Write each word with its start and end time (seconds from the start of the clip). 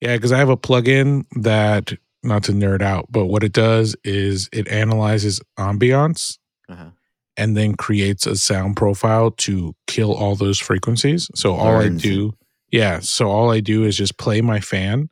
Yeah, 0.00 0.16
because 0.16 0.32
I 0.32 0.38
have 0.38 0.48
a 0.48 0.56
plugin 0.56 1.24
that, 1.42 1.92
not 2.22 2.44
to 2.44 2.52
nerd 2.52 2.82
out, 2.82 3.06
but 3.10 3.26
what 3.26 3.44
it 3.44 3.52
does 3.52 3.96
is 4.04 4.48
it 4.52 4.68
analyzes 4.68 5.40
ambiance 5.58 6.38
Uh-huh. 6.68 6.90
and 7.36 7.56
then 7.56 7.74
creates 7.74 8.26
a 8.26 8.36
sound 8.36 8.76
profile 8.76 9.30
to 9.32 9.74
kill 9.86 10.12
all 10.14 10.36
those 10.36 10.58
frequencies. 10.58 11.30
So 11.34 11.54
all 11.54 11.76
I 11.76 11.84
Learns 11.84 12.02
do, 12.02 12.34
yeah, 12.70 13.00
so 13.00 13.28
all 13.30 13.50
I 13.50 13.60
do 13.60 13.84
is 13.84 13.96
just 13.96 14.18
play 14.18 14.40
my 14.40 14.60
fan, 14.60 15.08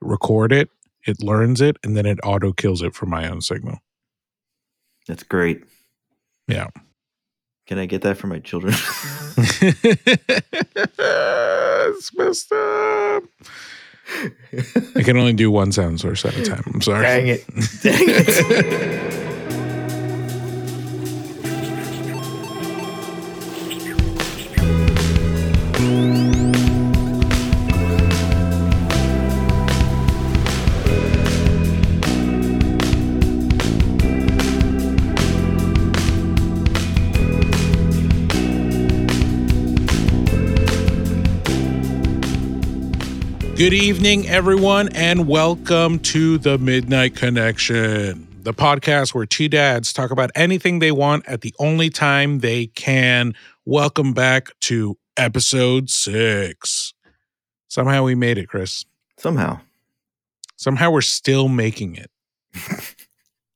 record 0.00 0.52
it, 0.52 0.70
it 1.06 1.22
learns 1.22 1.60
it, 1.60 1.76
and 1.84 1.96
then 1.96 2.06
it 2.06 2.18
auto 2.24 2.52
kills 2.52 2.82
it 2.82 2.94
for 2.94 3.06
my 3.06 3.28
own 3.30 3.40
signal. 3.40 3.78
That's 5.06 5.22
great. 5.22 5.62
Yeah. 6.48 6.68
Can 7.66 7.78
I 7.78 7.86
get 7.86 8.02
that 8.02 8.16
for 8.16 8.26
my 8.26 8.40
children? 8.40 8.74
it's 11.98 12.14
messed 12.14 12.52
up. 12.52 13.22
I 14.94 15.02
can 15.02 15.16
only 15.16 15.32
do 15.32 15.50
one 15.50 15.72
sound 15.72 16.00
source 16.00 16.24
at 16.24 16.36
a 16.36 16.42
time. 16.44 16.62
I'm 16.72 16.80
sorry. 16.80 17.02
Dang 17.02 17.28
it. 17.28 17.46
Dang 17.82 17.94
it. 18.08 19.32
Good 43.56 43.72
evening, 43.72 44.28
everyone, 44.28 44.90
and 44.94 45.26
welcome 45.26 45.98
to 46.00 46.36
the 46.36 46.58
Midnight 46.58 47.16
Connection, 47.16 48.28
the 48.42 48.52
podcast 48.52 49.14
where 49.14 49.24
two 49.24 49.48
dads 49.48 49.94
talk 49.94 50.10
about 50.10 50.30
anything 50.34 50.78
they 50.78 50.92
want 50.92 51.26
at 51.26 51.40
the 51.40 51.54
only 51.58 51.88
time 51.88 52.40
they 52.40 52.66
can. 52.66 53.32
Welcome 53.64 54.12
back 54.12 54.48
to 54.60 54.98
episode 55.16 55.88
six. 55.88 56.92
Somehow 57.66 58.02
we 58.02 58.14
made 58.14 58.36
it, 58.36 58.46
Chris. 58.46 58.84
Somehow. 59.16 59.60
Somehow 60.56 60.90
we're 60.90 61.00
still 61.00 61.48
making 61.48 61.96
it. 61.96 62.10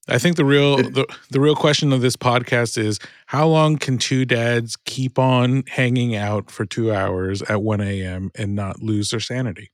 I 0.08 0.16
think 0.16 0.36
the 0.36 0.46
real 0.46 0.78
the, 0.78 1.06
the 1.30 1.40
real 1.40 1.54
question 1.54 1.92
of 1.92 2.00
this 2.00 2.16
podcast 2.16 2.78
is 2.78 3.00
how 3.26 3.46
long 3.46 3.76
can 3.76 3.98
two 3.98 4.24
dads 4.24 4.76
keep 4.86 5.18
on 5.18 5.64
hanging 5.68 6.16
out 6.16 6.50
for 6.50 6.64
two 6.64 6.90
hours 6.90 7.42
at 7.42 7.60
1 7.60 7.82
a.m. 7.82 8.30
and 8.34 8.54
not 8.54 8.82
lose 8.82 9.10
their 9.10 9.20
sanity? 9.20 9.70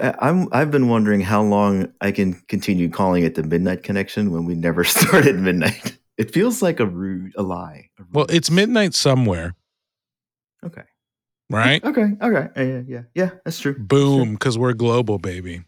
I'm 0.00 0.48
I've 0.52 0.70
been 0.70 0.88
wondering 0.88 1.20
how 1.20 1.42
long 1.42 1.92
I 2.00 2.10
can 2.10 2.34
continue 2.48 2.88
calling 2.90 3.22
it 3.24 3.34
the 3.36 3.42
midnight 3.44 3.82
connection 3.82 4.32
when 4.32 4.44
we 4.44 4.54
never 4.54 4.82
started 4.84 5.36
midnight. 5.38 5.96
It 6.18 6.32
feels 6.32 6.62
like 6.62 6.80
a 6.80 6.86
rude 6.86 7.32
a 7.36 7.42
lie. 7.42 7.90
a 7.98 8.02
Well, 8.12 8.26
it's 8.28 8.50
midnight 8.50 8.94
somewhere, 8.94 9.54
Okay. 10.64 10.82
right? 11.50 11.84
Okay. 11.84 12.06
Okay. 12.20 12.48
Yeah, 12.56 12.82
yeah. 12.88 13.02
Yeah. 13.14 13.30
That's 13.44 13.58
true. 13.60 13.72
That's 13.74 13.86
true. 13.86 13.86
Boom, 13.86 14.32
because 14.34 14.58
we're 14.58 14.72
global, 14.72 15.18
baby. 15.18 15.62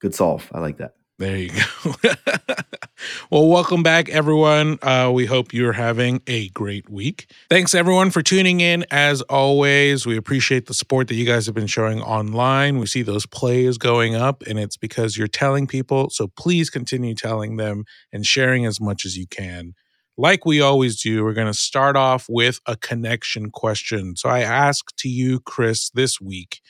Good 0.00 0.14
solve. 0.14 0.50
I 0.52 0.60
like 0.60 0.78
that. 0.78 0.94
There 1.20 1.36
you 1.36 1.50
go. 1.50 1.92
well, 3.30 3.46
welcome 3.46 3.82
back, 3.82 4.08
everyone. 4.08 4.78
Uh, 4.80 5.10
we 5.12 5.26
hope 5.26 5.52
you're 5.52 5.74
having 5.74 6.22
a 6.26 6.48
great 6.48 6.88
week. 6.88 7.30
Thanks, 7.50 7.74
everyone, 7.74 8.10
for 8.10 8.22
tuning 8.22 8.62
in. 8.62 8.86
As 8.90 9.20
always, 9.20 10.06
we 10.06 10.16
appreciate 10.16 10.64
the 10.64 10.72
support 10.72 11.08
that 11.08 11.16
you 11.16 11.26
guys 11.26 11.44
have 11.44 11.54
been 11.54 11.66
showing 11.66 12.00
online. 12.00 12.78
We 12.78 12.86
see 12.86 13.02
those 13.02 13.26
plays 13.26 13.76
going 13.76 14.14
up, 14.14 14.42
and 14.46 14.58
it's 14.58 14.78
because 14.78 15.18
you're 15.18 15.28
telling 15.28 15.66
people. 15.66 16.08
So 16.08 16.26
please 16.26 16.70
continue 16.70 17.14
telling 17.14 17.58
them 17.58 17.84
and 18.10 18.24
sharing 18.24 18.64
as 18.64 18.80
much 18.80 19.04
as 19.04 19.18
you 19.18 19.26
can. 19.26 19.74
Like 20.16 20.46
we 20.46 20.62
always 20.62 21.02
do, 21.02 21.22
we're 21.22 21.34
going 21.34 21.48
to 21.48 21.52
start 21.52 21.96
off 21.96 22.28
with 22.30 22.60
a 22.64 22.76
connection 22.76 23.50
question. 23.50 24.16
So 24.16 24.30
I 24.30 24.40
ask 24.40 24.96
to 24.96 25.08
you, 25.10 25.40
Chris, 25.40 25.90
this 25.90 26.18
week, 26.18 26.62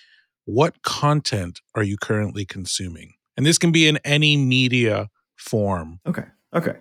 what 0.45 0.83
content 0.83 1.61
are 1.77 1.85
you 1.85 1.97
currently 1.97 2.45
consuming? 2.45 3.13
And 3.41 3.47
this 3.47 3.57
can 3.57 3.73
be 3.73 3.89
in 3.89 3.97
any 4.05 4.37
media 4.37 5.09
form. 5.35 5.99
Okay. 6.07 6.25
Okay. 6.55 6.75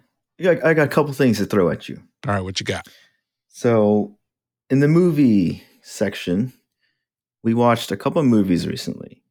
I 0.45 0.73
got 0.73 0.79
a 0.79 0.89
couple 0.89 1.13
things 1.13 1.37
to 1.37 1.45
throw 1.45 1.69
at 1.69 1.87
you. 1.87 2.03
All 2.27 2.33
right, 2.33 2.43
what 2.43 2.59
you 2.59 2.65
got? 2.65 2.85
So, 3.47 4.17
in 4.69 4.81
the 4.81 4.89
movie 4.89 5.63
section, 5.83 6.51
we 7.43 7.53
watched 7.53 7.93
a 7.93 7.95
couple 7.95 8.19
of 8.19 8.27
movies 8.27 8.67
recently. 8.67 9.23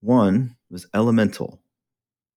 One 0.00 0.56
was 0.72 0.88
Elemental 0.92 1.60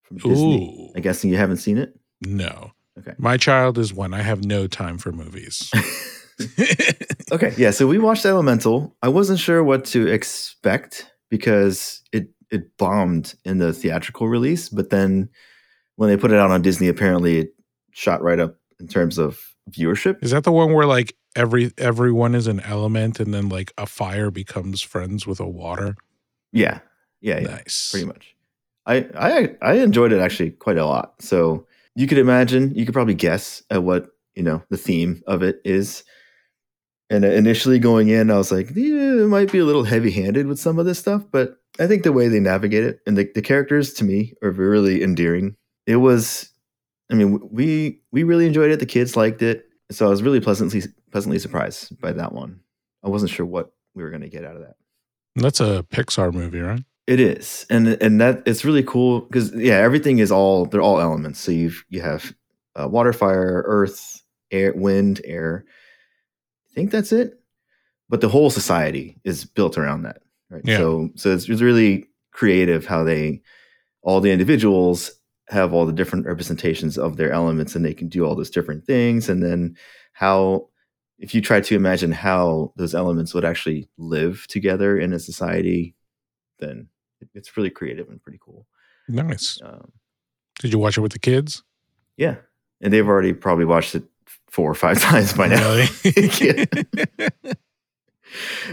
from 0.03 0.17
Disney. 0.17 0.91
Ooh. 0.91 0.95
I 0.95 0.99
guess 0.99 1.25
you 1.25 1.35
haven't 1.35 1.57
seen 1.57 1.79
it. 1.79 1.99
No. 2.21 2.73
Okay. 2.99 3.15
My 3.17 3.35
child 3.35 3.79
is 3.79 3.95
one. 3.95 4.13
I 4.13 4.21
have 4.21 4.45
no 4.45 4.67
time 4.67 4.99
for 4.99 5.11
movies. 5.11 5.71
okay, 7.31 7.51
yeah. 7.57 7.71
So 7.71 7.87
we 7.87 7.97
watched 7.97 8.27
Elemental. 8.27 8.95
I 9.01 9.07
wasn't 9.07 9.39
sure 9.39 9.63
what 9.63 9.85
to 9.85 10.05
expect 10.05 11.11
because 11.31 12.03
it 12.11 12.29
it 12.51 12.77
bombed 12.77 13.35
in 13.43 13.57
the 13.57 13.73
theatrical 13.73 14.27
release, 14.27 14.69
but 14.69 14.89
then 14.89 15.29
when 15.95 16.09
they 16.09 16.17
put 16.17 16.31
it 16.31 16.37
out 16.37 16.51
on 16.51 16.61
Disney, 16.61 16.87
apparently 16.87 17.39
it 17.39 17.53
shot 17.91 18.21
right 18.21 18.39
up 18.39 18.55
in 18.79 18.87
terms 18.87 19.17
of 19.17 19.39
viewership. 19.71 20.23
is 20.23 20.31
that 20.31 20.43
the 20.43 20.51
one 20.51 20.73
where 20.73 20.85
like 20.85 21.15
every 21.35 21.71
everyone 21.77 22.35
is 22.35 22.47
an 22.47 22.59
element 22.61 23.19
and 23.19 23.33
then 23.33 23.49
like 23.49 23.73
a 23.77 23.85
fire 23.85 24.31
becomes 24.31 24.81
friends 24.81 25.27
with 25.27 25.39
a 25.39 25.47
water? 25.47 25.95
Yeah, 26.51 26.79
yeah, 27.21 27.39
yeah. 27.39 27.47
Nice. 27.47 27.91
pretty 27.91 28.05
much. 28.05 28.35
I, 28.85 29.07
I 29.17 29.55
I 29.61 29.73
enjoyed 29.79 30.13
it 30.13 30.21
actually 30.21 30.51
quite 30.51 30.77
a 30.77 30.85
lot. 30.85 31.21
So 31.21 31.67
you 31.95 32.07
could 32.07 32.17
imagine, 32.17 32.73
you 32.75 32.85
could 32.85 32.93
probably 32.93 33.15
guess 33.15 33.63
at 33.69 33.83
what 33.83 34.07
you 34.35 34.43
know 34.43 34.63
the 34.69 34.77
theme 34.77 35.21
of 35.27 35.43
it 35.43 35.59
is. 35.65 36.03
And 37.09 37.23
initially 37.23 37.79
going 37.79 38.09
in, 38.09 38.29
I 38.29 38.37
was 38.37 38.51
like, 38.51 38.71
yeah, 38.75 39.23
it 39.23 39.29
might 39.29 39.51
be 39.51 39.59
a 39.59 39.65
little 39.65 39.85
heavy-handed 39.85 40.45
with 40.45 40.59
some 40.59 40.77
of 40.77 40.85
this 40.85 40.99
stuff, 40.99 41.23
but 41.31 41.57
I 41.79 41.87
think 41.87 42.03
the 42.03 42.11
way 42.11 42.27
they 42.27 42.39
navigate 42.39 42.83
it 42.83 42.99
and 43.07 43.17
the, 43.17 43.31
the 43.33 43.41
characters 43.41 43.93
to 43.93 44.03
me 44.03 44.33
are 44.43 44.51
really 44.51 45.01
endearing. 45.01 45.55
It 45.85 45.97
was, 45.97 46.49
I 47.09 47.15
mean, 47.15 47.39
we 47.49 48.01
we 48.11 48.23
really 48.23 48.45
enjoyed 48.45 48.71
it. 48.71 48.79
The 48.79 48.85
kids 48.85 49.15
liked 49.15 49.41
it, 49.41 49.65
so 49.89 50.05
I 50.05 50.09
was 50.09 50.21
really 50.21 50.41
pleasantly 50.41 50.83
pleasantly 51.11 51.39
surprised 51.39 51.99
by 52.01 52.11
that 52.11 52.33
one. 52.33 52.59
I 53.03 53.09
wasn't 53.09 53.31
sure 53.31 53.45
what 53.45 53.71
we 53.95 54.03
were 54.03 54.09
going 54.09 54.21
to 54.21 54.29
get 54.29 54.43
out 54.43 54.55
of 54.55 54.61
that. 54.63 54.75
That's 55.35 55.61
a 55.61 55.85
Pixar 55.89 56.33
movie, 56.33 56.59
right? 56.59 56.83
It 57.05 57.21
is, 57.21 57.65
and 57.69 57.87
and 58.01 58.19
that 58.19 58.43
it's 58.45 58.65
really 58.65 58.83
cool 58.83 59.21
because 59.21 59.55
yeah, 59.55 59.77
everything 59.77 60.19
is 60.19 60.29
all 60.31 60.65
they're 60.65 60.81
all 60.81 60.99
elements. 60.99 61.39
So 61.39 61.53
you 61.53 61.71
you 61.89 62.01
have 62.01 62.33
uh, 62.75 62.89
water, 62.89 63.13
fire, 63.13 63.63
earth, 63.65 64.21
air, 64.51 64.73
wind, 64.75 65.21
air. 65.23 65.63
Think 66.77 66.91
that's 66.91 67.11
it, 67.11 67.39
but 68.07 68.21
the 68.21 68.29
whole 68.29 68.51
society 68.51 69.19
is 69.23 69.45
built 69.45 69.79
around 69.79 70.03
that, 70.03 70.21
right? 70.51 70.61
Yeah. 70.63 70.77
So 70.77 71.09
so 71.15 71.33
it's, 71.33 71.49
it's 71.49 71.59
really 71.59 72.05
creative 72.31 72.85
how 72.85 73.03
they 73.03 73.41
all 74.03 74.21
the 74.21 74.29
individuals 74.31 75.11
have 75.49 75.73
all 75.73 75.87
the 75.87 75.91
different 75.91 76.27
representations 76.27 76.95
of 76.95 77.17
their 77.17 77.31
elements, 77.31 77.75
and 77.75 77.83
they 77.83 77.95
can 77.95 78.09
do 78.09 78.23
all 78.25 78.35
those 78.35 78.51
different 78.51 78.85
things, 78.85 79.27
and 79.27 79.41
then 79.41 79.75
how 80.13 80.69
if 81.17 81.33
you 81.33 81.41
try 81.41 81.59
to 81.61 81.75
imagine 81.75 82.11
how 82.11 82.71
those 82.75 82.93
elements 82.93 83.33
would 83.33 83.43
actually 83.43 83.89
live 83.97 84.45
together 84.47 84.99
in 84.99 85.13
a 85.13 85.19
society, 85.19 85.95
then 86.59 86.87
it's 87.33 87.57
really 87.57 87.71
creative 87.71 88.07
and 88.07 88.21
pretty 88.21 88.37
cool. 88.39 88.67
Nice. 89.09 89.59
Um, 89.63 89.91
Did 90.59 90.73
you 90.73 90.77
watch 90.77 90.95
it 90.95 91.01
with 91.01 91.13
the 91.13 91.17
kids? 91.19 91.63
yeah, 92.17 92.35
and 92.81 92.93
they've 92.93 93.07
already 93.07 93.33
probably 93.33 93.65
watched 93.65 93.95
it 93.95 94.03
four 94.57 94.71
or 94.71 94.73
five 94.73 94.99
times 95.09 95.33
by 95.33 95.47
now. 95.47 95.69
Really? 95.69 95.87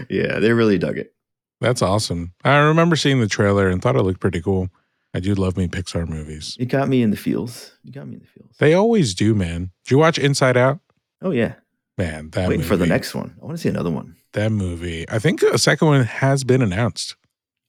yeah, 0.09 0.39
they 0.39 0.51
really 0.51 0.79
dug 0.79 0.97
it. 0.97 1.13
That's 1.61 1.83
awesome. 1.83 2.33
I 2.43 2.57
remember 2.57 2.95
seeing 2.95 3.19
the 3.21 3.27
trailer 3.27 3.69
and 3.69 3.83
thought 3.83 3.95
it 3.95 4.01
looked 4.01 4.19
pretty 4.19 4.41
cool. 4.41 4.69
I 5.13 5.19
do 5.19 5.35
love 5.35 5.57
me 5.57 5.67
Pixar 5.67 6.09
movies. 6.09 6.57
It 6.59 6.65
got 6.65 6.89
me 6.89 7.03
in 7.03 7.11
the 7.11 7.17
feels. 7.17 7.71
You 7.83 7.91
got 7.93 8.07
me 8.07 8.15
in 8.15 8.21
the 8.21 8.25
feels. 8.25 8.55
They 8.57 8.73
always 8.73 9.13
do, 9.13 9.35
man. 9.35 9.69
Did 9.83 9.91
you 9.91 9.97
watch 9.99 10.17
Inside 10.17 10.57
Out? 10.57 10.79
Oh 11.21 11.29
yeah, 11.29 11.53
Man, 11.99 12.31
that 12.31 12.49
waiting 12.49 12.65
for 12.65 12.75
the 12.75 12.87
next 12.87 13.13
one. 13.13 13.35
I 13.39 13.45
want 13.45 13.55
to 13.57 13.61
see 13.61 13.69
another 13.69 13.91
one. 13.91 14.15
That 14.33 14.51
movie. 14.51 15.05
I 15.07 15.19
think 15.19 15.43
a 15.43 15.59
second 15.59 15.87
one 15.87 16.03
has 16.03 16.43
been 16.43 16.63
announced. 16.63 17.15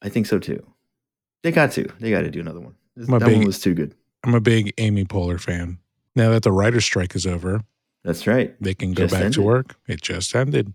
I 0.00 0.08
think 0.08 0.24
so 0.26 0.38
too. 0.38 0.66
They 1.42 1.52
got 1.52 1.70
to. 1.72 1.86
They 2.00 2.10
got 2.10 2.22
to 2.22 2.30
do 2.30 2.40
another 2.40 2.60
one. 2.60 2.74
This- 2.96 3.08
I'm 3.08 3.14
a 3.14 3.18
that 3.18 3.30
one 3.30 3.44
was 3.44 3.60
too 3.60 3.74
good. 3.74 3.94
I'm 4.24 4.34
a 4.34 4.40
big 4.40 4.72
Amy 4.78 5.04
Poehler 5.04 5.38
fan. 5.38 5.78
Now 6.16 6.30
that 6.30 6.42
the 6.44 6.50
writer's 6.50 6.84
strike 6.84 7.14
is 7.14 7.26
over, 7.26 7.60
That's 8.06 8.26
right. 8.26 8.54
they 8.62 8.72
can 8.72 8.92
go 8.92 9.06
Just 9.06 9.20
back 9.20 9.32
to 9.32 9.42
work. 9.42 9.76
It 9.88 10.00
just 10.00 10.34
ended. 10.34 10.72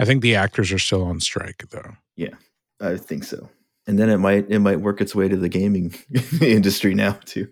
I 0.00 0.04
think 0.04 0.20
the 0.20 0.34
actors 0.34 0.72
are 0.72 0.78
still 0.80 1.04
on 1.04 1.20
strike 1.20 1.62
though. 1.70 1.92
Yeah, 2.16 2.34
I 2.80 2.96
think 2.96 3.22
so. 3.24 3.48
And 3.86 3.98
then 3.98 4.10
it 4.10 4.18
might 4.18 4.50
it 4.50 4.58
might 4.58 4.80
work 4.80 5.00
its 5.00 5.14
way 5.14 5.28
to 5.28 5.36
the 5.36 5.48
gaming 5.48 5.94
industry 6.40 6.92
now 6.92 7.12
too. 7.24 7.48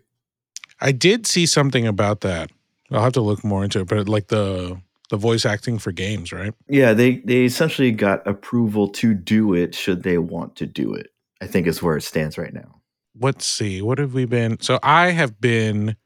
I 0.80 0.90
did 0.92 1.26
see 1.26 1.46
something 1.46 1.86
about 1.86 2.22
that. 2.22 2.50
I'll 2.90 3.02
have 3.02 3.12
to 3.12 3.20
look 3.20 3.44
more 3.44 3.62
into 3.62 3.80
it, 3.80 3.86
but 3.88 4.08
like 4.08 4.28
the 4.28 4.80
the 5.10 5.16
voice 5.16 5.46
acting 5.46 5.78
for 5.78 5.92
games, 5.92 6.32
right? 6.32 6.52
Yeah, 6.68 6.92
they 6.92 7.18
they 7.18 7.44
essentially 7.44 7.92
got 7.92 8.26
approval 8.26 8.88
to 8.88 9.14
do 9.14 9.54
it 9.54 9.74
should 9.76 10.02
they 10.02 10.18
want 10.18 10.56
to 10.56 10.66
do 10.66 10.92
it. 10.92 11.10
I 11.40 11.46
think 11.46 11.68
is 11.68 11.80
where 11.82 11.96
it 11.96 12.02
stands 12.02 12.36
right 12.36 12.52
now. 12.52 12.80
let's 13.20 13.46
see, 13.46 13.80
what 13.80 13.98
have 13.98 14.12
we 14.12 14.24
been? 14.24 14.58
So 14.60 14.80
I 14.82 15.10
have 15.10 15.40
been 15.40 15.96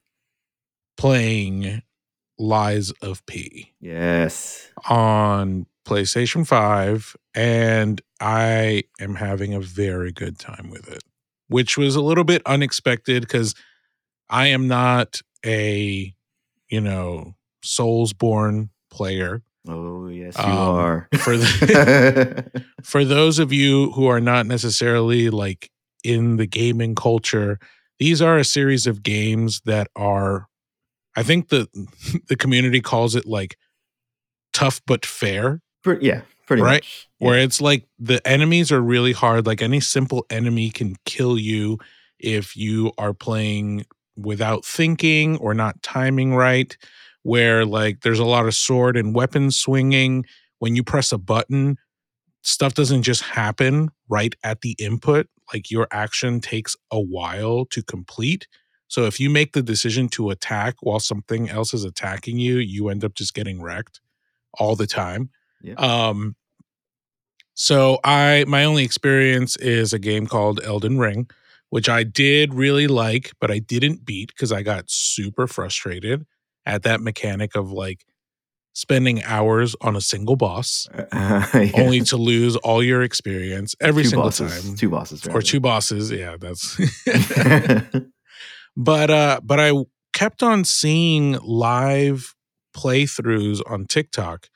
playing 0.96 1.82
Lies 2.38 2.90
of 3.02 3.25
P 3.26 3.73
Yes. 3.81 4.70
on 4.88 5.67
PlayStation 5.87 6.46
5, 6.46 7.17
and 7.34 8.00
I 8.20 8.84
am 9.00 9.17
having 9.17 9.52
a 9.55 9.61
very 9.61 10.12
good 10.12 10.38
time 10.38 10.70
with 10.70 10.88
it, 10.88 11.02
which 11.49 11.76
was 11.76 11.94
a 11.96 12.00
little 12.00 12.25
bit 12.25 12.40
unexpected 12.46 13.23
because 13.23 13.55
I 14.31 14.46
am 14.49 14.69
not 14.69 15.20
a, 15.44 16.14
you 16.69 16.81
know, 16.81 17.34
Soulsborne 17.64 18.70
player. 18.90 19.43
Oh 19.69 20.08
yes, 20.08 20.37
you 20.38 20.44
Um, 20.44 20.58
are. 20.58 21.08
For 21.19 21.37
the 21.37 22.64
for 22.82 23.05
those 23.05 23.38
of 23.38 23.52
you 23.52 23.93
who 23.93 24.06
are 24.06 24.20
not 24.20 24.46
necessarily 24.46 25.31
like 25.31 25.70
in 26.02 26.37
the 26.37 26.46
gaming 26.46 26.94
culture, 26.94 27.58
these 27.99 28.20
are 28.23 28.38
a 28.38 28.44
series 28.44 28.87
of 28.88 29.02
games 29.02 29.61
that 29.64 29.88
are 29.94 30.46
I 31.16 31.22
think 31.22 31.48
the 31.48 31.68
the 32.28 32.36
community 32.36 32.80
calls 32.80 33.14
it 33.14 33.26
like 33.26 33.56
tough 34.52 34.80
but 34.86 35.04
fair, 35.06 35.60
yeah, 36.02 36.22
pretty 36.46 36.62
Right? 36.62 36.82
much. 36.82 37.08
where 37.18 37.38
it's 37.38 37.60
like 37.60 37.86
the 37.98 38.26
enemies 38.26 38.70
are 38.72 38.80
really 38.82 39.12
hard. 39.12 39.46
Like 39.46 39.62
any 39.62 39.80
simple 39.80 40.24
enemy 40.30 40.70
can 40.70 40.96
kill 41.06 41.38
you 41.38 41.78
if 42.18 42.56
you 42.56 42.92
are 42.98 43.14
playing 43.14 43.84
without 44.16 44.64
thinking 44.64 45.36
or 45.38 45.54
not 45.54 45.82
timing 45.82 46.34
right. 46.34 46.76
Where 47.22 47.64
like 47.64 48.00
there's 48.00 48.18
a 48.18 48.24
lot 48.24 48.46
of 48.46 48.54
sword 48.54 48.96
and 48.96 49.14
weapon 49.14 49.50
swinging. 49.50 50.24
When 50.58 50.76
you 50.76 50.82
press 50.82 51.12
a 51.12 51.18
button, 51.18 51.76
stuff 52.42 52.74
doesn't 52.74 53.02
just 53.04 53.22
happen 53.22 53.90
right 54.08 54.34
at 54.42 54.60
the 54.60 54.76
input. 54.78 55.28
Like 55.52 55.70
your 55.70 55.86
action 55.90 56.40
takes 56.40 56.76
a 56.90 57.00
while 57.00 57.64
to 57.66 57.82
complete. 57.82 58.46
So 58.92 59.06
if 59.06 59.18
you 59.18 59.30
make 59.30 59.54
the 59.54 59.62
decision 59.62 60.08
to 60.10 60.28
attack 60.28 60.74
while 60.82 61.00
something 61.00 61.48
else 61.48 61.72
is 61.72 61.82
attacking 61.82 62.36
you, 62.36 62.56
you 62.58 62.90
end 62.90 63.04
up 63.04 63.14
just 63.14 63.32
getting 63.32 63.62
wrecked 63.62 64.02
all 64.58 64.76
the 64.76 64.86
time. 64.86 65.30
Yeah. 65.62 65.76
Um 65.78 66.36
so 67.54 68.00
I 68.04 68.44
my 68.46 68.64
only 68.64 68.84
experience 68.84 69.56
is 69.56 69.94
a 69.94 69.98
game 69.98 70.26
called 70.26 70.60
Elden 70.62 70.98
Ring, 70.98 71.30
which 71.70 71.88
I 71.88 72.02
did 72.02 72.52
really 72.52 72.86
like, 72.86 73.32
but 73.40 73.50
I 73.50 73.60
didn't 73.60 74.04
beat 74.04 74.28
because 74.28 74.52
I 74.52 74.60
got 74.62 74.90
super 74.90 75.46
frustrated 75.46 76.26
at 76.66 76.82
that 76.82 77.00
mechanic 77.00 77.56
of 77.56 77.72
like 77.72 78.04
spending 78.74 79.22
hours 79.24 79.74
on 79.80 79.96
a 79.96 80.02
single 80.02 80.36
boss 80.36 80.86
Uh, 81.12 81.46
yeah. 81.54 81.70
only 81.76 82.00
to 82.02 82.18
lose 82.18 82.56
all 82.56 82.82
your 82.82 83.02
experience 83.02 83.74
every 83.80 84.02
two 84.02 84.10
single 84.10 84.26
bosses, 84.28 84.64
time 84.64 84.76
Two 84.76 84.90
bosses, 84.90 85.26
or 85.26 85.30
rather. 85.30 85.40
two 85.42 85.60
bosses 85.60 86.10
yeah 86.10 86.36
that's 86.38 86.78
but 88.76 89.10
uh 89.10 89.40
but 89.42 89.60
i 89.60 89.72
kept 90.12 90.42
on 90.42 90.64
seeing 90.64 91.38
live 91.42 92.34
playthroughs 92.76 93.60
on 93.66 93.84
tiktok. 93.86 94.48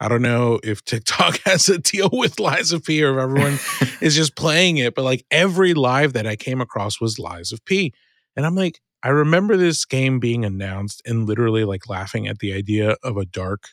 I 0.00 0.08
don't 0.08 0.22
know 0.22 0.58
if 0.64 0.84
tiktok 0.84 1.38
has 1.44 1.68
a 1.68 1.78
deal 1.78 2.10
with 2.12 2.40
lies 2.40 2.72
of 2.72 2.84
p 2.84 3.02
or 3.04 3.12
if 3.14 3.22
everyone 3.22 3.58
is 4.00 4.14
just 4.16 4.36
playing 4.36 4.78
it 4.78 4.94
but 4.94 5.04
like 5.04 5.24
every 5.30 5.74
live 5.74 6.12
that 6.14 6.26
i 6.26 6.36
came 6.36 6.60
across 6.60 7.00
was 7.00 7.18
lies 7.18 7.52
of 7.52 7.64
p. 7.64 7.92
And 8.36 8.44
i'm 8.46 8.54
like 8.56 8.80
i 9.02 9.08
remember 9.08 9.56
this 9.56 9.84
game 9.84 10.18
being 10.18 10.44
announced 10.44 11.02
and 11.06 11.26
literally 11.26 11.64
like 11.64 11.88
laughing 11.88 12.26
at 12.26 12.38
the 12.40 12.52
idea 12.52 12.96
of 13.02 13.16
a 13.16 13.24
dark 13.24 13.68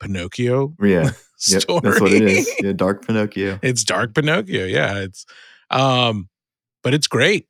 pinocchio 0.00 0.74
yeah, 0.82 1.10
yep, 1.48 1.62
story 1.62 1.80
that's 1.82 2.00
what 2.00 2.12
it 2.12 2.22
is. 2.22 2.52
Yeah, 2.60 2.72
Dark 2.72 3.06
Pinocchio. 3.06 3.58
it's 3.62 3.84
dark 3.84 4.14
pinocchio. 4.14 4.64
Yeah 4.64 4.98
it's 5.00 5.24
um 5.70 6.28
but 6.82 6.94
it's 6.94 7.06
great. 7.06 7.46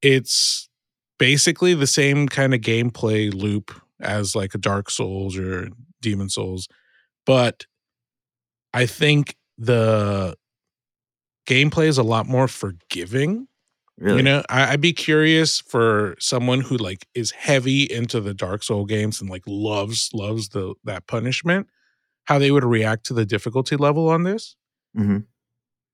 It's 0.00 0.68
basically 1.22 1.72
the 1.72 1.86
same 1.86 2.26
kind 2.28 2.52
of 2.52 2.60
gameplay 2.60 3.32
loop 3.32 3.70
as 4.00 4.34
like 4.34 4.56
a 4.56 4.58
dark 4.58 4.90
souls 4.90 5.38
or 5.38 5.68
demon 6.00 6.28
souls 6.28 6.66
but 7.24 7.64
i 8.74 8.84
think 8.86 9.36
the 9.56 10.36
gameplay 11.46 11.86
is 11.86 11.96
a 11.96 12.02
lot 12.02 12.26
more 12.26 12.48
forgiving 12.48 13.46
Really? 13.98 14.16
you 14.16 14.22
know? 14.24 14.42
I, 14.48 14.72
i'd 14.72 14.80
be 14.80 14.92
curious 14.92 15.60
for 15.60 16.16
someone 16.18 16.60
who 16.60 16.76
like 16.76 17.06
is 17.14 17.30
heavy 17.30 17.84
into 17.84 18.20
the 18.20 18.34
dark 18.34 18.64
soul 18.64 18.84
games 18.84 19.20
and 19.20 19.30
like 19.30 19.44
loves 19.46 20.10
loves 20.12 20.48
the 20.48 20.74
that 20.82 21.06
punishment 21.06 21.68
how 22.24 22.40
they 22.40 22.50
would 22.50 22.64
react 22.64 23.06
to 23.06 23.14
the 23.14 23.24
difficulty 23.24 23.76
level 23.76 24.08
on 24.08 24.24
this. 24.24 24.56
Hmm 24.96 25.18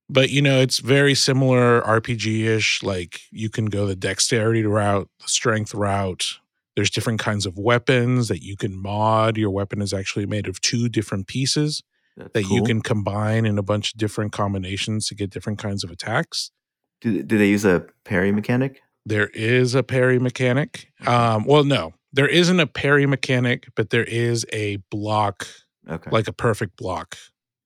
but 0.08 0.30
you 0.30 0.40
know 0.42 0.60
it's 0.60 0.78
very 0.78 1.14
similar 1.14 1.80
rpg-ish 1.82 2.82
like 2.82 3.20
you 3.30 3.48
can 3.50 3.66
go 3.66 3.86
the 3.86 3.96
dexterity 3.96 4.64
route 4.64 5.08
the 5.20 5.28
strength 5.28 5.74
route. 5.74 6.38
There's 6.76 6.90
different 6.90 7.18
kinds 7.18 7.44
of 7.44 7.58
weapons 7.58 8.28
that 8.28 8.40
you 8.40 8.56
can 8.56 8.80
mod. 8.80 9.36
Your 9.36 9.50
weapon 9.50 9.82
is 9.82 9.92
actually 9.92 10.26
made 10.26 10.46
of 10.46 10.60
two 10.60 10.88
different 10.88 11.26
pieces 11.26 11.82
That's 12.16 12.30
that 12.34 12.44
you 12.44 12.62
can 12.62 12.82
combine 12.82 13.44
in 13.46 13.58
a 13.58 13.64
bunch 13.64 13.92
of 13.94 13.98
different 13.98 14.30
combinations 14.30 15.08
to 15.08 15.16
get 15.16 15.30
different 15.30 15.58
kinds 15.58 15.82
of 15.82 15.90
attacks. 15.90 16.52
Do, 17.00 17.20
do 17.24 17.36
they 17.36 17.48
use 17.48 17.64
a 17.64 17.84
parry 18.04 18.30
mechanic? 18.32 18.80
there 19.04 19.28
is 19.28 19.74
a 19.74 19.82
parry 19.82 20.18
mechanic. 20.18 20.92
Um 21.06 21.44
well 21.44 21.64
no 21.64 21.94
there 22.12 22.28
isn't 22.28 22.60
a 22.60 22.66
parry 22.66 23.06
mechanic 23.06 23.66
but 23.74 23.90
there 23.90 24.04
is 24.04 24.46
a 24.52 24.76
block 24.90 25.46
Okay. 25.90 26.10
like 26.10 26.28
a 26.28 26.32
perfect 26.32 26.76
block 26.76 27.16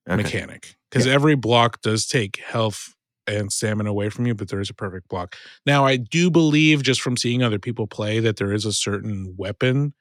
okay. 0.09 0.15
mechanic 0.15 0.75
because 0.93 1.07
Yeah. 1.07 1.13
every 1.13 1.35
block 1.35 1.81
does 1.81 2.05
take 2.05 2.37
health 2.37 2.93
and 3.25 3.51
stamina 3.51 3.89
away 3.89 4.09
from 4.09 4.27
you, 4.27 4.35
but 4.35 4.49
there 4.49 4.59
is 4.59 4.69
a 4.69 4.73
perfect 4.73 5.07
block. 5.09 5.35
Now, 5.65 5.85
I 5.85 5.97
do 5.97 6.29
believe 6.29 6.83
just 6.83 7.01
from 7.01 7.17
seeing 7.17 7.41
other 7.41 7.57
people 7.57 7.87
play 7.87 8.19
that 8.19 8.35
there 8.37 8.51
is 8.53 8.63
a 8.65 8.73
certain 8.73 9.33
weapon 9.37 9.93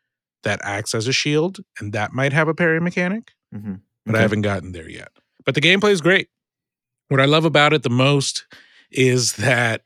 that 0.42 0.60
acts 0.64 0.94
as 0.94 1.06
a 1.06 1.12
shield, 1.12 1.60
and 1.78 1.92
that 1.92 2.12
might 2.12 2.32
have 2.32 2.48
a 2.48 2.54
parry 2.54 2.80
mechanic, 2.80 3.32
hmm 3.52 3.74
but 4.04 4.16
I 4.16 4.20
haven't 4.20 4.42
gotten 4.42 4.72
there 4.72 4.88
yet. 4.90 5.12
But 5.46 5.54
the 5.54 5.60
gameplay 5.60 5.92
is 5.92 6.00
great. 6.00 6.28
What 7.08 7.20
I 7.20 7.24
love 7.26 7.44
about 7.44 7.72
it 7.72 7.84
the 7.84 7.90
most 7.90 8.44
is 8.90 9.34
that 9.34 9.82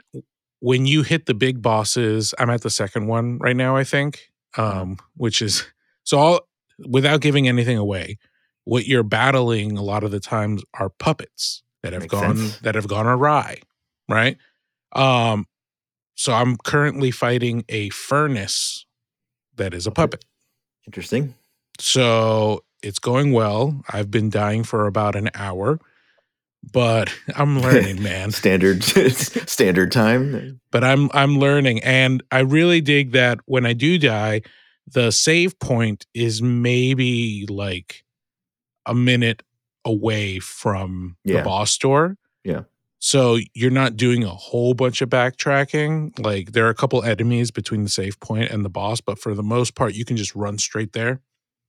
when 0.61 0.87
you 0.87 1.03
hit 1.03 1.27
the 1.27 1.35
big 1.35 1.61
bosses, 1.61 2.33
I'm 2.39 2.49
at 2.49 2.63
the 2.63 2.71
second 2.71 3.07
one 3.09 3.37
right 3.39 3.55
now, 3.55 3.77
I 3.77 3.85
think, 3.85 4.31
um, 4.57 4.97
which 5.15 5.43
is 5.43 5.67
so 6.05 6.19
all 6.19 6.49
without 6.89 7.21
giving 7.21 7.47
anything 7.47 7.77
away, 7.77 8.17
what 8.67 8.87
you're 8.87 9.03
battling 9.03 9.79
a 9.79 9.83
lot 9.83 10.05
of 10.05 10.11
the 10.11 10.21
times 10.21 10.63
are 10.75 10.91
puppets 10.91 11.63
that 11.83 11.93
have 11.93 12.03
Makes 12.03 12.11
gone 12.13 12.37
sense. 12.37 12.59
that 12.59 12.75
have 12.75 12.89
gone 12.89 13.07
awry, 13.07 13.61
right? 14.09 14.37
Um, 14.93 15.47
so 16.17 16.33
I'm 16.33 16.57
currently 16.57 17.11
fighting 17.11 17.65
a 17.69 17.91
furnace 17.91 18.85
that 19.55 19.73
is 19.73 19.87
a 19.87 19.91
puppet. 19.93 20.25
Interesting. 20.87 21.35
So 21.79 22.65
it's 22.83 22.99
going 22.99 23.33
well. 23.33 23.83
I've 23.89 24.11
been 24.11 24.31
dying 24.31 24.65
for 24.65 24.87
about 24.87 25.15
an 25.15 25.31
hour, 25.35 25.79
but 26.73 27.15
I'm 27.37 27.61
learning, 27.63 28.03
man. 28.03 28.33
Standard 28.33 28.83
standard 28.85 29.93
time. 29.93 30.61
But 30.73 30.83
I'm 30.83 31.09
I'm 31.15 31.39
learning 31.39 31.85
and 31.85 32.23
I 32.33 32.41
really 32.41 32.81
dig 32.81 33.13
that 33.13 33.39
when 33.45 33.65
I 33.65 33.75
do 33.75 33.97
die, 33.99 34.43
the 34.89 35.13
save 35.13 35.59
point 35.61 36.07
is 36.15 36.43
maybe 36.43 37.47
like 37.49 38.03
a 38.87 38.95
minute 38.95 39.43
away 39.85 40.39
from 40.39 41.17
the 41.25 41.43
boss 41.43 41.77
door. 41.79 42.17
Yeah. 42.45 42.63
So 42.99 43.39
you're 43.55 43.71
not 43.71 43.97
doing 43.97 44.25
a 44.25 44.31
whole 44.31 44.75
bunch 44.75 45.01
of 45.03 45.09
backtracking. 45.11 46.19
Like 46.19 46.53
there 46.53 46.67
are 46.67 46.71
a 46.71 46.75
couple 46.75 47.03
enemies 47.03 47.51
between 47.51 47.83
the 47.83 47.89
save 47.89 48.19
point 48.21 48.51
and 48.51 48.65
the 48.65 48.69
boss, 48.71 49.01
but 49.01 49.19
for 49.19 49.35
the 49.35 49.43
most 49.43 49.75
part, 49.75 49.95
you 49.95 50.05
can 50.05 50.17
just 50.17 50.35
run 50.35 50.59
straight 50.59 50.93
there 50.93 51.21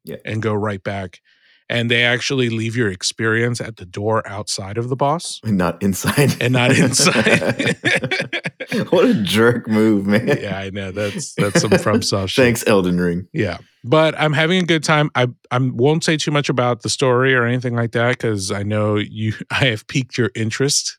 Yeah. 0.04 0.16
and 0.26 0.42
go 0.42 0.54
right 0.54 0.82
back. 0.82 1.22
And 1.70 1.92
they 1.92 2.04
actually 2.04 2.50
leave 2.50 2.78
your 2.78 2.90
experience 2.90 3.60
at 3.60 3.76
the 3.76 3.86
door 3.86 4.26
outside 4.26 4.78
of 4.78 4.88
the 4.88 4.96
boss 4.96 5.42
And 5.44 5.58
not 5.58 5.84
inside. 5.84 6.42
and 6.42 6.54
not 6.54 6.72
inside. 6.72 7.76
what 8.90 9.06
a 9.06 9.14
jerk 9.24 9.68
move, 9.68 10.06
man. 10.08 10.28
yeah, 10.28 10.58
I 10.60 10.70
know. 10.70 10.92
That's 10.92 11.34
that's 11.34 11.60
some 11.62 11.72
FromSoft. 11.72 12.36
Thanks, 12.36 12.66
Elden 12.68 13.00
Ring. 13.00 13.28
Yeah. 13.34 13.58
But 13.84 14.20
I'm 14.20 14.34
having 14.34 14.62
a 14.64 14.66
good 14.66 14.84
time. 14.84 15.10
I 15.16 15.28
I 15.52 15.58
won't 15.60 16.04
say 16.04 16.16
too 16.18 16.32
much 16.32 16.48
about 16.50 16.84
the 16.84 16.90
story 16.90 17.34
or 17.36 17.46
anything 17.46 17.76
like 17.76 17.92
that 17.92 18.12
because 18.12 18.52
I 18.52 18.64
know 18.64 18.96
you 18.96 19.34
I 19.52 19.66
have 19.66 19.86
piqued 19.88 20.18
your 20.18 20.32
interest 20.36 20.98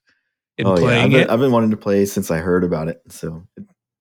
in 0.58 0.66
oh 0.66 0.70
yeah, 0.70 0.74
I've 0.74 0.80
playing 0.82 1.10
been, 1.12 1.20
it. 1.22 1.30
I've 1.30 1.40
been 1.40 1.52
wanting 1.52 1.70
to 1.70 1.76
play 1.76 2.04
since 2.04 2.30
I 2.30 2.38
heard 2.38 2.62
about 2.64 2.88
it, 2.88 3.00
so 3.08 3.42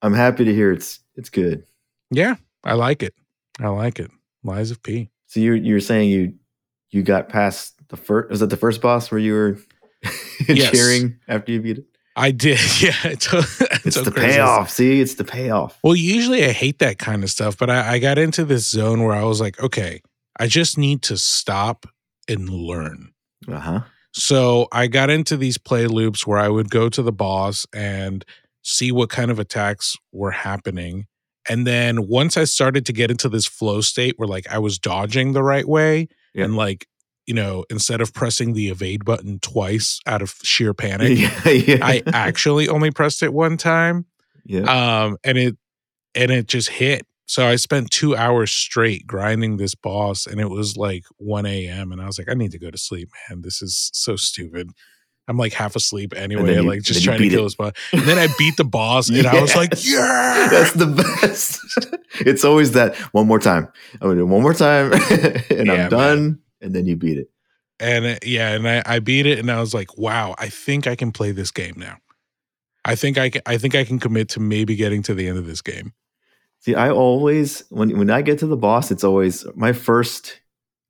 I'm 0.02 0.14
happy 0.14 0.44
to 0.46 0.54
hear 0.54 0.72
it's 0.72 1.00
it's 1.16 1.30
good. 1.30 1.64
yeah, 2.12 2.36
I 2.64 2.74
like 2.74 3.04
it. 3.04 3.14
I 3.60 3.70
like 3.70 4.00
it. 4.00 4.12
Lies 4.44 4.70
of 4.72 4.84
P. 4.84 5.10
So 5.28 5.40
you 5.40 5.54
you 5.54 5.74
were 5.74 5.80
saying 5.80 6.10
you 6.10 6.34
you 6.92 7.04
got 7.04 7.30
past 7.30 7.74
the 7.90 7.98
first 7.98 8.30
was 8.30 8.40
that 8.42 8.50
the 8.50 8.58
first 8.58 8.82
boss 8.82 9.10
where 9.12 9.20
you 9.20 9.34
were 9.34 9.58
Yes. 10.48 10.72
cheering 10.72 11.18
after 11.28 11.52
you 11.52 11.62
beat 11.62 11.78
it? 11.80 11.86
I 12.16 12.32
did. 12.32 12.60
Yeah. 12.82 12.94
It's, 13.04 13.28
It's 13.86 13.96
so 13.96 14.04
the 14.04 14.12
crazy. 14.12 14.34
payoff. 14.34 14.70
See, 14.70 15.00
it's 15.02 15.16
the 15.16 15.24
payoff. 15.24 15.78
Well, 15.84 15.96
usually 15.96 16.44
I 16.46 16.52
hate 16.52 16.80
that 16.80 16.98
kind 16.98 17.24
of 17.24 17.30
stuff, 17.30 17.58
but 17.58 17.70
I, 17.70 17.94
I 17.94 18.00
got 18.00 18.18
into 18.18 18.44
this 18.46 18.68
zone 18.70 19.04
where 19.04 19.16
I 19.16 19.24
was 19.24 19.40
like, 19.40 19.60
okay, 19.62 20.02
I 20.40 20.48
just 20.48 20.78
need 20.78 21.02
to 21.04 21.18
stop 21.18 21.86
and 22.28 22.50
learn. 22.50 23.12
Uh 23.48 23.60
huh. 23.60 23.80
So 24.14 24.68
I 24.72 24.88
got 24.88 25.10
into 25.10 25.38
these 25.38 25.58
play 25.58 25.86
loops 25.88 26.26
where 26.26 26.40
I 26.40 26.50
would 26.50 26.70
go 26.72 26.90
to 26.90 27.02
the 27.04 27.12
boss 27.12 27.66
and 27.74 28.26
see 28.64 28.92
what 28.92 29.10
kind 29.10 29.30
of 29.32 29.38
attacks 29.40 29.96
were 30.12 30.32
happening. 30.32 31.06
And 31.48 31.66
then 31.68 32.08
once 32.08 32.36
I 32.36 32.44
started 32.46 32.86
to 32.88 32.94
get 32.94 33.12
into 33.12 33.30
this 33.30 33.46
flow 33.46 33.80
state 33.82 34.16
where 34.18 34.28
like 34.28 34.48
I 34.50 34.58
was 34.58 34.78
dodging 34.80 35.32
the 35.34 35.44
right 35.44 35.68
way 35.68 36.08
Yeah. 36.34 36.46
and 36.46 36.56
like, 36.56 36.88
you 37.26 37.34
know, 37.34 37.66
instead 37.70 38.00
of 38.02 38.14
pressing 38.14 38.54
the 38.54 38.70
evade 38.70 39.04
button 39.06 39.40
twice 39.40 40.00
out 40.06 40.22
of 40.22 40.36
sheer 40.44 40.74
panic, 40.76 41.18
yeah, 41.18 41.50
yeah. 41.50 41.86
I 41.86 42.04
actually 42.08 42.70
only 42.70 42.92
pressed 42.92 43.24
it 43.24 43.34
one 43.34 43.58
time. 43.58 44.06
yeah. 44.46 44.62
Um 45.06 45.18
and 45.24 45.38
it 45.38 45.58
and 46.16 46.32
it 46.32 46.48
just 46.48 46.70
hit. 46.70 47.06
So 47.28 47.46
I 47.46 47.58
spent 47.58 47.92
two 47.92 48.16
hours 48.16 48.52
straight 48.52 49.06
grinding 49.06 49.58
this 49.58 49.76
boss 49.76 50.26
and 50.26 50.40
it 50.40 50.50
was 50.50 50.78
like 50.78 51.04
1 51.18 51.46
a.m. 51.46 51.92
and 51.92 52.02
I 52.02 52.06
was 52.06 52.18
like, 52.18 52.30
I 52.30 52.34
need 52.34 52.52
to 52.52 52.60
go 52.60 52.72
to 52.72 52.78
sleep, 52.78 53.10
man. 53.30 53.42
This 53.42 53.62
is 53.62 53.90
so 53.94 54.16
stupid. 54.16 54.70
I'm 55.28 55.38
like 55.38 55.54
half 55.54 55.76
asleep 55.76 56.14
anyway, 56.16 56.56
you- 56.56 56.62
like 56.64 56.82
just 56.84 57.04
trying 57.04 57.20
to 57.20 57.30
kill 57.30 57.42
it. 57.42 57.44
this 57.44 57.56
boss. 57.56 57.74
And 57.92 58.02
then 58.04 58.18
I 58.18 58.28
beat 58.38 58.56
the 58.58 58.64
boss 58.64 59.10
and 59.10 59.28
I 59.28 59.42
was 59.42 59.56
like, 59.56 59.72
yeah. 59.84 60.48
That's 60.50 60.72
the 60.74 60.86
best. 61.22 61.60
it's 62.26 62.46
always 62.46 62.72
that 62.72 62.96
one 63.14 63.28
more 63.28 63.40
time. 63.40 63.68
I'm 63.94 64.00
gonna 64.08 64.16
do 64.16 64.22
it 64.22 64.26
one 64.26 64.42
more 64.42 64.54
time 64.54 64.94
and 65.50 65.68
Yeah, 65.68 65.84
I'm 65.86 65.90
done. 65.90 66.40
And 66.62 66.74
then 66.74 66.86
you 66.86 66.96
beat 66.96 67.18
it. 67.18 67.30
And 67.80 68.06
uh, 68.06 68.16
yeah, 68.24 68.54
and 68.54 68.68
I, 68.68 68.82
I 68.86 69.00
beat 69.00 69.26
it 69.26 69.38
and 69.38 69.52
I 69.52 69.60
was 69.60 69.74
like, 69.74 69.98
wow, 69.98 70.34
I 70.40 70.48
think 70.50 70.88
I 70.88 70.96
can 70.96 71.12
play 71.12 71.32
this 71.32 71.52
game 71.52 71.76
now. 71.78 71.98
I 72.86 72.96
think 72.96 73.18
I 73.18 73.30
can, 73.30 73.42
I 73.46 73.58
think 73.58 73.76
I 73.76 73.84
can 73.84 74.00
commit 74.00 74.30
to 74.30 74.40
maybe 74.40 74.76
getting 74.76 75.04
to 75.04 75.14
the 75.14 75.28
end 75.28 75.38
of 75.38 75.46
this 75.46 75.62
game. 75.62 75.94
See, 76.62 76.74
I 76.74 76.90
always 76.90 77.66
when 77.70 77.98
when 77.98 78.10
I 78.10 78.22
get 78.22 78.40
to 78.40 78.48
the 78.48 78.58
boss, 78.58 78.92
it's 78.92 79.04
always 79.04 79.46
my 79.56 79.74
first, 79.74 80.40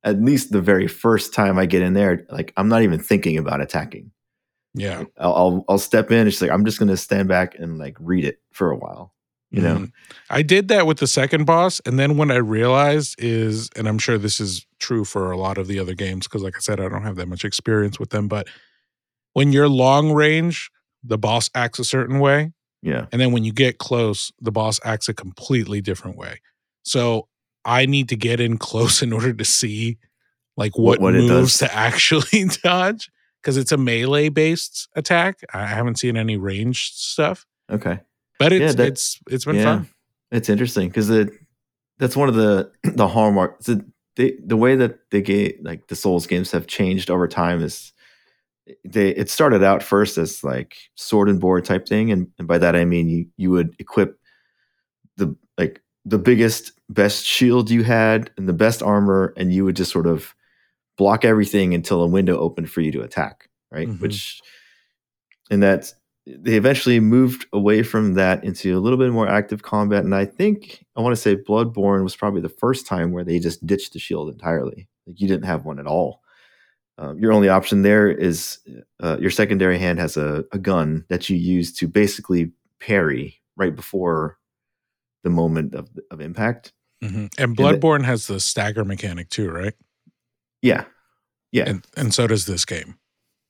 at 0.03 0.22
least 0.22 0.51
the 0.51 0.62
very 0.62 0.88
first 0.88 1.34
time 1.34 1.58
I 1.58 1.65
get 1.65 1.82
in 1.82 1.94
there. 1.94 2.25
Like 2.29 2.53
I'm 2.56 2.70
not 2.70 2.84
even 2.84 3.00
thinking 3.00 3.38
about 3.38 3.62
attacking. 3.62 4.12
Yeah. 4.77 5.03
I'll 5.17 5.34
I'll, 5.34 5.65
I'll 5.69 5.77
step 5.79 6.12
in. 6.12 6.27
It's 6.27 6.41
like 6.41 6.51
I'm 6.51 6.65
just 6.65 6.79
gonna 6.79 6.98
stand 6.98 7.27
back 7.27 7.55
and 7.57 7.77
like 7.77 7.96
read 8.00 8.25
it 8.25 8.39
for 8.51 8.72
a 8.72 8.75
while. 8.77 9.13
You 9.50 9.62
know, 9.62 9.75
Mhm. 9.77 9.91
I 10.29 10.41
did 10.41 10.67
that 10.67 10.86
with 10.88 10.98
the 10.98 11.07
second 11.07 11.46
boss. 11.46 11.79
And 11.86 11.98
then 11.98 12.17
when 12.17 12.31
I 12.31 12.36
realized 12.36 13.15
is, 13.17 13.69
and 13.77 13.88
I'm 13.88 13.98
sure 13.98 14.17
this 14.17 14.41
is 14.41 14.65
true 14.79 15.05
for 15.05 15.31
a 15.31 15.38
lot 15.38 15.57
of 15.57 15.67
the 15.67 15.79
other 15.79 15.93
games, 15.93 16.27
because 16.27 16.43
like 16.43 16.57
I 16.57 16.60
said, 16.60 16.81
I 16.81 16.89
don't 16.89 17.03
have 17.03 17.15
that 17.15 17.29
much 17.29 17.46
experience 17.46 17.98
with 17.98 18.10
them, 18.10 18.27
but 18.27 18.48
when 19.34 19.53
you're 19.53 19.69
long 19.69 20.12
range, 20.12 20.69
the 21.01 21.17
boss 21.17 21.50
acts 21.55 21.79
a 21.79 21.86
certain 21.86 22.19
way. 22.19 22.51
yeah, 22.81 23.05
And 23.13 23.22
then 23.22 23.31
when 23.31 23.46
you 23.46 23.53
get 23.53 23.77
close, 23.77 24.31
the 24.41 24.51
boss 24.51 24.81
acts 24.84 25.07
a 25.07 25.13
completely 25.13 25.79
different 25.79 26.17
way. 26.17 26.41
So 26.84 27.29
I 27.63 27.86
need 27.86 28.10
to 28.10 28.17
get 28.17 28.41
in 28.41 28.57
close 28.69 29.01
in 29.01 29.13
order 29.13 29.31
to 29.31 29.46
see 29.46 29.98
like 30.57 30.77
what, 30.77 31.00
What- 31.00 31.13
moves 31.13 31.29
does. 31.29 31.57
to 31.60 31.74
actually 31.74 32.46
dodge. 32.63 33.10
Because 33.47 33.55
it's 33.55 33.71
a 33.71 33.77
melee 33.77 34.27
based 34.27 34.89
attack. 34.97 35.39
I 35.53 35.65
haven't 35.67 35.97
seen 35.99 36.17
any 36.17 36.35
ranged 36.35 36.95
stuff. 36.95 37.45
okay. 37.71 38.01
But 38.39 38.51
it's 38.51 38.75
that- 38.75 38.87
it's 38.89 39.21
it's 39.29 39.45
been 39.45 39.55
yeah, 39.55 39.63
fun. 39.63 39.89
it's 40.33 40.49
interesting 40.49 40.89
because 40.89 41.09
it 41.09 41.31
that's 41.97 42.17
one 42.17 42.27
of 42.27 42.35
the 42.35 42.69
the 42.83 43.07
hallmarks. 43.07 43.67
The, 43.67 43.85
they, 44.17 44.35
the 44.45 44.57
way 44.57 44.75
that 44.75 44.99
they 45.11 45.21
get 45.21 45.63
like 45.63 45.87
the 45.87 45.95
Souls 45.95 46.27
games 46.27 46.51
have 46.51 46.67
changed 46.67 47.09
over 47.09 47.25
time 47.25 47.63
is 47.63 47.93
they 48.83 49.11
it 49.11 49.29
started 49.29 49.63
out 49.63 49.81
first 49.81 50.17
as 50.17 50.43
like 50.43 50.75
sword 50.95 51.29
and 51.29 51.39
board 51.39 51.63
type 51.63 51.87
thing, 51.87 52.11
and, 52.11 52.27
and 52.37 52.49
by 52.49 52.57
that 52.57 52.75
I 52.75 52.83
mean 52.83 53.07
you 53.07 53.27
you 53.37 53.49
would 53.51 53.73
equip 53.79 54.19
the 55.15 55.33
like 55.57 55.81
the 56.03 56.19
biggest 56.19 56.73
best 56.89 57.23
shield 57.23 57.71
you 57.71 57.83
had 57.83 58.29
and 58.35 58.45
the 58.45 58.53
best 58.53 58.83
armor, 58.83 59.33
and 59.37 59.53
you 59.53 59.63
would 59.63 59.77
just 59.77 59.93
sort 59.93 60.05
of 60.05 60.35
block 60.97 61.23
everything 61.23 61.73
until 61.73 62.03
a 62.03 62.07
window 62.07 62.37
opened 62.37 62.69
for 62.69 62.81
you 62.81 62.91
to 62.91 63.01
attack, 63.01 63.49
right? 63.71 63.87
Mhm. 63.87 63.99
Which 64.01 64.41
and 65.49 65.63
that 65.63 65.93
they 66.25 66.55
eventually 66.55 66.99
moved 66.99 67.45
away 67.53 67.83
from 67.83 68.15
that 68.15 68.43
into 68.43 68.77
a 68.77 68.81
little 68.81 68.97
bit 68.97 69.11
more 69.11 69.29
active 69.29 69.63
combat. 69.63 70.03
And 70.03 70.13
I 70.13 70.25
think 70.25 70.85
I 70.95 71.01
want 71.01 71.15
to 71.15 71.21
say 71.21 71.37
Bloodborne 71.37 72.03
was 72.03 72.17
probably 72.17 72.41
the 72.41 72.49
first 72.49 72.85
time 72.85 73.11
where 73.11 73.23
they 73.23 73.39
just 73.39 73.65
ditched 73.65 73.93
the 73.93 73.99
shield 73.99 74.29
entirely. 74.29 74.89
Like 75.05 75.21
you 75.21 75.27
didn't 75.27 75.45
have 75.45 75.63
one 75.63 75.79
at 75.79 75.87
all. 75.87 76.21
Um, 76.97 77.19
your 77.19 77.31
only 77.31 77.47
option 77.47 77.83
there 77.83 78.09
is 78.09 78.57
uh, 79.01 79.17
your 79.21 79.29
secondary 79.29 79.77
hand 79.77 79.99
has 79.99 80.17
a, 80.17 80.43
a 80.51 80.57
gun 80.57 81.05
that 81.09 81.29
you 81.29 81.37
use 81.37 81.71
to 81.73 81.87
basically 81.87 82.51
parry 82.79 83.39
right 83.55 83.75
before 83.75 84.37
the 85.23 85.29
moment 85.29 85.75
of, 85.75 85.87
of 86.11 86.19
impact. 86.19 86.73
Mhm. 87.03 87.29
And 87.37 87.55
Bloodborne 87.55 88.03
has 88.03 88.27
the 88.27 88.39
stagger 88.39 88.83
mechanic 88.83 89.29
too, 89.29 89.49
right? 89.49 89.75
Yeah, 90.61 90.85
yeah, 91.51 91.65
And 91.69 91.85
and 91.95 92.13
so 92.13 92.27
does 92.27 92.45
this 92.45 92.65
game. 92.65 92.97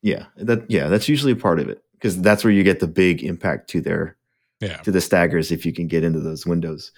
yeah. 0.01 0.25
That 0.37 0.69
yeah, 0.69 0.87
that's 0.87 1.07
usually 1.09 1.31
a 1.33 1.37
part 1.37 1.59
of 1.59 1.69
it 1.69 1.81
because 1.93 2.21
that's 2.21 2.43
where 2.43 2.53
you 2.53 2.63
get 2.63 2.79
the 2.79 2.87
big 2.87 3.23
impact 3.23 3.69
to 3.71 3.81
their 3.81 4.17
Yeah. 4.59 4.77
to 4.77 4.91
the 4.91 5.01
staggers 5.01 5.51
if 5.51 5.65
you 5.65 5.73
can 5.73 5.87
get 5.87 6.03
into 6.03 6.19
those 6.19 6.45
windows. 6.45 6.91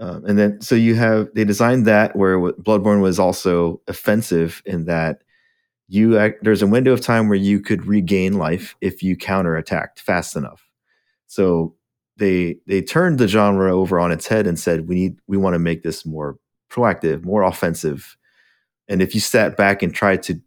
Um, 0.00 0.24
and 0.26 0.38
then, 0.38 0.60
so 0.60 0.74
you 0.76 0.94
have 0.94 1.28
they 1.34 1.44
designed 1.44 1.86
that 1.86 2.14
where 2.14 2.38
Bloodborne 2.38 3.00
was 3.02 3.18
also 3.18 3.80
offensive 3.88 4.62
in 4.66 4.84
that 4.84 5.22
you 5.88 6.18
act, 6.18 6.44
there's 6.44 6.62
a 6.62 6.66
window 6.66 6.92
of 6.92 7.00
time 7.00 7.28
where 7.28 7.38
you 7.38 7.60
could 7.60 7.86
regain 7.86 8.34
life 8.34 8.76
if 8.80 9.02
you 9.02 9.16
counterattacked 9.16 9.98
fast 9.98 10.36
enough. 10.36 10.68
So 11.26 11.74
they 12.18 12.58
they 12.66 12.82
turned 12.82 13.18
the 13.18 13.28
genre 13.28 13.74
over 13.74 13.98
on 13.98 14.12
its 14.12 14.26
head 14.26 14.46
and 14.46 14.58
said 14.58 14.88
we 14.88 14.94
need 14.96 15.16
we 15.26 15.36
want 15.38 15.54
to 15.54 15.58
make 15.58 15.82
this 15.82 16.04
more 16.04 16.38
proactive, 16.70 17.24
more 17.24 17.42
offensive. 17.42 18.16
And 18.88 19.02
if 19.02 19.14
you 19.14 19.20
sat 19.20 19.56
back 19.56 19.82
and 19.82 19.94
tried 19.94 20.22
to 20.24 20.40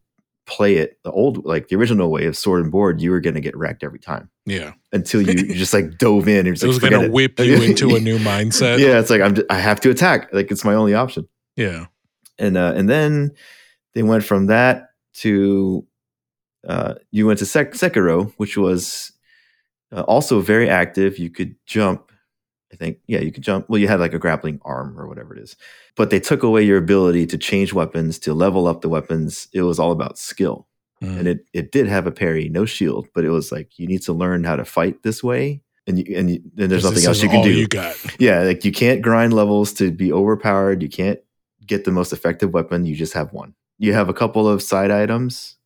play 0.48 0.76
it 0.78 0.98
the 1.04 1.12
old 1.12 1.46
like 1.46 1.68
the 1.70 1.76
original 1.76 2.10
way 2.12 2.26
of 2.26 2.36
sword 2.36 2.64
and 2.64 2.72
board, 2.72 3.00
you 3.00 3.12
were 3.12 3.22
going 3.22 3.36
to 3.36 3.42
get 3.42 3.56
wrecked 3.56 3.84
every 3.84 4.00
time 4.00 4.30
Yeah. 4.46 4.74
until 4.92 5.22
you, 5.22 5.34
you 5.34 5.54
just 5.56 5.74
like 5.74 5.98
dove 5.98 6.28
in. 6.28 6.48
And 6.48 6.48
It 6.48 6.52
was 6.52 6.82
like, 6.82 6.92
gonna 6.92 6.96
forget 6.98 7.06
it. 7.06 7.12
whip 7.14 7.40
you 7.40 7.62
into 7.62 7.96
a 7.96 8.00
new 8.00 8.18
mindset. 8.32 8.80
yeah, 8.80 9.00
it's 9.00 9.10
like 9.10 9.22
I'm 9.22 9.36
just, 9.36 9.48
I 9.52 9.60
have 9.60 9.80
to 9.82 9.90
attack. 9.92 10.34
Like 10.34 10.52
it's 10.52 10.66
my 10.66 10.74
only 10.74 10.94
option. 10.96 11.28
Yeah. 11.56 11.86
And 12.40 12.58
uh, 12.58 12.74
and 12.76 12.90
then 12.90 13.32
they 13.94 14.04
went 14.04 14.24
from 14.24 14.48
that 14.48 14.90
to 15.18 15.86
uh, 16.68 16.96
you 17.12 17.28
went 17.28 17.40
to 17.40 17.46
Sek- 17.46 17.74
Sekiro, 17.74 18.34
which 18.38 18.58
was 18.58 19.12
uh, 19.92 20.02
also 20.02 20.42
very 20.42 20.70
active. 20.70 21.18
You 21.20 21.30
could 21.30 21.56
jump. 21.68 22.11
I 22.74 22.76
think 22.78 23.00
yeah, 23.08 23.20
you 23.20 23.32
could 23.32 23.44
jump. 23.44 23.68
Well, 23.70 23.80
you 23.80 23.88
had 23.88 24.00
like 24.00 24.14
a 24.14 24.20
grappling 24.20 24.60
arm 24.64 24.98
or 25.00 25.08
whatever 25.08 25.36
it 25.36 25.42
is, 25.42 25.56
but 25.96 26.10
they 26.10 26.20
took 26.20 26.42
away 26.44 26.64
your 26.64 26.78
ability 26.78 27.26
to 27.28 27.38
change 27.38 27.74
weapons 27.74 28.18
to 28.20 28.34
level 28.34 28.68
up 28.68 28.82
the 28.82 28.90
weapons. 28.90 29.48
It 29.54 29.64
was 29.64 29.78
all 29.80 29.92
about 29.92 30.18
skill, 30.18 30.68
Mm. 31.04 31.18
and 31.20 31.28
it 31.28 31.46
it 31.54 31.72
did 31.72 31.88
have 31.88 32.08
a 32.08 32.12
parry, 32.12 32.48
no 32.50 32.66
shield, 32.66 33.08
but 33.14 33.26
it 33.26 33.30
was 33.30 33.52
like 33.52 33.78
you 33.80 33.88
need 33.88 34.04
to 34.04 34.14
learn 34.14 34.44
how 34.44 34.56
to 34.56 34.64
fight 34.66 35.04
this 35.04 35.22
way. 35.24 35.62
And 35.88 35.98
you, 35.98 36.16
and, 36.16 36.30
you, 36.30 36.42
and 36.60 36.72
there's 36.72 36.84
nothing 36.84 37.04
else 37.06 37.24
you 37.24 37.30
can 37.30 37.44
do. 37.44 37.52
You 37.52 37.68
got. 37.68 37.96
Yeah, 38.20 38.42
like 38.44 38.64
you 38.64 38.72
can't 38.72 39.02
grind 39.02 39.34
levels 39.34 39.74
to 39.74 39.92
be 39.92 40.14
overpowered. 40.14 40.82
You 40.84 40.90
can't 40.90 41.20
get 41.66 41.86
the 41.86 41.92
most 41.92 42.14
effective 42.14 42.54
weapon. 42.54 42.86
You 42.86 42.96
just 42.96 43.14
have 43.14 43.34
one. 43.34 43.56
You 43.80 43.94
have 43.94 44.08
a 44.08 44.14
couple 44.14 44.48
of 44.48 44.62
side 44.62 44.92
items, 44.92 45.58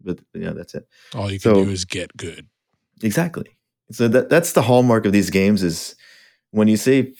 but 0.00 0.20
yeah, 0.32 0.52
that's 0.52 0.74
it. 0.76 0.86
All 1.14 1.30
you 1.30 1.40
can 1.40 1.54
So- 1.54 1.64
do 1.64 1.70
is 1.70 1.84
get 1.84 2.16
good. 2.16 2.46
Exactly. 3.02 3.50
So 3.90 4.08
that 4.08 4.28
that's 4.30 4.52
the 4.52 4.62
hallmark 4.62 5.06
of 5.06 5.12
these 5.12 5.30
games 5.30 5.62
is 5.62 5.94
when 6.50 6.68
you 6.68 6.76
say 6.76 7.12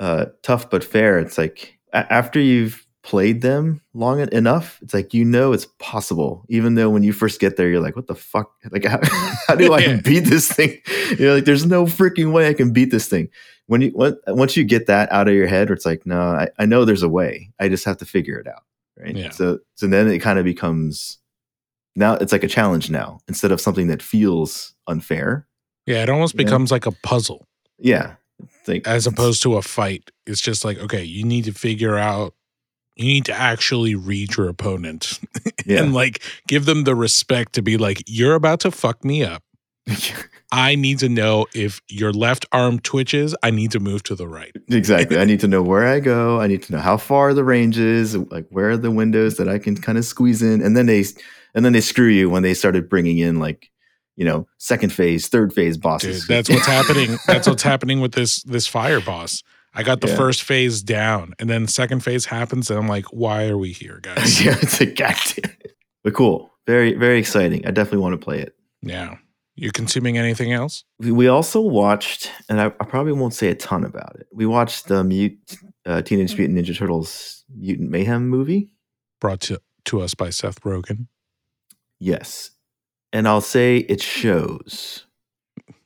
uh, 0.00 0.26
tough 0.42 0.70
but 0.70 0.84
fair. 0.84 1.18
It's 1.18 1.38
like 1.38 1.78
a- 1.92 2.10
after 2.12 2.40
you've 2.40 2.84
played 3.02 3.40
them 3.40 3.80
long 3.94 4.20
enough, 4.20 4.78
it's 4.82 4.92
like 4.94 5.14
you 5.14 5.24
know 5.24 5.52
it's 5.52 5.66
possible. 5.78 6.44
Even 6.48 6.74
though 6.74 6.90
when 6.90 7.02
you 7.02 7.12
first 7.12 7.40
get 7.40 7.56
there, 7.56 7.68
you're 7.68 7.80
like, 7.80 7.96
"What 7.96 8.06
the 8.06 8.14
fuck? 8.14 8.50
Like, 8.70 8.84
how, 8.92 9.00
how 9.46 9.54
do 9.54 9.72
I 9.72 9.96
beat 10.04 10.20
this 10.24 10.50
thing?" 10.52 10.78
You're 11.18 11.34
like, 11.34 11.44
"There's 11.44 11.66
no 11.66 11.84
freaking 11.86 12.32
way 12.32 12.48
I 12.48 12.54
can 12.54 12.72
beat 12.72 12.90
this 12.90 13.08
thing." 13.08 13.28
When 13.66 13.80
you 13.82 13.90
when, 13.90 14.16
once 14.28 14.56
you 14.56 14.64
get 14.64 14.86
that 14.86 15.10
out 15.12 15.28
of 15.28 15.34
your 15.34 15.46
head, 15.46 15.70
it's 15.70 15.86
like, 15.86 16.04
"No, 16.06 16.20
I, 16.20 16.48
I 16.58 16.66
know 16.66 16.84
there's 16.84 17.02
a 17.02 17.08
way. 17.08 17.50
I 17.58 17.68
just 17.68 17.84
have 17.84 17.96
to 17.98 18.04
figure 18.06 18.38
it 18.38 18.46
out." 18.46 18.62
Right. 18.98 19.16
Yeah. 19.16 19.30
So 19.30 19.58
so 19.74 19.86
then 19.86 20.08
it 20.08 20.18
kind 20.18 20.38
of 20.38 20.44
becomes 20.44 21.18
now 21.96 22.14
it's 22.14 22.32
like 22.32 22.44
a 22.44 22.48
challenge 22.48 22.90
now 22.90 23.20
instead 23.28 23.52
of 23.52 23.60
something 23.60 23.86
that 23.88 24.02
feels 24.02 24.74
unfair. 24.86 25.46
Yeah, 25.86 26.02
it 26.02 26.10
almost 26.10 26.36
becomes 26.36 26.70
like 26.70 26.84
a 26.86 26.92
puzzle 26.92 27.48
Yeah. 27.78 28.16
Like, 28.68 28.86
as 28.86 29.06
opposed 29.06 29.42
to 29.42 29.56
a 29.56 29.62
fight. 29.62 30.10
It's 30.26 30.40
just 30.40 30.64
like, 30.64 30.78
okay, 30.78 31.02
you 31.02 31.24
need 31.24 31.44
to 31.44 31.52
figure 31.52 31.96
out 31.96 32.34
you 32.98 33.06
need 33.06 33.24
to 33.26 33.32
actually 33.32 33.94
read 33.94 34.36
your 34.36 34.48
opponent 34.48 35.20
yeah. 35.66 35.82
and 35.82 35.94
like 35.94 36.20
give 36.48 36.66
them 36.66 36.84
the 36.84 36.96
respect 36.96 37.52
to 37.54 37.62
be 37.62 37.78
like, 37.78 38.02
you're 38.06 38.34
about 38.34 38.60
to 38.60 38.70
fuck 38.70 39.04
me 39.04 39.24
up. 39.24 39.42
I 40.52 40.74
need 40.74 40.98
to 41.00 41.08
know 41.08 41.46
if 41.54 41.80
your 41.88 42.12
left 42.12 42.46
arm 42.52 42.80
twitches, 42.80 43.36
I 43.42 43.50
need 43.50 43.70
to 43.72 43.80
move 43.80 44.02
to 44.04 44.14
the 44.14 44.26
right. 44.26 44.52
exactly. 44.68 45.18
I 45.18 45.24
need 45.24 45.40
to 45.40 45.48
know 45.48 45.62
where 45.62 45.86
I 45.86 46.00
go. 46.00 46.40
I 46.40 46.46
need 46.46 46.62
to 46.64 46.72
know 46.72 46.80
how 46.80 46.96
far 46.96 47.34
the 47.34 47.44
range 47.44 47.78
is, 47.78 48.16
like 48.16 48.46
where 48.48 48.70
are 48.70 48.76
the 48.76 48.90
windows 48.90 49.36
that 49.36 49.48
I 49.48 49.58
can 49.58 49.76
kind 49.76 49.96
of 49.96 50.04
squeeze 50.04 50.42
in. 50.42 50.62
And 50.62 50.76
then 50.76 50.86
they 50.86 51.04
and 51.54 51.64
then 51.64 51.72
they 51.72 51.80
screw 51.80 52.08
you 52.08 52.28
when 52.28 52.42
they 52.42 52.54
started 52.54 52.88
bringing 52.88 53.18
in 53.18 53.38
like, 53.38 53.70
you 54.18 54.24
know, 54.26 54.46
second 54.58 54.92
phase, 54.92 55.28
third 55.28 55.52
phase 55.54 55.78
bosses. 55.78 56.20
Dude, 56.26 56.28
that's 56.28 56.50
what's 56.50 56.66
happening. 56.66 57.16
That's 57.26 57.46
what's 57.48 57.62
happening 57.62 58.00
with 58.00 58.12
this 58.12 58.42
this 58.42 58.66
fire 58.66 59.00
boss. 59.00 59.42
I 59.74 59.82
got 59.82 60.00
the 60.00 60.08
Yeah. 60.08 60.16
first 60.16 60.42
phase 60.42 60.82
down, 60.82 61.32
and 61.38 61.48
then 61.48 61.66
second 61.68 62.00
phase 62.02 62.26
happens, 62.26 62.68
and 62.70 62.78
I'm 62.78 62.88
like, 62.88 63.06
why 63.06 63.46
are 63.48 63.56
we 63.56 63.70
here, 63.72 64.00
guys? 64.02 64.44
yeah, 64.44 64.56
it's 64.60 64.80
a 64.80 64.86
goddamn. 64.86 65.56
But 66.04 66.14
cool. 66.14 66.50
very 66.66 66.94
very 66.94 67.18
exciting. 67.18 67.64
I 67.66 67.70
definitely 67.70 68.00
want 68.00 68.20
to 68.20 68.24
play 68.24 68.40
it. 68.40 68.54
Yeah. 68.82 69.16
You 69.60 69.72
consuming 69.72 70.16
anything 70.18 70.52
else? 70.52 70.84
We, 71.00 71.10
we 71.10 71.26
also 71.26 71.60
watched, 71.60 72.30
and 72.48 72.60
I, 72.60 72.66
I 72.66 72.84
probably 72.84 73.12
won't 73.12 73.34
say 73.34 73.48
a 73.48 73.54
ton 73.56 73.84
about 73.84 74.14
it. 74.20 74.28
We 74.32 74.46
watched 74.46 74.86
the 74.86 75.02
Mute, 75.02 75.56
uh, 75.84 76.00
Teenage 76.02 76.36
Mutant 76.38 76.58
Ninja 76.58 76.76
Turtles 76.76 77.44
Mutant 77.52 77.90
Mayhem 77.90 78.28
movie. 78.28 78.68
Brought 79.20 79.40
to, 79.42 79.60
to 79.86 80.00
us 80.00 80.14
by 80.14 80.30
Seth 80.30 80.60
Rogen. 80.62 81.08
Yes, 81.98 82.50
and 83.12 83.26
I'll 83.28 83.40
say 83.40 83.78
it 83.78 84.02
shows, 84.02 85.04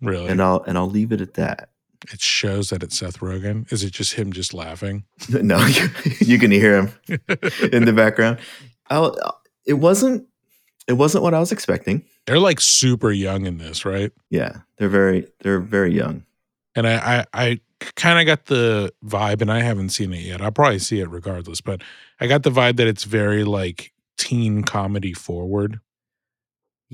Really? 0.00 0.28
and 0.28 0.42
I'll 0.42 0.62
and 0.66 0.76
I'll 0.78 0.90
leave 0.90 1.12
it 1.12 1.20
at 1.20 1.34
that. 1.34 1.70
it 2.12 2.20
shows 2.20 2.70
that 2.70 2.82
it's 2.82 2.98
Seth 2.98 3.20
Rogen. 3.20 3.70
Is 3.72 3.84
it 3.84 3.92
just 3.92 4.14
him 4.14 4.32
just 4.32 4.52
laughing? 4.54 5.04
no, 5.28 5.64
you, 5.66 5.88
you 6.20 6.38
can 6.38 6.50
hear 6.50 6.82
him 6.82 6.92
in 7.72 7.84
the 7.84 7.92
background. 7.94 8.38
I'll, 8.90 9.16
it 9.66 9.74
wasn't 9.74 10.26
it 10.88 10.94
wasn't 10.94 11.22
what 11.22 11.32
I 11.34 11.38
was 11.38 11.52
expecting. 11.52 12.04
They're 12.26 12.40
like 12.40 12.60
super 12.60 13.10
young 13.12 13.46
in 13.46 13.58
this, 13.58 13.84
right? 13.84 14.10
Yeah, 14.30 14.58
they're 14.78 14.88
very 14.88 15.28
they're 15.40 15.60
very 15.60 15.94
young. 15.94 16.24
And 16.74 16.86
I, 16.88 17.18
I, 17.18 17.26
I 17.34 17.60
kind 17.96 18.18
of 18.18 18.24
got 18.26 18.46
the 18.46 18.92
vibe, 19.04 19.42
and 19.42 19.52
I 19.52 19.60
haven't 19.60 19.90
seen 19.90 20.12
it 20.14 20.20
yet. 20.22 20.40
I'll 20.40 20.50
probably 20.50 20.78
see 20.78 21.00
it 21.00 21.10
regardless, 21.10 21.60
but 21.60 21.82
I 22.18 22.26
got 22.26 22.44
the 22.44 22.50
vibe 22.50 22.76
that 22.78 22.86
it's 22.86 23.04
very 23.04 23.44
like 23.44 23.92
teen 24.16 24.62
comedy 24.62 25.12
forward, 25.12 25.80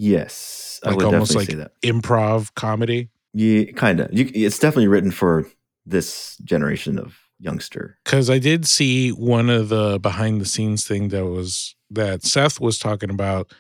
Yes, 0.01 0.79
I 0.85 0.95
would 0.95 1.05
almost 1.05 1.33
definitely 1.33 1.57
like- 1.65 1.73
improv 1.83 2.55
comedy. 2.55 3.11
Yeah, 3.35 3.65
kind 3.73 3.99
of. 3.99 4.09
It's 4.13 4.59
definitely 4.61 4.87
written 4.87 5.11
for 5.11 5.45
this 5.85 6.37
generation 6.45 6.99
of 7.01 7.17
youngster. 7.41 7.99
Because 8.05 8.31
I 8.31 8.39
did 8.39 8.65
see 8.67 9.11
one 9.11 9.51
of 9.51 9.71
the 9.71 9.99
behind 9.99 10.41
the 10.41 10.45
scenes 10.47 10.87
thing 10.87 11.09
that 11.09 11.27
was 11.27 11.75
that 11.91 12.23
Seth 12.25 12.61
was 12.61 12.79
talking 12.79 13.11
about 13.11 13.53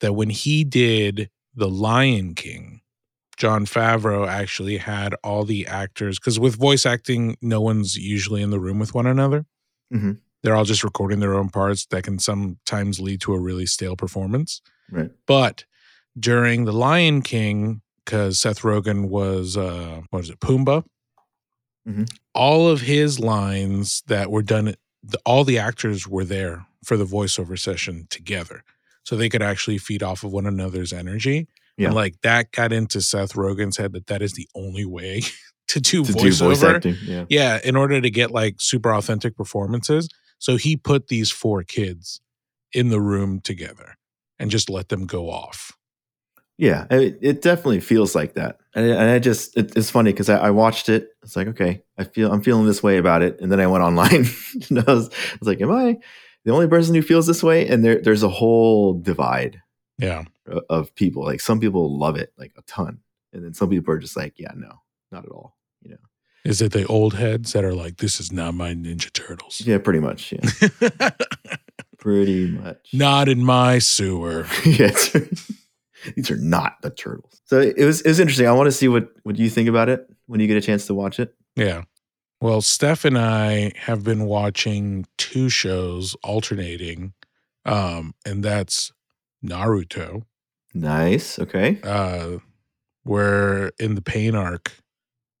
that 0.00 0.14
when 0.14 0.30
he 0.30 0.64
did 0.64 1.28
The 1.54 1.68
Lion 1.68 2.34
King, 2.34 2.80
Jon 3.36 3.66
Favreau 3.66 4.26
actually 4.26 4.78
had 4.78 5.14
all 5.22 5.44
the 5.44 5.66
actors 5.66 6.18
because 6.18 6.40
with 6.40 6.56
voice 6.56 6.86
acting, 6.86 7.36
no 7.42 7.60
one's 7.60 7.96
usually 7.96 8.40
in 8.40 8.50
the 8.50 8.60
room 8.60 8.78
with 8.78 8.94
one 8.94 9.06
another. 9.06 9.44
Mhm. 9.92 10.18
They're 10.42 10.56
all 10.56 10.64
just 10.64 10.84
recording 10.84 11.20
their 11.20 11.34
own 11.34 11.50
parts 11.50 11.84
that 11.90 12.04
can 12.04 12.18
sometimes 12.18 12.98
lead 12.98 13.20
to 13.22 13.34
a 13.34 13.38
really 13.38 13.66
stale 13.66 13.94
performance. 13.96 14.62
Right. 14.90 15.10
But 15.26 15.64
during 16.18 16.64
The 16.64 16.72
Lion 16.72 17.22
King, 17.22 17.82
because 18.04 18.40
Seth 18.40 18.60
Rogen 18.60 19.08
was 19.08 19.56
uh 19.56 20.02
what 20.10 20.24
is 20.24 20.30
it, 20.30 20.40
Pumbaa? 20.40 20.84
Mhm. 21.88 22.10
All 22.34 22.68
of 22.68 22.82
his 22.82 23.18
lines 23.18 24.02
that 24.06 24.30
were 24.30 24.42
done, 24.42 24.74
the, 25.02 25.18
all 25.24 25.44
the 25.44 25.58
actors 25.58 26.06
were 26.06 26.24
there 26.24 26.66
for 26.84 26.96
the 26.96 27.04
voiceover 27.06 27.58
session 27.58 28.06
together. 28.10 28.62
So 29.04 29.16
they 29.16 29.28
could 29.28 29.42
actually 29.42 29.78
feed 29.78 30.02
off 30.02 30.24
of 30.24 30.32
one 30.32 30.46
another's 30.46 30.92
energy. 30.92 31.48
Yeah. 31.76 31.86
And 31.86 31.94
like 31.94 32.20
that 32.22 32.52
got 32.52 32.72
into 32.72 33.00
Seth 33.00 33.32
Rogen's 33.32 33.76
head 33.78 33.92
that 33.92 34.06
that 34.08 34.20
is 34.22 34.34
the 34.34 34.48
only 34.54 34.84
way 34.84 35.22
to 35.68 35.80
do 35.80 36.04
To 36.04 36.12
do 36.12 36.18
voiceover. 36.28 36.38
voice 36.48 36.62
acting. 36.62 36.96
Yeah. 37.04 37.24
Yeah, 37.28 37.60
in 37.64 37.76
order 37.76 38.00
to 38.00 38.10
get 38.10 38.30
like 38.30 38.56
super 38.58 38.92
authentic 38.94 39.36
performances. 39.36 40.08
So 40.38 40.56
he 40.56 40.76
put 40.76 41.08
these 41.08 41.30
four 41.30 41.62
kids 41.62 42.20
in 42.72 42.88
the 42.88 43.00
room 43.00 43.40
together 43.40 43.96
and 44.40 44.50
just 44.50 44.68
let 44.68 44.88
them 44.88 45.06
go 45.06 45.30
off. 45.30 45.70
Yeah, 46.58 46.86
it, 46.90 47.18
it 47.22 47.42
definitely 47.42 47.80
feels 47.80 48.14
like 48.14 48.34
that, 48.34 48.58
and, 48.74 48.84
I- 48.84 48.88
and 48.96 49.10
I 49.10 49.18
just 49.20 49.56
it, 49.56 49.74
it's 49.76 49.88
funny 49.90 50.12
because 50.12 50.28
I, 50.28 50.36
I 50.38 50.50
watched 50.50 50.88
it. 50.90 51.08
It's 51.22 51.34
like 51.36 51.46
okay, 51.48 51.82
I 51.96 52.04
feel 52.04 52.32
I'm 52.32 52.42
feeling 52.42 52.66
this 52.66 52.82
way 52.82 52.98
about 52.98 53.22
it, 53.22 53.40
and 53.40 53.50
then 53.52 53.60
I 53.60 53.66
went 53.68 53.82
online. 53.84 54.26
and 54.68 54.78
I, 54.80 54.92
was, 54.92 55.08
I 55.08 55.36
was 55.40 55.46
like, 55.48 55.60
am 55.62 55.70
I 55.70 55.96
the 56.44 56.52
only 56.52 56.68
person 56.68 56.94
who 56.94 57.00
feels 57.02 57.26
this 57.26 57.42
way? 57.42 57.66
And 57.68 57.82
there 57.84 58.00
there's 58.02 58.22
a 58.22 58.28
whole 58.28 58.92
divide 58.92 59.62
Yeah. 59.98 60.24
of 60.68 60.94
people. 60.96 61.22
Like 61.24 61.40
some 61.40 61.60
people 61.60 61.96
love 61.98 62.16
it 62.18 62.32
like 62.36 62.52
a 62.58 62.62
ton, 62.62 62.98
and 63.32 63.42
then 63.44 63.54
some 63.54 63.70
people 63.70 63.94
are 63.94 63.98
just 63.98 64.16
like, 64.16 64.34
yeah, 64.38 64.52
no, 64.54 64.82
not 65.10 65.24
at 65.24 65.30
all. 65.30 65.56
You 65.82 65.92
know, 65.92 65.96
Is 66.44 66.60
it 66.60 66.72
the 66.72 66.84
old 66.86 67.14
heads 67.14 67.54
that 67.54 67.64
are 67.64 67.74
like, 67.74 67.96
this 67.96 68.20
is 68.20 68.30
not 68.32 68.52
my 68.54 68.74
Ninja 68.74 69.10
Turtles? 69.10 69.62
yeah, 69.64 69.78
pretty 69.78 70.00
much, 70.00 70.30
yeah, 70.32 71.10
pretty 72.00 72.48
much. 72.48 72.88
not 72.92 73.28
in 73.28 73.44
my 73.44 73.78
sewer. 73.78 74.46
yes. 74.64 75.12
These 76.16 76.30
are 76.30 76.36
not 76.38 76.76
the 76.82 76.90
turtles. 76.90 77.42
So 77.44 77.60
it 77.60 77.84
was 77.84 78.00
it 78.00 78.08
was 78.08 78.18
interesting. 78.20 78.46
I 78.46 78.52
want 78.52 78.66
to 78.68 78.72
see 78.72 78.88
what 78.88 79.10
what 79.22 79.36
you 79.36 79.50
think 79.50 79.68
about 79.68 79.88
it 79.90 80.06
when 80.26 80.40
you 80.40 80.46
get 80.46 80.56
a 80.56 80.60
chance 80.62 80.86
to 80.86 80.94
watch 80.94 81.20
it. 81.20 81.34
Yeah. 81.56 81.82
Well, 82.40 82.62
Steph 82.62 83.04
and 83.04 83.18
I 83.18 83.72
have 83.76 84.02
been 84.02 84.24
watching 84.24 85.04
two 85.18 85.50
shows 85.50 86.16
alternating. 86.24 87.12
Um, 87.66 88.14
and 88.24 88.42
that's 88.42 88.92
Naruto. 89.44 90.22
Nice. 90.72 91.38
Okay. 91.38 91.78
Uh 91.84 92.38
we're 93.04 93.70
in 93.78 93.94
the 93.94 94.02
pain 94.02 94.34
arc 94.34 94.72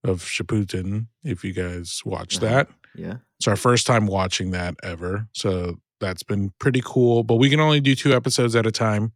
of 0.02 0.22
Shippuden, 0.22 1.06
if 1.24 1.44
you 1.44 1.52
guys 1.52 2.00
watch 2.04 2.36
Uh-huh. 2.38 2.46
that. 2.46 2.68
Yeah. 2.94 3.16
It's 3.38 3.46
our 3.48 3.56
first 3.56 3.86
time 3.86 4.06
watching 4.06 4.50
that 4.52 4.74
ever. 4.82 5.28
So 5.32 5.78
that's 6.00 6.22
been 6.22 6.52
pretty 6.58 6.82
cool. 6.84 7.22
But 7.22 7.36
we 7.36 7.50
can 7.50 7.60
only 7.60 7.80
do 7.80 7.94
two 7.94 8.12
episodes 8.12 8.56
at 8.56 8.66
a 8.66 8.72
time 8.72 9.12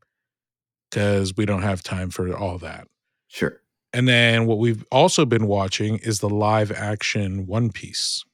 because 0.90 1.34
we 1.36 1.46
don't 1.46 1.62
have 1.62 1.82
time 1.82 2.10
for 2.10 2.36
all 2.36 2.58
that. 2.58 2.86
Sure. 3.28 3.60
And 3.92 4.08
then 4.08 4.46
what 4.46 4.58
we've 4.58 4.84
also 4.90 5.24
been 5.24 5.46
watching 5.46 5.98
is 5.98 6.20
the 6.20 6.28
live 6.28 6.72
action 6.72 7.46
One 7.46 7.70
Piece. 7.70 8.24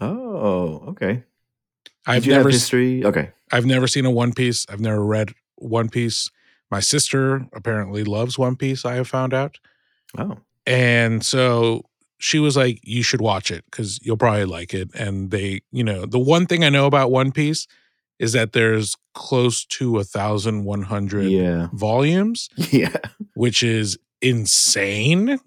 Oh, 0.00 0.84
okay. 0.88 1.24
I've 2.06 2.26
never 2.26 2.50
history. 2.50 3.04
Okay. 3.04 3.30
I've 3.52 3.66
never 3.66 3.86
seen 3.86 4.04
a 4.04 4.10
One 4.10 4.32
Piece. 4.32 4.66
I've 4.68 4.80
never 4.80 5.04
read 5.04 5.32
One 5.56 5.88
Piece. 5.88 6.30
My 6.70 6.80
sister 6.80 7.46
apparently 7.54 8.04
loves 8.04 8.38
One 8.38 8.56
Piece, 8.56 8.84
I 8.84 8.94
have 8.94 9.08
found 9.08 9.32
out. 9.32 9.58
Oh. 10.16 10.38
And 10.66 11.24
so 11.24 11.86
she 12.18 12.38
was 12.38 12.56
like, 12.56 12.80
You 12.82 13.02
should 13.02 13.22
watch 13.22 13.50
it 13.50 13.64
because 13.70 13.98
you'll 14.04 14.18
probably 14.18 14.44
like 14.44 14.74
it. 14.74 14.90
And 14.94 15.30
they, 15.30 15.60
you 15.72 15.84
know, 15.84 16.04
the 16.04 16.18
one 16.18 16.46
thing 16.46 16.64
I 16.64 16.68
know 16.68 16.86
about 16.86 17.10
One 17.10 17.32
Piece 17.32 17.66
is 18.18 18.32
that 18.32 18.52
there's 18.52 18.96
close 19.14 19.64
to 19.66 19.98
a 19.98 20.04
thousand 20.04 20.64
one 20.64 20.82
hundred 20.82 21.28
Yeah. 21.30 21.68
volumes, 21.72 22.48
Yeah. 22.72 22.96
which 23.34 23.62
is 23.62 23.98
insane. 24.20 25.38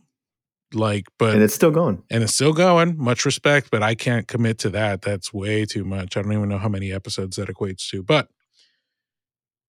Like, 0.74 1.08
but 1.20 1.34
and 1.34 1.44
it's 1.44 1.54
still 1.54 1.72
going. 1.72 2.02
and 2.10 2.24
it's 2.24 2.34
still 2.34 2.54
going. 2.54 2.98
Much 2.98 3.26
respect, 3.26 3.70
but 3.72 3.84
I 3.84 3.94
can't 3.94 4.26
commit 4.28 4.58
to 4.60 4.70
that. 4.70 5.02
That's 5.02 5.34
way 5.34 5.66
too 5.66 5.84
much. 5.84 6.16
I 6.16 6.22
don't 6.22 6.32
even 6.32 6.48
know 6.48 6.58
how 6.60 6.70
many 6.70 6.94
episodes 6.94 7.36
that 7.36 7.50
equates 7.50 7.90
to. 7.90 8.02
But 8.02 8.30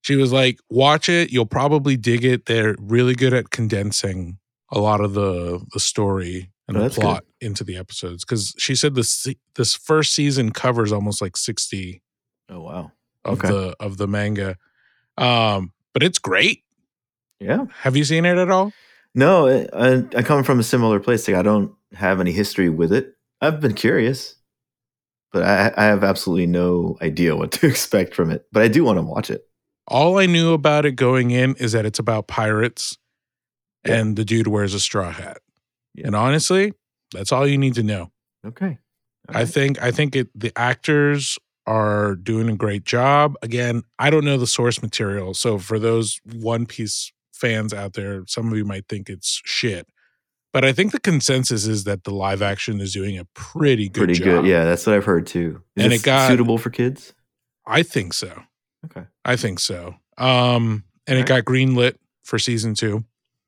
she 0.02 0.14
was 0.16 0.32
like, 0.32 0.60
"Watch 0.70 1.08
it. 1.08 1.32
You'll 1.32 1.46
probably 1.46 1.96
dig 1.96 2.24
it. 2.24 2.46
They're 2.46 2.76
really 2.78 3.14
good 3.14 3.32
at 3.34 3.50
condensing 3.50 4.38
a 4.70 4.78
lot 4.78 5.00
of 5.00 5.14
the 5.14 5.64
the 5.72 5.80
story 5.80 6.50
and 6.68 6.76
Oh, 6.76 6.80
the 6.80 6.84
that's 6.84 6.96
good. 6.96 7.02
plot 7.02 7.24
into 7.40 7.64
the 7.64 7.76
episodes." 7.76 8.24
Because 8.24 8.54
she 8.58 8.74
said 8.76 8.94
this 8.94 9.26
this 9.56 9.74
first 9.74 10.14
season 10.14 10.52
covers 10.52 10.92
almost 10.92 11.20
like 11.20 11.36
sixty 11.36 12.00
Oh 12.48 12.60
wow. 12.60 12.92
of 13.24 13.38
Okay. 13.38 13.48
the 13.48 13.76
of 13.80 13.96
the 13.96 14.06
manga. 14.08 14.56
Um, 15.18 15.72
but 15.92 16.02
it's 16.02 16.18
great. 16.18 16.64
Yeah. 17.40 17.66
Have 17.80 17.96
you 17.96 18.04
seen 18.04 18.24
it 18.24 18.38
at 18.38 18.50
all? 18.50 18.72
No, 19.14 19.46
I, 19.74 20.04
I, 20.16 20.22
come 20.22 20.42
from 20.42 20.58
a 20.58 20.62
similar 20.62 20.98
place. 20.98 21.28
Like 21.28 21.36
I 21.36 21.42
don't 21.42 21.74
have 21.92 22.18
any 22.20 22.32
history 22.32 22.70
with 22.70 22.92
it. 22.92 23.14
I've 23.42 23.60
been 23.60 23.74
curious, 23.74 24.36
but 25.32 25.42
I, 25.42 25.72
I 25.76 25.84
have 25.84 26.02
absolutely 26.02 26.46
no 26.46 26.96
idea 27.02 27.36
what 27.36 27.52
to 27.52 27.66
expect 27.66 28.14
from 28.14 28.30
it. 28.30 28.46
But 28.52 28.62
I 28.62 28.68
do 28.68 28.84
want 28.84 28.98
to 28.98 29.02
watch 29.02 29.28
it. 29.30 29.46
All 29.88 30.18
I 30.18 30.26
knew 30.26 30.52
about 30.54 30.86
it 30.86 30.92
going 30.92 31.30
in 31.32 31.56
is 31.56 31.72
that 31.72 31.84
it's 31.84 31.98
about 31.98 32.26
pirates 32.28 32.96
Yeah. 33.84 33.96
and 33.96 34.16
the 34.16 34.24
dude 34.24 34.46
wears 34.46 34.72
a 34.72 34.80
straw 34.80 35.10
hat. 35.10 35.38
Yeah. 35.94 36.06
And 36.06 36.16
honestly, 36.16 36.72
that's 37.12 37.32
all 37.32 37.46
you 37.46 37.58
need 37.58 37.74
to 37.74 37.82
know. 37.82 38.10
Okay. 38.46 38.78
All 39.28 39.36
I 39.36 39.44
think 39.44 39.82
I 39.82 39.90
think 39.90 40.16
it 40.16 40.28
the 40.34 40.52
actors 40.56 41.38
are 41.66 42.14
doing 42.16 42.48
a 42.48 42.56
great 42.56 42.84
job. 42.84 43.34
Again, 43.42 43.82
I 43.98 44.10
don't 44.10 44.24
know 44.24 44.36
the 44.38 44.46
source 44.46 44.82
material. 44.82 45.34
So 45.34 45.58
for 45.58 45.78
those 45.78 46.20
One 46.32 46.66
Piece 46.66 47.12
fans 47.32 47.72
out 47.72 47.92
there, 47.94 48.24
some 48.26 48.50
of 48.50 48.56
you 48.56 48.64
might 48.64 48.88
think 48.88 49.08
it's 49.08 49.40
shit. 49.44 49.86
But 50.52 50.64
I 50.64 50.72
think 50.72 50.92
the 50.92 51.00
consensus 51.00 51.66
is 51.66 51.84
that 51.84 52.04
the 52.04 52.12
live 52.12 52.42
action 52.42 52.80
is 52.80 52.92
doing 52.92 53.16
a 53.18 53.24
pretty 53.34 53.88
good 53.88 54.04
pretty 54.04 54.14
job. 54.14 54.24
good. 54.42 54.46
Yeah, 54.46 54.64
that's 54.64 54.86
what 54.86 54.96
I've 54.96 55.04
heard 55.04 55.26
too. 55.26 55.62
Is 55.76 55.84
And 55.84 55.92
it 55.92 56.02
got- 56.02 56.28
suitable 56.28 56.58
for 56.58 56.70
kids. 56.70 57.14
I 57.66 57.82
think 57.82 58.12
so. 58.12 58.42
Okay. 58.84 59.06
I 59.24 59.36
think 59.36 59.60
so. 59.60 59.94
Um, 60.18 60.84
and 61.06 61.18
it 61.18 61.26
got 61.26 61.44
greenlit 61.44 61.94
for 62.24 62.38
season 62.38 62.74
2 62.74 63.04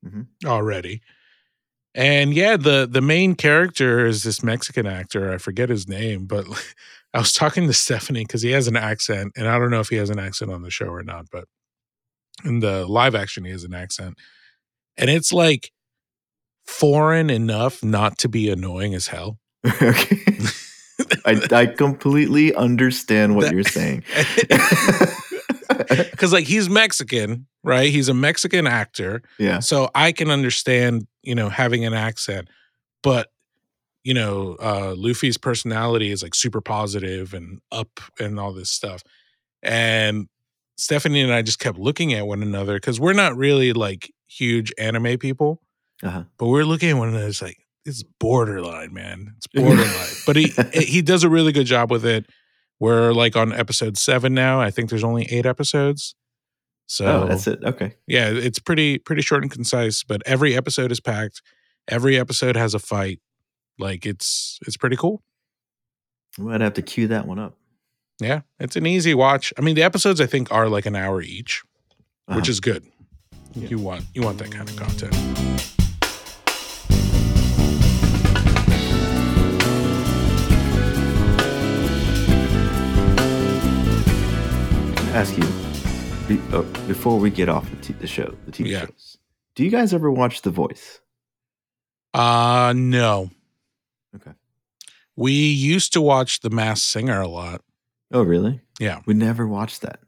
Mhm. 0.06 0.26
already. 0.46 1.02
And 1.94 2.32
yeah, 2.34 2.56
the 2.56 2.88
the 2.90 3.00
main 3.00 3.34
character 3.34 4.06
is 4.06 4.22
this 4.22 4.42
Mexican 4.42 4.86
actor. 4.86 5.32
I 5.32 5.38
forget 5.38 5.68
his 5.68 5.86
name, 5.88 6.26
but 6.26 6.46
I 7.14 7.18
was 7.18 7.32
talking 7.32 7.66
to 7.68 7.72
Stephanie 7.72 8.24
because 8.24 8.42
he 8.42 8.50
has 8.50 8.66
an 8.66 8.76
accent, 8.76 9.32
and 9.36 9.48
I 9.48 9.58
don't 9.58 9.70
know 9.70 9.80
if 9.80 9.88
he 9.88 9.96
has 9.96 10.10
an 10.10 10.18
accent 10.18 10.50
on 10.50 10.62
the 10.62 10.70
show 10.70 10.86
or 10.86 11.02
not, 11.04 11.26
but 11.30 11.44
in 12.44 12.58
the 12.60 12.84
live 12.86 13.14
action, 13.14 13.44
he 13.44 13.52
has 13.52 13.62
an 13.64 13.72
accent, 13.72 14.18
and 14.96 15.08
it's 15.08 15.32
like 15.32 15.70
foreign 16.66 17.30
enough 17.30 17.82
not 17.84 18.18
to 18.18 18.28
be 18.28 18.50
annoying 18.50 18.94
as 18.94 19.06
hell. 19.06 19.38
okay. 19.66 20.18
I, 21.24 21.40
I 21.52 21.66
completely 21.66 22.54
understand 22.54 23.36
what 23.36 23.46
That- 23.46 23.54
you're 23.54 23.62
saying. 23.64 24.02
because 26.10 26.32
like 26.32 26.46
he's 26.46 26.68
Mexican, 26.68 27.46
right? 27.62 27.90
He's 27.90 28.08
a 28.08 28.14
Mexican 28.14 28.66
actor, 28.66 29.22
yeah. 29.38 29.60
so 29.60 29.90
I 29.94 30.12
can 30.12 30.30
understand, 30.30 31.06
you 31.22 31.34
know, 31.34 31.48
having 31.48 31.84
an 31.84 31.94
accent, 31.94 32.48
but 33.02 33.28
you 34.04 34.14
know, 34.14 34.56
uh 34.62 34.94
Luffy's 34.96 35.36
personality 35.38 36.10
is 36.10 36.22
like 36.22 36.34
super 36.34 36.60
positive 36.60 37.34
and 37.34 37.60
up 37.72 37.88
and 38.20 38.38
all 38.38 38.52
this 38.52 38.70
stuff. 38.70 39.02
And 39.62 40.28
Stephanie 40.76 41.20
and 41.22 41.32
I 41.32 41.42
just 41.42 41.58
kept 41.58 41.78
looking 41.78 42.12
at 42.14 42.26
one 42.26 42.42
another 42.42 42.74
because 42.74 43.00
we're 43.00 43.12
not 43.12 43.36
really 43.36 43.72
like 43.72 44.12
huge 44.26 44.72
anime 44.78 45.18
people, 45.18 45.60
Uh-huh. 46.02 46.24
but 46.38 46.48
we're 46.48 46.64
looking 46.64 46.90
at 46.90 46.96
one 46.96 47.08
another. 47.08 47.26
It's 47.28 47.42
like 47.42 47.58
it's 47.84 48.02
borderline, 48.20 48.92
man. 48.92 49.34
It's 49.36 49.46
borderline. 49.54 50.14
but 50.26 50.36
he 50.36 50.52
he 50.72 51.02
does 51.02 51.24
a 51.24 51.28
really 51.30 51.52
good 51.52 51.66
job 51.66 51.90
with 51.90 52.04
it. 52.04 52.26
We're 52.80 53.12
like 53.12 53.36
on 53.36 53.52
episode 53.52 53.96
seven 53.96 54.34
now. 54.34 54.60
I 54.60 54.70
think 54.70 54.90
there's 54.90 55.04
only 55.04 55.24
eight 55.30 55.46
episodes. 55.46 56.14
So 56.86 57.06
Oh, 57.06 57.28
that's 57.28 57.46
it. 57.46 57.60
Okay. 57.64 57.94
yeah, 58.06 58.28
it's 58.28 58.58
pretty 58.58 58.98
pretty 58.98 59.22
short 59.22 59.42
and 59.42 59.50
concise, 59.50 60.02
but 60.02 60.20
every 60.26 60.54
episode 60.56 60.92
is 60.92 61.00
packed. 61.00 61.40
Every 61.88 62.18
episode 62.18 62.56
has 62.56 62.74
a 62.74 62.78
fight. 62.78 63.20
Like 63.78 64.06
it's 64.06 64.58
it's 64.66 64.76
pretty 64.76 64.96
cool. 64.96 65.22
We 66.38 66.44
might 66.44 66.60
have 66.60 66.74
to 66.74 66.82
cue 66.82 67.08
that 67.08 67.26
one 67.26 67.38
up. 67.38 67.56
Yeah, 68.20 68.42
it's 68.60 68.76
an 68.76 68.86
easy 68.86 69.14
watch. 69.14 69.52
I 69.58 69.60
mean, 69.60 69.74
the 69.74 69.82
episodes 69.82 70.20
I 70.20 70.26
think 70.26 70.52
are 70.52 70.68
like 70.68 70.86
an 70.86 70.94
hour 70.96 71.20
each, 71.20 71.62
which 72.26 72.36
Uh-huh. 72.36 72.50
is 72.50 72.60
good. 72.60 72.84
Yeah. 73.54 73.68
You 73.68 73.78
want 73.78 74.04
you 74.14 74.22
want 74.22 74.38
that 74.38 74.50
kind 74.52 74.68
of 74.68 74.76
content. 74.76 75.14
ask 85.14 85.36
you 85.36 85.44
be, 86.26 86.40
uh, 86.56 86.62
before 86.88 87.18
we 87.18 87.30
get 87.30 87.48
off 87.48 87.68
the, 87.70 87.76
t- 87.76 87.92
the 87.94 88.06
show, 88.06 88.34
the 88.46 88.52
TV 88.52 88.70
Yeah. 88.70 88.80
shows. 88.86 89.18
Do 89.54 89.64
you 89.64 89.70
guys 89.70 89.94
ever 89.94 90.10
watch 90.10 90.42
The 90.42 90.50
Voice? 90.50 91.00
Uh 92.12 92.72
no. 92.76 93.30
We 95.16 95.32
used 95.32 95.92
to 95.92 96.00
watch 96.00 96.40
The 96.40 96.50
Masked 96.50 96.86
Singer 96.86 97.20
a 97.20 97.28
lot. 97.28 97.62
Oh, 98.12 98.22
really? 98.22 98.60
Yeah. 98.80 99.00
We 99.06 99.14
never 99.14 99.46
watched 99.46 99.82
that. 99.82 100.00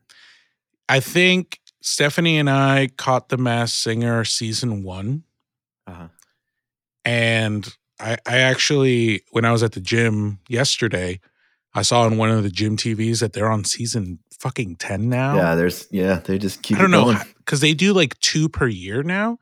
I 0.89 1.01
think 1.01 1.61
Stephanie 1.81 2.39
and 2.39 2.51
I 2.51 2.89
caught 2.97 3.29
The 3.29 3.37
Masked 3.37 3.79
Singer 3.79 4.25
season 4.25 4.83
one. 4.83 5.25
Uh-huh. 5.87 6.09
And 7.05 7.69
I, 8.01 8.17
I 8.27 8.39
actually, 8.39 9.23
when 9.31 9.45
I 9.45 9.53
was 9.53 9.63
at 9.63 9.73
the 9.73 9.81
gym 9.81 10.41
yesterday, 10.49 11.21
I 11.75 11.83
saw 11.83 12.03
on 12.03 12.17
one 12.17 12.31
of 12.31 12.43
the 12.43 12.51
gym 12.51 12.77
TVs 12.77 13.21
that 13.21 13.33
they're 13.33 13.51
on 13.51 13.65
season 13.65 14.19
fucking 14.39 14.77
10 14.77 15.09
now. 15.09 15.37
Yeah, 15.37 15.55
there's 15.55 15.87
yeah, 15.91 16.21
they 16.25 16.39
just 16.39 16.63
keep 16.63 16.79
I 16.79 16.81
don't 16.81 16.91
know 16.91 17.15
because 17.39 17.61
they 17.61 17.75
do 17.75 17.93
like 17.93 18.19
two 18.21 18.49
per 18.49 18.67
year 18.67 19.03
now. 19.03 19.39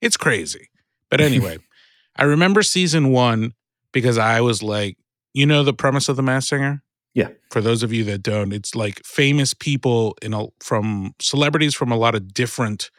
It's 0.00 0.16
crazy. 0.16 0.68
But 1.10 1.20
anyway, 1.20 1.58
I 2.16 2.24
remember 2.24 2.62
season 2.62 3.12
one 3.12 3.52
because 3.92 4.18
I 4.18 4.40
was 4.40 4.62
like, 4.62 4.96
you 5.34 5.46
know, 5.46 5.62
the 5.62 5.72
premise 5.74 6.08
of 6.08 6.16
the 6.16 6.22
Mass 6.22 6.48
Singer. 6.48 6.82
Yeah. 7.14 7.28
For 7.50 7.60
those 7.60 7.82
of 7.82 7.92
you 7.92 8.04
that 8.04 8.22
don't, 8.22 8.52
it's 8.52 8.74
like 8.74 9.04
famous 9.04 9.52
people 9.54 10.16
in 10.22 10.32
a, 10.32 10.46
from 10.60 11.14
celebrities 11.20 11.74
from 11.74 11.92
a 11.92 11.96
lot 11.96 12.14
of 12.14 12.32
different 12.32 12.90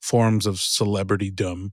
forms 0.00 0.46
of 0.46 0.54
celebritydom 0.56 1.72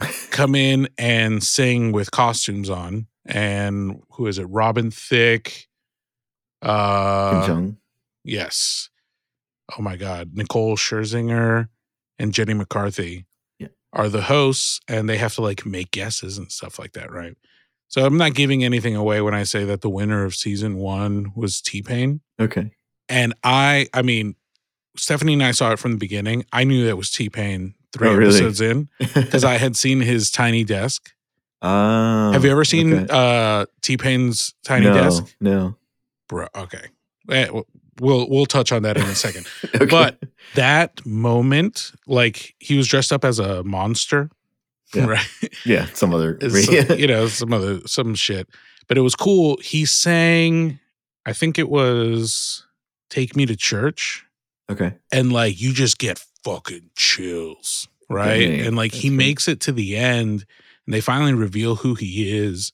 come 0.30 0.54
in 0.54 0.88
and 0.98 1.42
sing 1.42 1.90
with 1.92 2.10
costumes 2.12 2.70
on. 2.70 3.06
And 3.24 4.02
who 4.12 4.28
is 4.28 4.38
it? 4.38 4.44
Robin 4.44 4.90
Thicke. 4.92 5.66
Ken 6.62 6.70
Uh, 6.70 7.46
Jeong. 7.46 7.76
Yes. 8.24 8.88
Oh 9.76 9.82
my 9.82 9.96
God. 9.96 10.30
Nicole 10.34 10.76
Scherzinger 10.76 11.68
and 12.18 12.32
Jenny 12.32 12.54
McCarthy 12.54 13.26
Yeah. 13.58 13.68
are 13.92 14.08
the 14.08 14.22
hosts, 14.22 14.80
and 14.86 15.08
they 15.08 15.18
have 15.18 15.34
to 15.34 15.42
like 15.42 15.66
make 15.66 15.90
guesses 15.90 16.38
and 16.38 16.50
stuff 16.52 16.78
like 16.78 16.92
that, 16.92 17.10
right? 17.10 17.36
So 17.88 18.04
I'm 18.04 18.16
not 18.16 18.34
giving 18.34 18.64
anything 18.64 18.96
away 18.96 19.20
when 19.20 19.34
I 19.34 19.44
say 19.44 19.64
that 19.64 19.80
the 19.80 19.88
winner 19.90 20.24
of 20.24 20.34
season 20.34 20.76
one 20.76 21.32
was 21.36 21.60
T 21.60 21.82
Pain. 21.82 22.20
Okay. 22.40 22.72
And 23.08 23.34
I, 23.44 23.86
I 23.94 24.02
mean, 24.02 24.34
Stephanie 24.96 25.34
and 25.34 25.42
I 25.42 25.52
saw 25.52 25.72
it 25.72 25.78
from 25.78 25.92
the 25.92 25.98
beginning. 25.98 26.44
I 26.52 26.64
knew 26.64 26.84
that 26.86 26.96
was 26.96 27.10
T 27.10 27.28
Pain 27.30 27.74
three 27.92 28.08
Oh, 28.08 28.14
really? 28.14 28.30
episodes 28.36 28.60
in 28.60 28.88
because 28.98 29.44
I 29.44 29.54
had 29.58 29.76
seen 29.76 30.00
his 30.00 30.30
tiny 30.30 30.64
desk. 30.64 31.12
Oh, 31.62 32.32
Have 32.32 32.44
you 32.44 32.50
ever 32.50 32.64
seen 32.64 32.92
okay. 32.92 33.06
uh, 33.10 33.66
T 33.82 33.96
Pain's 33.96 34.54
tiny 34.64 34.86
no, 34.86 34.94
desk? 34.94 35.34
No. 35.40 35.76
Bro, 36.28 36.48
okay. 36.56 36.86
Eh, 37.30 37.48
We'll 37.98 38.28
we'll 38.28 38.44
touch 38.44 38.72
on 38.72 38.82
that 38.82 38.98
in 38.98 39.04
a 39.04 39.14
second. 39.14 39.46
Okay. 39.74 39.86
But 39.86 40.18
that 40.54 41.04
moment, 41.06 41.92
like 42.06 42.54
he 42.58 42.76
was 42.76 42.86
dressed 42.88 43.10
up 43.10 43.24
as 43.24 43.38
a 43.38 43.64
monster, 43.64 44.28
Yeah. 44.94 45.06
right? 45.06 45.54
yeah, 45.64 45.86
some 45.92 46.14
other 46.14 46.38
some- 46.50 46.74
you 46.98 47.06
know, 47.06 47.28
some 47.28 47.52
other 47.52 47.80
some 47.86 48.14
shit. 48.14 48.48
But 48.88 48.98
it 48.98 49.02
was 49.02 49.14
cool. 49.14 49.58
He 49.62 49.84
sang, 49.84 50.78
I 51.24 51.32
think 51.32 51.58
it 51.58 51.68
was 51.68 52.64
"Take 53.10 53.34
Me 53.34 53.46
to 53.46 53.56
Church," 53.56 54.24
okay. 54.70 54.94
and 55.12 55.32
like 55.32 55.60
you 55.60 55.72
just 55.72 55.98
get 55.98 56.24
fucking 56.44 56.90
chills, 56.96 57.88
right? 58.08 58.48
And 58.48 58.76
like 58.76 58.92
that's 58.92 59.02
he 59.02 59.08
great. 59.08 59.16
makes 59.16 59.48
it 59.48 59.60
to 59.62 59.72
the 59.72 59.96
end, 59.96 60.46
and 60.86 60.94
they 60.94 61.00
finally 61.00 61.34
reveal 61.34 61.76
who 61.76 61.94
he 61.94 62.38
is, 62.38 62.72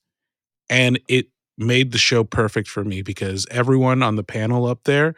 and 0.68 1.01
it 1.09 1.29
made 1.57 1.92
the 1.92 1.98
show 1.98 2.25
perfect 2.25 2.68
for 2.68 2.85
me 2.85 3.03
because 3.03 3.46
everyone 3.51 4.03
on 4.03 4.16
the 4.16 4.25
panel 4.25 4.66
up 4.66 4.85
there 4.85 5.14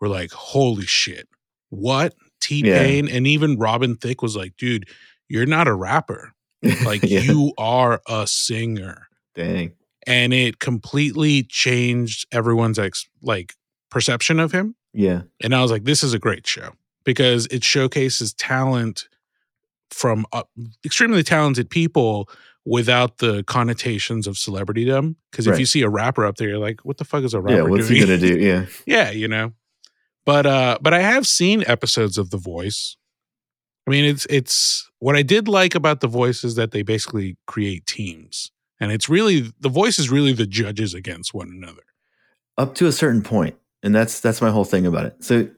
were 0.00 0.08
like, 0.08 0.32
"Holy 0.32 0.86
shit, 0.86 1.28
what?" 1.68 2.14
T 2.40 2.62
Pain 2.62 3.08
and 3.08 3.26
even 3.26 3.58
Robin 3.58 3.96
Thicke 3.96 4.22
was 4.22 4.36
like, 4.36 4.56
"Dude, 4.56 4.88
you're 5.28 5.44
not 5.44 5.68
a 5.68 5.74
rapper. 5.74 6.32
Like 6.62 7.02
Yeah. 7.04 7.20
you 7.20 7.52
are 7.58 8.00
a 8.08 8.26
singer." 8.26 9.08
Dang. 9.34 9.72
And 10.06 10.32
it 10.32 10.58
completely 10.58 11.42
changed 11.42 12.26
everyone's 12.32 12.78
ex- 12.78 13.06
like 13.22 13.54
perception 13.90 14.40
of 14.40 14.52
him. 14.52 14.74
Yeah. 14.94 15.22
And 15.42 15.54
I 15.54 15.60
was 15.62 15.70
like, 15.70 15.84
this 15.84 16.02
is 16.02 16.14
a 16.14 16.18
great 16.18 16.46
show 16.46 16.70
because 17.04 17.46
it 17.50 17.62
showcases 17.62 18.32
talent 18.32 19.06
from 19.90 20.26
uh, 20.32 20.42
extremely 20.84 21.22
talented 21.22 21.70
people 21.70 22.28
without 22.64 23.18
the 23.18 23.42
connotations 23.44 24.26
of 24.26 24.34
celebritydom. 24.36 25.14
Because 25.30 25.46
if 25.46 25.52
Right. 25.52 25.60
you 25.60 25.66
see 25.66 25.82
a 25.82 25.88
rapper 25.88 26.26
up 26.26 26.36
there, 26.36 26.48
you're 26.48 26.58
like, 26.58 26.84
what 26.84 26.96
the 26.98 27.04
fuck 27.04 27.22
is 27.24 27.32
a 27.34 27.40
rapper 27.40 27.56
yeah. 27.56 27.62
What's 27.62 27.88
doing? 27.88 28.00
he 28.00 28.06
gonna 28.06 28.18
do? 28.18 28.38
Yeah. 28.38 28.66
yeah, 28.86 29.10
you 29.10 29.28
know. 29.28 29.52
But 30.26 30.44
uh 30.46 30.78
but 30.82 30.92
I 30.92 31.00
have 31.00 31.26
seen 31.26 31.64
episodes 31.66 32.18
of 32.18 32.28
The 32.30 32.36
Voice. 32.36 32.96
I 33.88 33.90
mean, 33.90 34.04
it's 34.04 34.26
it's 34.30 34.88
what 34.98 35.16
I 35.16 35.22
did 35.22 35.48
like 35.48 35.74
about 35.74 36.00
The 36.00 36.08
Voice 36.08 36.44
is 36.44 36.54
that 36.56 36.70
they 36.72 36.82
basically 36.82 37.36
create 37.46 37.86
teams. 37.86 38.50
And 38.80 38.92
it's 38.92 39.08
really 39.08 39.50
The 39.60 39.68
Voice 39.68 39.98
is 39.98 40.10
really 40.10 40.32
the 40.32 40.46
judges 40.46 40.94
against 40.94 41.32
one 41.34 41.48
another. 41.50 41.82
up 42.58 42.74
to 42.74 42.86
a 42.86 42.92
certain 42.92 43.22
point 43.22 43.56
and 43.82 43.94
that's 43.94 44.20
that's 44.20 44.40
my 44.42 44.50
whole 44.50 44.64
thing 44.64 44.84
about 44.86 45.06
it 45.06 45.14
so 45.22 45.48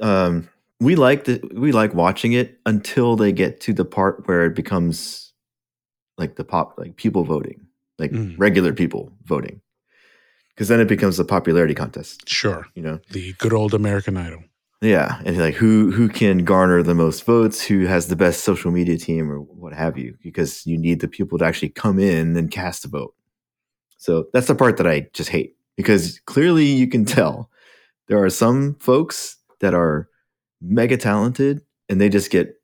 um 0.00 0.48
we 0.80 0.94
like 0.94 1.24
the 1.24 1.40
we 1.54 1.72
like 1.72 1.92
watching 1.94 2.32
it 2.32 2.58
until 2.64 3.16
they 3.16 3.32
get 3.32 3.60
to 3.60 3.72
the 3.72 3.84
part 3.84 4.26
where 4.28 4.44
it 4.46 4.54
becomes 4.54 5.32
like 6.18 6.36
the 6.36 6.44
pop 6.44 6.78
like 6.78 6.94
people 6.96 7.24
voting 7.24 7.66
like 7.98 8.12
Mm. 8.12 8.34
regular 8.38 8.72
people 8.72 9.10
voting 9.24 9.60
because 10.54 10.68
then 10.68 10.78
it 10.80 10.86
becomes 10.88 11.18
a 11.18 11.24
popularity 11.24 11.74
contest 11.74 12.28
Sure. 12.28 12.66
you 12.76 12.82
know 12.82 13.00
The 13.10 13.32
good 13.42 13.52
old 13.52 13.74
American 13.74 14.16
Idol. 14.16 14.42
Yeah 14.86 15.20
and 15.24 15.36
like 15.38 15.54
who 15.54 15.90
who 15.90 16.08
can 16.08 16.44
garner 16.44 16.82
the 16.82 16.94
most 16.94 17.24
votes? 17.24 17.62
Who 17.62 17.86
has 17.86 18.08
the 18.08 18.16
best 18.16 18.44
social 18.44 18.70
media 18.70 18.96
team 18.98 19.30
or 19.30 19.40
what 19.40 19.72
have 19.72 19.98
you? 19.98 20.16
Because 20.22 20.66
you 20.66 20.78
need 20.78 21.00
the 21.00 21.08
people 21.08 21.38
to 21.38 21.44
actually 21.44 21.70
come 21.70 21.98
in 21.98 22.36
and 22.36 22.50
cast 22.50 22.84
a 22.84 22.88
vote. 22.88 23.14
So 23.98 24.26
that's 24.32 24.46
the 24.46 24.54
part 24.54 24.76
that 24.76 24.86
i 24.86 25.08
just 25.12 25.30
hate 25.30 25.56
because 25.76 26.20
clearly 26.26 26.64
you 26.64 26.86
can 26.86 27.04
tell 27.04 27.50
there 28.08 28.22
are 28.22 28.30
some 28.30 28.76
folks 28.80 29.36
that 29.60 29.74
are 29.74 30.08
mega 30.60 30.96
talented 30.96 31.62
and 31.88 32.00
they 32.00 32.08
just 32.08 32.30
get 32.30 32.54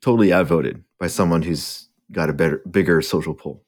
totally 0.00 0.32
outvoted 0.32 0.82
by 0.98 1.06
someone 1.06 1.42
who's 1.42 1.88
got 2.10 2.30
a 2.30 2.32
better 2.32 2.62
bigger 2.70 3.00
social 3.02 3.34
pull. 3.34 3.62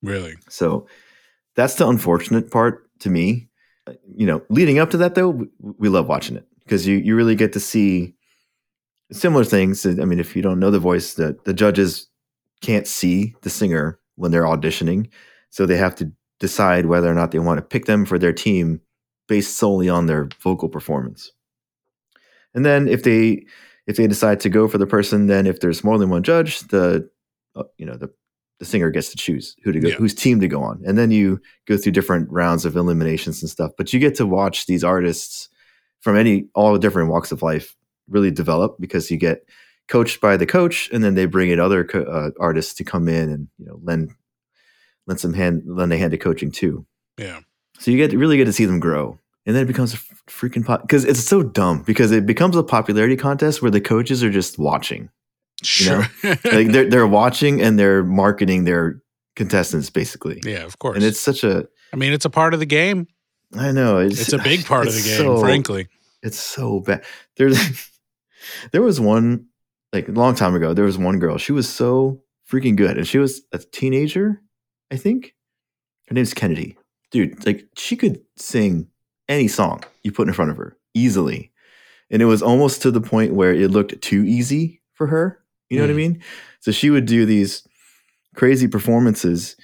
Really. 0.00 0.36
so 0.48 0.86
that's 1.56 1.74
the 1.74 1.88
unfortunate 1.88 2.52
part 2.52 2.88
to 3.00 3.10
me. 3.10 3.48
You 4.14 4.26
know, 4.26 4.42
leading 4.48 4.78
up 4.78 4.90
to 4.90 4.96
that 4.98 5.16
though, 5.16 5.46
we 5.58 5.88
love 5.88 6.06
watching 6.06 6.36
it 6.36 6.46
because 6.68 6.86
you 6.86 6.98
you 6.98 7.16
really 7.16 7.34
get 7.34 7.52
to 7.54 7.60
see 7.60 8.14
similar 9.10 9.44
things. 9.44 9.86
I 9.86 10.04
mean, 10.04 10.20
if 10.20 10.36
you 10.36 10.42
don't 10.42 10.60
know 10.60 10.70
the 10.70 10.78
voice, 10.78 11.14
the 11.14 11.36
the 11.44 11.54
judges 11.54 12.06
can't 12.60 12.86
see 12.86 13.34
the 13.42 13.50
singer 13.50 13.98
when 14.16 14.30
they're 14.30 14.44
auditioning, 14.44 15.08
so 15.50 15.64
they 15.64 15.76
have 15.76 15.94
to 15.96 16.12
decide 16.40 16.86
whether 16.86 17.10
or 17.10 17.14
not 17.14 17.30
they 17.30 17.38
want 17.38 17.58
to 17.58 17.62
pick 17.62 17.86
them 17.86 18.04
for 18.04 18.18
their 18.18 18.32
team 18.32 18.80
based 19.28 19.56
solely 19.56 19.88
on 19.88 20.06
their 20.06 20.28
vocal 20.42 20.68
performance. 20.68 21.32
And 22.54 22.64
then 22.64 22.86
if 22.86 23.02
they 23.02 23.44
if 23.86 23.96
they 23.96 24.06
decide 24.06 24.40
to 24.40 24.50
go 24.50 24.68
for 24.68 24.78
the 24.78 24.86
person, 24.86 25.26
then 25.26 25.46
if 25.46 25.60
there's 25.60 25.82
more 25.82 25.98
than 25.98 26.10
one 26.10 26.22
judge, 26.22 26.60
the 26.68 27.08
uh, 27.56 27.64
you 27.78 27.86
know 27.86 27.96
the 27.96 28.10
the 28.58 28.64
singer 28.64 28.90
gets 28.90 29.08
to 29.10 29.16
choose 29.16 29.54
who 29.62 29.70
to 29.72 29.80
go, 29.80 29.88
Yeah. 29.88 29.94
whose 29.94 30.14
team 30.14 30.40
to 30.40 30.48
go 30.48 30.62
on, 30.62 30.82
and 30.84 30.98
then 30.98 31.10
you 31.10 31.40
go 31.66 31.76
through 31.78 31.92
different 31.92 32.30
rounds 32.30 32.64
of 32.64 32.76
eliminations 32.76 33.40
and 33.40 33.48
stuff. 33.48 33.70
But 33.78 33.92
you 33.92 34.00
get 34.00 34.16
to 34.16 34.26
watch 34.26 34.66
these 34.66 34.82
artists 34.84 35.48
from 36.00 36.16
any 36.16 36.46
all 36.54 36.76
different 36.78 37.10
walks 37.10 37.32
of 37.32 37.42
life 37.42 37.74
really 38.08 38.30
develop 38.30 38.76
because 38.80 39.10
you 39.10 39.16
get 39.16 39.42
coached 39.88 40.20
by 40.20 40.36
the 40.36 40.46
coach, 40.46 40.88
and 40.92 41.02
then 41.02 41.14
they 41.14 41.26
bring 41.26 41.50
in 41.50 41.58
other 41.60 41.84
co- 41.84 42.02
uh, 42.02 42.30
artists 42.40 42.74
to 42.74 42.84
come 42.84 43.08
in 43.08 43.28
and 43.30 43.48
you 43.58 43.66
know 43.66 43.78
lend 43.82 44.10
lend 45.06 45.20
some 45.20 45.32
hand 45.34 45.62
lend 45.66 45.92
a 45.92 45.96
hand 45.98 46.10
to 46.12 46.18
coaching 46.18 46.50
too. 46.50 46.86
Yeah. 47.18 47.40
So 47.78 47.90
you 47.90 47.96
get 47.96 48.16
really 48.16 48.36
get 48.36 48.44
to 48.46 48.52
see 48.52 48.64
them 48.64 48.80
grow, 48.80 49.18
and 49.46 49.54
then 49.56 49.62
it 49.62 49.66
becomes 49.66 49.94
a 49.94 49.98
freaking 50.30 50.64
pot 50.64 50.82
because 50.82 51.04
it's 51.04 51.20
so 51.24 51.42
dumb 51.42 51.82
because 51.82 52.10
it 52.12 52.26
becomes 52.26 52.56
a 52.56 52.62
popularity 52.62 53.16
contest 53.16 53.62
where 53.62 53.70
the 53.70 53.80
coaches 53.80 54.22
are 54.24 54.30
just 54.30 54.58
watching, 54.58 55.08
Sure. 55.62 56.06
like 56.22 56.42
they're 56.72 56.84
they're 56.90 57.06
watching 57.06 57.62
and 57.62 57.78
they're 57.78 58.04
marketing 58.04 58.64
their 58.64 59.00
contestants 59.36 59.90
basically, 59.90 60.40
yeah, 60.44 60.64
of 60.64 60.78
course. 60.80 60.96
and 60.96 61.04
it's 61.04 61.20
such 61.20 61.44
a 61.44 61.66
I 61.92 61.96
mean, 61.96 62.12
it's 62.12 62.24
a 62.24 62.30
part 62.30 62.52
of 62.52 62.60
the 62.60 62.66
game. 62.66 63.06
I 63.56 63.72
know 63.72 63.98
it's 63.98 64.20
It's 64.20 64.32
a 64.32 64.38
big 64.38 64.64
part 64.66 64.86
of 64.86 64.94
the 64.94 65.00
game, 65.02 65.16
so- 65.18 65.40
frankly. 65.40 65.88
It's 66.22 66.38
so 66.38 66.80
bad. 66.80 67.04
There's 67.36 67.56
there 68.72 68.82
was 68.82 69.00
one 69.00 69.46
like 69.92 70.08
a 70.08 70.12
long 70.12 70.34
time 70.34 70.54
ago. 70.54 70.74
There 70.74 70.84
was 70.84 70.98
one 70.98 71.18
girl. 71.20 71.38
She 71.38 71.52
was 71.52 71.68
so 71.68 72.20
freaking 72.50 72.76
good, 72.76 72.96
and 72.98 73.06
she 73.06 73.18
was 73.18 73.42
a 73.52 73.58
teenager, 73.58 74.42
I 74.90 74.96
think. 74.96 75.34
Her 76.08 76.14
name's 76.14 76.34
Kennedy. 76.34 76.76
Dude, 77.12 77.46
like 77.46 77.68
she 77.76 77.96
could 77.96 78.20
sing 78.36 78.88
any 79.28 79.46
song 79.48 79.82
you 80.02 80.10
put 80.12 80.26
in 80.28 80.34
front 80.34 80.50
of 80.50 80.56
her 80.56 80.76
easily, 80.92 81.52
and 82.10 82.20
it 82.20 82.24
was 82.26 82.42
almost 82.42 82.82
to 82.82 82.90
the 82.90 83.00
point 83.00 83.32
where 83.34 83.52
it 83.54 83.70
looked 83.70 84.00
too 84.02 84.24
easy 84.24 84.82
for 84.94 85.06
her. 85.06 85.38
You 85.70 85.76
know 85.78 85.84
what 85.84 85.90
I 85.90 85.94
Mm. 85.94 85.96
mean? 85.96 86.22
So 86.60 86.72
she 86.72 86.90
would 86.90 87.06
do 87.06 87.24
these 87.26 87.62
crazy 88.34 88.66
performances 88.66 89.54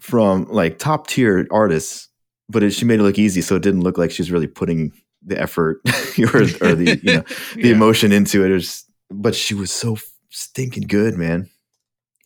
from 0.00 0.44
like 0.46 0.78
top 0.78 1.06
tier 1.08 1.46
artists, 1.50 2.08
but 2.48 2.62
it, 2.62 2.70
she 2.72 2.84
made 2.84 3.00
it 3.00 3.02
look 3.02 3.18
easy, 3.18 3.40
so 3.40 3.56
it 3.56 3.62
didn't 3.62 3.80
look 3.82 3.98
like 3.98 4.10
she 4.10 4.22
was 4.22 4.30
really 4.30 4.46
putting 4.46 4.92
the 5.24 5.40
effort 5.40 5.80
or, 6.34 6.42
or 6.42 6.74
the 6.74 6.98
you 7.02 7.14
know 7.16 7.24
the 7.54 7.68
Yeah. 7.68 7.74
emotion 7.74 8.12
into 8.12 8.44
it. 8.44 8.50
it 8.50 8.54
was, 8.54 8.84
but 9.10 9.34
she 9.34 9.54
was 9.54 9.70
so 9.72 9.96
stinking 10.30 10.84
good, 10.88 11.14
man. 11.14 11.48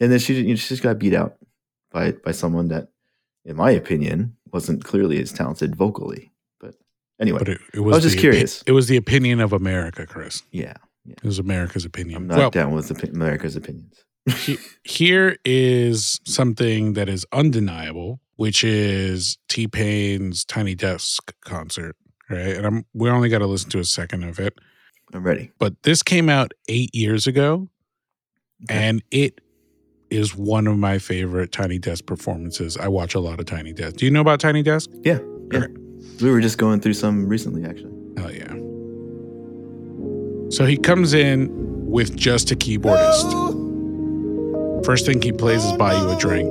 And 0.01 0.11
then 0.11 0.19
she 0.19 0.35
you 0.35 0.49
know, 0.49 0.55
she 0.57 0.69
just 0.69 0.83
got 0.83 0.99
beat 0.99 1.15
out 1.15 1.37
by 1.91 2.13
by 2.13 2.33
someone 2.33 2.69
that, 2.69 2.89
in 3.45 3.57
my 3.57 3.71
opinion, 3.71 4.37
wasn't 4.53 4.85
clearly 4.85 5.21
as 5.21 5.33
talented 5.33 5.77
vocally. 5.77 6.31
But 6.59 6.75
anyway, 7.21 7.39
But 7.39 7.49
it, 7.49 7.61
it 7.75 7.81
was, 7.81 7.95
I 7.95 7.97
was 7.97 8.05
just 8.05 8.17
the 8.17 8.21
curious. 8.21 8.63
it 8.67 8.73
was 8.73 8.89
the 8.89 8.97
opinion 8.97 9.41
of 9.41 9.53
America, 9.53 10.07
Chris. 10.07 10.43
yeah, 10.51 10.75
It 11.07 11.23
was 11.25 11.39
America's 11.39 11.85
opinion. 11.85 12.17
I'm 12.17 12.27
not 12.27 12.39
well, 12.39 12.51
down 12.51 12.73
with 12.73 12.91
America's 13.13 13.57
opinions. 13.57 14.05
He- 14.29 14.59
here 14.85 15.37
is 15.45 16.21
something 16.25 16.93
that 16.95 17.09
is 17.09 17.25
undeniable, 17.33 18.21
which 18.37 18.63
is 18.65 19.39
T 19.49 19.67
Pain's 19.67 20.45
Tiny 20.45 20.75
Desk 20.75 21.33
concert, 21.45 21.97
right? 22.29 22.57
And 22.57 22.67
I'm 22.67 22.85
we 22.95 23.09
only 23.11 23.29
got 23.29 23.39
to 23.39 23.47
listen 23.47 23.71
to 23.71 23.79
a 23.79 23.85
second 23.85 24.25
of 24.25 24.39
it, 24.39 24.55
I'm 25.13 25.23
ready. 25.25 25.51
but 25.59 25.75
this 25.83 26.03
came 26.03 26.29
out 26.29 26.53
eight 26.69 26.95
years 26.95 27.27
ago, 27.27 27.69
Okay. 28.65 28.75
and 28.89 29.03
it 29.11 29.41
is 30.11 30.37
one 30.37 30.67
of 30.67 30.77
my 30.77 30.99
favorite 30.99 31.53
Tiny 31.53 31.79
Desk 31.79 32.05
performances. 32.05 32.77
I 32.77 32.89
watch 32.89 33.15
a 33.15 33.21
lot 33.21 33.39
of 33.41 33.47
Tiny 33.47 33.73
Desk. 33.73 33.97
Do 33.97 34.05
you 34.05 34.11
know 34.11 34.21
about 34.21 34.41
Tiny 34.41 34.63
Desk? 34.63 34.91
Yeah, 35.03 35.19
yeah. 35.53 35.67
We 36.21 36.31
were 36.31 36.41
just 36.41 36.59
going 36.59 36.81
through 36.81 36.95
some 36.95 37.27
recently, 37.29 37.65
actually. 37.65 37.93
Oh 38.19 38.29
yeah. 38.29 38.55
So 40.51 40.67
he 40.67 40.77
comes 40.77 41.15
in 41.15 41.49
with 41.87 42.17
just 42.17 42.51
a 42.51 42.57
keyboardist. 42.57 43.60
First 44.90 45.07
thing 45.07 45.22
he 45.22 45.31
plays 45.31 45.64
is 45.64 45.72
"Buy 45.74 45.92
You 45.94 46.11
a 46.11 46.18
Drink." 46.18 46.50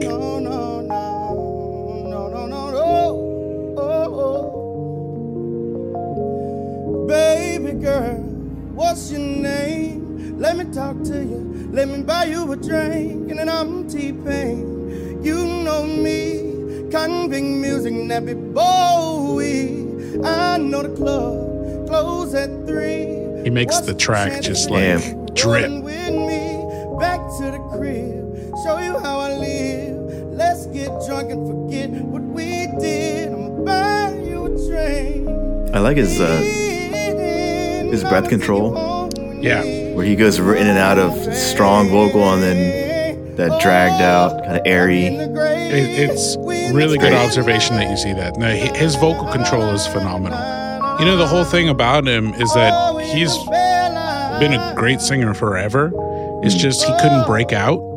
Baby 7.09 7.73
girl, 7.81 8.15
what's 8.79 9.11
your 9.11 9.19
name? 9.19 10.39
Let 10.39 10.55
me 10.55 10.63
talk 10.71 11.03
to 11.03 11.17
you. 11.21 11.67
Let 11.73 11.89
me 11.89 12.01
buy 12.03 12.27
you 12.27 12.49
a 12.49 12.55
drink. 12.55 13.29
And 13.29 13.39
then 13.39 13.49
I'm 13.49 13.89
T-Pain. 13.89 15.21
You 15.21 15.45
know 15.65 15.83
me. 15.83 16.87
Cotton 16.93 17.29
music, 17.59 17.91
Nappy 17.91 18.35
Bowie. 18.53 19.83
I 20.23 20.57
know 20.59 20.83
the 20.83 20.95
club. 20.95 21.89
Close 21.89 22.33
at 22.35 22.49
three. 22.65 23.43
He 23.43 23.49
makes 23.49 23.81
the 23.81 23.93
track 23.93 24.41
just 24.41 24.69
like 24.69 25.03
drip. 25.35 25.69
Show 28.69 28.77
you 28.81 28.99
how 28.99 29.17
I 29.17 29.33
live. 29.33 29.97
Let's 30.37 30.67
get 30.67 30.89
drunk 31.07 31.31
and 31.31 31.41
forget 31.47 31.89
what 31.89 32.21
we 32.21 32.67
did. 32.79 33.33
I'ma 33.33 34.09
you 34.09 34.45
a 34.45 34.49
drink. 34.69 35.27
I 35.75 35.79
like 35.79 35.97
his 35.97 36.21
uh, 36.21 36.37
his 37.89 38.03
breath 38.03 38.29
control. 38.29 39.09
Yeah. 39.41 39.63
where 39.95 40.05
he 40.05 40.15
goes 40.15 40.37
in 40.37 40.67
and 40.67 40.77
out 40.77 40.99
of 40.99 41.33
strong 41.33 41.89
vocal 41.89 42.21
and 42.31 42.43
then 42.43 43.35
that 43.37 43.59
dragged 43.59 44.03
out, 44.03 44.43
kind 44.43 44.57
of 44.57 44.61
airy. 44.67 45.05
It, 45.07 46.11
it's 46.11 46.37
really 46.37 46.99
good 46.99 47.13
observation 47.13 47.75
that 47.77 47.89
you 47.89 47.97
see 47.97 48.13
that. 48.13 48.37
No, 48.37 48.49
his 48.53 48.93
vocal 48.97 49.31
control 49.31 49.63
is 49.69 49.87
phenomenal. 49.87 50.37
You 50.99 51.05
know, 51.05 51.17
the 51.17 51.25
whole 51.25 51.43
thing 51.43 51.69
about 51.69 52.07
him 52.07 52.35
is 52.35 52.53
that 52.53 53.01
he's 53.01 53.35
been 54.39 54.53
a 54.53 54.75
great 54.75 55.01
singer 55.01 55.33
forever. 55.33 55.91
It's 56.43 56.53
just 56.53 56.83
he 56.83 56.93
couldn't 56.99 57.25
break 57.25 57.51
out. 57.51 57.88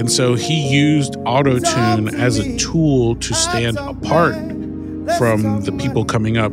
And 0.00 0.10
so 0.10 0.34
he 0.34 0.66
used 0.74 1.14
auto 1.26 1.58
tune 1.58 2.08
as 2.14 2.38
a 2.38 2.56
tool 2.56 3.16
to 3.16 3.34
stand 3.34 3.76
apart 3.76 4.34
from 5.18 5.60
the 5.62 5.72
people 5.78 6.06
coming 6.06 6.38
up 6.38 6.52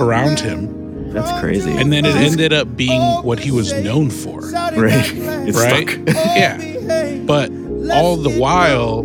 around 0.00 0.40
him. 0.40 1.12
That's 1.12 1.38
crazy. 1.38 1.70
And 1.70 1.92
then 1.92 2.06
it 2.06 2.16
ended 2.16 2.54
up 2.54 2.74
being 2.74 3.02
what 3.22 3.38
he 3.38 3.50
was 3.50 3.74
known 3.74 4.08
for. 4.08 4.40
Right. 4.40 5.12
It's 5.14 5.58
Right? 5.58 5.86
stuck. 5.90 6.06
Yeah. 6.16 7.18
But 7.26 7.50
all 7.92 8.16
the 8.16 8.30
while, 8.40 9.00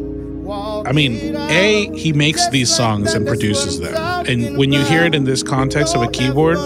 I 0.87 0.93
mean, 0.93 1.35
A, 1.35 1.91
he 1.93 2.13
makes 2.13 2.47
these 2.47 2.73
songs 2.73 3.13
and 3.13 3.27
produces 3.27 3.81
them. 3.81 3.95
And 4.27 4.57
when 4.57 4.71
you 4.71 4.81
hear 4.85 5.03
it 5.03 5.13
in 5.13 5.25
this 5.25 5.43
context 5.43 5.93
of 5.93 6.01
a 6.01 6.07
keyboard, 6.07 6.57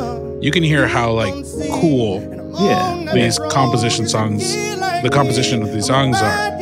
you 0.43 0.51
can 0.51 0.61
hear 0.63 0.87
how 0.87 1.13
like 1.13 1.33
cool 1.71 2.21
Yeah. 2.59 3.11
these 3.11 3.39
composition 3.49 4.07
songs, 4.07 4.53
the 5.01 5.09
composition 5.11 5.63
of 5.63 5.73
these 5.73 5.87
songs 5.87 6.21
are. 6.21 6.60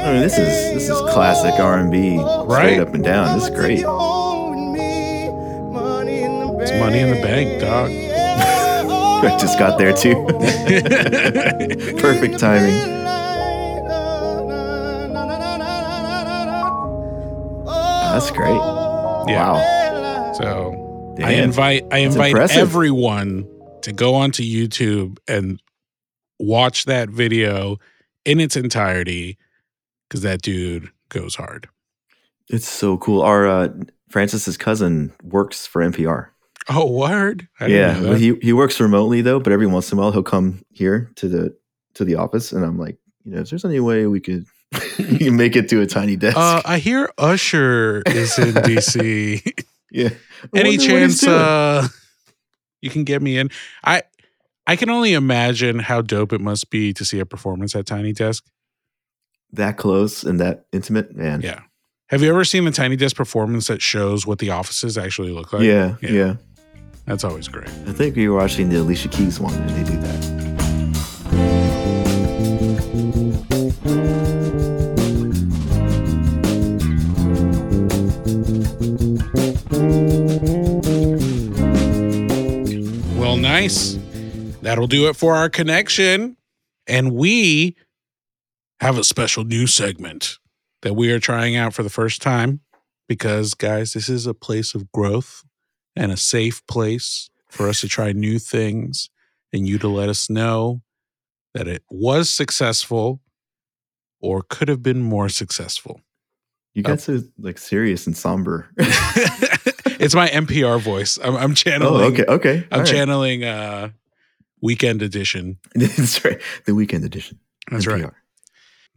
I 0.00 0.12
mean, 0.12 0.22
this 0.22 0.38
is 0.38 0.46
this 0.74 0.88
is 0.88 1.00
classic 1.12 1.54
R 1.60 1.78
and 1.78 1.90
B, 1.90 2.16
Right? 2.18 2.46
straight 2.74 2.80
up 2.80 2.94
and 2.94 3.04
down. 3.04 3.34
This 3.38 3.48
is 3.48 3.54
great. 3.54 3.80
It's 6.60 6.72
money 6.72 6.98
in 7.00 7.10
the 7.10 7.20
bank, 7.22 7.60
dog. 7.60 7.90
I 9.24 9.36
just 9.38 9.58
got 9.58 9.78
there 9.78 9.92
too. 9.92 10.14
Perfect 12.00 12.38
timing. 12.38 12.96
Ah, 17.66 18.12
that's 18.14 18.30
great. 18.30 18.50
Yeah. 19.32 19.52
Wow. 19.52 20.32
So 20.34 21.14
I 21.22 21.32
invite 21.32 21.84
I 21.90 22.02
That's 22.02 22.14
invite 22.14 22.30
impressive. 22.30 22.58
everyone 22.58 23.46
to 23.82 23.92
go 23.92 24.14
onto 24.14 24.42
YouTube 24.42 25.18
and 25.26 25.60
watch 26.38 26.84
that 26.84 27.08
video 27.10 27.78
in 28.24 28.40
its 28.40 28.56
entirety 28.56 29.36
because 30.08 30.22
that 30.22 30.42
dude 30.42 30.90
goes 31.10 31.34
hard. 31.34 31.68
It's 32.48 32.68
so 32.68 32.96
cool. 32.98 33.20
Our 33.22 33.46
uh, 33.46 33.68
Francis's 34.08 34.56
cousin 34.56 35.12
works 35.22 35.66
for 35.66 35.82
NPR. 35.82 36.28
Oh, 36.70 36.90
word! 36.90 37.48
I 37.60 37.66
yeah, 37.66 37.92
know 37.94 38.12
that. 38.12 38.20
he 38.20 38.34
he 38.42 38.52
works 38.52 38.78
remotely 38.78 39.22
though, 39.22 39.40
but 39.40 39.52
every 39.52 39.66
once 39.66 39.90
in 39.90 39.98
a 39.98 40.00
while 40.02 40.12
he'll 40.12 40.22
come 40.22 40.62
here 40.70 41.10
to 41.16 41.28
the 41.28 41.56
to 41.94 42.04
the 42.04 42.16
office, 42.16 42.52
and 42.52 42.64
I'm 42.64 42.78
like, 42.78 42.98
you 43.24 43.32
know, 43.32 43.40
if 43.40 43.50
there's 43.50 43.64
any 43.64 43.80
way 43.80 44.06
we 44.06 44.20
could 44.20 44.44
make 44.98 45.56
it 45.56 45.68
to 45.70 45.80
a 45.80 45.86
tiny 45.86 46.16
desk? 46.16 46.36
Uh, 46.36 46.60
I 46.64 46.78
hear 46.78 47.10
Usher 47.16 48.02
is 48.06 48.38
in 48.38 48.52
DC. 48.54 49.42
yeah. 49.90 50.10
I 50.54 50.58
Any 50.58 50.76
wonder 50.76 50.92
what 50.92 51.02
he's 51.02 51.20
chance 51.20 51.26
uh, 51.26 51.88
you 52.82 52.90
can 52.90 53.04
get 53.04 53.22
me 53.22 53.38
in? 53.38 53.50
I 53.82 54.02
I 54.66 54.76
can 54.76 54.90
only 54.90 55.14
imagine 55.14 55.78
how 55.78 56.02
dope 56.02 56.34
it 56.34 56.40
must 56.42 56.68
be 56.70 56.92
to 56.92 57.04
see 57.04 57.18
a 57.18 57.24
performance 57.26 57.74
at 57.74 57.86
Tiny 57.86 58.12
Desk. 58.12 58.44
That 59.52 59.76
close 59.76 60.24
and 60.24 60.38
that 60.40 60.66
intimate, 60.72 61.14
man. 61.16 61.40
Yeah. 61.42 61.60
Have 62.08 62.22
you 62.22 62.30
ever 62.30 62.44
seen 62.44 62.64
the 62.64 62.70
Tiny 62.70 62.96
Desk 62.96 63.14
performance 63.16 63.66
that 63.66 63.82
shows 63.82 64.26
what 64.26 64.38
the 64.38 64.50
offices 64.50 64.96
actually 64.96 65.30
look 65.30 65.52
like? 65.52 65.62
yeah, 65.62 65.96
Yeah. 66.00 66.10
yeah. 66.10 66.34
That's 67.06 67.24
always 67.24 67.48
great. 67.48 67.68
I 67.86 67.92
think 67.92 68.16
we 68.16 68.28
were 68.28 68.36
watching 68.36 68.68
the 68.68 68.76
Alicia 68.80 69.08
Keys 69.08 69.40
one 69.40 69.54
and 69.54 69.70
they 69.70 69.90
do 69.90 69.98
that. 70.00 71.38
Well, 83.16 83.36
nice. 83.36 83.98
That'll 84.62 84.86
do 84.86 85.08
it 85.08 85.16
for 85.16 85.34
our 85.34 85.48
connection. 85.48 86.36
And 86.86 87.12
we 87.12 87.76
have 88.80 88.98
a 88.98 89.04
special 89.04 89.44
new 89.44 89.66
segment 89.66 90.38
that 90.82 90.94
we 90.94 91.10
are 91.10 91.18
trying 91.18 91.56
out 91.56 91.74
for 91.74 91.82
the 91.82 91.90
first 91.90 92.22
time 92.22 92.60
because, 93.08 93.54
guys, 93.54 93.92
this 93.92 94.08
is 94.08 94.26
a 94.26 94.34
place 94.34 94.74
of 94.74 94.92
growth 94.92 95.44
and 95.96 96.12
a 96.12 96.16
safe 96.16 96.64
place 96.66 97.30
for 97.48 97.68
us 97.68 97.80
to 97.80 97.88
try 97.88 98.12
new 98.12 98.38
things 98.38 99.10
and 99.52 99.66
you 99.66 99.78
to 99.78 99.88
let 99.88 100.08
us 100.08 100.30
know 100.30 100.82
that 101.54 101.66
it 101.66 101.82
was 101.90 102.30
successful 102.30 103.20
or 104.20 104.42
could 104.42 104.68
have 104.68 104.82
been 104.82 105.00
more 105.00 105.28
successful. 105.28 106.00
You 106.74 106.82
got 106.82 107.00
so 107.00 107.22
like 107.38 107.58
serious 107.58 108.06
and 108.06 108.16
somber. 108.16 108.68
it's 108.78 110.14
my 110.14 110.28
NPR 110.28 110.80
voice. 110.80 111.18
I'm, 111.22 111.36
I'm 111.36 111.54
channeling. 111.54 112.02
oh, 112.02 112.06
okay, 112.08 112.24
okay. 112.24 112.56
I'm 112.70 112.78
all 112.78 112.78
right. 112.80 112.88
channeling 112.88 113.44
uh 113.44 113.90
weekend 114.60 115.02
edition. 115.02 115.58
That's 115.74 116.24
right. 116.24 116.40
The 116.66 116.74
weekend 116.74 117.04
edition. 117.04 117.38
That's 117.70 117.86
right. 117.86 118.06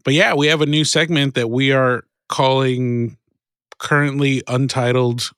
But 0.04 0.14
yeah, 0.14 0.34
we 0.34 0.48
have 0.48 0.62
a 0.62 0.66
new 0.66 0.84
segment 0.84 1.36
that 1.36 1.50
we 1.50 1.72
are 1.72 2.04
calling 2.30 3.18
currently 3.78 4.42
untitled 4.48 5.32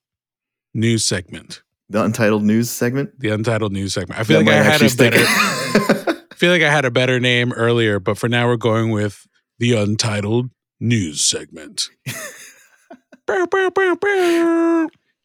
news 0.72 1.04
segment. 1.04 1.62
The 1.88 2.02
untitled 2.02 2.42
news 2.42 2.70
segment. 2.70 3.18
The 3.20 3.28
untitled 3.30 3.72
news 3.72 3.94
segment. 3.94 4.18
I 4.18 4.24
feel 4.24 4.38
That 4.42 4.46
like 4.46 4.54
I 4.54 4.62
had 4.62 4.80
a 4.80 4.84
actually 4.84 5.10
better. 5.10 5.24
I 5.26 6.24
feel 6.34 6.50
like 6.50 6.62
I 6.62 6.70
had 6.70 6.84
a 6.84 6.90
better 6.90 7.20
name 7.20 7.52
earlier, 7.52 8.00
but 8.00 8.18
for 8.18 8.28
now 8.28 8.46
we're 8.46 8.56
going 8.56 8.90
with 8.90 9.26
the 9.58 9.74
untitled 9.74 10.50
news 10.80 11.20
segment. 11.20 11.88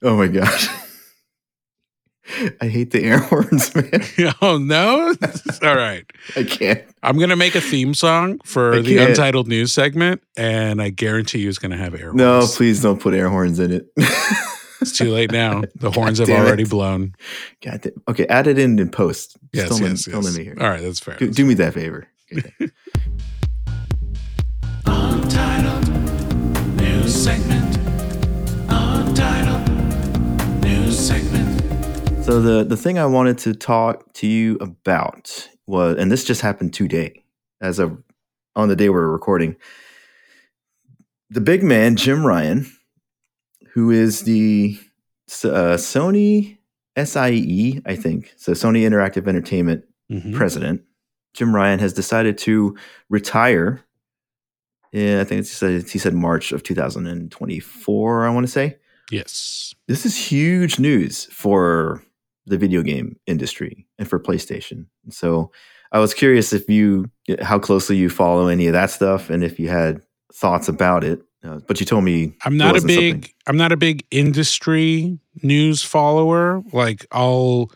Oh 0.01 0.15
my 0.15 0.27
gosh. 0.27 0.67
I 2.61 2.67
hate 2.67 2.91
the 2.91 3.03
air 3.03 3.17
horns, 3.29 3.73
man. 3.75 4.03
oh 4.41 4.57
no! 4.57 5.13
All 5.63 5.75
right. 5.75 6.05
I 6.35 6.43
can't. 6.43 6.83
I'm 7.03 7.17
gonna 7.17 7.35
make 7.35 7.55
a 7.55 7.61
theme 7.61 7.93
song 7.93 8.39
for 8.45 8.81
the 8.81 8.97
untitled 8.97 9.47
news 9.47 9.71
segment, 9.71 10.21
and 10.37 10.81
I 10.81 10.89
guarantee 10.89 11.39
you 11.39 11.49
it's 11.49 11.57
gonna 11.57 11.77
have 11.77 11.93
air 11.95 12.07
horns. 12.07 12.15
No, 12.17 12.33
horns. 12.39 12.55
please 12.55 12.81
don't 12.81 12.99
put 13.01 13.13
air 13.13 13.29
horns 13.29 13.59
in 13.59 13.71
it. 13.71 13.87
It's 14.81 14.97
too 14.97 15.11
late 15.11 15.29
now. 15.29 15.63
The 15.75 15.91
horns 15.91 16.19
have 16.19 16.29
already 16.29 16.63
it. 16.63 16.69
blown. 16.69 17.13
God 17.61 17.81
damn. 17.81 17.91
Okay, 18.07 18.25
add 18.27 18.47
it 18.47 18.57
in 18.57 18.79
in 18.79 18.89
post. 18.89 19.37
Just 19.53 19.53
Yes, 19.53 19.69
don't, 19.77 19.81
yes, 19.89 20.07
let, 20.07 20.13
don't 20.13 20.23
yes. 20.23 20.31
let 20.33 20.39
me 20.39 20.43
hear. 20.45 20.55
All 20.57 20.69
right, 20.69 20.81
that's 20.81 21.01
fair. 21.01 21.17
Do, 21.17 21.29
do 21.29 21.43
me 21.45 21.53
that 21.55 21.73
favor. 21.73 22.07
Untitled 24.85 25.89
news 26.77 27.13
segment. 27.13 27.68
So 32.29 32.39
the 32.39 32.63
the 32.63 32.77
thing 32.77 32.99
I 32.99 33.07
wanted 33.07 33.39
to 33.39 33.55
talk 33.55 34.13
to 34.13 34.27
you 34.27 34.57
about 34.61 35.49
was, 35.65 35.97
and 35.97 36.11
this 36.11 36.23
just 36.23 36.41
happened 36.41 36.75
today, 36.75 37.23
as 37.59 37.79
of 37.79 38.03
on 38.55 38.69
the 38.69 38.75
day 38.75 38.89
we're 38.89 39.07
recording. 39.07 39.55
The 41.31 41.41
big 41.41 41.63
man 41.63 41.95
Jim 41.95 42.23
Ryan, 42.23 42.71
who 43.73 43.89
is 43.89 44.25
the 44.25 44.77
uh, 45.43 45.73
Sony 45.77 46.59
SIE, 46.95 47.81
I 47.87 47.95
think, 47.95 48.31
so 48.37 48.51
Sony 48.51 48.81
Interactive 48.87 49.27
Entertainment 49.27 49.85
Mhm. 50.11 50.35
president, 50.35 50.83
Jim 51.33 51.55
Ryan 51.55 51.79
has 51.79 51.93
decided 51.93 52.37
to 52.39 52.77
retire. 53.09 53.81
Yeah, 54.91 55.19
I 55.19 55.23
think 55.23 55.39
it's, 55.39 55.59
he 55.91 55.97
said 55.97 56.13
March 56.13 56.51
of 56.51 56.61
2024. 56.61 58.27
I 58.27 58.29
want 58.29 58.45
to 58.45 58.51
say 58.51 58.77
Yes. 59.09 59.73
this 59.87 60.05
is 60.05 60.15
huge 60.15 60.77
news 60.77 61.25
for 61.31 62.03
the 62.49 62.57
video 62.57 62.81
game 62.81 63.15
industry 63.27 63.85
and 63.97 64.07
for 64.09 64.19
PlayStation. 64.19 64.85
So 65.09 65.51
I 65.91 65.99
was 65.99 66.13
curious 66.13 66.51
if 66.53 66.69
you 66.69 67.09
how 67.41 67.59
closely 67.59 67.95
you 67.97 68.09
follow 68.09 68.47
any 68.47 68.67
of 68.67 68.73
that 68.73 68.91
stuff 68.91 69.29
and 69.29 69.43
if 69.43 69.59
you 69.59 69.69
had 69.69 70.01
thoughts 70.33 70.67
about 70.67 71.03
it. 71.03 71.21
Uh, 71.43 71.59
but 71.67 71.79
you 71.79 71.85
told 71.85 72.03
me 72.03 72.35
I'm 72.43 72.57
not 72.57 72.75
a 72.77 72.81
big 72.85 73.13
something- 73.13 73.31
I'm 73.47 73.55
not 73.57 73.71
a 73.71 73.77
big 73.77 74.05
industry 74.11 75.17
news 75.41 75.81
follower. 75.81 76.61
Like 76.73 77.05
I'll 77.11 77.71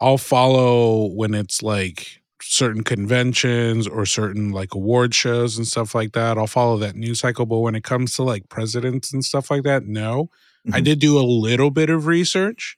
I'll 0.00 0.16
follow 0.18 1.06
when 1.12 1.34
it's 1.34 1.62
like 1.62 2.20
certain 2.42 2.82
conventions 2.82 3.86
or 3.86 4.06
certain 4.06 4.50
like 4.50 4.74
award 4.74 5.14
shows 5.14 5.58
and 5.58 5.66
stuff 5.66 5.94
like 5.94 6.12
that. 6.12 6.38
I'll 6.38 6.46
follow 6.46 6.78
that 6.78 6.96
news 6.96 7.20
cycle. 7.20 7.46
But 7.46 7.58
when 7.58 7.74
it 7.74 7.84
comes 7.84 8.14
to 8.16 8.22
like 8.22 8.48
presidents 8.48 9.12
and 9.12 9.24
stuff 9.24 9.50
like 9.50 9.62
that, 9.64 9.86
no. 9.86 10.30
I 10.72 10.80
Mhm. 10.80 10.84
did 10.84 10.98
do 11.00 11.18
a 11.18 11.24
little 11.24 11.70
bit 11.70 11.90
of 11.90 12.06
research. 12.06 12.76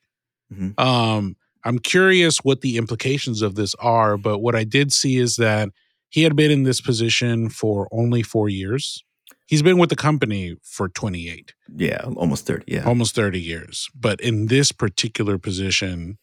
Mhm. 0.52 0.78
Um, 0.80 1.36
I'm 1.64 1.78
curious 1.78 2.38
what 2.38 2.60
the 2.60 2.76
implications 2.76 3.40
of 3.42 3.54
this 3.54 3.74
are, 3.76 4.16
but 4.16 4.38
what 4.40 4.54
I 4.54 4.64
did 4.64 4.92
see 4.92 5.16
is 5.16 5.36
that 5.36 5.70
he 6.10 6.24
had 6.24 6.36
been 6.36 6.50
in 6.50 6.64
this 6.64 6.80
position 6.80 7.48
for 7.48 7.88
only 7.92 8.22
four 8.22 8.48
years. 8.48 9.02
He's 9.46 9.62
been 9.62 9.78
with 9.78 9.90
the 9.90 9.96
company 9.96 10.56
for 10.62 10.88
28 10.88 11.52
yeah, 11.76 12.02
almost 12.16 12.46
30. 12.46 12.64
Yeah. 12.66 12.84
almost 12.84 13.14
30 13.14 13.40
years. 13.40 13.88
But 13.94 14.20
in 14.20 14.46
this 14.46 14.72
particular 14.72 15.38
position, 15.38 16.18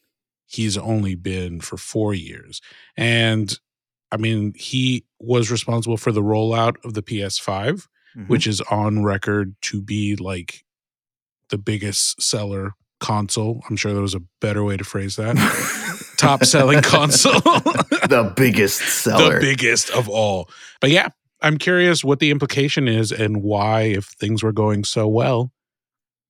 he's 0.45 0.77
only 0.77 1.15
been 1.15 1.59
for 1.61 1.77
four 1.77 2.13
years. 2.13 2.59
And 2.97 3.57
I 4.11 4.17
mean, 4.17 4.53
he 4.55 5.05
was 5.19 5.51
responsible 5.51 5.97
for 5.97 6.11
the 6.11 6.23
rollout 6.23 6.75
of 6.83 6.95
the 6.95 7.03
PS5, 7.03 7.87
Mhm. 8.17 8.27
which 8.27 8.47
is 8.47 8.59
on 8.61 9.03
record 9.03 9.55
to 9.63 9.81
be 9.81 10.15
like 10.15 10.63
the 11.49 11.57
biggest 11.59 12.21
seller 12.21 12.73
console. 12.99 13.61
I'm 13.69 13.75
sure 13.75 13.93
there 13.93 14.01
was 14.01 14.15
a 14.15 14.21
better 14.41 14.63
way 14.63 14.77
to 14.77 14.83
phrase 14.83 15.15
that. 15.15 15.35
Top 16.17 16.43
selling 16.43 16.81
console. 16.81 17.39
the 17.41 18.33
biggest 18.35 18.81
seller. 18.81 19.35
the 19.35 19.39
biggest 19.39 19.89
of 19.91 20.09
all. 20.09 20.49
But 20.81 20.91
yeah, 20.91 21.09
I'm 21.41 21.57
curious 21.57 22.03
what 22.03 22.19
the 22.19 22.31
implication 22.31 22.87
is 22.87 23.11
and 23.11 23.41
why, 23.41 23.81
if 23.81 24.05
things 24.05 24.43
were 24.43 24.51
going 24.51 24.83
so 24.83 25.07
well, 25.07 25.51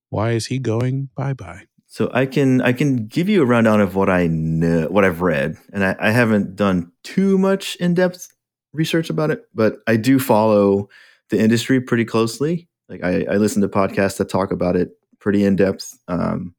why 0.09 0.31
is 0.31 0.47
he 0.47 0.59
going 0.59 1.09
bye 1.15 1.33
bye? 1.33 1.63
So 1.87 2.11
I 2.13 2.27
can 2.27 2.61
I 2.61 2.73
can 2.73 3.07
give 3.07 3.27
you 3.29 3.41
a 3.41 3.45
rundown 3.45 3.81
of 3.81 3.95
what 3.95 4.09
I 4.09 4.27
know, 4.27 4.87
what 4.89 5.05
I've 5.05 5.21
read, 5.21 5.57
and 5.73 5.83
I, 5.83 5.95
I 5.99 6.11
haven't 6.11 6.55
done 6.55 6.91
too 7.03 7.37
much 7.37 7.75
in 7.77 7.95
depth 7.95 8.27
research 8.73 9.09
about 9.09 9.31
it, 9.31 9.43
but 9.55 9.77
I 9.87 9.95
do 9.95 10.19
follow 10.19 10.89
the 11.29 11.39
industry 11.39 11.81
pretty 11.81 12.05
closely. 12.05 12.67
Like 12.87 13.03
I, 13.03 13.25
I 13.29 13.35
listen 13.37 13.61
to 13.63 13.67
podcasts 13.67 14.17
that 14.17 14.29
talk 14.29 14.51
about 14.51 14.75
it 14.75 14.91
pretty 15.19 15.43
in 15.43 15.55
depth. 15.55 15.97
Um, 16.07 16.55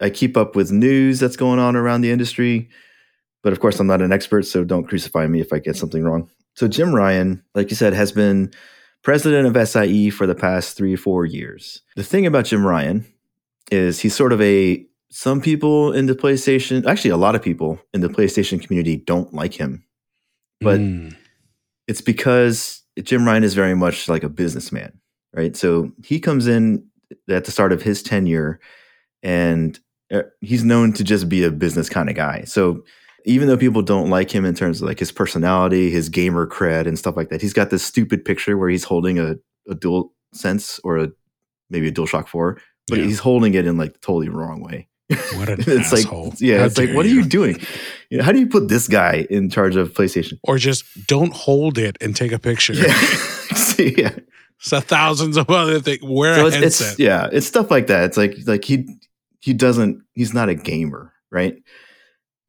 I 0.00 0.10
keep 0.10 0.36
up 0.36 0.56
with 0.56 0.70
news 0.70 1.20
that's 1.20 1.36
going 1.36 1.58
on 1.58 1.76
around 1.76 2.02
the 2.02 2.10
industry, 2.10 2.68
but 3.42 3.52
of 3.52 3.60
course 3.60 3.80
I'm 3.80 3.86
not 3.86 4.02
an 4.02 4.12
expert, 4.12 4.42
so 4.42 4.64
don't 4.64 4.86
crucify 4.86 5.26
me 5.26 5.40
if 5.40 5.52
I 5.52 5.58
get 5.58 5.76
something 5.76 6.02
wrong. 6.02 6.30
So 6.54 6.68
Jim 6.68 6.94
Ryan, 6.94 7.42
like 7.54 7.70
you 7.70 7.76
said, 7.76 7.92
has 7.92 8.12
been 8.12 8.52
president 9.02 9.46
of 9.46 9.68
SIE 9.68 10.10
for 10.10 10.26
the 10.26 10.34
past 10.34 10.76
three 10.76 10.96
four 10.96 11.24
years. 11.24 11.82
The 11.96 12.02
thing 12.02 12.26
about 12.26 12.46
Jim 12.46 12.66
Ryan 12.66 13.06
is 13.70 14.00
he's 14.00 14.14
sort 14.14 14.32
of 14.32 14.40
a 14.40 14.84
some 15.10 15.40
people 15.40 15.92
in 15.92 16.06
the 16.06 16.14
PlayStation, 16.14 16.84
actually 16.86 17.10
a 17.10 17.16
lot 17.16 17.34
of 17.34 17.42
people 17.42 17.78
in 17.94 18.00
the 18.00 18.08
PlayStation 18.08 18.60
community 18.60 18.96
don't 18.96 19.32
like 19.32 19.54
him. 19.54 19.84
But 20.60 20.80
Mm, 20.80 21.14
it's 21.86 22.00
because 22.00 22.82
Jim 23.02 23.26
Ryan 23.26 23.44
is 23.44 23.54
very 23.54 23.74
much 23.74 24.08
like 24.08 24.24
a 24.24 24.28
businessman, 24.28 24.98
right? 25.32 25.56
So 25.56 25.92
he 26.04 26.18
comes 26.18 26.46
in 26.46 26.86
at 27.28 27.44
the 27.44 27.52
start 27.52 27.72
of 27.72 27.82
his 27.82 28.02
tenure 28.02 28.58
and 29.22 29.78
Uh, 30.12 30.22
he's 30.40 30.64
known 30.64 30.92
to 30.94 31.04
just 31.04 31.28
be 31.28 31.42
a 31.44 31.50
business 31.50 31.88
kind 31.88 32.08
of 32.08 32.14
guy. 32.14 32.44
So 32.44 32.82
even 33.24 33.48
though 33.48 33.56
people 33.56 33.82
don't 33.82 34.08
like 34.08 34.30
him 34.30 34.44
in 34.44 34.54
terms 34.54 34.80
of 34.80 34.86
like 34.88 34.98
his 35.00 35.10
personality, 35.10 35.90
his 35.90 36.08
gamer 36.08 36.46
cred 36.46 36.86
and 36.86 36.96
stuff 36.98 37.16
like 37.16 37.28
that, 37.30 37.42
he's 37.42 37.52
got 37.52 37.70
this 37.70 37.84
stupid 37.84 38.24
picture 38.24 38.56
where 38.56 38.68
he's 38.68 38.84
holding 38.84 39.18
a, 39.18 39.34
a 39.68 39.74
dual 39.74 40.12
sense 40.32 40.78
or 40.84 40.98
a 40.98 41.08
maybe 41.70 41.88
a 41.88 41.92
DualShock 41.92 42.28
4, 42.28 42.60
but 42.86 42.98
Yeah. 42.98 43.04
he's 43.04 43.18
holding 43.18 43.54
it 43.54 43.66
in 43.66 43.76
like 43.76 43.94
the 43.94 43.98
totally 43.98 44.28
wrong 44.28 44.62
way. 44.62 44.86
what 45.34 45.48
an 45.48 45.58
it's 45.66 45.92
asshole! 45.92 46.30
like 46.30 46.40
yeah, 46.40 46.58
How 46.60 46.64
it's 46.66 46.78
like 46.78 46.90
what 46.92 47.04
are 47.04 47.08
you 47.08 47.24
doing? 47.24 47.58
You 48.10 48.18
know, 48.18 48.24
how 48.24 48.30
do 48.32 48.38
you 48.38 48.46
put 48.48 48.68
this 48.68 48.86
guy 48.88 49.26
in 49.30 49.50
charge 49.50 49.74
of 49.76 49.92
PlayStation? 49.92 50.34
Or 50.44 50.56
just 50.58 50.84
don't 51.08 51.32
hold 51.32 51.78
it 51.78 51.96
and 52.00 52.14
take 52.14 52.30
a 52.32 52.38
picture. 52.38 52.74
Yeah. 52.74 52.92
See, 53.56 53.94
yeah. 53.98 54.16
So 54.58 54.80
thousands 54.80 55.36
of 55.36 55.50
other 55.50 55.80
things. 55.80 56.00
Wear 56.02 56.34
so 56.36 56.44
a 56.44 56.46
it's, 56.46 56.56
headset. 56.56 56.90
it's 56.92 56.98
yeah, 56.98 57.28
it's 57.32 57.46
stuff 57.46 57.70
like 57.70 57.88
that. 57.88 58.04
It's 58.04 58.16
like 58.16 58.36
like 58.46 58.64
he 58.64 58.88
he 59.40 59.52
doesn't 59.52 60.02
he's 60.14 60.34
not 60.34 60.48
a 60.48 60.54
gamer, 60.54 61.12
right? 61.30 61.56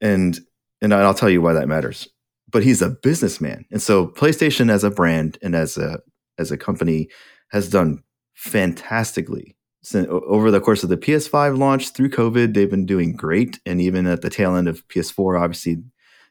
And 0.00 0.38
and 0.80 0.94
I'll 0.94 1.14
tell 1.14 1.30
you 1.30 1.42
why 1.42 1.52
that 1.54 1.68
matters. 1.68 2.08
But 2.50 2.62
he's 2.62 2.80
a 2.80 2.90
businessman, 2.90 3.66
and 3.70 3.82
so 3.82 4.06
PlayStation 4.08 4.70
as 4.70 4.82
a 4.84 4.90
brand 4.90 5.38
and 5.42 5.54
as 5.54 5.76
a 5.76 6.00
as 6.38 6.50
a 6.50 6.56
company 6.56 7.08
has 7.50 7.68
done 7.68 8.02
fantastically. 8.34 9.54
Since, 9.82 10.08
over 10.10 10.50
the 10.50 10.60
course 10.60 10.82
of 10.82 10.88
the 10.88 10.96
PS5 10.96 11.56
launch 11.58 11.90
through 11.90 12.10
COVID, 12.10 12.54
they've 12.54 12.70
been 12.70 12.86
doing 12.86 13.14
great, 13.14 13.60
and 13.66 13.80
even 13.80 14.06
at 14.06 14.22
the 14.22 14.30
tail 14.30 14.56
end 14.56 14.66
of 14.68 14.86
PS4, 14.88 15.40
obviously 15.40 15.78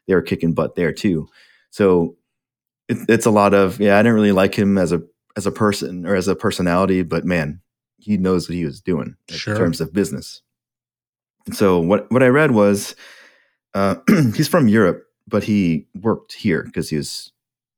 they 0.06 0.14
were 0.14 0.22
kicking 0.22 0.52
butt 0.54 0.74
there 0.74 0.92
too. 0.92 1.28
So 1.70 2.16
it, 2.88 2.98
it's 3.08 3.26
a 3.26 3.30
lot 3.30 3.54
of 3.54 3.80
yeah. 3.80 3.96
I 3.98 4.02
didn't 4.02 4.14
really 4.14 4.32
like 4.32 4.54
him 4.54 4.76
as 4.76 4.92
a 4.92 5.02
as 5.36 5.46
a 5.46 5.52
person 5.52 6.04
or 6.06 6.14
as 6.16 6.26
a 6.28 6.34
personality, 6.34 7.02
but 7.02 7.24
man, 7.24 7.60
he 7.98 8.16
knows 8.16 8.48
what 8.48 8.56
he 8.56 8.64
was 8.64 8.80
doing 8.80 9.14
Sure. 9.30 9.54
in 9.54 9.60
terms 9.60 9.80
of 9.80 9.92
business. 9.92 10.42
So 11.52 11.80
what 11.80 12.10
what 12.10 12.22
I 12.22 12.28
read 12.28 12.52
was 12.52 12.94
uh, 13.74 13.96
he's 14.34 14.48
from 14.48 14.68
Europe, 14.68 15.04
but 15.26 15.44
he 15.44 15.86
worked 16.00 16.32
here 16.32 16.62
because 16.62 16.90
he 16.90 16.96
was 16.96 17.32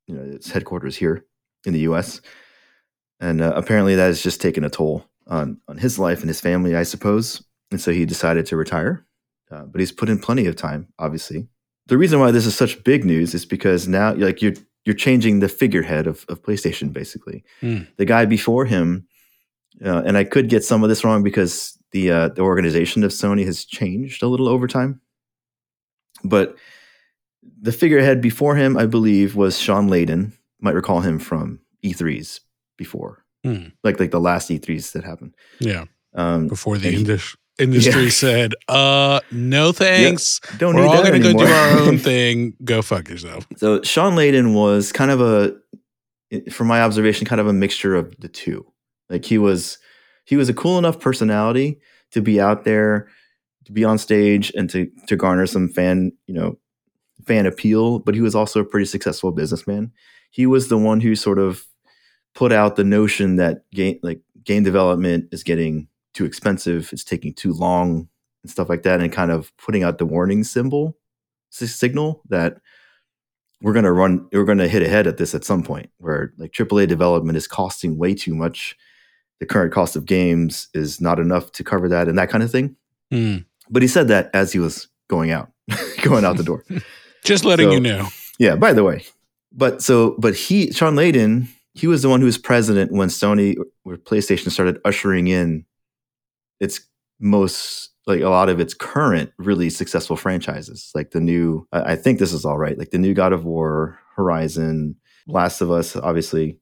you 0.07 0.15
know 0.15 0.23
his 0.25 0.51
headquarters 0.51 0.97
here 0.97 1.25
in 1.67 1.73
the 1.73 1.81
U.S. 1.81 2.21
And 3.21 3.41
uh, 3.43 3.53
apparently 3.55 3.95
that 3.97 4.07
has 4.07 4.23
just 4.23 4.41
taken 4.41 4.65
a 4.65 4.71
toll 4.71 5.05
on 5.27 5.61
on 5.69 5.79
his 5.79 5.99
life 5.99 6.21
and 6.21 6.29
his 6.29 6.41
family, 6.41 6.75
I 6.77 6.85
suppose. 6.85 7.43
And 7.71 7.81
so 7.81 7.93
he 7.93 8.05
decided 8.05 8.47
to 8.47 8.57
retire 8.57 9.07
uh, 9.51 9.65
but 9.65 9.81
he's 9.81 9.93
put 9.93 10.09
in 10.09 10.19
plenty 10.19 10.47
of 10.47 10.57
time. 10.57 10.89
Obviously, 10.99 11.49
the 11.87 11.99
reason 11.99 12.21
why 12.21 12.31
this 12.31 12.47
is 12.47 12.55
such 12.55 12.83
big 12.85 13.05
news 13.05 13.35
is 13.35 13.45
because 13.45 13.89
now, 13.89 14.15
like 14.15 14.41
you're 14.41 14.55
you're 14.85 14.95
changing 14.95 15.41
the 15.41 15.49
figurehead 15.49 16.07
of, 16.07 16.25
of 16.29 16.43
PlayStation. 16.43 16.93
Basically, 16.93 17.45
Hmm. 17.61 17.81
the 17.97 18.05
guy 18.05 18.25
before 18.27 18.65
him, 18.65 19.07
uh, 19.85 20.03
and 20.07 20.17
I 20.17 20.25
could 20.25 20.49
get 20.49 20.65
some 20.65 20.83
of 20.83 20.89
this 20.89 21.05
wrong 21.05 21.23
because 21.23 21.77
the 21.93 22.11
uh, 22.11 22.29
the 22.29 22.43
organization 22.43 23.05
of 23.05 23.11
Sony 23.11 23.45
has 23.47 23.65
changed 23.65 24.23
a 24.23 24.29
little 24.29 24.49
over 24.49 24.67
time, 24.67 25.01
but 26.25 26.57
the 27.61 27.73
figurehead 27.73 28.21
before 28.21 28.57
him, 28.57 28.77
I 28.77 28.87
believe, 28.87 29.35
was 29.37 29.59
Shawn 29.59 29.89
Layden. 29.89 30.33
Might 30.61 30.75
recall 30.75 31.01
him 31.01 31.19
from 31.19 31.61
E3s 31.85 32.41
before, 32.77 33.25
Hmm. 33.45 33.69
like 33.83 33.99
like 33.99 34.11
the 34.11 34.21
last 34.21 34.51
E3s 34.51 34.93
that 34.93 35.05
happened. 35.05 35.35
Yeah. 35.59 35.85
Um, 36.15 36.49
Before 36.49 36.77
the 36.77 36.91
he- 36.91 36.97
industry 37.59 38.03
Yeah. 38.05 38.09
said, 38.11 38.55
uh, 38.69 39.21
no 39.31 39.71
thanks. 39.73 40.41
don't 40.59 40.75
We're 40.75 40.87
all 40.87 41.03
going 41.05 41.23
to 41.23 41.33
go 41.33 41.39
do 41.39 41.45
our 41.45 41.79
own 41.79 41.99
thing. 42.11 42.55
Go 42.65 42.83
fuck 42.83 43.09
yourself. 43.09 43.47
So 43.59 43.81
Shawn 43.83 44.17
Layden 44.17 44.53
was 44.55 44.91
kind 44.93 45.11
of 45.13 45.21
a, 45.21 45.55
from 46.51 46.67
my 46.67 46.83
observation, 46.83 47.27
kind 47.27 47.41
of 47.41 47.47
a 47.47 47.53
mixture 47.53 47.95
of 47.95 48.13
the 48.19 48.29
two. 48.29 48.67
Like 49.09 49.25
he 49.25 49.39
was, 49.39 49.79
he 50.31 50.37
was 50.37 50.49
a 50.49 50.55
cool 50.55 50.79
enough 50.79 51.01
personality 51.01 51.81
to 52.13 52.23
be 52.23 52.41
out 52.41 52.63
there, 52.63 53.09
to 53.65 53.73
be 53.73 53.83
on 53.83 53.99
stage, 53.99 54.53
and 54.55 54.71
to 54.71 54.89
to 55.09 55.17
garner 55.17 55.45
some 55.45 55.69
fan, 55.69 56.13
you 56.29 56.35
know, 56.35 56.57
fan 57.27 57.47
appeal. 57.47 57.99
But 57.99 58.15
he 58.15 58.21
was 58.21 58.37
also 58.37 58.61
a 58.61 58.65
pretty 58.65 58.87
successful 58.87 59.33
businessman. 59.33 59.91
He 60.31 60.47
was 60.47 60.69
the 60.69 60.79
one 60.79 61.01
who 61.01 61.17
sort 61.17 61.41
of 61.41 61.67
put 62.33 62.53
out 62.53 62.77
the 62.77 62.85
notion 62.85 63.35
that 63.37 63.69
game 63.73 63.99
like 64.05 64.21
game 64.45 64.63
development 64.63 65.25
is 65.33 65.43
getting 65.43 65.89
too 66.15 66.25
expensive, 66.25 66.91
it's 66.93 67.03
taking 67.03 67.35
too 67.35 67.53
long, 67.53 68.09
and 68.45 68.53
stuff 68.53 68.69
like 68.69 68.85
that, 68.85 69.01
and 69.01 69.13
kind 69.13 69.33
of 69.33 69.51
putting 69.57 69.83
out 69.83 69.99
the 69.99 70.07
warning 70.07 70.45
symbol 70.45 70.97
signal 71.51 72.23
that 72.29 72.59
we're 73.61 73.73
going 73.73 73.85
to 73.85 73.91
run 73.91 74.29
we're 74.33 74.45
going 74.45 74.59
to 74.59 74.69
hit 74.69 74.85
ahead 74.85 75.09
at 75.09 75.17
this 75.17 75.35
at 75.35 75.45
some 75.45 75.65
point 75.65 75.91
where 75.99 76.33
like 76.39 76.53
AAA 76.53 76.87
development 76.87 77.37
is 77.37 77.49
costing 77.49 77.99
way 77.99 78.15
too 78.15 78.37
much 78.37 78.77
the 79.41 79.47
current 79.47 79.73
cost 79.73 79.97
of 79.97 80.05
games 80.07 80.69
is 80.75 81.01
not 81.01 81.19
enough 81.19 81.51
to 81.53 81.65
cover 81.65 81.89
that 81.89 82.09
and 82.09 82.19
that 82.19 82.29
kind 82.31 82.45
of 82.45 82.51
thing 82.51 82.77
Hmm. 83.11 83.39
but 83.69 83.83
he 83.83 83.89
said 83.89 84.07
that 84.09 84.31
as 84.35 84.53
he 84.53 84.59
was 84.61 84.87
going 85.09 85.31
out 85.33 85.51
going 86.03 86.25
out 86.25 86.37
the 86.37 86.45
door 86.45 86.65
Just 87.25 87.45
letting 87.45 87.69
So- 87.69 87.73
you 87.73 87.81
know. 87.81 88.09
yeah 88.39 88.55
by 88.57 88.73
the 88.73 88.85
way 88.85 89.05
but 89.53 89.83
so 89.83 90.15
but 90.19 90.35
he 90.37 90.71
Shawn 90.73 90.95
Layden 90.95 91.49
he 91.75 91.87
was 91.89 92.03
the 92.03 92.09
one 92.09 92.21
who 92.21 92.27
was 92.27 92.39
president 92.39 92.93
when 92.93 93.09
Sony 93.09 93.57
or 93.85 93.97
PlayStation 93.97 94.51
started 94.51 94.79
ushering 94.85 95.27
in 95.29 95.65
its 96.61 96.81
most 97.19 97.91
like 98.07 98.21
a 98.21 98.29
lot 98.29 98.49
of 98.49 98.61
its 98.61 98.75
current 98.75 99.33
really 99.39 99.71
successful 99.71 100.17
franchises 100.17 100.91
like 100.95 101.11
the 101.11 101.21
new 101.21 101.67
I 101.73 101.97
think 101.97 102.19
this 102.21 102.33
is 102.33 102.45
all 102.45 102.59
right 102.59 102.79
like 102.79 102.91
the 102.91 102.99
new 102.99 103.15
God 103.15 103.33
of 103.33 103.45
War 103.45 103.99
Horizon 104.15 104.95
Last 105.27 105.61
of 105.61 105.71
Us 105.73 105.97
obviously 105.97 106.59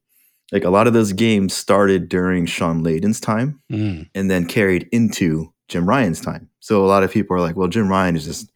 like 0.52 0.64
a 0.64 0.70
lot 0.70 0.86
of 0.86 0.92
those 0.92 1.12
games 1.12 1.54
started 1.54 2.08
during 2.08 2.46
Shawn 2.46 2.82
Layden's 2.82 3.20
time 3.20 3.60
Hmm. 3.70 4.02
and 4.14 4.30
then 4.30 4.46
carried 4.46 4.88
into 4.92 5.52
Jim 5.68 5.86
Ryan's 5.88 6.20
time. 6.20 6.48
So 6.60 6.84
a 6.84 6.88
lot 6.88 7.02
of 7.02 7.10
people 7.10 7.36
are 7.36 7.40
like, 7.40 7.56
well, 7.56 7.68
Jim 7.68 7.88
Ryan 7.88 8.16
is 8.16 8.24
just 8.24 8.50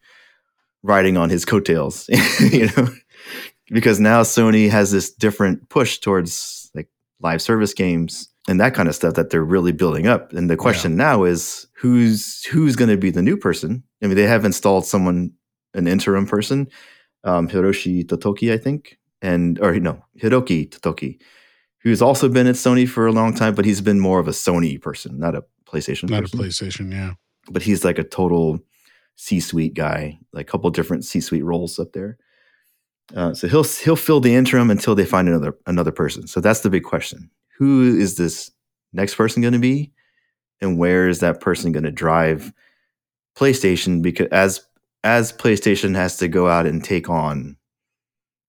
riding 0.81 1.17
on 1.17 1.29
his 1.29 1.45
coattails, 1.45 2.09
you 2.39 2.67
know, 2.75 2.89
because 3.69 3.99
now 3.99 4.23
Sony 4.23 4.69
has 4.69 4.91
this 4.91 5.11
different 5.13 5.69
push 5.69 5.99
towards 5.99 6.69
like 6.73 6.87
live 7.21 7.41
service 7.41 7.73
games 7.73 8.29
and 8.47 8.59
that 8.59 8.73
kind 8.73 8.89
of 8.89 8.95
stuff 8.95 9.13
that 9.13 9.29
they're 9.29 9.43
really 9.43 9.71
building 9.71 10.07
up. 10.07 10.33
And 10.33 10.49
the 10.49 10.57
question 10.57 10.95
now 10.97 11.23
is 11.23 11.67
who's 11.75 12.43
who's 12.45 12.75
going 12.75 12.89
to 12.89 12.97
be 12.97 13.11
the 13.11 13.21
new 13.21 13.37
person? 13.37 13.83
I 14.01 14.07
mean, 14.07 14.15
they 14.17 14.27
have 14.27 14.43
installed 14.45 14.85
someone, 14.85 15.31
an 15.73 15.87
interim 15.87 16.25
person, 16.27 16.67
um, 17.23 17.47
Hiroshi 17.47 18.03
Totoki, 18.05 18.51
I 18.51 18.57
think, 18.57 18.97
and 19.21 19.59
or 19.61 19.79
no, 19.79 20.03
Hiroki 20.21 20.69
Totoki, 20.69 21.19
who's 21.83 22.01
also 22.01 22.29
been 22.29 22.47
at 22.47 22.55
Sony 22.55 22.87
for 22.87 23.05
a 23.05 23.11
long 23.11 23.33
time, 23.33 23.53
but 23.53 23.65
he's 23.65 23.81
been 23.81 23.99
more 23.99 24.19
of 24.19 24.27
a 24.27 24.31
Sony 24.31 24.81
person, 24.81 25.19
not 25.19 25.35
a 25.35 25.43
PlayStation 25.65 26.09
Not 26.09 26.23
a. 26.23 26.27
PlayStation. 26.27 26.91
Yeah. 26.91 27.13
But 27.49 27.61
he's 27.61 27.83
like 27.83 27.97
a 27.97 28.03
total 28.03 28.59
C-suite 29.15 29.73
guy, 29.73 30.19
like 30.31 30.47
a 30.47 30.51
couple 30.51 30.69
different 30.69 31.03
C-suite 31.03 31.43
roles 31.43 31.77
up 31.79 31.91
there. 31.93 32.17
Uh, 33.13 33.33
so 33.33 33.47
he'll 33.47 33.63
he'll 33.63 33.97
fill 33.97 34.21
the 34.21 34.33
interim 34.33 34.71
until 34.71 34.95
they 34.95 35.05
find 35.05 35.27
another 35.27 35.57
another 35.65 35.91
person. 35.91 36.25
So 36.25 36.39
that's 36.39 36.61
the 36.61 36.69
big 36.69 36.83
question: 36.83 37.29
Who 37.57 37.97
is 37.97 38.15
this 38.15 38.49
next 38.93 39.15
person 39.15 39.41
going 39.41 39.53
to 39.53 39.59
be, 39.59 39.91
and 40.61 40.77
where 40.77 41.09
is 41.09 41.19
that 41.19 41.41
person 41.41 41.73
going 41.73 41.83
to 41.83 41.91
drive 41.91 42.53
PlayStation? 43.35 44.01
Because 44.01 44.27
as 44.31 44.61
as 45.03 45.33
PlayStation 45.33 45.95
has 45.95 46.15
to 46.17 46.29
go 46.29 46.47
out 46.47 46.65
and 46.65 46.81
take 46.81 47.09
on 47.09 47.57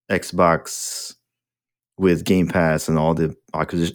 Xbox 0.08 1.14
with 1.98 2.24
Game 2.24 2.48
Pass 2.48 2.88
and 2.88 2.98
all 2.98 3.14
the 3.14 3.36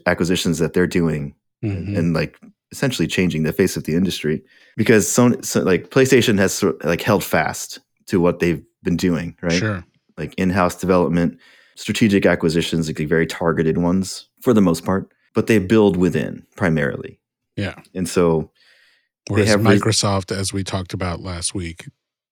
acquisitions 0.05 0.59
that 0.59 0.73
they're 0.73 0.87
doing, 0.87 1.35
Mhm. 1.63 1.97
and 1.97 2.13
like 2.13 2.37
essentially 2.71 3.07
changing 3.07 3.43
the 3.43 3.51
face 3.53 3.75
of 3.75 3.83
the 3.83 3.95
industry 3.95 4.43
because 4.77 5.05
Sony, 5.07 5.43
so 5.43 5.61
like 5.63 5.89
PlayStation 5.89 6.37
has 6.37 6.53
sort 6.53 6.79
of, 6.79 6.85
like 6.87 7.01
held 7.01 7.23
fast 7.23 7.79
to 8.07 8.19
what 8.19 8.39
they've 8.39 8.63
been 8.83 8.95
doing, 8.95 9.35
right? 9.41 9.53
Sure. 9.53 9.83
Like 10.17 10.33
in-house 10.35 10.75
development, 10.75 11.37
strategic 11.75 12.25
acquisitions, 12.25 12.87
like 12.87 12.97
the 12.97 13.05
very 13.05 13.25
targeted 13.25 13.77
ones 13.79 14.29
for 14.41 14.53
the 14.53 14.61
most 14.61 14.85
part, 14.85 15.11
but 15.33 15.47
they 15.47 15.57
build 15.59 15.97
within 15.97 16.45
primarily. 16.55 17.19
Yeah. 17.57 17.75
And 17.93 18.07
so 18.07 18.51
Whereas 19.27 19.55
res- 19.55 19.81
Microsoft, 19.81 20.31
as 20.35 20.53
we 20.53 20.63
talked 20.63 20.93
about 20.93 21.21
last 21.21 21.53
week, 21.53 21.87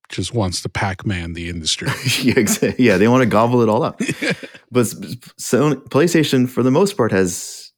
just 0.08 0.32
wants 0.34 0.62
to 0.62 0.68
Pac 0.68 1.06
Man 1.06 1.34
the 1.34 1.48
industry. 1.48 1.88
yeah, 2.78 2.96
they 2.96 3.08
want 3.08 3.22
to 3.22 3.28
gobble 3.28 3.60
it 3.60 3.68
all 3.68 3.82
up. 3.82 4.00
but 4.70 4.86
so 5.36 5.74
PlayStation, 5.74 6.48
for 6.48 6.62
the 6.62 6.70
most 6.70 6.96
part, 6.96 7.12
has 7.12 7.72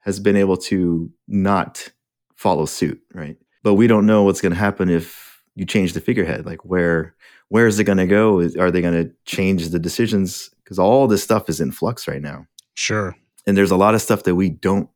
has 0.00 0.20
been 0.20 0.36
able 0.36 0.56
to 0.56 1.10
not 1.26 1.88
follow 2.34 2.64
suit, 2.66 3.00
right? 3.14 3.36
But 3.62 3.74
we 3.74 3.86
don't 3.86 4.06
know 4.06 4.22
what's 4.22 4.40
going 4.40 4.52
to 4.52 4.58
happen 4.58 4.88
if 4.88 5.42
you 5.54 5.66
change 5.66 5.92
the 5.92 6.00
figurehead. 6.00 6.46
Like 6.46 6.64
where 6.64 7.14
where 7.48 7.66
is 7.66 7.78
it 7.78 7.84
going 7.84 7.98
to 7.98 8.06
go? 8.06 8.40
Are 8.58 8.70
they 8.70 8.80
going 8.80 9.04
to 9.04 9.12
change 9.24 9.68
the 9.68 9.78
decisions? 9.78 10.50
Because 10.64 10.78
all 10.78 11.06
this 11.06 11.22
stuff 11.22 11.48
is 11.48 11.60
in 11.60 11.72
flux 11.72 12.06
right 12.06 12.20
now, 12.20 12.46
sure. 12.74 13.16
and 13.46 13.56
there's 13.56 13.70
a 13.70 13.76
lot 13.76 13.94
of 13.94 14.02
stuff 14.02 14.24
that 14.24 14.34
we 14.34 14.50
don't 14.50 14.90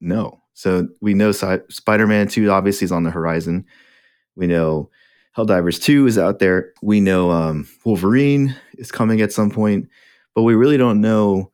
know. 0.00 0.40
So 0.52 0.88
we 1.00 1.14
know 1.14 1.32
si- 1.32 1.66
Spider-Man 1.68 2.28
Two 2.28 2.50
obviously 2.50 2.84
is 2.84 2.92
on 2.92 3.02
the 3.02 3.10
horizon. 3.10 3.64
We 4.36 4.46
know 4.46 4.90
Helldivers 5.36 5.82
2 5.82 6.06
is 6.06 6.18
out 6.18 6.38
there. 6.38 6.72
We 6.82 7.00
know 7.00 7.30
um, 7.30 7.68
Wolverine 7.84 8.54
is 8.78 8.92
coming 8.92 9.20
at 9.20 9.32
some 9.32 9.50
point, 9.50 9.88
but 10.34 10.42
we 10.42 10.54
really 10.54 10.76
don't 10.76 11.00
know 11.00 11.50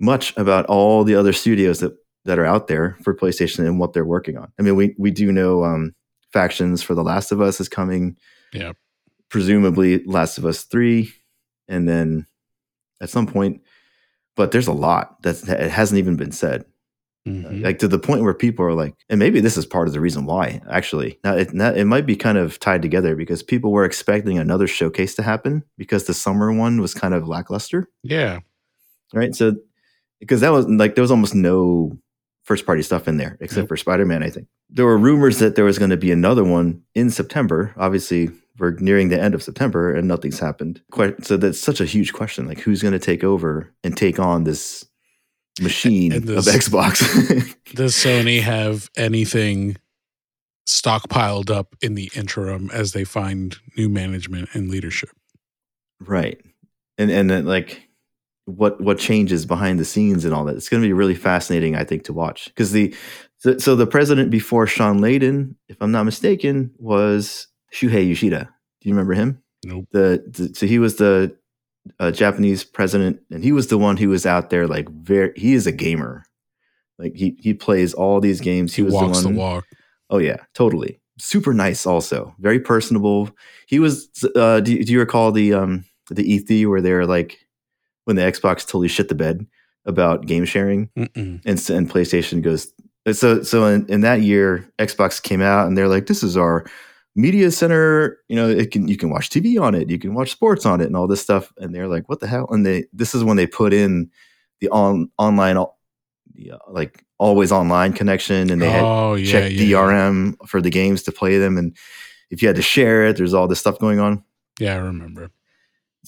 much 0.00 0.36
about 0.36 0.66
all 0.66 1.04
the 1.04 1.14
other 1.14 1.32
studios 1.32 1.80
that, 1.80 1.96
that 2.24 2.38
are 2.38 2.44
out 2.44 2.66
there 2.66 2.96
for 3.02 3.14
PlayStation 3.14 3.60
and 3.60 3.78
what 3.78 3.92
they're 3.92 4.04
working 4.04 4.36
on. 4.36 4.52
I 4.58 4.62
mean, 4.62 4.76
we, 4.76 4.94
we 4.98 5.10
do 5.10 5.30
know 5.30 5.64
um, 5.64 5.94
Factions 6.32 6.82
for 6.82 6.94
The 6.94 7.04
Last 7.04 7.32
of 7.32 7.40
Us 7.40 7.60
is 7.60 7.68
coming. 7.68 8.16
Yeah. 8.52 8.72
Presumably 9.28 10.02
Last 10.04 10.38
of 10.38 10.44
Us 10.44 10.64
3. 10.64 11.12
And 11.68 11.88
then 11.88 12.26
at 13.00 13.10
some 13.10 13.26
point, 13.26 13.62
but 14.36 14.50
there's 14.52 14.68
a 14.68 14.72
lot 14.72 15.22
that's, 15.22 15.42
that 15.42 15.60
it 15.60 15.70
hasn't 15.70 15.98
even 15.98 16.16
been 16.16 16.32
said 16.32 16.64
Mhm. 17.26 17.62
like 17.62 17.78
to 17.80 17.88
the 17.88 17.98
point 17.98 18.22
where 18.22 18.32
people 18.34 18.64
are 18.64 18.72
like, 18.74 18.94
and 19.08 19.18
maybe 19.18 19.40
this 19.40 19.56
is 19.56 19.66
part 19.66 19.86
of 19.88 19.92
the 19.92 20.00
reason 20.00 20.24
why. 20.24 20.60
Actually, 20.70 21.18
now 21.24 21.34
it, 21.36 21.52
now 21.52 21.70
it 21.72 21.84
might 21.84 22.06
be 22.06 22.16
kind 22.16 22.38
of 22.38 22.58
tied 22.60 22.80
together 22.82 23.14
because 23.16 23.42
people 23.42 23.70
were 23.72 23.84
expecting 23.84 24.38
another 24.38 24.66
showcase 24.66 25.14
to 25.16 25.22
happen 25.22 25.62
because 25.76 26.04
the 26.04 26.14
summer 26.14 26.52
one 26.52 26.80
was 26.80 26.94
kind 26.94 27.14
of 27.14 27.28
lackluster, 27.28 27.88
Yeah. 28.02 28.40
right? 29.12 29.34
So 29.34 29.56
because 30.20 30.40
that 30.40 30.52
was 30.52 30.66
like 30.68 30.94
there 30.94 31.02
was 31.02 31.10
almost 31.10 31.34
no 31.34 31.98
first 32.44 32.64
party 32.64 32.82
stuff 32.82 33.06
in 33.08 33.18
there 33.18 33.36
except 33.40 33.62
Nope. 33.64 33.68
for 33.68 33.76
Spider 33.76 34.06
Man. 34.06 34.22
I 34.22 34.30
think 34.30 34.46
there 34.70 34.86
were 34.86 34.96
rumors 34.98 35.38
that 35.38 35.54
there 35.54 35.64
was 35.66 35.78
going 35.78 35.90
to 35.90 35.96
be 35.98 36.10
another 36.10 36.44
one 36.44 36.82
in 36.94 37.10
September. 37.10 37.74
Obviously, 37.76 38.30
we're 38.58 38.72
nearing 38.80 39.08
the 39.10 39.20
end 39.20 39.34
of 39.34 39.42
September 39.42 39.94
and 39.94 40.08
nothing's 40.08 40.38
happened. 40.40 40.80
Quite, 40.90 41.24
so 41.26 41.36
that's 41.36 41.60
such 41.60 41.80
a 41.80 41.84
huge 41.84 42.12
question. 42.12 42.46
Like, 42.48 42.60
who's 42.60 42.82
going 42.82 42.92
to 42.92 42.98
take 42.98 43.22
over 43.22 43.72
and 43.84 43.96
take 43.96 44.18
on 44.18 44.44
this 44.44 44.84
machine 45.60 46.12
And 46.12 46.28
of 46.30 46.44
Xbox? 46.44 47.00
Does 47.74 47.94
Sony 47.94 48.40
have 48.40 48.90
anything 48.96 49.76
stockpiled 50.68 51.50
up 51.50 51.74
in 51.80 51.94
the 51.94 52.10
interim 52.14 52.70
as 52.72 52.92
they 52.92 53.04
find 53.04 53.56
new 53.76 53.88
management 53.88 54.48
and 54.54 54.68
leadership? 54.70 55.10
right 56.00 56.40
and 56.96 57.10
and 57.10 57.28
then 57.30 57.44
like 57.44 57.88
what 58.44 58.80
what 58.80 58.98
changes 58.98 59.44
behind 59.44 59.78
the 59.78 59.84
scenes 59.84 60.24
and 60.24 60.32
all 60.32 60.44
that 60.44 60.56
it's 60.56 60.68
going 60.68 60.82
to 60.82 60.88
be 60.88 60.92
really 60.92 61.14
fascinating 61.14 61.74
i 61.76 61.84
think 61.84 62.04
to 62.04 62.12
watch 62.12 62.46
because 62.46 62.72
the 62.72 62.94
so, 63.38 63.58
so 63.58 63.74
the 63.74 63.86
president 63.86 64.30
before 64.30 64.66
shawn 64.66 65.00
layden 65.00 65.54
if 65.68 65.76
i'm 65.80 65.90
not 65.90 66.04
mistaken 66.04 66.70
was 66.78 67.48
shuhei 67.72 68.08
yoshida 68.08 68.48
do 68.80 68.88
you 68.88 68.94
remember 68.94 69.14
him 69.14 69.42
Nope. 69.64 69.86
the, 69.90 70.24
the 70.28 70.54
so 70.54 70.66
he 70.66 70.78
was 70.78 70.96
the 70.96 71.36
uh, 72.00 72.10
japanese 72.10 72.64
president 72.64 73.20
and 73.30 73.42
he 73.44 73.52
was 73.52 73.68
the 73.68 73.78
one 73.78 73.96
who 73.96 74.08
was 74.08 74.26
out 74.26 74.50
there 74.50 74.66
like 74.66 74.88
very 74.90 75.32
he 75.36 75.54
is 75.54 75.66
a 75.66 75.72
gamer 75.72 76.24
like 76.98 77.14
he 77.14 77.36
he 77.38 77.54
plays 77.54 77.94
all 77.94 78.20
these 78.20 78.40
games 78.40 78.74
He 78.74 78.82
he, 78.82 78.86
was 78.86 78.94
walks 78.94 79.18
the 79.18 79.22
the 79.22 79.28
one 79.28 79.36
walk. 79.36 79.64
Oh 80.10 80.18
yeah, 80.18 80.38
totally. 80.54 81.00
super 81.18 81.52
nice, 81.52 81.86
also 81.86 82.34
very 82.38 82.58
personable. 82.60 83.30
He 83.66 83.78
was. 83.78 84.08
Uh, 84.34 84.60
do, 84.60 84.82
do 84.82 84.92
you 84.92 84.98
recall 85.00 85.32
the 85.32 85.54
um 85.54 85.84
the 86.10 86.38
E3 86.38 86.68
where 86.68 86.80
they're 86.80 87.06
like 87.06 87.38
when 88.04 88.16
the 88.16 88.22
Xbox 88.22 88.62
totally 88.66 88.88
shit 88.88 89.08
the 89.08 89.14
bed 89.14 89.46
about 89.84 90.26
game 90.26 90.44
sharing 90.44 90.88
Mm-mm. 90.96 91.40
and, 91.44 91.70
and 91.70 91.90
PlayStation 91.90 92.42
goes 92.42 92.72
so 93.12 93.42
so 93.42 93.66
in, 93.66 93.86
in 93.88 94.00
that 94.00 94.22
year 94.22 94.70
Xbox 94.78 95.22
came 95.22 95.40
out 95.40 95.66
and 95.66 95.76
they're 95.76 95.88
like 95.88 96.06
this 96.06 96.22
is 96.22 96.36
our 96.36 96.64
media 97.14 97.50
center 97.50 98.18
you 98.28 98.36
know 98.36 98.48
it 98.48 98.70
can 98.70 98.86
you 98.86 98.96
can 98.96 99.10
watch 99.10 99.30
TV 99.30 99.60
on 99.60 99.74
it 99.74 99.90
you 99.90 99.98
can 99.98 100.14
watch 100.14 100.30
sports 100.30 100.64
on 100.64 100.80
it 100.80 100.86
and 100.86 100.96
all 100.96 101.06
this 101.06 101.20
stuff 101.20 101.52
and 101.58 101.74
they're 101.74 101.88
like 101.88 102.08
what 102.08 102.20
the 102.20 102.26
hell 102.26 102.46
and 102.50 102.64
they 102.64 102.84
this 102.92 103.14
is 103.14 103.24
when 103.24 103.36
they 103.36 103.46
put 103.46 103.72
in 103.72 104.10
the 104.60 104.68
on 104.68 105.10
online 105.18 105.56
the, 106.34 106.52
uh, 106.52 106.58
like 106.68 107.04
always 107.18 107.50
online 107.50 107.92
connection 107.92 108.50
and 108.50 108.62
they 108.62 108.70
had 108.70 108.84
oh 108.84 109.14
yeah, 109.14 109.32
check 109.32 109.52
yeah, 109.52 109.62
yeah. 109.62 109.76
DRM 109.76 110.36
for 110.46 110.60
the 110.60 110.70
games 110.70 111.02
to 111.02 111.12
play 111.12 111.38
them 111.38 111.58
and 111.58 111.76
if 112.30 112.40
you 112.42 112.48
had 112.48 112.56
to 112.56 112.62
share 112.62 113.06
it 113.06 113.16
there's 113.16 113.34
all 113.34 113.48
this 113.48 113.58
stuff 113.58 113.78
going 113.78 113.98
on 113.98 114.22
Yeah, 114.60 114.74
I 114.74 114.78
remember. 114.78 115.30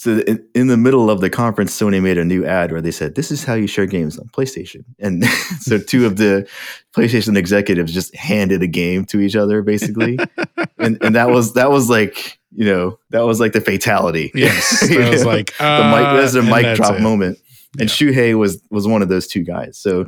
So 0.00 0.20
in, 0.20 0.42
in 0.54 0.68
the 0.68 0.78
middle 0.78 1.10
of 1.10 1.20
the 1.20 1.28
conference, 1.28 1.78
Sony 1.78 2.02
made 2.02 2.16
a 2.16 2.24
new 2.24 2.42
ad 2.46 2.72
where 2.72 2.80
they 2.80 2.90
said, 2.90 3.16
"This 3.16 3.30
is 3.30 3.44
how 3.44 3.52
you 3.52 3.66
share 3.66 3.84
games 3.84 4.18
on 4.18 4.28
PlayStation." 4.28 4.82
And 4.98 5.22
so 5.60 5.78
two 5.78 6.06
of 6.06 6.16
the 6.16 6.48
PlayStation 6.96 7.36
executives 7.36 7.92
just 7.92 8.14
handed 8.16 8.62
a 8.62 8.66
game 8.66 9.04
to 9.06 9.20
each 9.20 9.36
other, 9.36 9.60
basically, 9.60 10.18
and 10.78 10.96
and 11.02 11.14
that 11.16 11.28
was 11.28 11.52
that 11.52 11.70
was 11.70 11.90
like 11.90 12.38
you 12.50 12.64
know 12.64 12.98
that 13.10 13.26
was 13.26 13.40
like 13.40 13.52
the 13.52 13.60
fatality. 13.60 14.30
Yes, 14.34 14.82
You 14.90 15.02
I 15.02 15.10
was 15.10 15.26
like, 15.26 15.48
the 15.58 15.64
mic. 15.92 16.06
uh, 16.06 16.16
There's 16.16 16.34
a 16.34 16.42
mic 16.42 16.76
drop 16.76 16.94
it. 16.94 17.02
moment, 17.02 17.38
and 17.78 17.90
Yeah. 17.90 17.94
Shuhei 17.94 18.38
was 18.38 18.62
was 18.70 18.86
one 18.88 19.02
of 19.02 19.10
those 19.10 19.26
two 19.26 19.42
guys. 19.44 19.76
So 19.76 20.06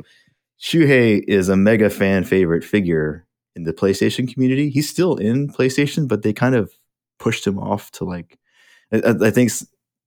Shuhei 0.59 1.23
is 1.27 1.49
a 1.49 1.55
mega 1.55 1.91
fan 1.91 2.23
favorite 2.23 2.63
figure 2.63 3.27
in 3.55 3.63
the 3.63 3.73
PlayStation 3.73 4.27
community. 4.33 4.71
He's 4.71 4.89
still 4.89 5.17
in 5.17 5.49
PlayStation, 5.49 6.07
but 6.07 6.23
they 6.23 6.33
kind 6.33 6.55
of 6.55 6.71
pushed 7.19 7.45
him 7.45 7.59
off 7.59 7.91
to 7.91 8.05
like. 8.05 8.39
I, 8.91 9.31
think 9.31 9.49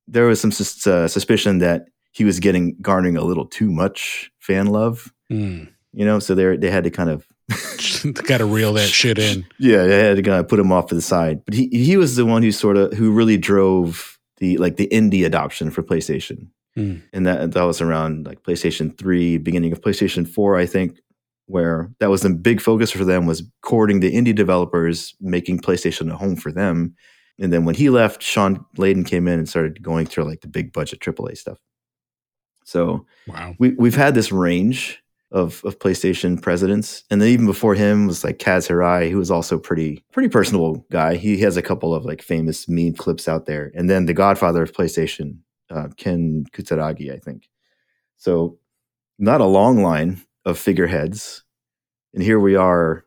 there 0.09 0.25
was 0.27 0.41
some 0.41 0.53
sus- 0.53 0.87
uh, 0.87 1.09
suspicion 1.09 1.59
that 1.59 1.87
he 2.13 2.25
was 2.25 2.41
getting 2.41 2.77
garnering 2.81 3.17
a 3.17 3.23
little 3.25 3.47
too 3.47 3.71
much 3.71 4.31
fan 4.39 4.67
love. 4.67 5.13
Mm. 5.31 5.69
You 5.93 6.05
know, 6.05 6.19
so 6.19 6.35
they 6.35 6.57
they 6.57 6.71
had 6.71 6.85
to 6.85 6.91
kind 6.91 7.11
of 7.11 7.27
Got 8.27 8.39
to 8.39 8.45
reel 8.47 8.73
that 8.75 8.89
shit 8.89 9.19
in. 9.19 9.47
yeah, 9.59 9.85
they 9.87 10.01
had 10.01 10.17
to 10.17 10.23
kind 10.23 10.41
of 10.41 10.49
put 10.49 10.59
him 10.59 10.73
off 10.73 10.89
to 10.89 10.95
the 10.95 11.03
side. 11.03 11.45
But 11.45 11.55
he 11.55 11.69
he 11.69 11.97
was 11.97 12.17
the 12.17 12.27
one 12.27 12.43
who 12.43 12.53
sort 12.53 12.77
of 12.77 12.93
who 12.95 13.13
really 13.13 13.37
drove 13.39 14.19
the 14.39 14.57
like 14.59 14.77
the 14.77 14.89
indie 14.89 15.25
adoption 15.25 15.71
for 15.71 15.83
PlayStation, 15.83 16.49
Hmm. 16.75 16.97
and 17.13 17.27
that 17.27 17.53
that 17.53 17.63
was 17.63 17.81
around 17.81 18.27
like 18.27 18.43
PlayStation 18.43 18.97
Three, 18.99 19.39
beginning 19.39 19.73
of 19.73 19.81
PlayStation 19.81 20.29
Four, 20.29 20.57
I 20.59 20.67
think, 20.67 20.99
where 21.47 21.91
that 22.01 22.11
was 22.11 22.23
the 22.23 22.31
big 22.31 22.61
focus 22.61 22.91
for 22.91 23.05
them 23.05 23.27
was 23.27 23.43
courting 23.63 24.01
the 24.01 24.13
indie 24.15 24.35
developers, 24.35 25.15
making 25.21 25.61
PlayStation 25.61 26.11
a 26.13 26.17
home 26.17 26.37
for 26.37 26.51
them. 26.53 26.95
And 27.39 27.53
then 27.53 27.65
when 27.65 27.75
he 27.75 27.91
left, 27.91 28.23
Shawn 28.23 28.65
Layden 28.79 29.07
came 29.07 29.29
in 29.29 29.39
and 29.39 29.49
started 29.49 29.83
going 29.83 30.07
through 30.07 30.25
like 30.25 30.41
the 30.41 30.49
big 30.49 30.73
budget 30.73 31.01
AAA 31.01 31.37
stuff. 31.37 31.59
So 32.65 33.07
Wow. 33.27 33.55
we 33.59 33.71
we've 33.71 33.95
had 33.95 34.15
this 34.15 34.33
range 34.33 35.03
of 35.31 35.63
of 35.65 35.79
PlayStation 35.79 36.41
presidents, 36.41 37.05
and 37.11 37.21
then 37.21 37.29
even 37.29 37.47
before 37.47 37.75
him 37.75 38.07
was 38.07 38.25
like 38.25 38.39
Kaz 38.39 38.69
Hirai, 38.69 39.11
who 39.11 39.19
was 39.19 39.31
also 39.31 39.59
pretty 39.59 40.03
pretty 40.13 40.29
personable 40.29 40.85
guy. 40.91 41.17
He 41.17 41.39
has 41.39 41.57
a 41.57 41.63
couple 41.63 41.95
of 41.95 42.05
like 42.05 42.23
famous 42.23 42.69
meme 42.69 42.95
clips 42.95 43.29
out 43.29 43.47
there, 43.47 43.71
and 43.75 43.89
then 43.91 44.07
the 44.07 44.15
Godfather 44.15 44.63
of 44.63 44.73
PlayStation, 44.73 45.39
uh, 45.71 45.89
Ken 45.97 46.45
Kutaragi, 46.53 47.13
I 47.13 47.19
think. 47.19 47.49
So 48.17 48.59
not 49.19 49.41
a 49.41 49.47
long 49.47 49.83
line 49.83 50.23
of 50.45 50.59
figureheads, 50.59 51.43
and 52.15 52.23
here 52.23 52.41
we 52.41 52.57
are, 52.57 53.05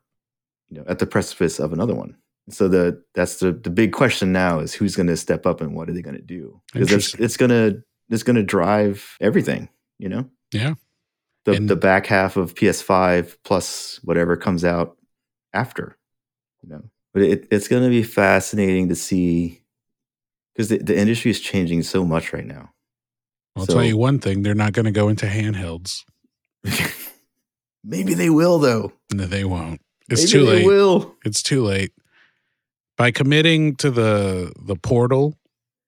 you 0.69 0.77
know, 0.77 0.83
at 0.87 0.99
the 0.99 1.05
precipice 1.07 1.59
of 1.59 1.73
another 1.73 1.95
one. 1.95 2.15
So 2.49 2.67
the 2.67 3.03
that's 3.15 3.37
the 3.37 3.51
the 3.51 3.69
big 3.69 3.91
question 3.93 4.31
now 4.31 4.59
is 4.59 4.73
who's 4.73 4.95
going 4.95 5.07
to 5.07 5.17
step 5.17 5.45
up 5.45 5.61
and 5.61 5.75
what 5.75 5.89
are 5.89 5.93
they 5.93 6.01
going 6.01 6.15
to 6.17 6.21
do? 6.21 6.61
Because 6.73 6.91
it's 6.91 7.13
it's 7.15 7.37
gonna 7.37 7.73
it's 8.09 8.23
gonna 8.23 8.43
drive 8.43 9.17
everything, 9.21 9.69
you 9.99 10.09
know 10.09 10.29
Yeah. 10.51 10.73
the 11.45 11.53
And- 11.53 11.69
the 11.69 11.75
back 11.75 12.05
half 12.07 12.37
of 12.37 12.55
PS5 12.55 13.37
plus 13.43 13.99
whatever 14.03 14.35
comes 14.37 14.63
out 14.65 14.97
after. 15.53 15.97
You 16.63 16.69
know, 16.69 16.83
but 17.13 17.21
it, 17.23 17.47
it's 17.51 17.67
going 17.69 17.83
to 17.83 17.89
be 17.89 18.03
fascinating 18.03 18.89
to 18.89 18.95
see 18.95 19.61
because 20.53 20.69
the, 20.69 20.77
the 20.79 20.97
industry 20.97 21.31
is 21.31 21.39
changing 21.39 21.83
so 21.83 22.03
much 22.03 22.33
right 22.33 22.45
now. 22.45 22.71
I'll 23.55 23.65
So- 23.65 23.73
tell 23.75 23.83
you 23.85 23.95
one 23.97 24.19
thing: 24.19 24.41
they're 24.41 24.55
not 24.55 24.73
going 24.73 24.85
to 24.85 24.91
go 24.91 25.07
into 25.07 25.25
handhelds. 25.27 26.03
Maybe 27.83 28.13
they 28.13 28.29
will 28.29 28.59
though. 28.59 28.91
No, 29.13 29.25
they 29.25 29.45
won't. 29.45 29.81
It's 30.09 30.21
Maybe 30.21 30.31
too 30.31 30.45
they 30.45 30.55
late. 30.57 30.65
Will 30.65 31.15
It's 31.23 31.41
too 31.43 31.63
late. 31.63 31.91
By 32.99 33.11
committing 33.11 33.75
to 33.77 33.89
the 33.89 34.53
the 34.59 34.75
portal, 34.75 35.35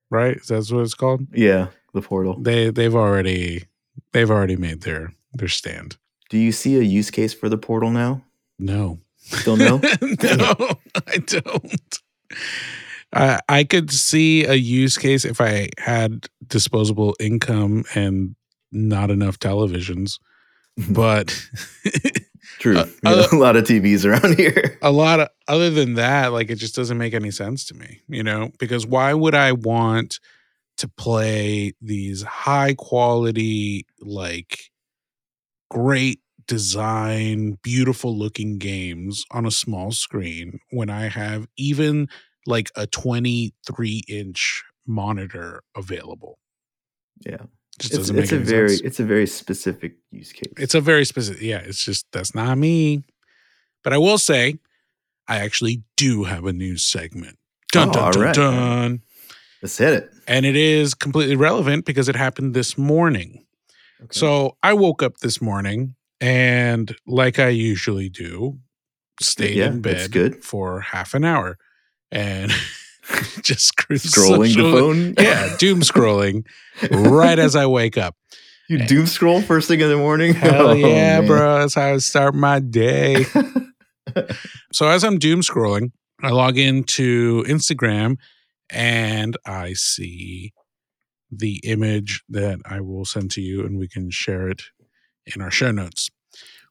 right? 0.10 0.38
Is 0.38 0.48
that's 0.48 0.72
what 0.72 0.82
it's 0.82 0.96
called. 0.96 1.28
yeah, 1.34 1.68
the 1.94 2.02
portal. 2.02 2.42
They 2.42 2.72
they've 2.72 2.96
already 2.96 3.66
they've 4.14 4.32
already 4.32 4.56
made 4.56 4.82
their 4.82 5.14
their 5.34 5.50
stand. 5.50 5.98
Do 6.30 6.38
you 6.38 6.52
see 6.52 6.78
a 6.78 6.82
use 6.82 7.12
case 7.12 7.34
for 7.34 7.50
the 7.50 7.58
portal 7.58 7.92
now? 7.92 8.24
No, 8.58 9.00
Still 9.18 9.56
no. 9.58 9.78
no, 10.02 10.56
I 11.08 11.18
don't. 11.26 12.00
I 13.14 13.40
I 13.48 13.64
could 13.64 13.92
see 13.92 14.46
a 14.46 14.56
use 14.56 14.98
case 14.98 15.26
if 15.26 15.40
I 15.40 15.70
had 15.78 16.28
disposable 16.48 17.16
income 17.20 17.84
and 17.94 18.36
not 18.72 19.12
enough 19.12 19.38
televisions, 19.38 20.20
but 20.90 21.38
True. 22.62 22.78
Uh, 22.78 22.86
know, 23.04 23.20
uh, 23.20 23.28
a 23.32 23.36
lot 23.36 23.56
of 23.56 23.64
TVs 23.64 24.06
around 24.06 24.38
here. 24.38 24.78
a 24.84 24.92
lot 24.92 25.20
of 25.20 25.30
other 25.48 25.72
than 25.72 25.96
that, 25.96 26.32
like 26.32 26.52
it 26.52 26.56
just 26.56 26.76
doesn't 26.76 26.98
make 26.98 27.16
any 27.16 27.32
sense 27.32 27.66
to 27.66 27.74
me, 27.74 28.02
you 28.08 28.22
know, 28.22 28.52
because 28.60 28.86
why 28.86 29.16
would 29.16 29.34
I 29.34 29.52
want 29.54 30.20
to 30.78 30.88
play 30.88 31.74
these 31.82 32.22
high 32.22 32.76
quality, 32.76 33.88
like 34.00 34.60
great 35.72 36.20
design, 36.48 37.58
beautiful 37.64 38.16
looking 38.16 38.60
games 38.60 39.26
on 39.32 39.48
a 39.48 39.52
small 39.52 39.92
screen 39.92 40.60
when 40.70 40.92
I 40.92 41.08
have 41.08 41.48
even 41.58 42.10
like 42.46 42.70
a 42.76 42.86
23 42.86 44.04
inch 44.08 44.64
monitor 44.86 45.64
available? 45.76 46.38
Yeah, 47.26 47.46
Just 47.82 47.94
it's, 47.94 47.98
doesn't 48.00 48.20
it's 48.20 48.32
make 48.32 48.42
a 48.42 48.44
very 48.44 48.70
sense. 48.70 48.82
it's 48.82 49.00
a 49.00 49.04
very 49.06 49.28
specific 49.28 49.96
use 50.12 50.32
case. 50.32 50.54
It's 50.58 50.76
a 50.76 50.82
very 50.82 51.04
specific, 51.06 51.42
yeah, 51.42 51.58
it's 51.60 51.84
just 51.84 52.06
that's 52.12 52.36
not 52.36 52.58
me. 52.58 53.04
But 53.84 53.94
I 53.94 53.98
will 53.98 54.18
say, 54.18 54.60
I 55.28 55.38
actually 55.40 55.84
do 55.98 56.24
have 56.26 56.46
a 56.46 56.54
news 56.54 56.84
segment. 56.84 57.38
Dun 57.72 57.90
Oh, 57.90 57.92
dun 57.94 58.12
dun 58.14 58.22
right. 58.24 58.36
dun. 58.36 59.02
Let's 59.62 59.78
hit 59.78 59.94
it. 59.94 60.12
And 60.28 60.46
it 60.46 60.56
is 60.56 60.94
completely 60.94 61.36
relevant 61.36 61.86
because 61.86 62.08
it 62.10 62.16
happened 62.16 62.54
this 62.54 62.78
morning. 62.78 63.46
Okay. 64.02 64.10
So 64.12 64.58
I 64.64 64.74
woke 64.74 65.02
up 65.04 65.18
this 65.18 65.42
morning 65.42 65.96
and, 66.20 66.96
like 67.08 67.40
I 67.40 67.50
usually 67.50 68.10
do, 68.10 68.60
stayed 69.22 69.56
Yeah, 69.58 69.68
in 69.68 69.82
bed 69.82 70.44
for 70.44 70.82
half 70.82 71.14
an 71.14 71.24
hour 71.24 71.58
and 72.12 72.52
just 73.44 73.76
scrolling 73.78 74.56
the 74.56 74.72
phone. 74.72 75.14
Yeah, 75.18 75.56
doom 75.58 75.82
scrolling 75.82 76.46
right 76.92 77.38
as 77.40 77.56
I 77.56 77.66
wake 77.68 77.98
up. 77.98 78.16
You 78.70 78.78
doom 78.86 79.06
scroll 79.08 79.42
first 79.42 79.68
thing 79.68 79.82
in 79.82 79.90
the 79.90 79.98
morning? 79.98 80.34
Hell 80.34 80.70
Oh, 80.70 80.74
yeah, 80.74 81.20
man. 81.20 81.28
bro. 81.28 81.60
That's 81.60 81.74
how 81.76 81.94
I 81.94 81.98
start 81.98 82.36
my 82.36 82.60
day. 82.60 83.26
So 84.74 84.88
as 84.88 85.04
I'm 85.04 85.20
doom 85.20 85.42
scrolling, 85.42 85.92
I 86.22 86.30
log 86.32 86.58
into 86.58 87.44
Instagram 87.48 88.18
and 88.70 89.38
I 89.46 89.74
see 89.74 90.54
the 91.32 91.62
image 91.64 92.24
that 92.30 92.60
I 92.66 92.82
will 92.82 93.06
send 93.06 93.32
to 93.32 93.42
you 93.42 93.66
and 93.66 93.78
we 93.78 93.88
can 93.88 94.10
share 94.12 94.48
it 94.50 94.64
in 95.34 95.42
our 95.42 95.52
show 95.52 95.72
notes, 95.72 96.10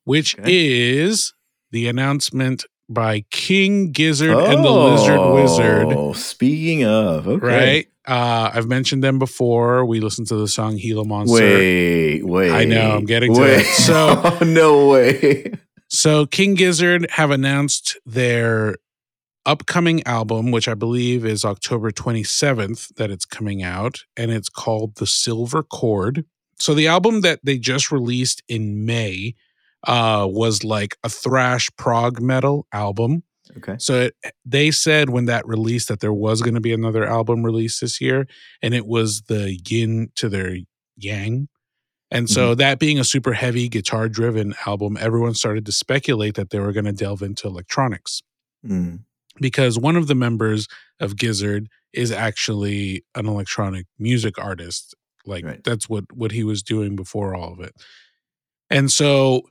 which 0.05 0.39
Okay. 0.39 0.51
is 0.97 1.33
the 1.71 1.89
announcement 1.89 2.65
by 2.91 3.21
King 3.31 3.93
Gizzard 3.93 4.31
and 4.37 4.65
the 4.65 4.71
Lizard 4.71 5.21
Wizard, 5.35 5.87
Oh, 5.97 6.13
speaking 6.13 6.85
of, 6.85 7.27
okay. 7.29 7.47
right? 7.47 7.87
Uh, 8.07 8.51
I've 8.53 8.67
mentioned 8.67 9.05
them 9.05 9.19
before. 9.19 9.85
We 9.87 10.01
listened 10.01 10.27
to 10.29 10.37
the 10.37 10.49
song 10.49 10.77
Gila 10.77 11.05
Monster. 11.05 11.35
Wait, 11.37 12.25
wait. 12.27 12.51
I 12.51 12.65
know, 12.65 12.97
I'm 12.97 13.05
getting 13.05 13.33
to 13.35 13.41
wait. 13.41 13.61
it. 13.61 13.67
So- 13.67 14.39
no 14.45 14.89
way. 14.89 15.53
So 15.89 16.27
King 16.27 16.55
Gizzard 16.55 17.09
have 17.13 17.31
announced 17.31 17.97
their 18.05 18.77
upcoming 19.47 20.05
album, 20.07 20.51
which 20.51 20.69
I 20.69 20.75
believe 20.75 21.25
is 21.25 21.45
October 21.45 21.91
27th 21.91 22.95
that 22.97 23.11
it's 23.11 23.25
coming 23.25 23.63
out, 23.63 24.05
and 24.17 24.31
it's 24.31 24.49
called 24.49 24.97
The 24.97 25.07
Silver 25.07 25.63
Cord. 25.63 26.25
So 26.59 26.75
the 26.75 26.89
album 26.89 27.23
that 27.23 27.41
they 27.43 27.59
just 27.59 27.91
released 27.91 28.43
in 28.49 28.85
May 28.85 29.35
uh, 29.87 30.27
was 30.29 30.65
like 30.65 30.97
a 31.05 31.09
thrash 31.09 31.69
prog 31.77 32.21
metal 32.21 32.67
album. 32.73 33.23
Okay. 33.57 33.77
So 33.79 34.03
it, 34.03 34.15
they 34.45 34.71
said 34.71 35.11
when 35.11 35.25
that 35.27 35.47
released 35.47 35.89
that 35.89 36.01
there 36.01 36.13
was 36.13 36.41
going 36.43 36.55
to 36.55 36.61
be 36.61 36.73
another 36.73 37.05
album 37.07 37.45
released 37.45 37.81
this 37.81 38.01
year, 38.01 38.27
and 38.63 38.75
it 38.75 38.87
was 38.87 39.23
the 39.23 39.59
yin 39.67 40.11
to 40.17 40.29
their 40.29 40.57
yang. 40.97 41.49
And 42.13 42.29
so 42.29 42.55
that 42.57 42.81
being 42.81 42.99
a 42.99 43.05
super 43.05 43.33
heavy 43.33 43.69
guitar 43.69 44.09
driven 44.09 44.55
album, 44.67 44.97
everyone 45.01 45.35
started 45.35 45.65
to 45.67 45.73
speculate 45.73 46.35
that 46.35 46.51
they 46.51 46.59
were 46.59 46.73
going 46.73 46.85
to 46.87 46.93
delve 46.93 47.23
into 47.23 47.47
electronics. 47.47 48.23
Mm. 48.67 49.01
because 49.41 49.79
one 49.79 49.97
of 49.97 50.07
the 50.07 50.15
members 50.15 50.69
of 51.01 51.17
Gizzard 51.17 51.69
is 51.95 52.13
actually 52.13 53.05
an 53.15 53.27
electronic 53.27 53.87
music 53.99 54.39
artist. 54.39 54.95
Like 55.25 55.45
Right. 55.45 55.65
that's 55.65 55.89
what 55.89 56.05
what 56.13 56.33
he 56.33 56.45
was 56.45 56.63
doing 56.63 56.95
before 56.95 57.35
all 57.35 57.53
of 57.53 57.61
it. 57.61 57.75
And 58.69 58.91
so 58.91 59.43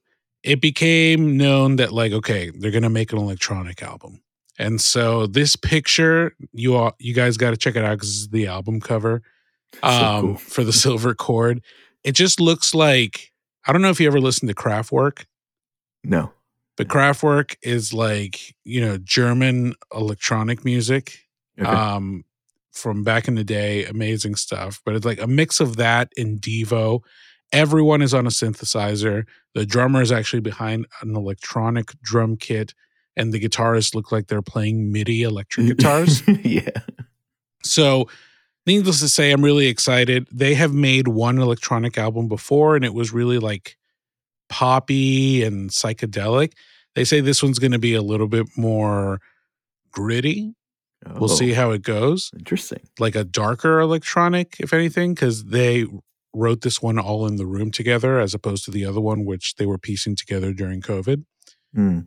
it 0.43 0.61
became 0.61 1.37
known 1.37 1.75
that 1.77 1.91
like 1.91 2.11
okay, 2.11 2.51
they're 2.51 2.71
to 2.83 2.89
make 2.89 3.11
an 3.11 3.19
electronic 3.19 3.81
album. 3.83 4.21
And 4.57 4.81
so 4.81 5.25
this 5.27 5.55
picture, 5.55 6.35
you 6.53 6.75
all 6.75 6.95
you 6.99 7.13
guys 7.13 7.37
got 7.37 7.51
to 7.51 7.57
check 7.57 7.75
it 7.75 7.83
out 7.83 7.99
cuz 7.99 8.23
it's 8.23 8.31
the 8.31 8.47
album 8.47 8.79
cover 8.81 9.21
um 9.83 10.21
cool. 10.21 10.35
for 10.37 10.63
the 10.63 10.73
silver 10.85 11.13
cord. 11.15 11.61
It 12.03 12.13
just 12.13 12.39
looks 12.39 12.73
like 12.73 13.31
I 13.65 13.71
don't 13.73 13.81
know 13.81 13.89
if 13.89 13.99
you 13.99 14.07
ever 14.07 14.19
listened 14.21 14.49
to 14.49 14.55
Kraftwerk, 14.55 15.25
No. 16.03 16.31
but 16.77 16.87
Kraftwerk 16.87 17.55
is 17.61 17.93
like, 17.93 18.55
you 18.63 18.81
know, 18.81 18.97
German 18.97 19.75
electronic 19.93 20.63
music 20.65 21.19
Okay. 21.59 21.69
um 21.69 22.23
from 22.71 23.03
back 23.03 23.27
in 23.27 23.35
the 23.35 23.43
day 23.43 23.83
amazing 23.85 24.35
stuff 24.35 24.79
but 24.85 24.95
it's 24.95 25.05
like 25.05 25.19
a 25.19 25.27
mix 25.27 25.59
of 25.59 25.75
that 25.75 26.09
and 26.15 26.39
devo 26.41 27.01
everyone 27.51 28.01
is 28.01 28.13
on 28.13 28.25
a 28.25 28.29
synthesizer. 28.29 29.25
The 29.55 29.65
drummer 29.65 30.01
is 30.01 30.11
actually 30.11 30.41
behind 30.41 30.85
an 31.01 31.15
electronic 31.15 31.91
drum 32.01 32.37
kit 32.37 32.73
and 33.17 33.33
the 33.33 33.39
guitarists 33.39 33.93
look 33.95 34.11
like 34.11 34.27
they're 34.27 34.41
playing 34.41 34.91
midi 34.91 35.23
electric 35.23 35.67
guitars. 35.67 36.21
Yeah. 36.43 36.69
so 37.63 38.07
needless 38.65 38.99
to 39.01 39.09
say 39.09 39.31
i'm 39.31 39.43
really 39.43 39.67
excited. 39.67 40.27
They 40.31 40.53
have 40.55 40.73
made 40.73 41.07
one 41.07 41.37
electronic 41.39 41.97
album 41.97 42.27
before 42.27 42.75
and 42.75 42.85
it 42.85 42.93
was 42.93 43.11
really 43.11 43.39
like 43.39 43.77
poppy 44.47 45.43
and 45.43 45.69
psychedelic. 45.69 46.53
They 46.95 47.03
say 47.03 47.19
this 47.21 47.43
one's 47.43 47.59
going 47.59 47.71
to 47.71 47.79
be 47.79 47.93
a 47.93 48.01
little 48.01 48.27
bit 48.27 48.47
more 48.57 49.19
gritty. 49.91 50.53
We'll 51.05 51.31
Oh, 51.31 51.35
see 51.35 51.53
how 51.53 51.71
it 51.71 51.81
goes. 51.81 52.31
Interesting. 52.37 52.81
like 52.99 53.15
a 53.15 53.23
darker 53.23 53.79
electronic, 53.79 54.57
if 54.59 54.73
anything, 54.73 55.13
because 55.13 55.45
they 55.45 55.85
wrote 56.33 56.61
this 56.61 56.81
one 56.81 56.99
all 56.99 57.25
in 57.25 57.37
the 57.37 57.45
room 57.45 57.71
together 57.71 58.19
as 58.19 58.33
opposed 58.33 58.65
to 58.65 58.71
the 58.71 58.85
other 58.85 59.01
one, 59.01 59.25
which 59.25 59.55
they 59.55 59.65
were 59.65 59.77
piecing 59.77 60.15
together 60.15 60.53
during 60.53 60.81
COVID. 60.81 61.25
Hmm. 61.73 61.99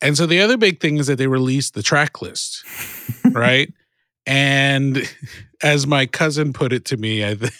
And 0.00 0.16
so 0.16 0.26
the 0.26 0.40
other 0.40 0.56
big 0.56 0.80
thing 0.80 0.96
is 0.96 1.06
that 1.06 1.16
they 1.16 1.28
released 1.28 1.74
the 1.74 1.82
track 1.82 2.20
list, 2.20 2.64
right? 3.30 3.72
and 4.26 5.02
as 5.62 5.86
my 5.86 6.06
cousin 6.06 6.52
put 6.52 6.72
it 6.72 6.84
to 6.86 6.96
me, 6.96 7.26
I 7.26 7.34
th- 7.34 7.52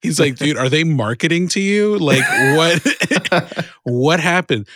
he's 0.00 0.18
like, 0.18 0.36
dude, 0.36 0.56
are 0.56 0.68
they 0.68 0.84
marketing 0.84 1.48
to 1.48 1.60
you? 1.60 1.98
Like, 1.98 2.24
what? 2.56 3.66
what 3.84 4.20
happened? 4.20 4.66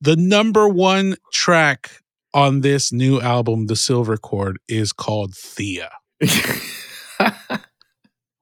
The 0.00 0.16
number 0.16 0.68
one 0.68 1.16
track 1.32 1.90
on 2.32 2.60
this 2.60 2.92
new 2.92 3.20
album, 3.20 3.66
The 3.66 3.76
Silver 3.76 4.16
Cord, 4.16 4.58
is 4.68 4.92
called 4.92 5.34
Thea, 5.34 5.90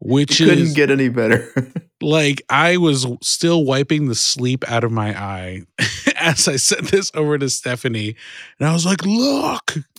which 0.01 0.39
couldn't 0.39 0.59
is 0.59 0.75
get 0.75 0.91
any 0.91 1.09
better. 1.09 1.51
like 2.01 2.43
I 2.49 2.77
was 2.77 3.07
still 3.23 3.65
wiping 3.65 4.07
the 4.09 4.15
sleep 4.15 4.65
out 4.71 4.85
of 4.85 4.93
my 4.93 5.19
eye 5.19 5.63
as 6.17 6.47
I 6.49 6.57
sent 6.57 6.91
this 6.91 7.11
over 7.15 7.39
to 7.39 7.49
Stephanie, 7.51 8.15
and 8.59 8.69
I 8.69 8.73
was 8.73 8.87
like, 8.87 9.05
"Look, 9.05 9.75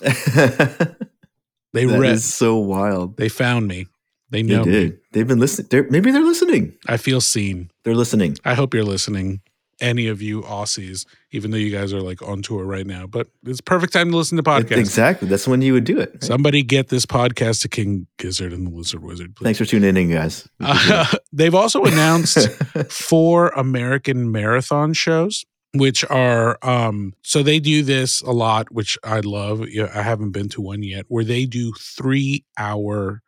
they 1.72 1.86
read, 1.86 2.20
so 2.20 2.56
wild. 2.56 3.16
they 3.16 3.28
found 3.28 3.68
me, 3.68 3.86
they 4.30 4.42
They 4.42 4.54
know 4.56 4.64
me. 4.64 4.70
did. 4.72 4.98
They've 5.12 5.26
been 5.28 5.40
listening. 5.40 5.86
Maybe 5.90 6.10
they're 6.10 6.22
listening. 6.22 6.74
I 6.86 6.96
feel 6.96 7.20
seen. 7.20 7.70
They're 7.84 7.94
listening. 7.94 8.36
I 8.44 8.54
hope 8.54 8.74
you're 8.74 8.84
listening, 8.84 9.40
any 9.80 10.06
of 10.08 10.20
you 10.22 10.42
Aussies, 10.42 11.06
even 11.32 11.50
though 11.50 11.56
you 11.56 11.70
guys 11.70 11.92
are 11.92 12.00
like 12.02 12.20
on 12.22 12.42
tour 12.42 12.64
right 12.64 12.86
now. 12.86 13.06
But 13.06 13.28
it's 13.44 13.60
perfect 13.60 13.92
time 13.92 14.10
to 14.10 14.16
listen 14.16 14.36
to 14.36 14.42
podcasts. 14.42 14.76
Exactly. 14.78 15.28
That's 15.28 15.48
when 15.48 15.62
you 15.62 15.72
would 15.72 15.84
do 15.84 15.98
it. 15.98 16.10
right? 16.14 16.24
Somebody 16.24 16.62
get 16.62 16.88
this 16.88 17.06
podcast 17.06 17.62
to 17.62 17.68
King 17.68 18.06
Gizzard 18.18 18.52
and 18.52 18.66
the 18.66 18.70
Lizard 18.70 19.02
Wizard, 19.02 19.34
please. 19.36 19.44
Thanks 19.44 19.58
for 19.58 19.64
tuning 19.64 19.96
in, 19.96 20.10
guys. 20.10 20.48
Uh, 20.60 21.06
they've 21.32 21.54
also 21.54 21.82
announced 21.84 22.48
four 22.90 23.48
American 23.48 24.30
marathon 24.32 24.92
shows, 24.92 25.44
which 25.74 26.04
are 26.10 26.58
um 26.62 27.12
so 27.22 27.42
they 27.42 27.60
do 27.60 27.82
this 27.82 28.20
a 28.22 28.32
lot, 28.32 28.72
which 28.72 28.98
I 29.04 29.20
love. 29.20 29.62
I 29.62 30.02
haven't 30.02 30.30
been 30.32 30.48
to 30.50 30.60
one 30.60 30.82
yet, 30.82 31.06
where 31.08 31.24
they 31.24 31.46
do 31.46 31.72
three 31.78 32.44
hour 32.58 33.22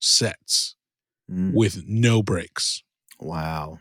sets 0.00 0.76
Mm, 1.30 1.54
with 1.54 1.84
no 1.86 2.20
breaks. 2.22 2.82
wow. 3.20 3.78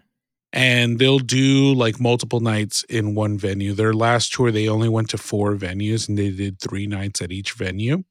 And 0.54 1.00
they'll 1.00 1.20
do 1.20 1.74
like 1.74 2.00
multiple 2.00 2.42
nights 2.42 2.84
in 2.84 3.16
one 3.16 3.38
venue. 3.38 3.74
Their 3.74 3.94
last 3.94 4.34
tour, 4.34 4.52
they 4.52 4.68
only 4.68 4.90
went 4.90 5.10
to 5.12 5.18
four 5.18 5.56
venues 5.56 6.10
and 6.10 6.18
they 6.18 6.30
did 6.30 6.60
three 6.60 6.88
nights 6.88 7.22
at 7.22 7.32
each 7.32 7.54
venue. 7.54 8.04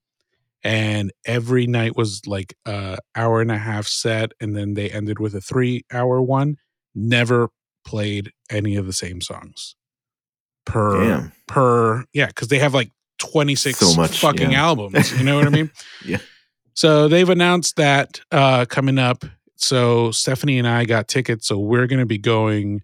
And 0.63 1.13
every 1.25 1.67
night 1.67 1.97
was 1.97 2.27
like 2.27 2.55
a 2.67 2.99
hour 3.15 3.41
and 3.41 3.51
a 3.51 3.59
half 3.59 3.87
set, 3.87 4.33
and 4.41 4.55
then 4.55 4.75
they 4.75 4.91
ended 4.91 5.19
with 5.19 5.35
a 5.35 5.41
three 5.41 5.85
hour 5.91 6.21
one. 6.21 6.57
Never 6.95 7.49
played 7.85 8.33
any 8.51 8.77
of 8.77 8.85
the 8.87 8.93
same 8.93 9.21
songs 9.23 9.75
per 10.67 11.05
Damn. 11.05 11.33
per 11.47 12.05
yeah, 12.13 12.27
because 12.27 12.49
they 12.49 12.59
have 12.59 12.75
like 12.75 12.91
twenty 13.19 13.55
six 13.55 13.79
So 13.79 13.95
much, 13.95 14.19
fucking 14.19 14.53
yeah. 14.53 14.65
albums. 14.65 15.17
You 15.19 15.25
know 15.25 15.37
what 15.37 15.47
I 15.47 15.51
mean? 15.51 15.71
Yeah. 16.05 16.19
So 16.75 17.09
they've 17.09 17.29
announced 17.29 17.77
that 17.77 18.21
uh 18.31 18.65
coming 18.67 18.99
up. 18.99 19.25
So 19.61 20.11
Stephanie 20.11 20.59
and 20.59 20.67
I 20.67 20.85
got 20.85 21.07
tickets, 21.09 21.47
so 21.49 21.59
we're 21.59 21.87
gonna 21.87 22.07
be 22.07 22.19
going 22.19 22.81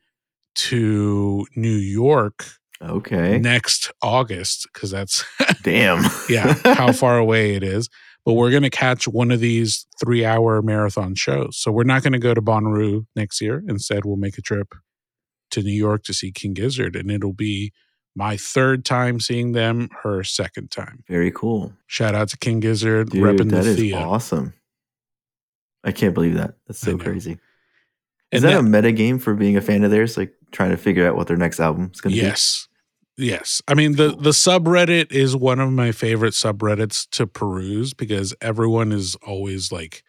to 0.57 1.47
New 1.57 1.68
York 1.77 2.47
Okay. 2.83 3.39
next 3.39 3.91
August 4.03 4.68
because 4.72 4.91
that's 4.91 5.24
Damn. 5.62 6.05
yeah 6.29 6.55
how 6.64 6.93
far 6.93 7.18
away 7.18 7.55
it 7.55 7.62
is. 7.62 7.89
But 8.24 8.35
we're 8.35 8.51
gonna 8.51 8.70
catch 8.70 9.07
one 9.09 9.31
of 9.31 9.41
these 9.41 9.87
three 10.01 10.24
hour 10.24 10.61
marathon 10.62 11.14
shows. 11.14 11.57
So 11.59 11.70
we're 11.72 11.85
not 11.85 12.03
gonna 12.03 12.18
go 12.18 12.35
to 12.35 12.43
Bonnaroo 12.43 13.07
next 13.16 13.41
year. 13.41 13.62
Instead, 13.68 14.05
we'll 14.05 14.16
make 14.16 14.37
a 14.39 14.43
trip 14.43 14.74
to 15.53 15.62
New 15.62 15.72
York 15.72 16.03
to 16.05 16.12
see 16.12 16.33
King 16.33 16.55
Gizzard, 16.55 16.97
and 16.97 17.11
it'll 17.11 17.33
be 17.33 17.72
my 18.16 18.37
third 18.37 18.85
time 18.85 19.20
seeing 19.20 19.53
them, 19.53 19.89
her 20.03 20.24
second 20.24 20.70
time. 20.70 21.05
Very 21.09 21.31
cool. 21.31 21.72
Shout 21.87 22.14
out 22.14 22.29
to 22.31 22.37
King 22.39 22.61
Gizzard, 22.61 23.11
Dude, 23.11 23.22
repping 23.22 23.51
that 23.51 23.64
the 23.64 23.70
is 23.70 23.77
Thea. 23.77 23.97
awesome. 23.99 24.55
I 25.87 25.93
can't 25.93 26.12
believe 26.12 26.34
that. 26.34 26.55
That's 26.66 26.80
so 26.80 26.99
crazy. 26.99 27.39
Is 28.32 28.43
that, 28.43 28.51
that- 28.51 28.61
a 28.61 28.62
meta 28.62 28.93
game 28.93 29.18
for 29.18 29.34
being 29.34 29.57
a 29.57 29.61
fan 29.62 29.84
of 29.84 29.91
theirs? 29.91 30.16
Like 30.16 30.34
trying 30.51 30.70
to 30.70 30.76
figure 30.76 31.09
out 31.09 31.16
what 31.16 31.28
their 31.28 31.37
next 31.37 31.61
album 31.61 31.91
is 31.95 32.01
going 32.01 32.14
to 32.14 32.20
be? 32.20 32.26
Yes. 32.26 32.68
Yes. 33.16 33.62
I 33.66 33.74
mean 33.74 33.97
the 33.97 34.09
the 34.09 34.30
subreddit 34.30 35.11
is 35.11 35.34
one 35.34 35.59
of 35.59 35.70
my 35.72 35.91
favorite 35.93 36.34
subreddits 36.34 37.09
to 37.12 37.26
peruse 37.26 37.95
because 37.95 38.34
everyone 38.43 38.93
is 38.93 39.14
always 39.26 39.72
like 39.72 40.03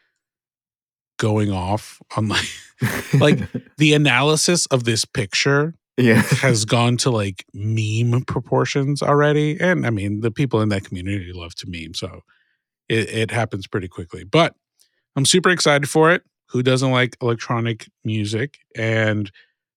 going 1.17 1.51
off 1.51 2.01
on 2.17 2.28
like 2.28 2.49
like- 3.13 3.39
the 3.78 3.93
analysis 3.93 4.65
of 4.65 4.84
this 4.84 5.05
picture 5.05 5.75
yeah. 5.95 6.21
has 6.21 6.65
gone 6.75 6.97
to 6.97 7.09
like 7.09 7.45
meme 7.53 8.23
proportions 8.25 9.01
already. 9.01 9.57
And 9.59 9.86
I 9.86 9.89
mean, 9.89 10.21
the 10.21 10.32
people 10.32 10.61
in 10.61 10.69
that 10.69 10.84
community 10.84 11.32
love 11.34 11.55
to 11.55 11.67
meme, 11.69 11.93
so 11.93 12.21
it, 12.89 13.09
it 13.09 13.32
happens 13.32 13.67
pretty 13.67 13.88
quickly. 13.88 14.23
But 14.23 14.55
I'm 15.18 15.26
super 15.26 15.49
excited 15.49 15.89
for 15.89 16.11
it. 16.11 16.24
Who 16.51 16.63
doesn't 16.63 16.91
like 16.91 17.18
electronic 17.22 17.89
music? 18.05 18.59
And 18.78 19.30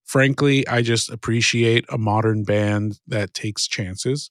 frankly, 0.05 0.67
I 0.69 0.83
just 0.83 1.11
appreciate 1.11 1.85
a 1.89 1.99
modern 1.99 2.45
band 2.45 3.01
that 3.09 3.35
takes 3.35 3.67
chances 3.67 4.31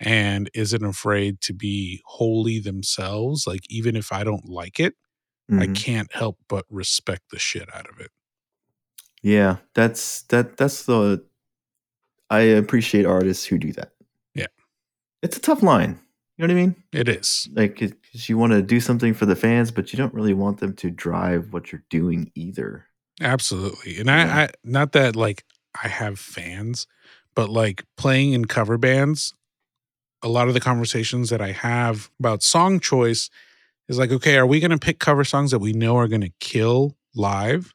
and 0.00 0.50
isn't 0.54 0.84
afraid 0.84 1.40
to 1.42 1.52
be 1.52 2.00
wholly 2.06 2.58
themselves. 2.58 3.46
Like, 3.46 3.62
even 3.70 3.94
if 3.96 4.12
I 4.12 4.24
don't 4.24 4.48
like 4.48 4.80
it, 4.80 4.94
I 5.50 5.66
Mhm. 5.68 5.76
can't 5.76 6.12
help 6.12 6.38
but 6.48 6.64
respect 6.68 7.30
the 7.30 7.38
shit 7.38 7.72
out 7.74 7.88
of 7.88 8.00
it. 8.00 8.10
Yeah, 9.22 9.58
that's 9.74 10.22
that. 10.22 10.56
That's 10.56 10.84
the. 10.86 11.24
I 12.30 12.40
appreciate 12.40 13.04
artists 13.06 13.44
who 13.44 13.58
do 13.58 13.72
that. 13.74 13.92
Yeah. 14.34 14.46
it's 15.22 15.36
a 15.36 15.40
tough 15.40 15.62
line. 15.62 16.00
You 16.36 16.46
know 16.46 16.52
what 16.54 16.60
I 16.60 16.66
mean? 16.66 16.76
It 16.92 17.08
is. 17.08 17.48
Like, 17.54 17.78
because 17.78 18.28
you 18.28 18.36
want 18.36 18.52
to 18.52 18.60
do 18.60 18.78
something 18.78 19.14
for 19.14 19.24
the 19.24 19.36
fans, 19.36 19.70
but 19.70 19.92
you 19.92 19.96
don't 19.96 20.12
really 20.12 20.34
want 20.34 20.60
them 20.60 20.74
to 20.74 20.90
drive 20.90 21.52
what 21.52 21.72
you're 21.72 21.84
doing 21.88 22.30
either. 22.34 22.84
Absolutely. 23.22 23.96
And 23.98 24.06
Yeah. 24.08 24.36
I, 24.36 24.42
I 24.42 24.48
not 24.62 24.92
that 24.92 25.16
like 25.16 25.44
I 25.82 25.88
have 25.88 26.18
fans, 26.18 26.86
but 27.34 27.48
like 27.48 27.84
playing 27.96 28.32
in 28.34 28.44
cover 28.44 28.76
bands, 28.76 29.32
a 30.22 30.28
lot 30.28 30.48
of 30.48 30.54
the 30.54 30.60
conversations 30.60 31.30
that 31.30 31.40
I 31.40 31.52
have 31.52 32.10
about 32.20 32.42
song 32.42 32.80
choice 32.80 33.30
is 33.88 33.98
like, 33.98 34.10
okay, 34.10 34.36
are 34.36 34.46
we 34.46 34.60
gonna 34.60 34.76
pick 34.78 34.98
cover 34.98 35.24
songs 35.24 35.52
that 35.52 35.58
we 35.60 35.72
know 35.72 35.96
are 35.96 36.08
gonna 36.08 36.32
kill 36.40 36.96
live, 37.14 37.72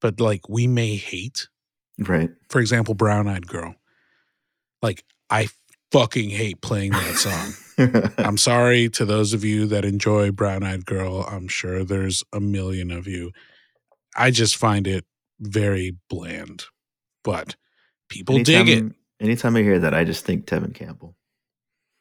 but 0.00 0.18
like 0.20 0.48
we 0.48 0.66
may 0.66 0.96
hate? 0.96 1.46
Right. 2.00 2.30
For 2.48 2.60
example, 2.60 2.94
Brown 2.94 3.28
Eyed 3.28 3.46
Girl. 3.46 3.76
Like 4.82 5.04
I 5.30 5.48
fucking 5.92 6.30
hate 6.30 6.60
playing 6.60 6.90
that 6.90 7.14
song. 7.16 7.52
I'm 8.18 8.38
sorry 8.38 8.88
to 8.90 9.04
those 9.04 9.32
of 9.32 9.44
you 9.44 9.66
that 9.66 9.84
enjoy 9.84 10.30
Brown 10.30 10.62
Eyed 10.62 10.86
Girl. 10.86 11.22
I'm 11.22 11.48
sure 11.48 11.84
there's 11.84 12.24
a 12.32 12.40
million 12.40 12.90
of 12.90 13.06
you. 13.06 13.32
I 14.16 14.30
just 14.30 14.56
find 14.56 14.86
it 14.86 15.04
very 15.40 15.96
bland, 16.08 16.64
but 17.22 17.56
people 18.08 18.42
dig 18.42 18.68
it. 18.68 18.92
Anytime 19.20 19.56
I 19.56 19.62
hear 19.62 19.78
that, 19.78 19.94
I 19.94 20.04
just 20.04 20.24
think 20.24 20.46
Tevin 20.46 20.74
Campbell. 20.74 21.16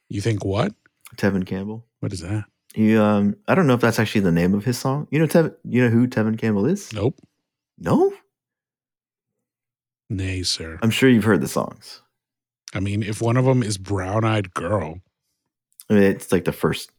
You 0.10 0.22
think 0.22 0.46
what? 0.46 0.74
Tevin 1.18 1.46
Campbell. 1.46 1.86
What 2.00 2.14
is 2.14 2.22
that? 2.22 2.46
He 2.74 2.96
um 2.98 3.36
I 3.48 3.56
don't 3.56 3.68
know 3.68 3.74
if 3.74 3.82
that's 3.82 4.00
actually 4.00 4.22
the 4.22 4.32
name 4.32 4.54
of 4.54 4.66
his 4.66 4.78
song. 4.78 5.08
You 5.12 5.20
know 5.20 5.28
Tevin 5.28 5.56
you 5.64 5.82
know 5.82 5.90
who 5.90 6.08
Tevin 6.08 6.38
Campbell 6.38 6.66
is? 6.66 6.92
Nope. 6.94 7.20
No? 7.78 8.14
Nay, 10.10 10.44
sir. 10.44 10.80
I'm 10.82 10.92
sure 10.92 11.10
you've 11.10 11.24
heard 11.24 11.42
the 11.42 11.48
songs. 11.48 12.02
I 12.74 12.80
mean, 12.80 13.02
if 13.02 13.22
one 13.22 13.38
of 13.38 13.46
them 13.46 13.64
is 13.64 13.78
Brown 13.78 14.24
Eyed 14.24 14.54
Girl, 14.54 15.00
I 15.90 15.94
mean 15.94 16.04
it's 16.04 16.32
like 16.32 16.46
the 16.46 16.52
first 16.52 16.92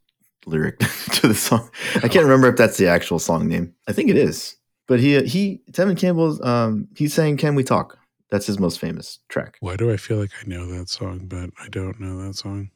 lyric 0.47 0.79
to 1.13 1.29
the 1.29 1.35
song. 1.35 1.71
I 1.97 2.09
can't 2.09 2.25
remember 2.25 2.49
if 2.49 2.57
that's 2.57 2.77
the 2.77 2.87
actual 2.89 3.19
song 3.19 3.49
name. 3.49 3.75
I 3.89 3.93
think 3.93 4.11
it 4.11 4.17
is. 4.17 4.57
But 4.87 5.01
he 5.01 5.21
he 5.25 5.61
Tevin 5.73 5.97
Campbell's 5.99 6.41
um 6.43 6.89
he's 6.97 7.15
saying 7.15 7.39
Can 7.39 7.55
We 7.55 7.65
Talk? 7.65 7.99
That's 8.31 8.47
his 8.47 8.59
most 8.59 8.81
famous 8.81 9.21
track. 9.29 9.57
why 9.61 9.77
do 9.77 9.91
I 9.93 9.97
feel 9.97 10.19
like 10.19 10.31
I 10.43 10.47
know 10.49 10.67
that 10.67 10.89
song, 10.89 11.27
but 11.27 11.51
I 11.63 11.69
don't 11.69 12.01
know 12.01 12.27
that 12.27 12.35
song? 12.35 12.71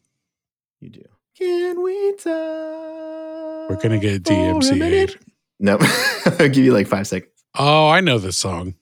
You 0.80 0.90
do. 0.90 1.02
Can 1.36 1.82
we 1.82 2.12
talk? 2.16 2.26
We're 3.70 3.78
gonna 3.82 3.98
get 3.98 4.26
for 4.26 4.32
a 4.32 4.36
DMCA'd. 4.36 5.18
No. 5.58 5.78
I'll 6.38 6.48
give 6.48 6.58
you 6.58 6.72
like 6.72 6.86
five 6.86 7.06
seconds. 7.06 7.32
Oh, 7.58 7.88
I 7.88 8.00
know 8.00 8.18
this 8.18 8.36
song. 8.36 8.74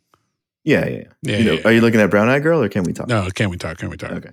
Yeah, 0.64 0.86
yeah, 0.86 0.96
yeah. 0.96 1.04
Yeah, 1.22 1.36
you 1.38 1.44
know, 1.44 1.52
yeah, 1.54 1.60
Are 1.64 1.72
you 1.72 1.80
looking 1.80 2.00
at 2.00 2.10
Brown 2.10 2.28
Eyed 2.28 2.42
Girl 2.42 2.62
or 2.62 2.68
Can 2.68 2.84
We 2.84 2.92
Talk? 2.92 3.08
No, 3.08 3.28
can 3.34 3.48
we 3.50 3.56
talk? 3.56 3.78
Can 3.78 3.90
we 3.90 3.96
talk? 3.96 4.12
Okay. 4.12 4.30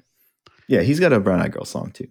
Yeah, 0.67 0.81
he's 0.81 0.99
got 0.99 1.13
a 1.13 1.19
Brown 1.19 1.41
Eyed 1.41 1.51
Girl 1.53 1.65
song 1.65 1.91
too. 1.91 2.07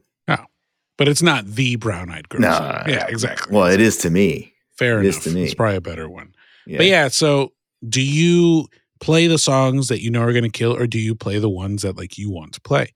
But 0.96 1.08
it's 1.08 1.22
not 1.22 1.46
the 1.46 1.76
Brown 1.76 2.10
Eyed 2.10 2.28
Girl. 2.28 2.40
No. 2.40 2.52
song. 2.52 2.82
Yeah, 2.86 3.06
exactly. 3.08 3.54
Well, 3.54 3.66
it 3.66 3.80
is 3.80 3.96
to 3.98 4.10
me. 4.10 4.54
Fair 4.76 5.00
it 5.00 5.06
is 5.06 5.16
enough. 5.16 5.24
to 5.24 5.30
me. 5.30 5.44
It's 5.44 5.54
probably 5.54 5.76
a 5.76 5.80
better 5.80 6.08
one. 6.08 6.34
Yeah. 6.66 6.78
But 6.78 6.86
yeah, 6.86 7.08
so 7.08 7.52
do 7.88 8.02
you 8.02 8.68
play 9.00 9.26
the 9.26 9.38
songs 9.38 9.88
that 9.88 10.02
you 10.02 10.10
know 10.10 10.22
are 10.22 10.32
going 10.32 10.44
to 10.44 10.50
kill, 10.50 10.76
or 10.76 10.86
do 10.86 10.98
you 10.98 11.14
play 11.14 11.38
the 11.38 11.50
ones 11.50 11.82
that 11.82 11.96
like 11.96 12.16
you 12.16 12.30
want 12.30 12.52
to 12.54 12.60
play? 12.60 12.92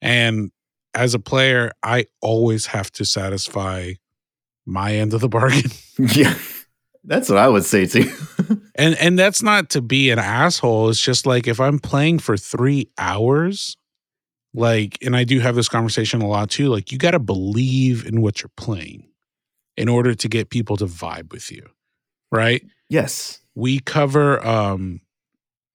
And 0.00 0.50
as 0.94 1.14
a 1.14 1.18
player, 1.18 1.72
I 1.82 2.06
always 2.20 2.66
have 2.66 2.90
to 2.92 3.04
satisfy 3.04 3.92
my 4.66 4.94
end 4.94 5.12
of 5.14 5.20
the 5.20 5.28
bargain. 5.28 5.70
yeah. 5.98 6.34
That's 7.04 7.28
what 7.28 7.38
I 7.38 7.48
would 7.48 7.64
say 7.64 7.86
too. 7.86 8.10
And 8.76 8.96
and 8.96 9.16
that's 9.16 9.40
not 9.40 9.70
to 9.70 9.80
be 9.80 10.10
an 10.10 10.18
asshole. 10.18 10.88
It's 10.90 11.00
just 11.00 11.26
like 11.26 11.46
if 11.46 11.60
I'm 11.60 11.78
playing 11.78 12.18
for 12.18 12.36
three 12.36 12.90
hours, 12.98 13.76
like, 14.54 14.98
and 15.02 15.16
I 15.16 15.24
do 15.24 15.40
have 15.40 15.56
this 15.56 15.68
conversation 15.68 16.22
a 16.22 16.28
lot 16.28 16.50
too. 16.50 16.68
Like, 16.68 16.92
you 16.92 16.98
got 16.98 17.10
to 17.10 17.18
believe 17.18 18.06
in 18.06 18.22
what 18.22 18.40
you're 18.40 18.50
playing 18.56 19.08
in 19.76 19.88
order 19.88 20.14
to 20.14 20.28
get 20.28 20.50
people 20.50 20.76
to 20.76 20.86
vibe 20.86 21.32
with 21.32 21.50
you, 21.50 21.68
right? 22.30 22.64
yes. 22.88 23.40
We 23.56 23.78
cover 23.80 24.44
um 24.44 25.00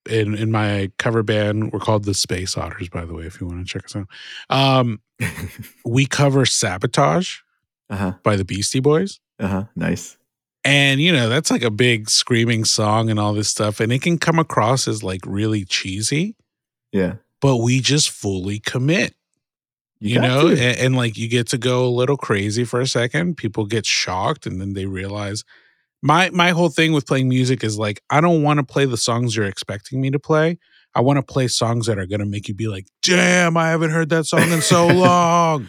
in 0.09 0.35
in 0.35 0.51
my 0.51 0.91
cover 0.97 1.23
band. 1.23 1.71
We're 1.71 1.79
called 1.79 2.05
the 2.05 2.13
Space 2.13 2.57
Otters, 2.57 2.89
by 2.89 3.05
the 3.05 3.13
way. 3.13 3.23
If 3.25 3.39
you 3.39 3.47
want 3.47 3.65
to 3.65 3.71
check 3.71 3.85
us 3.85 3.95
out, 3.95 4.07
um, 4.49 5.01
we 5.85 6.05
cover 6.05 6.45
Sabotage 6.45 7.37
uh-huh. 7.89 8.13
by 8.23 8.35
the 8.35 8.45
Beastie 8.45 8.79
Boys. 8.79 9.19
Uh-huh. 9.39 9.65
Nice. 9.75 10.17
And 10.63 10.99
you 10.99 11.13
know, 11.13 11.29
that's 11.29 11.51
like 11.51 11.63
a 11.63 11.71
big 11.71 12.09
screaming 12.09 12.65
song 12.65 13.09
and 13.09 13.19
all 13.19 13.33
this 13.33 13.49
stuff. 13.49 13.79
And 13.79 13.91
it 13.93 14.01
can 14.01 14.17
come 14.17 14.39
across 14.39 14.87
as 14.87 15.03
like 15.03 15.21
really 15.25 15.63
cheesy, 15.65 16.35
Yeah. 16.91 17.15
But 17.41 17.57
we 17.57 17.79
just 17.79 18.09
fully 18.09 18.59
commit, 18.59 19.15
you, 19.99 20.15
got 20.15 20.21
know, 20.21 20.47
and, 20.49 20.59
and 20.59 20.95
like 20.95 21.17
you 21.17 21.27
get 21.27 21.47
to 21.47 21.57
go 21.57 21.85
a 21.85 21.89
little 21.89 22.17
crazy 22.17 22.63
for 22.63 22.79
a 22.79 22.87
second. 22.87 23.37
People 23.37 23.65
get 23.65 23.85
shocked 23.85 24.45
and 24.45 24.59
then 24.59 24.73
they 24.73 24.85
realize 24.85 25.43
my 26.01 26.29
my 26.31 26.51
whole 26.51 26.69
thing 26.69 26.93
with 26.93 27.05
playing 27.05 27.29
music 27.29 27.63
is 27.63 27.77
like 27.77 28.01
I 28.09 28.21
don't 28.21 28.43
want 28.43 28.59
to 28.59 28.63
play 28.63 28.85
the 28.85 28.97
songs 28.97 29.35
you're 29.35 29.45
expecting 29.45 30.01
me 30.01 30.09
to 30.11 30.19
play. 30.19 30.57
I 30.95 31.01
want 31.01 31.17
to 31.17 31.23
play 31.23 31.47
songs 31.47 31.85
that 31.87 31.99
are 31.99 32.05
gonna 32.05 32.25
make 32.25 32.47
you 32.47 32.53
be 32.53 32.67
like, 32.67 32.87
damn, 33.01 33.57
I 33.57 33.69
haven't 33.69 33.91
heard 33.91 34.09
that 34.09 34.25
song 34.25 34.51
in 34.51 34.61
so 34.61 34.87
long. 34.93 35.67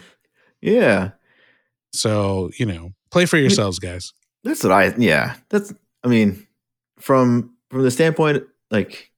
yeah. 0.61 1.11
So, 1.93 2.49
you 2.57 2.65
know, 2.65 2.91
play 3.11 3.25
for 3.25 3.37
yourselves, 3.37 3.77
guys. 3.79 4.13
That's 4.43 4.63
what 4.63 4.71
I 4.71 4.93
yeah. 4.97 5.35
That's 5.49 5.73
I 6.03 6.07
mean, 6.07 6.47
from 6.99 7.55
from 7.69 7.83
the 7.83 7.91
standpoint 7.91 8.43
like 8.69 9.11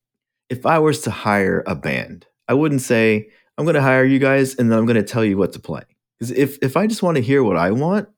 if 0.50 0.66
I 0.66 0.80
was 0.80 1.02
to 1.02 1.12
hire 1.12 1.64
a 1.68 1.76
band, 1.76 2.26
I 2.48 2.54
wouldn't 2.54 2.82
say 2.82 3.30
I'm 3.58 3.66
going 3.66 3.76
to 3.76 3.82
hire 3.82 4.06
you 4.06 4.20
guys 4.20 4.56
and 4.56 4.72
then 4.72 4.78
I'm 4.80 4.86
going 4.86 4.96
to 4.98 5.04
tell 5.04 5.24
you 5.24 5.38
what 5.38 5.54
to 5.54 5.60
play. 5.60 5.84
Cuz 6.20 6.32
if 6.32 6.58
if 6.62 6.76
I 6.78 6.88
just 6.88 7.04
want 7.04 7.16
to 7.18 7.22
hear 7.24 7.44
what 7.44 7.58
I 7.58 7.72
want, 7.72 8.10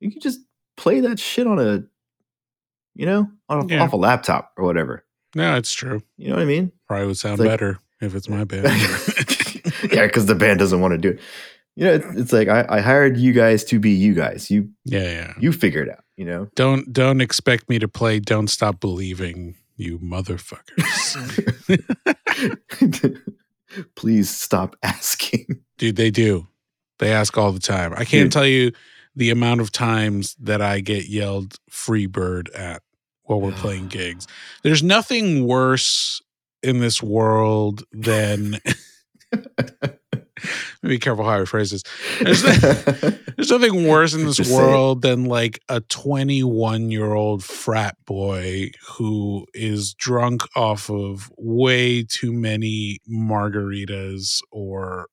you 0.00 0.10
can 0.10 0.20
just 0.20 0.40
play 0.76 1.00
that 1.00 1.18
shit 1.18 1.46
on 1.46 1.58
a 1.58 1.84
you 2.94 3.06
know, 3.06 3.28
on 3.48 3.62
a, 3.64 3.66
Yeah. 3.74 3.82
off 3.82 3.92
a 3.92 3.96
laptop 3.96 4.52
or 4.56 4.64
whatever. 4.64 5.04
No, 5.34 5.56
it's 5.56 5.72
true. 5.72 6.02
You 6.18 6.28
know 6.28 6.34
what 6.36 6.42
I 6.42 6.46
mean? 6.46 6.72
Probably 6.86 7.06
would 7.06 7.16
sound 7.18 7.38
like- 7.38 7.48
better 7.48 7.78
if 8.02 8.14
it's 8.14 8.28
my 8.28 8.44
band. 8.44 8.64
yeah, 9.92 10.06
because 10.06 10.26
the 10.26 10.34
band 10.34 10.58
doesn't 10.58 10.80
want 10.80 10.92
to 10.92 10.98
do 10.98 11.08
it. 11.10 11.20
You 11.74 11.86
know, 11.86 11.92
it's, 11.94 12.06
it's 12.16 12.32
like 12.34 12.48
I, 12.48 12.66
I 12.68 12.80
hired 12.80 13.16
you 13.16 13.32
guys 13.32 13.64
to 13.64 13.78
be 13.78 13.92
you 13.92 14.12
guys. 14.12 14.50
You 14.50 14.68
yeah, 14.84 15.04
yeah. 15.10 15.34
you 15.40 15.52
figure 15.52 15.82
it 15.82 15.88
out. 15.88 16.04
You 16.18 16.26
know. 16.26 16.48
Don't 16.54 16.92
don't 16.92 17.22
expect 17.22 17.70
me 17.70 17.78
to 17.78 17.88
play 17.88 18.20
"Don't 18.20 18.48
Stop 18.48 18.78
Believing," 18.78 19.54
you 19.76 19.98
motherfuckers. 19.98 21.16
Please 23.96 24.30
stop 24.30 24.76
asking. 24.82 25.60
Dude, 25.78 25.96
they 25.96 26.10
do. 26.10 26.46
They 26.98 27.12
ask 27.12 27.36
all 27.36 27.52
the 27.52 27.60
time. 27.60 27.92
I 27.92 28.04
can't 28.04 28.26
Dude. 28.26 28.32
tell 28.32 28.46
you 28.46 28.72
the 29.16 29.30
amount 29.30 29.60
of 29.60 29.72
times 29.72 30.36
that 30.40 30.62
I 30.62 30.80
get 30.80 31.06
yelled 31.06 31.58
"free 31.68 32.06
bird" 32.06 32.50
at 32.50 32.82
while 33.24 33.40
we're 33.40 33.52
playing 33.52 33.88
gigs. 33.88 34.26
There's 34.62 34.82
nothing 34.82 35.46
worse 35.46 36.22
in 36.62 36.78
this 36.78 37.02
world 37.02 37.84
than. 37.92 38.60
Be 40.82 40.98
careful 40.98 41.24
how 41.24 41.40
I 41.40 41.44
phrase 41.44 41.70
this. 41.70 41.82
There's, 42.20 42.42
there's 43.36 43.50
nothing 43.50 43.86
worse 43.86 44.14
in 44.14 44.24
this 44.24 44.36
Just 44.36 44.50
say 44.50 44.56
it. 44.56 44.58
world 44.58 45.02
than 45.02 45.24
like 45.24 45.60
a 45.68 45.80
21 45.80 46.90
year 46.90 47.12
old 47.12 47.44
frat 47.44 47.96
boy 48.06 48.70
who 48.96 49.46
is 49.54 49.94
drunk 49.94 50.42
off 50.56 50.90
of 50.90 51.30
way 51.38 52.02
too 52.02 52.32
many 52.32 52.98
margaritas 53.10 54.40
or 54.50 55.06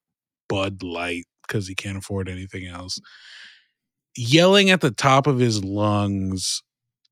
Bud 0.48 0.82
Light 0.82 1.24
because 1.46 1.66
he 1.68 1.74
can't 1.74 1.98
afford 1.98 2.28
anything 2.28 2.66
else, 2.66 2.98
yelling 4.16 4.70
at 4.70 4.80
the 4.80 4.90
top 4.90 5.26
of 5.26 5.38
his 5.38 5.64
lungs, 5.64 6.62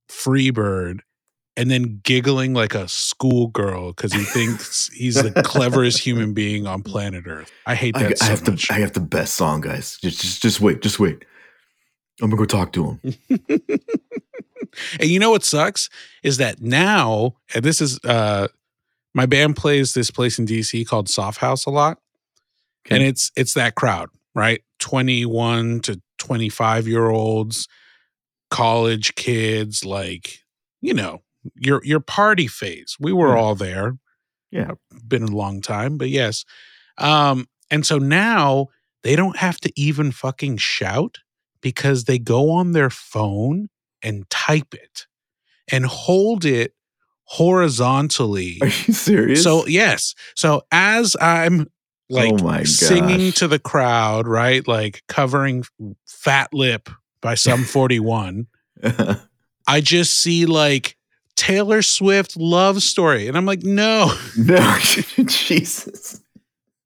Freebird, 0.08 1.00
and 1.59 1.68
then 1.68 2.00
giggling 2.04 2.54
like 2.54 2.72
a 2.72 2.86
schoolgirl 2.86 3.88
because 3.92 4.12
he 4.12 4.22
thinks 4.22 4.88
he's 4.94 5.16
the 5.16 5.42
cleverest 5.44 5.98
human 5.98 6.32
being 6.32 6.68
on 6.68 6.82
planet 6.84 7.24
Earth. 7.26 7.50
I 7.66 7.74
hate 7.74 7.96
that 7.96 8.12
I 8.12 8.14
so 8.14 8.24
have 8.26 8.48
much. 8.48 8.68
the 8.68 8.74
I 8.74 8.78
have 8.78 8.92
the 8.92 9.00
best 9.00 9.34
song, 9.34 9.61
guys. 9.61 9.98
Just 10.00 10.20
just 10.20 10.40
just 10.40 10.61
wait, 10.61 10.82
just 10.82 11.00
wait. 11.00 11.24
I'm 12.22 12.30
gonna 12.30 12.38
go 12.38 12.44
talk 12.44 12.72
to 12.74 12.84
him. 12.86 13.00
and 15.00 15.11
you 15.11 15.18
know 15.18 15.30
what 15.30 15.44
sucks 15.44 15.90
is 16.22 16.36
that 16.36 16.62
now, 16.62 17.34
and 17.52 17.64
this 17.64 17.80
is 17.80 17.98
uh 18.04 18.46
my 19.14 19.26
band 19.26 19.56
plays 19.56 19.94
this 19.94 20.12
place 20.12 20.38
in 20.38 20.46
DC 20.46 20.86
called 20.86 21.09
Soft 21.09 21.40
House 21.40 21.66
a 21.66 21.70
lot. 21.70 21.98
And 22.88 23.02
it's 23.02 23.32
it's 23.36 23.54
that 23.54 23.74
crowd, 23.74 24.11
right? 24.32 24.62
21 24.78 25.80
to 25.80 26.00
25 26.18 26.86
year 26.86 27.09
olds, 27.09 27.66
college 28.48 29.16
kids, 29.16 29.84
like, 29.84 30.38
you 30.80 30.94
know, 30.94 31.20
your 31.55 31.80
your 31.84 32.01
party 32.01 32.46
phase. 32.46 32.96
We 33.01 33.12
were 33.12 33.36
all 33.36 33.55
there. 33.55 33.96
Yeah. 34.51 34.72
Been 35.07 35.24
a 35.24 35.26
long 35.26 35.61
time, 35.61 35.99
but 35.99 36.09
yes. 36.09 36.44
Um, 36.96 37.46
and 37.70 37.84
so 37.84 37.99
now 37.99 38.68
they 39.03 39.14
don't 39.14 39.36
have 39.36 39.61
to 39.61 39.72
even 39.80 40.11
fucking 40.11 40.57
shout 40.57 41.18
because 41.61 42.05
they 42.05 42.18
go 42.18 42.51
on 42.51 42.72
their 42.72 42.90
phone 42.90 43.68
and 44.03 44.28
type 44.30 44.74
it 44.74 45.07
and 45.70 45.84
hold 45.86 46.44
it 46.44 46.72
horizontally. 47.24 48.59
Are 48.62 48.66
you 48.66 48.94
serious? 48.94 49.42
So 49.42 49.66
yes. 49.66 50.14
So 50.34 50.62
as 50.72 51.16
I'm 51.20 51.66
like 52.11 52.32
Oh 52.32 52.64
singing 52.64 53.32
to 53.32 53.49
the 53.49 53.59
crowd, 53.59 54.26
right? 54.26 54.66
Like 54.66 55.03
covering 55.09 55.64
Fat 56.07 56.55
Lip 56.55 56.88
by 57.20 57.34
Sum 57.34 57.64
41, 57.64 58.46
I 59.66 59.80
just 59.80 60.14
see 60.14 60.46
like 60.46 60.96
Taylor 61.39 61.82
Swift 61.82 62.36
love 62.36 62.82
story. 62.82 63.28
And 63.28 63.36
I'm 63.36 63.47
like, 63.47 63.62
no, 63.62 64.12
no, 64.36 64.76
Jesus. 65.26 66.20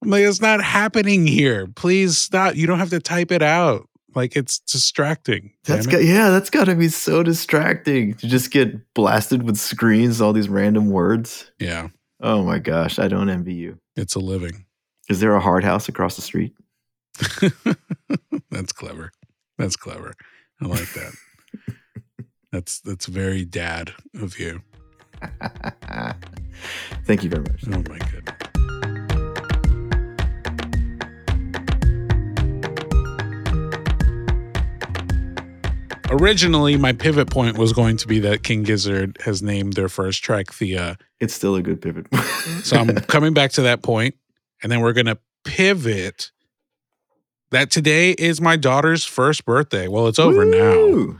I'm 0.03 0.11
like, 0.11 0.22
it's 0.24 0.40
not 0.42 0.62
happening 0.62 1.26
here. 1.26 1.66
Please 1.68 2.18
stop. 2.18 2.55
You 2.55 2.66
don't 2.66 2.78
have 2.78 2.90
to 2.90 3.00
type 3.00 3.32
it 3.32 3.42
out. 3.42 3.88
Like 4.14 4.36
it's 4.36 4.59
distracting. 4.59 5.53
That's 5.64 5.86
got, 5.86 6.05
yeah, 6.05 6.28
that's 6.28 6.50
got 6.50 6.64
to 6.64 6.74
be 6.74 6.88
so 6.88 7.22
distracting 7.22 8.12
to 8.16 8.26
just 8.28 8.50
get 8.50 8.92
blasted 8.94 9.42
with 9.42 9.57
screens, 9.57 10.20
all 10.20 10.34
these 10.34 10.50
random 10.50 10.90
words. 10.90 11.50
yeah, 11.59 11.88
Oh 12.20 12.42
my 12.42 12.59
gosh, 12.59 12.98
I 12.98 13.09
don't 13.09 13.30
envy 13.30 13.55
you. 13.55 13.78
it's 13.96 14.14
a 14.14 14.20
living. 14.20 14.66
Is 15.09 15.20
there 15.20 15.34
a 15.34 15.40
hard 15.40 15.64
house 15.64 15.88
across 15.88 16.16
the 16.16 16.22
street? 16.22 16.53
that's 18.50 18.72
clever. 18.72 19.12
That's 19.57 19.76
clever. 19.76 20.12
I 20.61 20.66
like 20.66 20.92
that. 20.92 21.12
That's 22.53 22.80
that's 22.80 23.07
very 23.07 23.44
dad 23.44 23.92
of 24.20 24.38
you. 24.38 24.62
Thank 27.05 27.24
you 27.24 27.30
very 27.30 27.42
much. 27.42 27.64
Oh 27.66 27.82
my 27.88 27.98
goodness. 28.11 28.42
originally 36.12 36.76
my 36.76 36.92
pivot 36.92 37.30
point 37.30 37.57
was 37.57 37.72
going 37.72 37.96
to 37.96 38.07
be 38.07 38.20
that 38.20 38.42
King 38.42 38.62
Gizzard 38.62 39.16
has 39.24 39.42
named 39.42 39.72
their 39.72 39.88
first 39.88 40.22
track 40.22 40.53
Thea. 40.53 40.98
It's 41.20 41.34
still 41.34 41.57
a 41.57 41.62
good 41.62 41.80
pivot. 41.80 42.07
So 42.64 42.76
I'm 42.76 42.94
coming 42.94 43.34
back 43.34 43.50
to 43.53 43.62
that 43.62 43.82
point, 43.82 44.14
and 44.62 44.70
then 44.70 44.80
we're 44.80 44.92
gonna 44.92 45.18
pivot. 45.44 46.30
That 47.50 47.70
today 47.70 48.12
is 48.12 48.40
my 48.40 48.57
daughter's 48.57 49.05
first 49.05 49.44
birthday. 49.44 49.88
Well, 49.88 50.07
it's 50.07 50.18
over 50.18 50.44
now. 50.44 51.18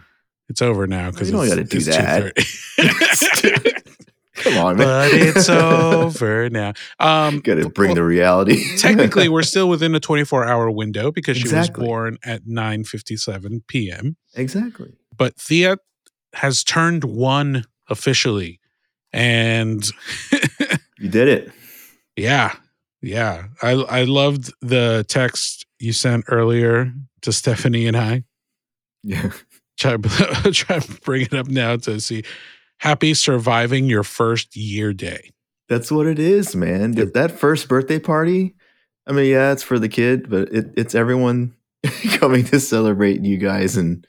It's 0.53 0.63
over 0.63 0.87
now 0.87 1.11
because 1.11 1.29
You 1.31 1.37
don't 1.37 1.45
it's, 1.47 1.55
gotta 1.55 1.65
do 1.65 1.81
that. 1.81 2.35
2:30. 2.37 3.79
Come 4.35 4.59
on, 4.59 4.77
man. 4.77 4.87
but 4.87 5.13
it's 5.15 5.49
over 5.49 6.49
now. 6.51 6.73
Um, 6.99 7.41
Gotta 7.41 7.69
bring 7.69 7.89
well, 7.91 7.97
the 7.97 8.05
reality. 8.05 8.77
technically, 8.79 9.29
we're 9.29 9.43
still 9.43 9.69
within 9.69 9.95
a 9.95 10.01
24 10.01 10.45
hour 10.47 10.71
window 10.71 11.11
because 11.13 11.37
she 11.37 11.43
Exactly. 11.45 11.83
was 11.83 11.89
born 11.89 12.19
at 12.25 12.45
9:57 12.45 13.63
p.m. 13.69 14.17
exactly. 14.35 14.95
But 15.17 15.37
Thea 15.37 15.77
has 16.35 16.65
turned 16.65 17.05
one 17.05 17.65
officially, 17.89 18.59
and 19.13 19.85
You 20.99 21.09
did 21.09 21.29
it. 21.29 21.53
yeah, 22.17 22.55
yeah, 23.03 23.45
I 23.63 23.73
I 23.73 24.05
loved 24.05 24.53
the 24.61 25.05
text 25.09 25.67
you 25.79 25.93
sent 25.93 26.25
earlier 26.29 26.93
to 27.23 27.33
Stephanie 27.33 27.87
and 27.87 27.97
I. 27.97 28.25
Yeah. 29.05 29.31
Try, 29.79 29.97
try 30.53 30.79
to 30.79 31.01
bring 31.03 31.23
it 31.23 31.35
up 31.35 31.49
now 31.49 31.77
to 31.77 32.01
see. 32.01 32.25
Happy 32.79 33.15
surviving 33.15 33.87
your 33.87 34.03
first 34.03 34.57
year 34.57 34.93
day. 34.93 35.31
That's 35.69 35.91
what 35.91 36.07
it 36.07 36.19
is, 36.19 36.55
man. 36.55 36.93
That, 36.93 37.15
that 37.15 37.31
first 37.31 37.69
birthday 37.69 37.99
party. 37.99 38.55
I 39.07 39.13
mean, 39.13 39.31
yeah, 39.31 39.53
it's 39.53 39.63
for 39.63 39.79
the 39.79 39.89
kid, 39.89 40.29
but 40.29 40.53
it, 40.53 40.67
it's 40.77 40.95
everyone 40.95 41.55
coming 42.15 42.45
to 42.47 42.61
celebrate 42.61 43.23
you 43.23 43.39
guys 43.39 43.77
and 43.77 44.07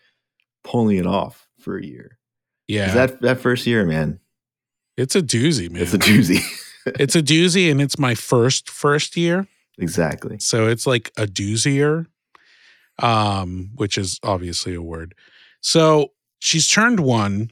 pulling 0.64 0.98
it 0.98 1.08
off 1.08 1.48
for 1.60 1.78
a 1.78 1.86
year. 1.86 2.18
Yeah, 2.68 2.94
That 2.94 3.22
that 3.22 3.40
first 3.40 3.68
year, 3.68 3.86
man, 3.86 4.20
it's 4.98 5.16
a 5.16 5.22
doozy, 5.22 5.70
man. 5.70 5.82
it's 5.82 5.94
a 5.94 6.00
doozy. 6.00 6.40
it's 6.86 7.16
a 7.16 7.22
doozy, 7.22 7.70
and 7.70 7.82
it's 7.82 8.00
my 8.00 8.16
first 8.16 8.70
first 8.70 9.18
year. 9.18 9.48
exactly. 9.78 10.40
So 10.40 10.68
it's 10.68 10.88
like 10.88 11.12
a 11.18 11.26
doozier, 11.26 12.06
um, 13.00 13.72
which 13.76 13.98
is 13.98 14.20
obviously 14.24 14.74
a 14.74 14.82
word. 14.82 15.14
So 15.64 16.12
she's 16.40 16.70
turned 16.70 17.00
one. 17.00 17.50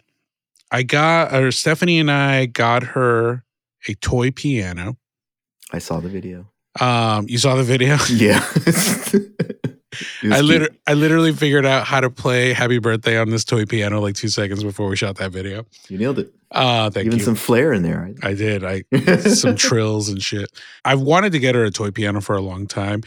I 0.69 0.83
got, 0.83 1.33
or 1.33 1.51
Stephanie 1.51 1.99
and 1.99 2.11
I 2.11 2.45
got 2.45 2.83
her 2.83 3.43
a 3.87 3.95
toy 3.95 4.31
piano. 4.31 4.97
I 5.73 5.79
saw 5.79 5.99
the 5.99 6.09
video. 6.09 6.47
Um, 6.79 7.25
you 7.27 7.37
saw 7.37 7.55
the 7.55 7.63
video. 7.63 7.97
Yeah. 8.09 8.45
I 10.23 10.39
literally, 10.39 10.77
I 10.87 10.93
literally 10.93 11.33
figured 11.33 11.65
out 11.65 11.85
how 11.85 11.99
to 11.99 12.09
play 12.09 12.53
"Happy 12.53 12.79
Birthday" 12.79 13.17
on 13.17 13.29
this 13.29 13.43
toy 13.43 13.65
piano 13.65 13.99
like 13.99 14.15
two 14.15 14.29
seconds 14.29 14.63
before 14.63 14.87
we 14.87 14.95
shot 14.95 15.17
that 15.17 15.31
video. 15.31 15.65
you 15.89 15.97
nailed 15.97 16.19
it. 16.19 16.33
Uh, 16.49 16.89
thank 16.89 17.07
Even 17.07 17.19
you. 17.19 17.23
Even 17.23 17.25
some 17.25 17.35
flair 17.35 17.73
in 17.73 17.83
there. 17.83 18.09
I 18.23 18.33
did. 18.33 18.63
I 18.63 18.83
some 19.19 19.55
trills 19.55 20.07
and 20.07 20.21
shit. 20.21 20.49
I've 20.85 21.01
wanted 21.01 21.33
to 21.33 21.39
get 21.39 21.55
her 21.55 21.65
a 21.65 21.71
toy 21.71 21.91
piano 21.91 22.21
for 22.21 22.35
a 22.35 22.41
long 22.41 22.67
time 22.67 23.03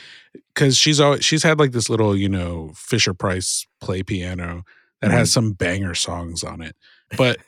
because 0.55 0.77
she's 0.77 1.01
always 1.01 1.25
she's 1.25 1.43
had 1.43 1.59
like 1.59 1.73
this 1.73 1.89
little 1.89 2.15
you 2.15 2.29
know 2.29 2.73
Fisher 2.75 3.15
Price 3.15 3.67
play 3.81 4.03
piano 4.03 4.65
that 5.05 5.11
has 5.13 5.29
mm-hmm. 5.29 5.47
some 5.47 5.53
banger 5.53 5.95
songs 5.95 6.43
on 6.43 6.63
it. 6.63 6.77
But 7.17 7.39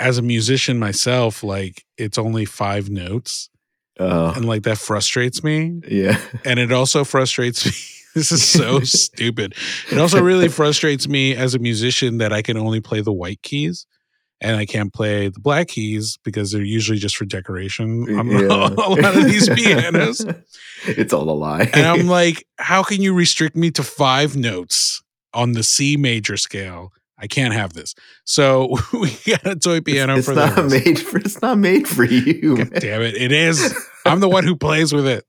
as 0.00 0.18
a 0.18 0.22
musician 0.22 0.78
myself, 0.78 1.42
like 1.42 1.84
it's 1.98 2.18
only 2.18 2.44
five 2.44 2.88
notes, 2.90 3.50
Oh, 3.98 4.32
and 4.34 4.44
like 4.44 4.64
that 4.64 4.78
frustrates 4.78 5.44
me. 5.44 5.80
yeah. 5.88 6.20
And 6.44 6.58
it 6.58 6.72
also 6.72 7.04
frustrates 7.04 7.64
me. 7.64 7.72
this 8.14 8.32
is 8.32 8.42
so 8.44 8.80
stupid. 8.82 9.54
It 9.90 9.98
also 9.98 10.20
really 10.20 10.48
frustrates 10.48 11.06
me 11.06 11.36
as 11.36 11.54
a 11.54 11.60
musician 11.60 12.18
that 12.18 12.32
I 12.32 12.42
can 12.42 12.56
only 12.56 12.80
play 12.80 13.02
the 13.02 13.12
white 13.12 13.40
keys. 13.42 13.86
And 14.40 14.56
I 14.56 14.66
can't 14.66 14.92
play 14.92 15.28
the 15.28 15.38
black 15.38 15.68
keys 15.68 16.18
because 16.24 16.50
they're 16.50 16.60
usually 16.62 16.98
just 16.98 17.16
for 17.16 17.24
decoration 17.24 18.18
on 18.18 18.28
Yeah. 18.30 18.46
a 18.48 18.90
lot 18.90 19.16
of 19.16 19.24
these 19.26 19.48
pianos. 19.48 20.26
it's 20.86 21.12
all 21.12 21.30
a 21.30 21.32
lie. 21.32 21.70
And 21.72 21.86
I'm 21.86 22.08
like, 22.08 22.44
how 22.58 22.82
can 22.82 23.00
you 23.00 23.14
restrict 23.14 23.54
me 23.56 23.70
to 23.70 23.84
five 23.84 24.34
notes 24.36 25.03
on 25.34 25.52
the 25.52 25.62
C 25.62 25.96
major 25.96 26.36
scale? 26.36 26.92
I 27.18 27.26
can't 27.26 27.54
have 27.54 27.72
this. 27.74 27.94
So 28.24 28.76
we 28.92 29.10
got 29.26 29.46
a 29.46 29.56
toy 29.56 29.80
piano 29.80 30.16
it's 30.16 30.26
for 30.26 30.34
not 30.34 30.66
made 30.66 30.98
for. 30.98 31.18
It's 31.18 31.40
not 31.40 31.58
made 31.58 31.86
for 31.88 32.04
you. 32.04 32.56
God 32.56 32.70
man. 32.72 32.80
damn 32.80 33.02
it. 33.02 33.14
It 33.16 33.32
is. 33.32 33.74
I'm 34.04 34.20
the 34.20 34.28
one 34.28 34.44
who 34.44 34.56
plays 34.56 34.92
with 34.92 35.06
it. 35.06 35.24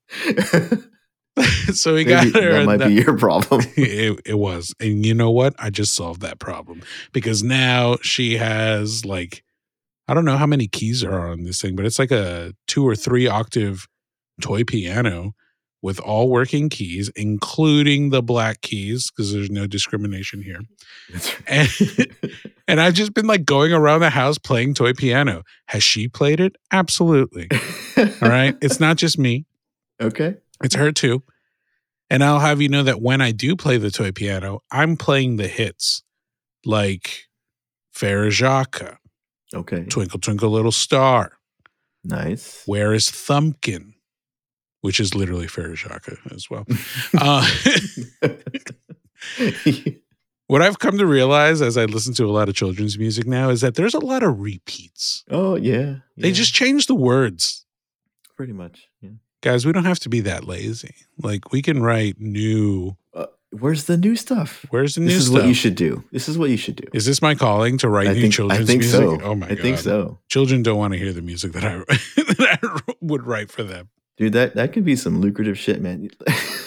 so 1.74 1.94
we 1.94 2.06
Maybe 2.06 2.32
got 2.32 2.44
her. 2.44 2.54
that 2.54 2.66
might 2.66 2.78
that- 2.78 2.88
be 2.88 2.96
your 2.96 3.18
problem. 3.18 3.62
it, 3.78 4.20
it 4.26 4.34
was. 4.36 4.74
And 4.80 5.06
you 5.06 5.14
know 5.14 5.32
what? 5.32 5.54
I 5.60 5.70
just 5.70 5.94
solved 5.94 6.22
that 6.22 6.40
problem 6.40 6.82
because 7.14 7.44
now 7.44 7.98
she 8.02 8.38
has 8.38 9.06
like, 9.06 9.44
I 10.08 10.14
don't 10.14 10.26
know 10.26 10.38
how 10.38 10.46
many 10.48 10.68
keys 10.68 11.04
are 11.04 11.28
on 11.30 11.44
this 11.44 11.62
thing, 11.62 11.76
but 11.76 11.86
it's 11.86 12.00
like 12.00 12.12
a 12.12 12.54
two 12.68 12.88
or 12.88 12.96
three 12.96 13.28
octave 13.28 13.88
toy 14.42 14.64
piano 14.64 15.34
with 15.86 16.00
all 16.00 16.30
working 16.30 16.68
keys, 16.68 17.12
including 17.16 18.10
the 18.10 18.24
black 18.24 18.62
keys, 18.62 19.12
because 19.12 19.32
there's 19.32 19.52
no 19.52 19.68
discrimination 19.68 20.42
here. 20.42 20.60
And, 21.46 21.70
and 22.68 22.82
I've 22.82 22.96
just 22.96 23.14
been 23.14 23.28
like 23.28 23.46
going 23.46 23.72
around 23.72 24.00
the 24.00 24.10
house 24.10 24.40
playing 24.40 24.74
toy 24.74 24.94
piano. 24.94 25.44
Has 25.68 25.84
she 25.84 26.08
played 26.08 26.40
it? 26.40 26.56
Absolutely. 26.72 27.48
All 27.96 28.30
right. 28.30 28.56
It's 28.64 28.80
not 28.80 28.98
just 28.98 29.20
me. 29.20 29.46
okay. 30.02 30.38
It's 30.64 30.74
her 30.74 30.92
too. 30.92 31.22
And 32.10 32.24
I'll 32.24 32.40
have 32.40 32.62
you 32.62 32.70
know 32.70 32.82
that 32.82 33.00
when 33.00 33.22
I 33.22 33.32
do 33.32 33.56
play 33.56 33.78
the 33.78 33.92
toy 33.92 34.12
piano, 34.12 34.62
I'm 34.72 34.98
playing 34.98 35.36
the 35.36 35.48
hits 35.48 36.02
like 36.66 37.26
Farah 37.96 38.98
Okay. 39.54 39.84
Twinkle 39.84 40.20
Twinkle 40.20 40.50
Little 40.50 40.72
Star, 40.72 41.34
Nice. 42.04 42.64
Where 42.66 42.92
is 42.94 43.06
Thumbkin, 43.10 43.94
which 44.86 45.00
is 45.00 45.16
literally 45.16 45.48
Frère 45.48 45.76
Jacques 45.76 46.14
as 46.32 46.48
well. 46.50 46.66
uh, 47.20 47.46
what 50.48 50.62
I've 50.62 50.80
come 50.80 50.98
to 51.00 51.06
realize 51.06 51.62
as 51.62 51.76
I 51.78 51.86
listen 51.86 52.14
to 52.16 52.26
a 52.26 52.32
lot 52.32 52.50
of 52.50 52.56
children's 52.56 52.98
music 52.98 53.26
now 53.26 53.50
is 53.50 53.62
that 53.62 53.76
there's 53.76 53.96
a 53.96 54.00
lot 54.00 54.24
of 54.24 54.40
repeats. 54.40 55.24
oh 55.30 55.56
yeah. 55.56 55.96
They 56.18 56.32
just 56.32 56.54
change 56.54 56.88
the 56.88 56.96
words. 56.96 57.66
pretty 58.38 58.54
much. 58.54 58.88
Yeah. 59.02 59.10
Guys, 59.42 59.66
we 59.66 59.72
don't 59.72 59.86
have 59.86 60.00
to 60.00 60.10
be 60.10 60.22
that 60.22 60.46
lazy. 60.46 60.94
Like 61.22 61.52
we 61.52 61.62
can 61.62 61.82
write 61.82 62.20
new. 62.20 62.96
Uh, 63.14 63.26
where's 63.52 63.86
the 63.86 63.98
new 63.98 64.16
stuff? 64.16 64.66
Where's 64.70 64.96
the 64.96 65.02
new 65.02 65.10
stuff? 65.10 65.16
This 65.18 65.22
is 65.24 65.28
stuff? 65.30 65.42
what 65.42 65.48
you 65.48 65.54
should 65.54 65.76
do. 65.76 66.04
This 66.12 66.30
is 66.30 66.38
what 66.38 66.50
you 66.50 66.58
should 66.58 66.76
do. 66.78 66.88
Is 66.94 67.06
this 67.06 67.22
my 67.22 67.36
calling 67.36 67.78
to 67.80 67.90
write 67.90 68.08
I 68.08 68.14
new 68.14 68.22
think. 68.22 68.34
children's 68.34 68.64
I 68.64 68.66
think 68.66 68.82
music? 68.82 69.00
so. 69.02 69.22
Oh 69.24 69.36
my 69.36 69.48
I 69.48 69.50
god! 69.50 69.60
think 69.60 69.78
so, 69.80 70.20
Children 70.30 70.62
don't 70.64 70.78
want 70.78 70.94
to 70.94 71.00
hear 71.00 71.14
the 71.14 71.22
music 71.22 71.52
that 71.54 71.64
I 71.64 71.78
that 72.18 72.60
I 72.64 72.94
would 73.02 73.24
write 73.26 73.52
for 73.52 73.64
them. 73.64 73.90
Dude. 74.18 74.34
That 74.34 74.56
that 74.56 74.74
could 74.74 74.86
be 74.86 74.96
some 74.96 75.22
lucrative 75.22 75.58
shit, 75.58 75.82
man. 75.82 76.10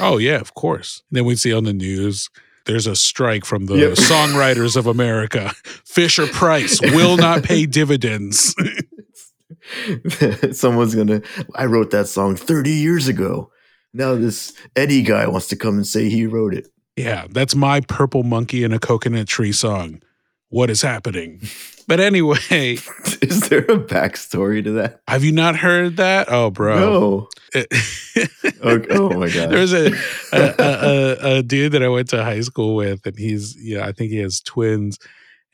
Oh 0.00 0.18
yeah, 0.20 0.36
of 0.40 0.54
course. 0.54 1.02
Then 1.10 1.24
we'd 1.24 1.38
see 1.38 1.52
on 1.52 1.64
the 1.64 1.72
news. 1.72 2.30
There's 2.66 2.86
a 2.86 2.94
strike 2.96 3.44
from 3.46 3.64
the 3.66 3.76
Yep. 3.76 3.92
songwriters 3.92 4.76
of 4.76 4.86
America. 4.86 5.52
Fisher 5.86 6.26
Price 6.26 6.80
will 6.82 7.16
not 7.16 7.42
pay 7.42 7.64
dividends. 7.64 8.54
Someone's 10.52 10.94
gonna. 10.94 11.22
I 11.54 11.64
wrote 11.66 11.90
that 11.90 12.08
song 12.08 12.36
30 12.36 12.70
years 12.70 13.08
ago. 13.08 13.50
Now 13.94 14.14
this 14.14 14.52
Eddie 14.76 15.02
guy 15.02 15.26
wants 15.26 15.48
to 15.48 15.56
come 15.56 15.76
and 15.76 15.86
say 15.86 16.08
he 16.08 16.26
wrote 16.26 16.54
it. 16.54 16.68
yeah, 16.96 17.26
that's 17.30 17.54
my 17.54 17.80
purple 17.80 18.22
monkey 18.22 18.64
in 18.64 18.72
a 18.72 18.78
coconut 18.78 19.28
tree 19.28 19.52
song. 19.52 20.02
What 20.50 20.68
is 20.70 20.82
happening? 20.82 21.40
But 21.88 22.00
anyway, 22.00 22.36
Is 23.22 23.48
there 23.48 23.60
a 23.60 23.78
backstory 23.78 24.62
to 24.62 24.72
that? 24.72 25.00
have 25.08 25.24
you 25.24 25.32
not 25.32 25.56
heard 25.56 25.96
that? 25.96 26.30
Oh, 26.30 26.50
bro. 26.50 26.78
No. 26.78 27.28
It-. 27.54 28.86
Oh 28.90 29.10
my 29.18 29.28
god. 29.30 29.50
There's 29.50 29.72
a 29.72 29.92
a, 30.32 30.54
a 30.58 31.16
a 31.22 31.38
a 31.38 31.42
dude 31.42 31.72
that 31.72 31.82
I 31.82 31.88
went 31.88 32.10
to 32.10 32.22
high 32.22 32.42
school 32.42 32.74
with, 32.76 33.06
and 33.06 33.18
he's 33.18 33.56
yeah, 33.58 33.86
I 33.86 33.92
think 33.92 34.10
he 34.10 34.18
has 34.18 34.40
twins, 34.40 34.98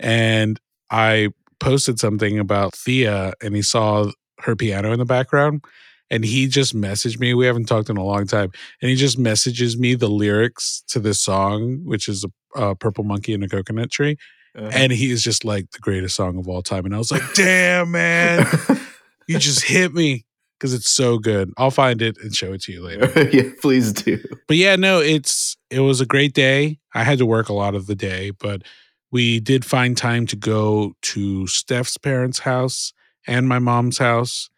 and 0.00 0.58
I 0.90 1.28
posted 1.60 2.00
something 2.00 2.38
about 2.38 2.74
Thea, 2.74 3.34
and 3.40 3.54
he 3.54 3.62
saw 3.62 4.10
her 4.40 4.56
piano 4.56 4.92
in 4.92 4.98
the 4.98 5.04
background, 5.04 5.64
and 6.10 6.24
he 6.24 6.48
just 6.48 6.74
messaged 6.74 7.20
me. 7.20 7.32
We 7.34 7.46
haven't 7.46 7.66
talked 7.66 7.90
in 7.90 7.96
a 7.96 8.04
long 8.04 8.26
time, 8.26 8.50
and 8.82 8.90
he 8.90 8.96
just 8.96 9.18
messages 9.18 9.78
me 9.78 9.94
the 9.94 10.08
lyrics 10.08 10.82
to 10.88 10.98
this 10.98 11.20
song, 11.20 11.80
which 11.84 12.08
is 12.08 12.24
a, 12.56 12.60
a 12.60 12.74
purple 12.74 13.04
monkey 13.04 13.34
in 13.34 13.42
a 13.44 13.48
coconut 13.48 13.92
tree, 13.92 14.16
Uh, 14.56 14.70
and 14.72 14.92
he 14.92 15.10
is 15.10 15.22
just 15.22 15.44
like 15.44 15.70
the 15.72 15.80
greatest 15.80 16.14
song 16.14 16.38
of 16.38 16.48
all 16.48 16.62
time, 16.62 16.84
and 16.84 16.94
I 16.94 16.98
was 16.98 17.10
like, 17.10 17.22
damn 17.34 17.90
man, 17.90 18.46
you 19.26 19.38
just 19.38 19.64
hit 19.64 19.92
me 19.92 20.24
because 20.58 20.72
it's 20.72 20.88
so 20.88 21.18
good. 21.18 21.52
I'll 21.56 21.70
find 21.70 22.00
it 22.00 22.16
and 22.22 22.34
show 22.34 22.52
it 22.52 22.62
to 22.62 22.72
you 22.72 22.82
later 22.82 23.28
yeah, 23.32 23.50
please 23.60 23.92
do. 23.92 24.22
but 24.46 24.56
yeah, 24.56 24.76
no, 24.76 25.00
it's 25.00 25.56
it 25.70 25.80
was 25.80 26.00
a 26.00 26.06
great 26.06 26.34
day. 26.34 26.78
I 26.94 27.04
had 27.04 27.18
to 27.18 27.26
work 27.26 27.48
a 27.48 27.52
lot 27.52 27.74
of 27.74 27.86
the 27.86 27.96
day, 27.96 28.30
but 28.30 28.62
we 29.10 29.40
did 29.40 29.64
find 29.64 29.96
time 29.96 30.26
to 30.26 30.36
go 30.36 30.94
to 31.02 31.46
Steph's 31.46 31.98
parents' 31.98 32.40
house 32.40 32.92
and 33.26 33.48
my 33.48 33.58
mom's 33.58 33.98
house 33.98 34.50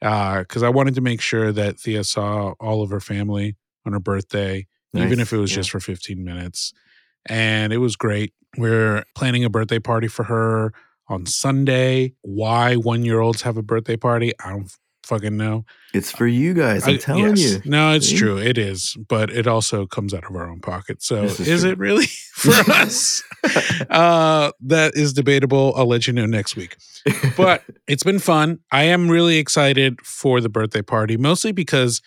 because 0.00 0.62
I 0.62 0.68
wanted 0.68 0.94
to 0.96 1.00
make 1.00 1.20
sure 1.20 1.50
that 1.52 1.80
Thea 1.80 2.04
saw 2.04 2.52
all 2.60 2.82
of 2.82 2.90
her 2.90 3.00
family 3.00 3.56
on 3.86 3.92
her 3.92 4.00
birthday, 4.00 4.66
even 4.94 5.18
if 5.18 5.32
it 5.32 5.38
was 5.38 5.50
yeah. 5.50 5.56
just 5.56 5.70
for 5.70 5.80
15 5.80 6.22
minutes. 6.22 6.72
And 7.28 7.72
it 7.72 7.78
was 7.78 7.96
great. 7.96 8.32
We're 8.56 9.04
planning 9.14 9.44
a 9.44 9.50
birthday 9.50 9.78
party 9.78 10.08
for 10.08 10.24
her 10.24 10.72
on 11.08 11.26
Sunday. 11.26 12.14
Why 12.22 12.76
one 12.76 13.04
year 13.04 13.20
olds 13.20 13.42
have 13.42 13.56
a 13.56 13.62
birthday 13.62 13.96
party, 13.96 14.32
I 14.44 14.50
don't 14.50 14.70
fucking 15.02 15.36
know. 15.36 15.64
It's 15.92 16.10
for 16.10 16.26
you 16.26 16.54
guys. 16.54 16.86
I'm 16.88 16.94
I- 16.94 16.96
telling 16.96 17.36
yes. 17.36 17.40
you. 17.64 17.70
No, 17.70 17.92
it's 17.92 18.08
See? 18.08 18.16
true. 18.16 18.38
It 18.38 18.56
is, 18.56 18.96
but 19.08 19.30
it 19.30 19.46
also 19.46 19.86
comes 19.86 20.14
out 20.14 20.24
of 20.24 20.34
our 20.34 20.48
own 20.48 20.60
pocket. 20.60 21.02
So 21.02 21.24
is, 21.24 21.40
is 21.40 21.64
it 21.64 21.76
really 21.78 22.06
for 22.34 22.52
us? 22.72 23.22
uh, 23.90 24.50
that 24.60 24.96
is 24.96 25.12
debatable. 25.12 25.74
I'll 25.76 25.86
let 25.86 26.06
you 26.06 26.12
know 26.12 26.26
next 26.26 26.56
week. 26.56 26.76
But 27.36 27.62
it's 27.86 28.02
been 28.04 28.18
fun. 28.18 28.60
I 28.72 28.84
am 28.84 29.10
really 29.10 29.36
excited 29.36 30.00
for 30.02 30.40
the 30.40 30.48
birthday 30.48 30.82
party, 30.82 31.16
mostly 31.16 31.52
because 31.52 32.00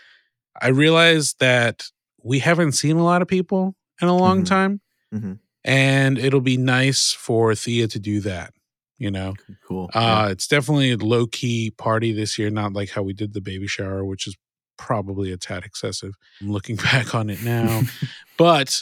I 0.61 0.70
realized 0.70 1.39
that 1.39 1.84
we 2.24 2.39
haven't 2.39 2.72
seen 2.72 2.97
a 2.97 3.03
lot 3.03 3.22
of 3.22 3.28
people 3.28 3.76
in 4.01 4.07
a 4.07 4.15
long 4.15 4.41
Mhm. 4.41 4.47
time. 4.47 4.82
Mhm. 5.14 5.39
And 5.64 6.18
it'll 6.18 6.41
be 6.41 6.58
nice 6.58 7.12
for 7.12 7.53
Thea 7.53 7.88
to 7.89 7.99
do 7.99 8.22
that, 8.22 8.53
you 8.97 9.12
know? 9.12 9.34
cool. 9.68 9.89
Uh, 9.93 10.30
it's 10.32 10.47
definitely 10.47 10.91
a 10.91 10.97
low 10.97 11.28
key 11.28 11.72
party 11.72 12.14
this 12.14 12.38
year, 12.38 12.49
not 12.49 12.74
like 12.74 12.91
how 12.91 13.03
we 13.03 13.14
did 13.14 13.34
the 13.34 13.41
baby 13.41 13.68
shower, 13.68 14.05
which 14.05 14.28
is 14.28 14.36
probably 14.78 15.32
a 15.32 15.38
tad 15.38 15.66
excessive. 15.66 16.14
I'm 16.41 16.51
looking 16.51 16.76
back 16.91 17.14
on 17.14 17.30
it 17.30 17.43
now, 17.43 17.82
but 18.38 18.82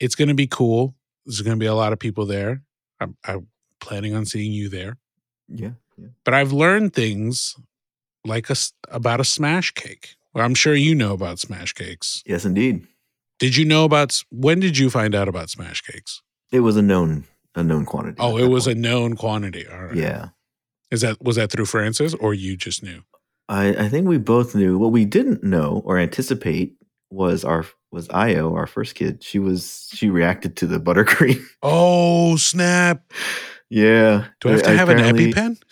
it's 0.00 0.14
going 0.14 0.28
to 0.28 0.34
be 0.34 0.46
cool. 0.46 0.94
There's 1.26 1.42
going 1.42 1.56
to 1.56 1.60
be 1.62 1.66
a 1.66 1.74
lot 1.74 1.92
of 1.92 1.98
people 1.98 2.26
there. 2.26 2.62
I'm, 2.98 3.16
I'm 3.24 3.46
planning 3.80 4.14
on 4.14 4.26
seeing 4.26 4.52
you 4.52 4.68
there, 4.68 4.98
yeah. 5.48 5.72
yeah. 5.96 6.08
but 6.24 6.34
I've 6.34 6.52
learned 6.52 6.92
things 6.92 7.54
like 8.24 8.50
a, 8.50 8.56
about 8.88 9.20
a 9.20 9.24
smash 9.24 9.72
cake. 9.72 10.16
Well, 10.34 10.44
I'm 10.44 10.54
sure 10.54 10.74
you 10.74 10.94
know 10.94 11.12
about 11.12 11.38
smash 11.38 11.72
cakes. 11.72 12.22
Yes, 12.26 12.44
indeed. 12.44 12.86
Did 13.40 13.56
you 13.56 13.64
know 13.64 13.84
about 13.84 14.22
when 14.30 14.60
did 14.60 14.78
you 14.78 14.88
find 14.90 15.14
out 15.14 15.26
about 15.28 15.50
smash 15.50 15.80
cakes? 15.82 16.22
It 16.52 16.60
was 16.60 16.76
a 16.76 16.82
known 16.82 17.24
a 17.56 17.64
known 17.64 17.84
quantity. 17.84 18.16
Oh, 18.20 18.36
it 18.36 18.46
was 18.48 18.66
a 18.68 18.74
known 18.74 19.16
quantity. 19.16 19.66
All 19.66 19.86
right. 19.86 19.96
yeah. 19.96 20.28
Is 20.92 21.00
that 21.00 21.20
was 21.22 21.36
that 21.36 21.50
through 21.50 21.66
Francis 21.66 22.14
or 22.14 22.34
you 22.34 22.56
just 22.56 22.82
knew? 22.82 23.02
I, 23.48 23.68
I 23.70 23.88
think 23.88 24.06
we 24.06 24.18
both 24.18 24.54
knew 24.54 24.78
what 24.78 24.92
we 24.92 25.04
didn't 25.04 25.42
know 25.42 25.82
or 25.84 25.98
anticipate 25.98 26.76
was 27.10 27.44
our 27.44 27.64
was 27.90 28.08
Io, 28.10 28.54
our 28.54 28.68
first 28.68 28.94
kid. 28.94 29.24
She 29.24 29.38
was 29.40 29.88
she 29.92 30.10
reacted 30.10 30.56
to 30.58 30.66
the 30.66 30.78
buttercream. 30.78 31.42
Oh 31.62 32.36
snap! 32.36 33.02
yeah. 33.68 34.26
Do 34.40 34.48
I 34.48 34.52
have 34.52 34.62
to 34.62 34.70
I- 34.70 34.74
have 34.74 34.88
an 34.90 34.98
EpiPen? 34.98 35.56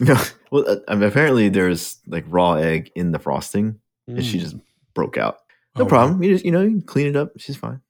No. 0.00 0.16
Well, 0.50 0.68
uh, 0.68 0.76
I 0.88 0.94
mean, 0.96 1.04
apparently 1.04 1.48
there's 1.48 2.00
like 2.08 2.24
raw 2.26 2.54
egg 2.54 2.90
in 2.96 3.12
the 3.12 3.20
frosting, 3.20 3.78
and 4.08 4.24
she 4.24 4.38
Mm. 4.38 4.40
just 4.40 4.56
broke 4.92 5.16
out. 5.16 5.38
No 5.76 5.84
Oh, 5.84 5.88
problem. 5.88 6.22
You 6.22 6.32
just 6.32 6.44
you 6.44 6.50
know 6.52 6.62
you 6.62 6.70
can 6.70 6.82
clean 6.82 7.06
it 7.06 7.16
up. 7.16 7.30
She's 7.38 7.56
fine. 7.56 7.80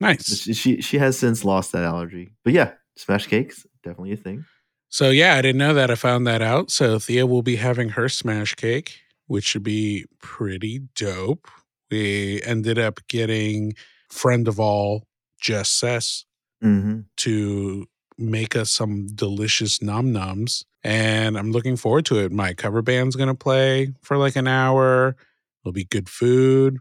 Nice. 0.00 0.40
She, 0.42 0.52
she 0.54 0.80
she 0.80 0.98
has 0.98 1.18
since 1.18 1.44
lost 1.44 1.72
that 1.72 1.84
allergy. 1.84 2.32
But 2.44 2.52
yeah, 2.52 2.72
smash 2.96 3.26
cakes 3.26 3.66
definitely 3.82 4.12
a 4.12 4.16
thing. 4.16 4.44
So 4.88 5.10
yeah, 5.10 5.36
I 5.36 5.42
didn't 5.42 5.58
know 5.58 5.74
that. 5.74 5.90
I 5.90 5.94
found 5.94 6.26
that 6.26 6.42
out. 6.42 6.70
So 6.70 6.98
Thea 6.98 7.26
will 7.26 7.42
be 7.42 7.56
having 7.56 7.90
her 7.90 8.08
smash 8.08 8.54
cake, 8.56 9.00
which 9.26 9.44
should 9.44 9.62
be 9.62 10.04
pretty 10.20 10.80
dope. 10.96 11.48
We 11.90 12.42
ended 12.42 12.78
up 12.78 13.00
getting 13.08 13.74
friend 14.10 14.48
of 14.48 14.58
all 14.60 15.06
Jess 15.40 15.68
Sess 15.70 16.24
Mm-hmm. 16.62 17.00
to 17.16 17.86
make 18.18 18.54
us 18.54 18.70
some 18.70 19.06
delicious 19.14 19.80
num 19.80 20.12
nums. 20.12 20.62
And 20.84 21.38
I'm 21.38 21.52
looking 21.52 21.76
forward 21.76 22.04
to 22.06 22.18
it. 22.18 22.32
My 22.32 22.52
cover 22.52 22.82
band's 22.82 23.16
gonna 23.16 23.34
play 23.34 23.94
for 24.02 24.18
like 24.18 24.36
an 24.36 24.46
hour. 24.46 25.16
It'll 25.64 25.72
be 25.72 25.84
good 25.86 26.08
food. 26.10 26.78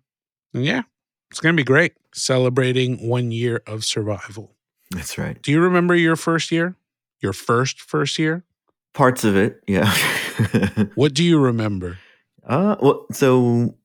And 0.54 0.66
yeah, 0.66 0.84
it's 1.32 1.40
gonna 1.40 1.56
be 1.56 1.64
great. 1.64 1.94
Celebrating 2.14 3.08
one 3.08 3.32
year 3.32 3.62
of 3.68 3.86
survival. 3.86 4.56
That's 4.92 5.18
right. 5.18 5.42
Do 5.42 5.52
you 5.52 5.62
remember 5.62 5.96
your 5.96 6.16
first 6.16 6.52
year? 6.52 6.76
Your 7.22 7.34
first 7.34 7.82
first 7.82 8.18
year? 8.18 8.44
Parts 8.94 9.24
of 9.24 9.36
it, 9.36 9.62
yeah. 9.68 9.94
What 10.96 11.14
do 11.14 11.24
you 11.24 11.40
remember? 11.40 11.98
Uh, 12.48 12.78
well, 12.82 13.06
so 13.12 13.76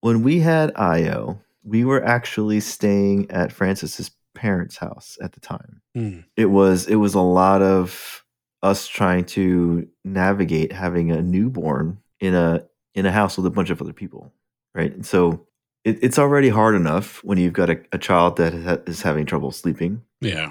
when 0.00 0.22
we 0.22 0.40
had 0.40 0.72
Io, 0.76 1.40
we 1.62 1.84
were 1.84 2.04
actually 2.04 2.60
staying 2.60 3.30
at 3.30 3.52
Francis's 3.52 4.10
parents' 4.34 4.76
house 4.76 5.16
at 5.22 5.32
the 5.32 5.40
time. 5.40 5.80
Hmm. 5.94 6.20
It 6.36 6.46
was 6.46 6.86
it 6.86 6.96
was 6.96 7.14
a 7.14 7.20
lot 7.20 7.62
of 7.62 8.24
us 8.62 8.86
trying 8.86 9.24
to 9.24 9.88
navigate 10.04 10.72
having 10.72 11.10
a 11.10 11.22
newborn 11.22 11.98
in 12.20 12.34
a 12.34 12.66
in 12.94 13.06
a 13.06 13.12
house 13.12 13.36
with 13.36 13.46
a 13.46 13.50
bunch 13.50 13.70
of 13.70 13.80
other 13.80 13.92
people, 13.92 14.32
right? 14.74 14.92
And 14.92 15.06
so 15.06 15.46
it, 15.86 15.98
it's 16.02 16.18
already 16.18 16.48
hard 16.48 16.74
enough 16.74 17.22
when 17.24 17.38
you've 17.38 17.52
got 17.52 17.70
a, 17.70 17.78
a 17.92 17.98
child 17.98 18.36
that 18.38 18.52
ha- 18.52 18.82
is 18.86 19.02
having 19.02 19.24
trouble 19.24 19.52
sleeping. 19.52 20.02
Yeah. 20.20 20.50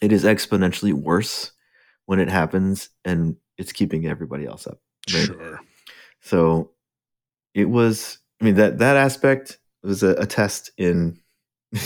It 0.00 0.10
is 0.12 0.24
exponentially 0.24 0.92
worse 0.92 1.52
when 2.06 2.18
it 2.18 2.28
happens 2.28 2.88
and 3.04 3.36
it's 3.56 3.72
keeping 3.72 4.06
everybody 4.06 4.44
else 4.44 4.66
up. 4.66 4.78
Right. 5.14 5.26
Sure. 5.26 5.60
So 6.20 6.70
it 7.54 7.66
was. 7.66 8.18
I 8.40 8.44
mean 8.44 8.54
that 8.56 8.78
that 8.78 8.96
aspect 8.96 9.58
was 9.84 10.02
a, 10.02 10.14
a 10.16 10.26
test 10.26 10.72
in 10.76 11.18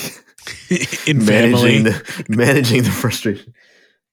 In 1.07 1.25
managing 1.25 1.85
the 1.85 2.25
managing 2.29 2.83
the 2.83 2.91
frustration. 2.91 3.53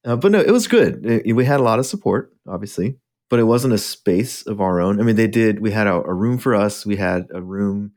Uh, 0.05 0.15
but 0.17 0.31
no, 0.31 0.39
it 0.41 0.51
was 0.51 0.67
good. 0.67 1.05
It- 1.05 1.33
we 1.35 1.45
had 1.45 1.59
a 1.59 1.63
lot 1.63 1.79
of 1.79 1.85
support, 1.85 2.33
obviously, 2.47 2.97
but 3.29 3.39
it 3.39 3.43
wasn't 3.43 3.73
a 3.73 3.77
space 3.77 4.45
of 4.45 4.59
our 4.59 4.81
own. 4.81 4.99
I 4.99 5.03
mean, 5.03 5.15
they 5.15 5.27
did. 5.27 5.59
We 5.59 5.71
had 5.71 5.87
a, 5.87 5.93
a 5.95 6.13
room 6.13 6.37
for 6.37 6.53
us. 6.53 6.85
We 6.85 6.97
had 6.97 7.27
a 7.33 7.41
room 7.41 7.93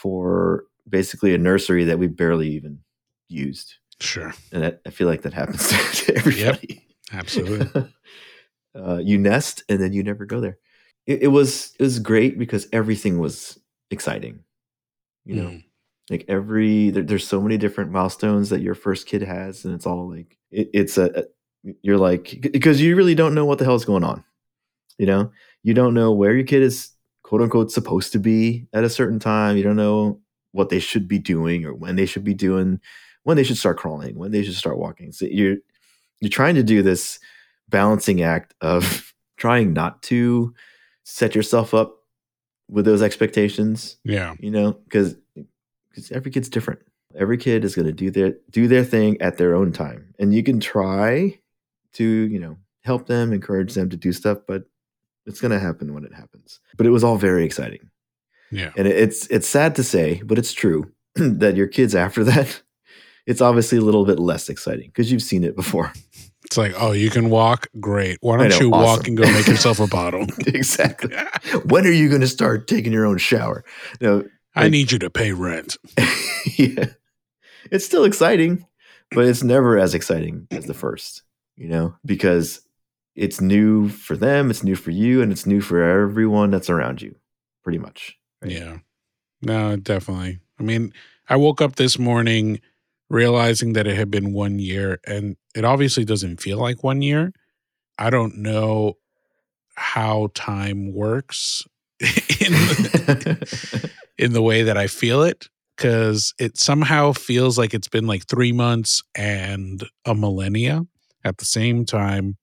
for 0.00 0.64
basically 0.88 1.34
a 1.34 1.38
nursery 1.38 1.84
that 1.84 1.98
we 1.98 2.06
barely 2.06 2.48
even 2.50 2.80
used, 3.28 3.74
Sure. 4.00 4.32
and 4.52 4.62
that, 4.62 4.80
I 4.86 4.90
feel 4.90 5.06
like 5.08 5.22
that 5.22 5.34
happens 5.34 5.68
to 6.04 6.16
everybody. 6.16 6.84
Absolutely. 7.12 7.92
uh, 8.74 8.98
you 8.98 9.18
nest 9.18 9.62
and 9.68 9.80
then 9.80 9.92
you 9.92 10.02
never 10.02 10.24
go 10.24 10.40
there. 10.40 10.58
It, 11.06 11.22
it 11.24 11.28
was 11.28 11.72
it 11.78 11.82
was 11.82 11.98
great 11.98 12.38
because 12.38 12.66
everything 12.72 13.18
was 13.18 13.58
exciting. 13.90 14.40
You 15.26 15.34
know, 15.36 15.48
Mm. 15.50 15.64
like 16.08 16.24
every 16.28 16.90
there, 16.90 17.02
there's 17.02 17.26
so 17.26 17.40
many 17.40 17.58
different 17.58 17.90
milestones 17.92 18.48
that 18.50 18.62
your 18.62 18.74
first 18.74 19.06
kid 19.06 19.22
has, 19.22 19.64
and 19.64 19.74
it's 19.74 19.86
all 19.86 20.08
like 20.10 20.38
it, 20.50 20.70
it's 20.72 20.96
a, 20.98 21.10
a 21.14 21.24
you're 21.82 21.98
like 21.98 22.38
because 22.52 22.80
you 22.80 22.96
really 22.96 23.14
don't 23.14 23.34
know 23.34 23.44
what 23.44 23.58
the 23.58 23.64
hell's 23.64 23.84
going 23.84 24.04
on. 24.04 24.24
You 24.98 25.06
know, 25.06 25.32
you 25.62 25.74
don't 25.74 25.94
know 25.94 26.12
where 26.12 26.34
your 26.34 26.46
kid 26.46 26.62
is 26.62 26.90
quote 27.30 27.42
unquote 27.42 27.70
supposed 27.70 28.10
to 28.10 28.18
be 28.18 28.66
at 28.72 28.82
a 28.82 28.90
certain 28.90 29.20
time. 29.20 29.56
You 29.56 29.62
don't 29.62 29.76
know 29.76 30.18
what 30.50 30.68
they 30.68 30.80
should 30.80 31.06
be 31.06 31.20
doing 31.20 31.64
or 31.64 31.72
when 31.72 31.94
they 31.94 32.04
should 32.04 32.24
be 32.24 32.34
doing 32.34 32.80
when 33.22 33.36
they 33.36 33.44
should 33.44 33.56
start 33.56 33.76
crawling, 33.78 34.16
when 34.18 34.32
they 34.32 34.42
should 34.42 34.56
start 34.56 34.78
walking. 34.78 35.12
So 35.12 35.26
you're 35.26 35.58
you're 36.20 36.28
trying 36.28 36.56
to 36.56 36.64
do 36.64 36.82
this 36.82 37.20
balancing 37.68 38.20
act 38.20 38.52
of 38.60 39.14
trying 39.36 39.72
not 39.72 40.02
to 40.02 40.52
set 41.04 41.36
yourself 41.36 41.72
up 41.72 41.98
with 42.68 42.84
those 42.84 43.00
expectations 43.00 43.96
Yeah. 44.04 44.34
you 44.40 44.50
know 44.50 44.72
because 44.72 45.14
because 45.88 46.10
every 46.10 46.32
kid's 46.32 46.48
different 46.48 46.80
every 47.14 47.38
kid 47.38 47.64
is 47.64 47.74
going 47.76 47.86
to 47.86 47.92
do 47.92 48.10
their 48.10 48.34
do 48.50 48.66
their 48.66 48.84
thing 48.84 49.20
at 49.22 49.36
their 49.38 49.54
own 49.54 49.70
time 49.72 50.14
and 50.18 50.34
you 50.34 50.42
can 50.42 50.58
try 50.58 51.38
to 51.92 52.04
you 52.04 52.40
know 52.40 52.56
help 52.82 53.06
them 53.06 53.32
encourage 53.32 53.74
them 53.74 53.88
to 53.90 53.96
do 53.96 54.12
stuff 54.12 54.38
but 54.48 54.64
it's 55.26 55.40
going 55.40 55.50
to 55.52 55.58
happen 55.58 55.92
when 55.94 56.04
it 56.04 56.14
happens 56.14 56.60
but 56.76 56.86
it 56.86 56.90
was 56.90 57.04
all 57.04 57.16
very 57.16 57.44
exciting 57.44 57.90
Yeah. 58.50 58.72
and 58.76 58.86
it's 58.88 59.26
it's 59.28 59.48
sad 59.48 59.74
to 59.76 59.84
say 59.84 60.22
but 60.24 60.38
it's 60.38 60.52
true 60.52 60.90
that 61.14 61.56
your 61.56 61.66
kids 61.68 61.94
after 61.94 62.24
that 62.32 62.62
it's 63.26 63.40
obviously 63.40 63.78
a 63.78 63.82
little 63.82 64.04
bit 64.06 64.18
less 64.18 64.48
exciting 64.48 64.88
because 64.88 65.12
you've 65.12 65.22
seen 65.22 65.44
it 65.44 65.54
before 65.54 65.92
It's 66.46 66.56
like, 66.56 66.72
oh, 66.76 66.90
you 66.92 67.10
can 67.10 67.28
walk? 67.30 67.68
Great. 67.78 68.16
Why 68.22 68.38
don't 68.38 68.48
know, 68.48 68.58
you 68.58 68.70
walk 68.70 69.06
and 69.06 69.16
go 69.16 69.22
make 69.30 69.46
yourself 69.46 69.78
a 69.78 69.86
bottle? 69.86 70.26
exactly 70.46 71.14
when 71.66 71.86
are 71.86 71.92
you 71.92 72.08
going 72.08 72.22
to 72.22 72.26
start 72.26 72.66
taking 72.66 72.92
your 72.92 73.06
own 73.06 73.18
shower 73.18 73.62
no 74.00 74.24
I 74.56 74.62
Like- 74.62 74.72
need 74.72 74.90
you 74.92 74.98
to 75.00 75.10
pay 75.10 75.30
rent. 75.32 75.76
yeah. 76.58 76.86
It's 77.70 77.84
still 77.84 78.02
exciting, 78.04 78.66
but 79.12 79.26
it's 79.26 79.44
never 79.44 79.78
as 79.78 79.94
exciting 79.94 80.48
as 80.50 80.64
the 80.64 80.74
first, 80.74 81.22
you 81.56 81.68
know, 81.68 81.94
because 82.04 82.60
it's 83.20 83.38
new 83.38 83.90
for 83.90 84.16
them, 84.16 84.48
it's 84.50 84.64
new 84.64 84.74
for 84.74 84.90
you, 84.90 85.20
and 85.20 85.30
it's 85.30 85.44
new 85.44 85.60
for 85.60 85.82
everyone 85.82 86.50
that's 86.50 86.70
around 86.70 87.02
you, 87.02 87.14
pretty 87.62 87.78
much. 87.78 88.16
right? 88.40 88.50
Yeah. 88.50 88.78
No, 89.42 89.76
definitely. 89.76 90.38
I 90.58 90.62
mean, 90.62 90.94
I 91.28 91.36
woke 91.36 91.60
up 91.60 91.76
this 91.76 91.98
morning 91.98 92.60
realizing 93.10 93.74
that 93.74 93.86
it 93.86 93.94
had 93.94 94.10
been 94.10 94.32
one 94.32 94.58
year, 94.58 95.00
and 95.06 95.36
it 95.54 95.66
obviously 95.66 96.04
doesn't 96.06 96.40
feel 96.40 96.58
like 96.58 96.82
one 96.82 97.02
year. 97.02 97.34
I 97.98 98.08
don't 98.08 98.38
know 98.38 98.94
how 99.74 100.30
time 100.32 100.94
works 100.94 101.62
in 102.00 102.52
the, 102.52 103.90
in 104.18 104.32
the 104.32 104.42
way 104.42 104.62
that 104.62 104.78
I 104.78 104.86
feel 104.86 105.22
it 105.22 105.46
because 105.76 106.32
it 106.38 106.58
somehow 106.58 107.12
feels 107.12 107.58
like 107.58 107.74
it's 107.74 107.88
been 107.88 108.06
like 108.06 108.26
three 108.26 108.52
months 108.52 109.02
and 109.14 109.86
a 110.06 110.14
millennia 110.14 110.86
at 111.22 111.36
the 111.36 111.44
same 111.44 111.84
time. 111.84 112.38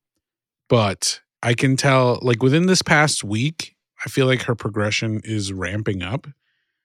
But 0.68 1.20
I 1.42 1.54
can 1.54 1.76
tell, 1.76 2.18
like 2.22 2.42
within 2.42 2.66
this 2.66 2.82
past 2.82 3.24
week, 3.24 3.74
I 4.04 4.08
feel 4.08 4.26
like 4.26 4.42
her 4.42 4.54
progression 4.54 5.20
is 5.24 5.52
ramping 5.52 6.02
up. 6.02 6.26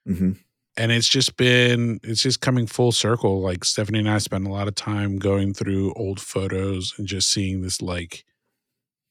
Mhm. 0.08 0.38
and 0.76 0.92
it's 0.92 1.08
just 1.08 1.38
been 1.38 2.00
it's 2.04 2.24
just 2.24 2.42
coming 2.42 2.66
full 2.66 2.92
circle. 2.92 3.42
Like 3.42 3.64
Stephanie 3.64 4.00
and 4.00 4.10
I 4.10 4.18
spent 4.18 4.48
a 4.48 4.52
lot 4.52 4.68
of 4.68 4.74
time 4.76 5.18
going 5.20 5.54
through 5.54 5.94
old 5.94 6.20
photos 6.20 6.94
and 6.98 7.08
just 7.08 7.32
seeing 7.32 7.62
this 7.62 7.80
like 7.82 8.26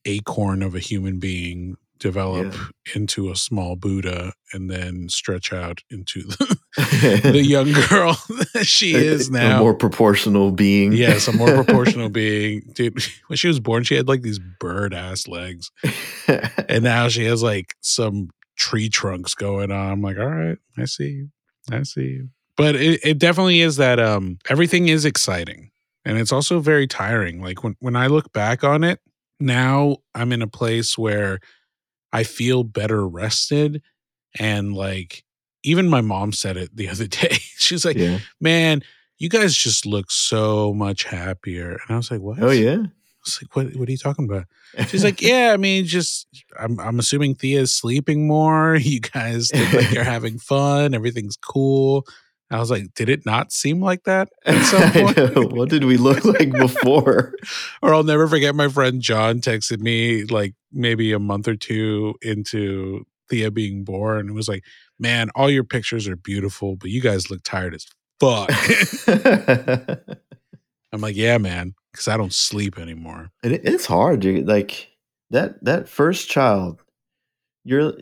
acorn 0.04 0.62
of 0.62 0.74
a 0.74 0.80
human 0.80 1.18
being 1.20 1.76
develop 2.02 2.52
into 2.96 3.30
a 3.30 3.36
small 3.36 3.76
Buddha 3.76 4.32
and 4.52 4.68
then 4.68 5.08
stretch 5.08 5.52
out 5.52 5.80
into 5.88 6.22
the, 6.76 7.20
the 7.32 7.42
young 7.44 7.72
girl 7.88 8.18
that 8.54 8.64
she 8.66 8.94
is 8.94 9.28
A 9.28 9.32
now. 9.32 9.60
more 9.60 9.74
proportional 9.74 10.50
being. 10.50 10.92
yes, 10.92 11.28
a 11.28 11.32
more 11.32 11.54
proportional 11.64 12.08
being. 12.10 12.62
Dude, 12.74 12.98
when 13.28 13.36
she 13.36 13.46
was 13.48 13.60
born, 13.60 13.84
she 13.84 13.94
had 13.94 14.08
like 14.08 14.22
these 14.22 14.40
bird 14.60 14.92
ass 14.92 15.28
legs. 15.28 15.70
And 16.68 16.82
now 16.82 17.08
she 17.08 17.24
has 17.26 17.42
like 17.42 17.74
some 17.80 18.30
tree 18.56 18.88
trunks 18.88 19.34
going 19.34 19.70
on. 19.70 19.92
I'm 19.92 20.02
like, 20.02 20.18
all 20.18 20.26
right, 20.26 20.58
I 20.76 20.84
see 20.86 21.08
you. 21.08 21.28
I 21.70 21.84
see 21.84 22.02
you. 22.02 22.28
But 22.56 22.74
it, 22.74 23.00
it 23.04 23.18
definitely 23.18 23.60
is 23.60 23.76
that 23.76 24.00
um 24.00 24.38
everything 24.50 24.88
is 24.88 25.04
exciting. 25.04 25.70
And 26.04 26.18
it's 26.18 26.32
also 26.32 26.58
very 26.58 26.88
tiring. 26.88 27.40
Like 27.40 27.62
when, 27.62 27.76
when 27.78 27.94
I 27.94 28.08
look 28.08 28.32
back 28.32 28.64
on 28.64 28.82
it, 28.82 28.98
now 29.38 29.98
I'm 30.16 30.32
in 30.32 30.42
a 30.42 30.48
place 30.48 30.98
where 30.98 31.38
I 32.12 32.24
feel 32.24 32.64
better 32.64 33.06
rested. 33.06 33.82
And 34.38 34.74
like 34.74 35.24
even 35.62 35.88
my 35.88 36.00
mom 36.00 36.32
said 36.32 36.56
it 36.56 36.74
the 36.74 36.88
other 36.90 37.06
day. 37.06 37.38
She's 37.56 37.84
like, 37.84 37.96
yeah. 37.96 38.18
Man, 38.40 38.82
you 39.18 39.28
guys 39.28 39.54
just 39.54 39.86
look 39.86 40.10
so 40.10 40.74
much 40.74 41.04
happier. 41.04 41.70
And 41.70 41.90
I 41.90 41.96
was 41.96 42.10
like, 42.10 42.20
What? 42.20 42.42
Oh 42.42 42.50
yeah. 42.50 42.78
I 42.82 43.24
was 43.24 43.40
like, 43.40 43.54
What 43.54 43.76
what 43.76 43.88
are 43.88 43.92
you 43.92 43.98
talking 43.98 44.24
about? 44.24 44.46
She's 44.88 45.04
like, 45.04 45.22
yeah, 45.22 45.52
I 45.52 45.56
mean, 45.56 45.84
just 45.84 46.26
I'm 46.58 46.78
I'm 46.80 46.98
assuming 46.98 47.36
Thea's 47.36 47.74
sleeping 47.74 48.26
more. 48.26 48.74
You 48.80 49.00
guys 49.00 49.52
look 49.54 49.72
like 49.72 49.92
you're 49.92 50.02
having 50.04 50.38
fun. 50.38 50.94
Everything's 50.94 51.36
cool. 51.36 52.04
I 52.52 52.58
was 52.58 52.70
like, 52.70 52.92
did 52.94 53.08
it 53.08 53.24
not 53.24 53.50
seem 53.50 53.80
like 53.80 54.04
that 54.04 54.28
at 54.44 54.62
some 54.66 54.92
point? 54.92 55.52
What 55.52 55.70
did 55.70 55.84
we 55.84 55.96
look 55.96 56.24
like 56.24 56.52
before? 56.58 57.34
or 57.80 57.94
I'll 57.94 58.04
never 58.04 58.28
forget 58.28 58.54
my 58.54 58.68
friend 58.68 59.00
John 59.00 59.40
texted 59.40 59.80
me 59.80 60.24
like 60.24 60.54
maybe 60.70 61.12
a 61.12 61.18
month 61.18 61.48
or 61.48 61.56
two 61.56 62.14
into 62.20 63.06
Thea 63.30 63.50
being 63.50 63.84
born. 63.84 64.28
It 64.28 64.34
was 64.34 64.48
like, 64.48 64.64
man, 64.98 65.30
all 65.34 65.50
your 65.50 65.64
pictures 65.64 66.06
are 66.06 66.16
beautiful, 66.16 66.76
but 66.76 66.90
you 66.90 67.00
guys 67.00 67.30
look 67.30 67.42
tired 67.42 67.74
as 67.74 67.86
fuck. 68.20 68.50
I'm 70.92 71.00
like, 71.00 71.16
yeah, 71.16 71.38
man, 71.38 71.74
because 71.90 72.06
I 72.06 72.18
don't 72.18 72.34
sleep 72.34 72.78
anymore. 72.78 73.30
It, 73.42 73.52
it's 73.64 73.86
hard, 73.86 74.20
dude. 74.20 74.46
Like 74.46 74.90
that 75.30 75.64
that 75.64 75.88
first 75.88 76.28
child, 76.28 76.82
you're 77.64 77.94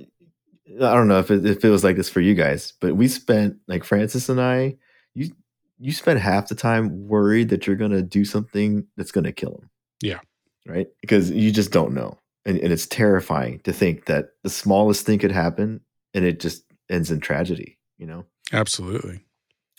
I 0.76 0.94
don't 0.94 1.08
know 1.08 1.18
if 1.18 1.30
it, 1.30 1.44
if 1.44 1.64
it 1.64 1.70
was 1.70 1.82
like 1.84 1.96
this 1.96 2.08
for 2.08 2.20
you 2.20 2.34
guys, 2.34 2.72
but 2.80 2.94
we 2.96 3.08
spent 3.08 3.56
like 3.68 3.84
Francis 3.84 4.28
and 4.28 4.40
I, 4.40 4.76
you 5.14 5.30
you 5.78 5.92
spent 5.92 6.20
half 6.20 6.48
the 6.48 6.54
time 6.54 7.08
worried 7.08 7.48
that 7.48 7.66
you're 7.66 7.76
gonna 7.76 8.02
do 8.02 8.24
something 8.24 8.86
that's 8.96 9.12
gonna 9.12 9.32
kill 9.32 9.58
him. 9.62 9.70
Yeah. 10.02 10.20
Right? 10.66 10.88
Because 11.00 11.30
you 11.30 11.50
just 11.50 11.72
don't 11.72 11.94
know. 11.94 12.18
And 12.44 12.58
and 12.58 12.72
it's 12.72 12.86
terrifying 12.86 13.60
to 13.60 13.72
think 13.72 14.06
that 14.06 14.30
the 14.42 14.50
smallest 14.50 15.06
thing 15.06 15.18
could 15.18 15.32
happen 15.32 15.80
and 16.14 16.24
it 16.24 16.40
just 16.40 16.64
ends 16.88 17.10
in 17.10 17.20
tragedy, 17.20 17.78
you 17.98 18.06
know? 18.06 18.24
Absolutely. 18.52 19.20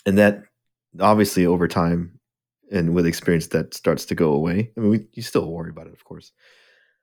and 0.06 0.16
that 0.18 0.44
obviously 0.98 1.44
over 1.46 1.68
time 1.68 2.18
and 2.70 2.94
with 2.94 3.06
experience 3.06 3.48
that 3.48 3.74
starts 3.74 4.06
to 4.06 4.14
go 4.14 4.32
away 4.32 4.70
i 4.76 4.80
mean 4.80 4.90
we, 4.90 5.06
you 5.12 5.22
still 5.22 5.50
worry 5.50 5.68
about 5.70 5.86
it 5.86 5.92
of 5.92 6.04
course 6.04 6.32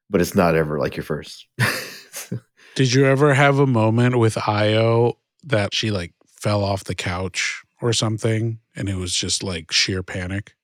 but 0.10 0.20
it's 0.20 0.34
not 0.34 0.56
ever 0.56 0.80
like 0.80 0.96
your 0.98 1.04
first 1.04 1.48
Did 2.80 2.94
you 2.94 3.06
ever 3.06 3.34
have 3.34 3.60
a 3.60 3.68
moment 3.68 4.18
with 4.20 4.38
Io 4.48 5.18
that 5.44 5.74
she 5.74 5.92
like 5.92 6.14
fell 6.26 6.64
off 6.64 6.86
the 6.86 6.96
couch 6.96 7.62
or 7.82 7.92
something 7.92 8.60
and 8.74 8.88
it 8.88 8.96
was 8.96 9.14
just 9.14 9.44
like 9.44 9.70
sheer 9.74 10.02
panic? 10.02 10.56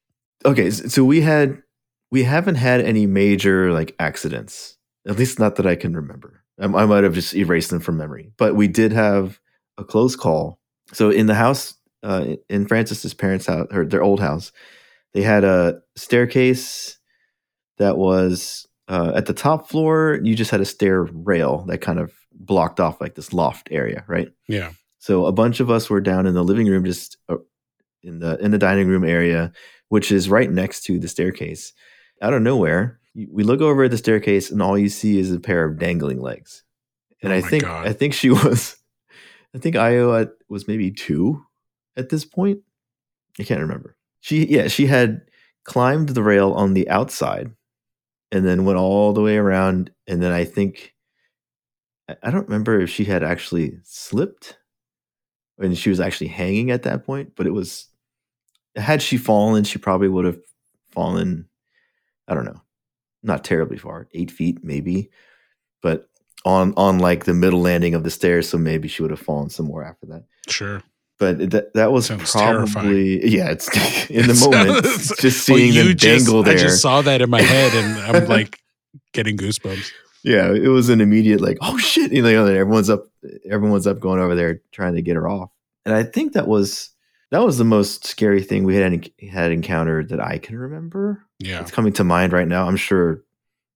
okay 0.46 0.70
so 0.70 1.04
we 1.04 1.20
had 1.20 1.62
we 2.12 2.24
haven't 2.24 2.56
had 2.56 2.80
any 2.80 3.06
major 3.06 3.74
like 3.74 3.94
accidents 4.00 4.78
at 5.06 5.18
least 5.18 5.40
not 5.40 5.58
that 5.58 5.68
i 5.68 5.76
can 5.76 5.94
remember 5.94 6.42
i, 6.58 6.64
I 6.64 6.86
might 6.86 7.04
have 7.04 7.14
just 7.14 7.36
erased 7.36 7.70
them 7.70 7.82
from 7.82 7.98
memory 7.98 8.32
but 8.38 8.56
we 8.56 8.70
did 8.70 8.94
have 8.94 9.42
a 9.78 9.84
close 9.84 10.16
call 10.16 10.58
so 10.94 11.10
in 11.10 11.26
the 11.26 11.36
house 11.36 11.74
uh, 12.02 12.36
in 12.50 12.66
francis's 12.66 13.14
parents 13.14 13.48
house 13.48 13.68
or 13.72 13.86
their 13.86 14.04
old 14.04 14.22
house 14.22 14.54
they 15.14 15.22
had 15.22 15.44
a 15.44 15.82
staircase 15.98 16.98
that 17.78 17.98
was 17.98 18.68
uh, 18.88 19.12
at 19.16 19.26
the 19.26 19.34
top 19.34 19.68
floor 19.70 20.20
you 20.24 20.36
just 20.36 20.52
had 20.52 20.62
a 20.62 20.66
stair 20.66 21.04
rail 21.04 21.64
that 21.68 21.80
kind 21.80 22.00
of 22.00 22.12
blocked 22.32 22.80
off 22.80 23.00
like 23.02 23.16
this 23.16 23.34
loft 23.34 23.68
area 23.72 24.04
right 24.08 24.30
Yeah. 24.48 24.72
so 25.00 25.26
a 25.26 25.32
bunch 25.32 25.60
of 25.60 25.70
us 25.72 25.90
were 25.90 26.02
down 26.02 26.26
in 26.28 26.34
the 26.34 26.44
living 26.44 26.68
room, 26.68 26.84
just 26.86 27.18
uh, 27.30 27.38
in 28.04 28.20
the 28.20 28.38
in 28.44 28.52
the 28.52 28.58
dining 28.60 28.88
room 28.88 29.04
area, 29.04 29.52
which 29.90 30.12
is 30.12 30.30
right 30.30 30.52
next 30.52 30.84
to 30.84 31.00
the 31.00 31.08
staircase. 31.08 31.74
Out 32.22 32.34
of 32.34 32.42
nowhere, 32.42 33.00
we 33.16 33.44
look 33.44 33.62
over 33.62 33.84
at 33.86 33.92
the 33.92 33.98
staircase, 33.98 34.52
and 34.52 34.62
all 34.62 34.78
you 34.78 34.90
see 34.90 35.18
is 35.18 35.32
a 35.32 35.40
pair 35.40 35.66
of 35.66 35.80
dangling 35.80 36.22
legs. 36.22 36.64
And 37.24 37.32
Oh 37.34 37.36
I 37.38 37.42
think 37.42 37.64
God. 37.64 37.88
I 37.88 37.94
think 37.94 38.14
she 38.14 38.30
was, 38.44 38.76
I 39.56 39.58
think 39.60 39.76
Io 39.76 40.28
was 40.50 40.68
maybe 40.68 40.92
two 40.92 41.42
at 41.98 42.10
this 42.10 42.26
point. 42.26 42.60
I 43.40 43.44
can't 43.44 43.62
remember. 43.62 43.96
She 44.20 44.46
yeah 44.48 44.68
she 44.68 44.86
had 44.88 45.22
climbed 45.64 46.10
the 46.10 46.24
rail 46.24 46.52
on 46.54 46.74
the 46.74 46.88
outside, 46.90 47.52
and 48.32 48.46
then 48.46 48.66
went 48.66 48.78
all 48.80 49.14
the 49.14 49.22
way 49.22 49.38
around, 49.38 49.92
and 50.08 50.22
then 50.22 50.32
I 50.32 50.46
think. 50.46 50.94
I- 52.22 52.30
don't 52.30 52.48
remember 52.48 52.80
if 52.80 52.90
she 52.92 53.04
had 53.04 53.24
actually 53.24 53.80
slipped 53.84 54.60
and 55.58 55.76
she 55.76 55.90
was 55.90 56.00
actually 56.00 56.28
hanging 56.28 56.70
at 56.70 56.84
that 56.84 57.04
point 57.04 57.32
but 57.36 57.48
it 57.48 57.52
was 57.52 57.88
had 58.76 59.02
she 59.02 59.18
fallen 59.18 59.64
she 59.64 59.80
probably 59.80 60.08
would 60.08 60.26
have 60.26 60.38
fallen 60.92 61.50
i 62.28 62.36
don't 62.36 62.46
know 62.46 62.62
not 63.24 63.44
terribly 63.44 63.78
far 63.80 64.08
eight 64.14 64.30
feet 64.30 64.64
maybe 64.64 65.10
but 65.82 66.08
on 66.46 66.76
on 66.78 67.00
like 67.00 67.26
the 67.26 67.34
middle 67.34 67.62
landing 67.62 67.96
of 67.96 68.04
the 68.04 68.12
stairs 68.12 68.48
so 68.48 68.58
maybe 68.60 68.88
she 68.88 69.02
would 69.02 69.10
have 69.10 69.20
fallen 69.20 69.50
some 69.50 69.66
more 69.66 69.84
after 69.84 70.06
that 70.06 70.26
Sure. 70.48 70.84
But 71.18 71.52
that 71.52 71.74
that 71.74 71.92
was 71.92 72.08
Sounds 72.08 72.32
probably 72.74 73.26
yeah 73.28 73.50
it's 73.52 73.68
in 74.10 74.28
the 74.28 74.34
It 74.34 74.40
moment 74.68 74.86
sounds- 74.86 75.08
just 75.20 75.48
Well, 75.50 75.58
seeing 75.58 75.74
you 75.74 75.84
them 75.90 75.98
just- 75.98 76.26
dangle 76.26 76.44
there. 76.44 76.56
I 76.56 76.58
just 76.58 76.82
saw 76.82 77.02
that 77.02 77.22
in 77.22 77.30
my 77.30 77.42
head 77.42 77.74
and 77.74 78.18
I'm 78.18 78.26
like 78.30 78.60
getting 79.14 79.38
goosebumps. 79.38 79.92
yeah 80.24 80.52
it 80.52 80.68
was 80.70 80.90
an 80.90 81.00
immediate 81.02 81.40
like 81.42 81.58
oh 81.62 81.78
shit 81.78 82.12
you 82.12 82.22
know 82.22 82.46
everyone's 82.48 82.90
up 82.90 83.06
everyone's 83.50 83.88
up 83.88 84.00
going 84.00 84.20
over 84.20 84.36
there 84.36 84.62
trying 84.72 84.96
to 84.96 85.02
get 85.02 85.16
her 85.16 85.28
off. 85.28 85.50
And 85.86 85.94
i 85.96 86.04
think 86.04 86.34
that 86.34 86.48
was 86.48 86.90
that 87.32 87.44
was 87.44 87.58
the 87.58 87.64
most 87.66 88.06
scary 88.06 88.42
thing 88.44 88.64
we 88.64 88.76
had 88.76 89.10
had 89.32 89.52
encountered 89.52 90.10
that 90.10 90.20
i 90.20 90.38
can 90.38 90.58
remember. 90.58 91.24
Yeah. 91.40 91.60
it's 91.62 91.72
coming 91.72 91.92
to 91.94 92.04
mind 92.06 92.32
right 92.34 92.48
now. 92.48 92.66
I'm 92.68 92.78
sure 92.78 93.22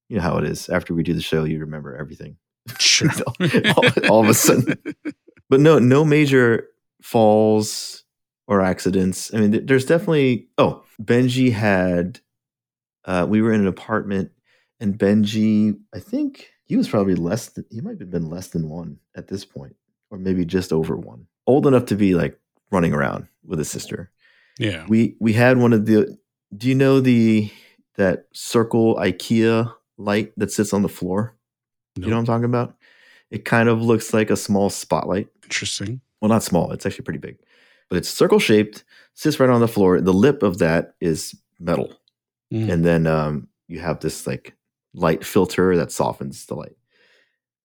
you 0.08 0.16
know 0.18 0.22
how 0.24 0.38
it 0.38 0.46
is. 0.46 0.70
After 0.70 0.94
we 0.94 1.04
do 1.04 1.14
the 1.14 1.22
show 1.22 1.44
you 1.44 1.60
remember 1.60 1.96
everything. 1.96 2.38
Sure. 2.80 3.10
all, 3.76 3.86
all 4.10 4.24
of 4.24 4.30
a 4.30 4.34
sudden. 4.34 4.78
But 5.50 5.60
no 5.60 5.78
no 5.80 6.06
major 6.06 6.68
falls 7.02 8.04
or 8.48 8.62
accidents. 8.62 9.34
I 9.34 9.38
mean 9.40 9.66
there's 9.66 9.86
definitely 9.86 10.50
oh 10.58 10.84
benji 11.02 11.52
had 11.52 12.20
uh 13.06 13.26
we 13.30 13.42
were 13.42 13.54
in 13.54 13.62
an 13.62 13.68
apartment 13.68 14.32
and 14.80 14.98
benji 14.98 15.78
i 15.94 16.00
think 16.00 16.50
he 16.66 16.76
was 16.76 16.88
probably 16.88 17.16
less 17.16 17.50
than 17.50 17.66
he 17.72 17.82
might 17.82 18.00
have 18.00 18.12
been 18.12 18.30
less 18.30 18.48
than 18.48 18.70
one 18.70 19.00
at 19.16 19.28
this 19.28 19.44
point 19.44 19.76
or 20.12 20.18
maybe 20.18 20.46
just 20.46 20.72
over 20.72 20.96
one. 20.96 21.28
Old 21.48 21.66
enough 21.66 21.86
to 21.86 21.96
be 21.96 22.14
like 22.16 22.40
running 22.72 22.94
around 22.94 23.28
with 23.46 23.60
his 23.60 23.70
sister. 23.70 24.12
Yeah. 24.58 24.86
we 24.88 25.16
we 25.20 25.34
had 25.34 25.58
one 25.58 25.74
of 25.74 25.86
the 25.86 26.18
do 26.56 26.68
you 26.68 26.76
know 26.76 27.00
the 27.00 27.52
that 27.96 28.26
circle 28.34 28.96
ikea 28.96 29.74
light 29.98 30.32
that 30.38 30.52
sits 30.52 30.74
on 30.74 30.82
the 30.82 30.90
floor? 30.90 31.36
You 31.96 32.06
know 32.06 32.16
what 32.16 32.20
i'm 32.20 32.26
talking 32.26 32.46
about? 32.46 32.76
It 33.32 33.46
kind 33.46 33.70
of 33.70 33.82
looks 33.82 34.14
like 34.14 34.30
a 34.30 34.38
small 34.38 34.70
spotlight. 34.70 35.28
Interesting. 35.44 36.02
Well 36.22 36.30
not 36.30 36.44
small 36.44 36.72
it's 36.72 36.86
actually 36.86 37.04
pretty 37.04 37.20
big 37.20 37.38
but 37.90 37.98
it's 37.98 38.10
circle 38.10 38.40
shaped 38.40 38.84
sits 39.14 39.40
right 39.40 39.50
on 39.50 39.62
the 39.62 39.68
floor 39.68 40.00
the 40.02 40.14
lip 40.14 40.44
of 40.44 40.58
that 40.60 40.94
is 41.02 41.36
metal 41.60 41.94
Mm. 42.52 42.72
and 42.72 42.84
then 42.84 43.06
um, 43.06 43.48
you 43.68 43.80
have 43.80 44.00
this 44.00 44.26
like 44.26 44.56
light 44.96 45.24
filter 45.24 45.78
that 45.78 45.92
softens 45.92 46.48
the 46.48 46.56
light 46.56 46.76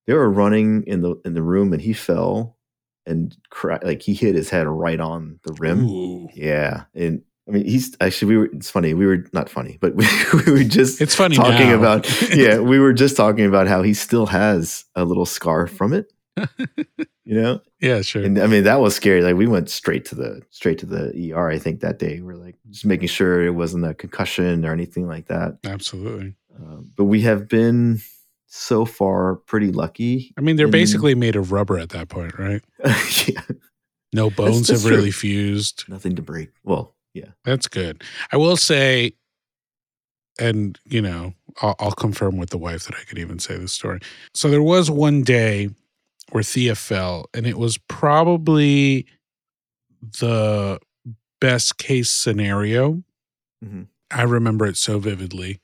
they 0.06 0.12
were 0.12 0.28
running 0.28 0.82
in 0.86 1.01
the 1.01 1.16
in 1.24 1.32
the 1.32 1.43
room 1.43 1.72
and 1.72 1.81
he 1.81 1.94
fell 1.94 2.59
and 3.06 3.35
cra- 3.48 3.81
like 3.82 4.02
he 4.02 4.12
hit 4.12 4.35
his 4.35 4.51
head 4.51 4.66
right 4.66 5.01
on 5.01 5.40
the 5.44 5.55
rim 5.55 5.86
Ooh. 5.89 6.28
yeah 6.35 6.85
and 6.94 7.22
i 7.48 7.52
mean 7.52 7.64
he's 7.64 7.97
actually 8.02 8.28
we 8.28 8.36
were 8.36 8.44
it's 8.52 8.68
funny 8.68 8.93
we 8.93 9.06
were 9.06 9.24
not 9.32 9.48
funny 9.48 9.78
but 9.81 9.94
we, 9.94 10.06
we 10.47 10.52
were 10.52 10.64
just 10.64 11.01
It's 11.01 11.14
funny 11.14 11.35
talking 11.36 11.68
now. 11.70 11.78
about 11.78 12.06
yeah 12.36 12.59
we 12.59 12.78
were 12.78 12.93
just 12.93 13.16
talking 13.16 13.47
about 13.47 13.66
how 13.66 13.81
he 13.82 13.94
still 13.94 14.26
has 14.26 14.85
a 14.94 15.06
little 15.06 15.24
scar 15.24 15.66
from 15.66 15.94
it 15.94 16.12
you 17.25 17.41
know 17.41 17.61
yeah, 17.81 18.01
sure. 18.03 18.23
and 18.23 18.39
I 18.39 18.47
mean 18.47 18.65
that 18.65 18.81
was 18.81 18.95
scary. 18.95 19.23
Like 19.23 19.37
we 19.37 19.47
went 19.47 19.69
straight 19.69 20.05
to 20.07 20.15
the 20.15 20.43
straight 20.51 20.79
to 20.79 20.87
the 20.87 21.33
ER. 21.33 21.51
I 21.51 21.59
think 21.59 21.81
that 21.81 21.99
day 21.99 22.21
we're 22.21 22.35
like 22.35 22.57
just 22.71 22.87
making 22.87 23.09
sure 23.09 23.45
it 23.45 23.51
wasn't 23.51 23.85
a 23.85 23.95
concussion 23.95 24.65
or 24.65 24.73
anything 24.73 25.07
like 25.07 25.27
that. 25.27 25.59
Absolutely. 25.65 26.35
Um, 26.57 26.91
but 26.97 27.05
we 27.05 27.21
have 27.23 27.49
been 27.49 28.01
so 28.47 28.85
far 28.85 29.37
pretty 29.37 29.73
lucky. 29.73 30.33
I 30.39 30.41
mean, 30.41 30.57
they're 30.57 30.67
in- 30.67 30.73
basically 30.73 31.15
made 31.15 31.37
of 31.37 31.53
rubber 31.53 31.79
at 31.79 31.91
that 31.91 32.09
point, 32.09 32.39
right? 32.39 32.63
yeah. 33.27 33.43
No 34.13 34.31
bones 34.31 34.69
that's 34.69 34.83
have 34.83 34.91
really 34.91 35.11
fused. 35.11 35.85
Nothing 35.89 36.15
to 36.17 36.23
break. 36.23 36.51
Well, 36.63 36.95
yeah. 37.15 37.31
That's 37.45 37.67
good. 37.67 38.03
I 38.31 38.37
will 38.37 38.57
say, 38.57 39.15
and 40.39 40.79
you 40.85 41.03
know, 41.03 41.35
I'll, 41.61 41.75
I'll 41.81 41.93
confirm 41.93 42.37
with 42.37 42.51
the 42.51 42.59
wife 42.59 42.85
that 42.85 42.95
I 42.95 43.03
could 43.05 43.19
even 43.19 43.41
say 43.41 43.57
this 43.57 43.73
story. 43.73 44.01
So 44.35 44.49
there 44.49 44.63
was 44.63 44.91
one 44.91 45.23
day 45.23 45.71
where 46.31 46.43
Thea 46.43 46.75
fell, 46.75 47.27
and 47.35 47.47
it 47.47 47.59
was 47.59 47.79
probably 47.89 49.07
the 50.21 50.79
best 51.41 51.79
case 51.79 52.11
scenario. 52.11 53.03
Mhm. 53.65 53.89
I 54.11 54.23
remember 54.23 54.67
it 54.67 54.77
so 54.77 54.99
vividly 54.99 55.61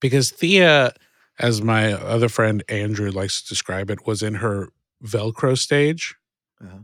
because 0.00 0.30
Thea, 0.30 0.92
as 1.38 1.62
my 1.62 1.92
other 1.92 2.28
friend 2.28 2.62
Andrew 2.68 3.10
likes 3.10 3.42
to 3.42 3.48
describe 3.48 3.90
it, 3.90 4.06
was 4.06 4.22
in 4.22 4.34
her 4.36 4.68
Velcro 5.04 5.56
stage 5.56 6.14
Uh-huh. 6.62 6.80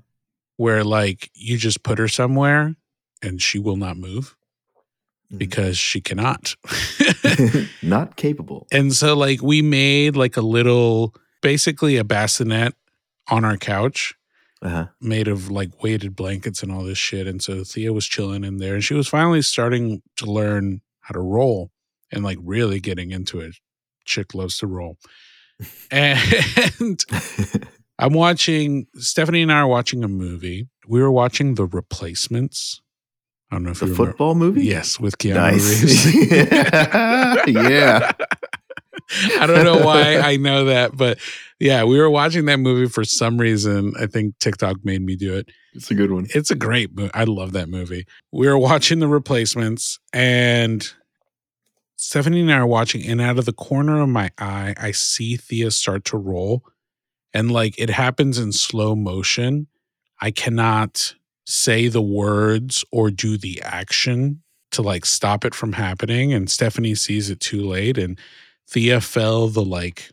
where 0.56 0.82
like 0.84 1.30
you 1.34 1.58
just 1.58 1.82
put 1.82 1.98
her 1.98 2.08
somewhere 2.08 2.76
and 3.22 3.42
she 3.42 3.58
will 3.58 3.76
not 3.76 3.96
move 3.98 4.36
Mhm. 5.32 5.38
because 5.38 5.76
she 5.78 6.00
cannot. 6.00 6.54
Not 7.82 8.16
capable. 8.16 8.66
and 8.72 8.92
so 8.94 9.16
like 9.16 9.42
we 9.42 9.60
made 9.62 10.16
like 10.16 10.36
a 10.36 10.40
little 10.42 11.14
basically 11.42 11.96
a 11.96 12.04
bassinet 12.04 12.74
on 13.28 13.44
our 13.44 13.56
couch 13.56 14.14
Uh-huh. 14.62 14.86
made 15.00 15.28
of 15.28 15.50
like 15.50 15.82
weighted 15.82 16.16
blankets 16.16 16.62
and 16.62 16.72
all 16.72 16.82
this 16.84 16.98
shit 16.98 17.26
and 17.26 17.42
so 17.42 17.62
Thea 17.64 17.92
was 17.92 18.06
chilling 18.06 18.42
in 18.44 18.56
there 18.58 18.74
and 18.74 18.82
she 18.84 18.94
was 18.94 19.06
finally 19.08 19.42
starting 19.42 20.02
to 20.16 20.26
learn 20.26 20.80
how 21.00 21.12
to 21.12 21.20
roll 21.20 21.70
and 22.12 22.24
like 22.24 22.38
really 22.42 22.80
getting 22.80 23.10
into 23.10 23.40
it. 23.40 23.56
Chick 24.04 24.34
loves 24.34 24.58
to 24.58 24.66
roll. 24.66 24.96
And 25.90 27.00
I'm 27.98 28.12
watching 28.12 28.86
Stephanie 28.96 29.42
and 29.42 29.50
I 29.52 29.60
are 29.60 29.66
watching 29.66 30.04
a 30.04 30.08
movie. 30.08 30.68
We 30.86 31.00
were 31.00 31.10
watching 31.10 31.54
The 31.54 31.64
Replacements. 31.66 32.82
I 33.50 33.54
don't 33.56 33.62
know 33.64 33.70
if 33.70 33.80
the 33.80 33.86
you 33.86 33.92
remember. 33.92 34.04
The 34.06 34.12
football 34.12 34.34
movie? 34.34 34.64
Yes, 34.64 35.00
with 35.00 35.16
Keanu 35.18 35.34
Nice. 35.36 35.82
Reeves. 35.82 36.14
Yeah. 37.70 38.12
I 39.38 39.46
don't 39.46 39.64
know 39.64 39.84
why 39.84 40.16
I 40.16 40.36
know 40.36 40.64
that, 40.66 40.96
but 40.96 41.18
yeah, 41.60 41.84
we 41.84 41.98
were 41.98 42.10
watching 42.10 42.44
that 42.46 42.58
movie 42.58 42.88
for 42.88 43.04
some 43.04 43.38
reason. 43.38 43.94
I 43.98 44.06
think 44.06 44.38
TikTok 44.38 44.84
made 44.84 45.02
me 45.02 45.16
do 45.16 45.34
it. 45.34 45.48
It's 45.74 45.90
a 45.90 45.94
good 45.94 46.10
one. 46.10 46.26
It's 46.34 46.50
a 46.50 46.56
great 46.56 46.94
movie. 46.94 47.10
I 47.14 47.24
love 47.24 47.52
that 47.52 47.68
movie. 47.68 48.06
We 48.32 48.48
were 48.48 48.58
watching 48.58 48.98
The 48.98 49.08
Replacements, 49.08 49.98
and 50.12 50.90
Stephanie 51.96 52.40
and 52.40 52.52
I 52.52 52.58
are 52.58 52.66
watching, 52.66 53.06
and 53.06 53.20
out 53.20 53.38
of 53.38 53.44
the 53.44 53.52
corner 53.52 54.00
of 54.00 54.08
my 54.08 54.30
eye, 54.38 54.74
I 54.78 54.90
see 54.90 55.36
Thea 55.36 55.70
start 55.70 56.04
to 56.06 56.18
roll, 56.18 56.64
and 57.32 57.50
like 57.50 57.78
it 57.78 57.90
happens 57.90 58.38
in 58.38 58.52
slow 58.52 58.96
motion. 58.96 59.68
I 60.20 60.30
cannot 60.30 61.14
say 61.46 61.88
the 61.88 62.02
words 62.02 62.84
or 62.90 63.10
do 63.10 63.38
the 63.38 63.62
action 63.62 64.42
to 64.72 64.82
like 64.82 65.06
stop 65.06 65.44
it 65.44 65.54
from 65.54 65.74
happening. 65.74 66.32
And 66.32 66.50
Stephanie 66.50 66.94
sees 66.94 67.30
it 67.30 67.40
too 67.40 67.62
late, 67.62 67.98
and 67.98 68.18
Thea 68.68 69.00
fell 69.00 69.48
the 69.48 69.64
like 69.64 70.10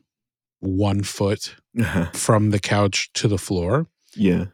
one 0.59 1.03
foot 1.03 1.55
Uh-huh. 1.79 2.05
from 2.13 2.51
the 2.51 2.59
couch 2.59 3.11
to 3.13 3.27
the 3.27 3.37
floor 3.37 3.87
Yeah. 4.15 4.45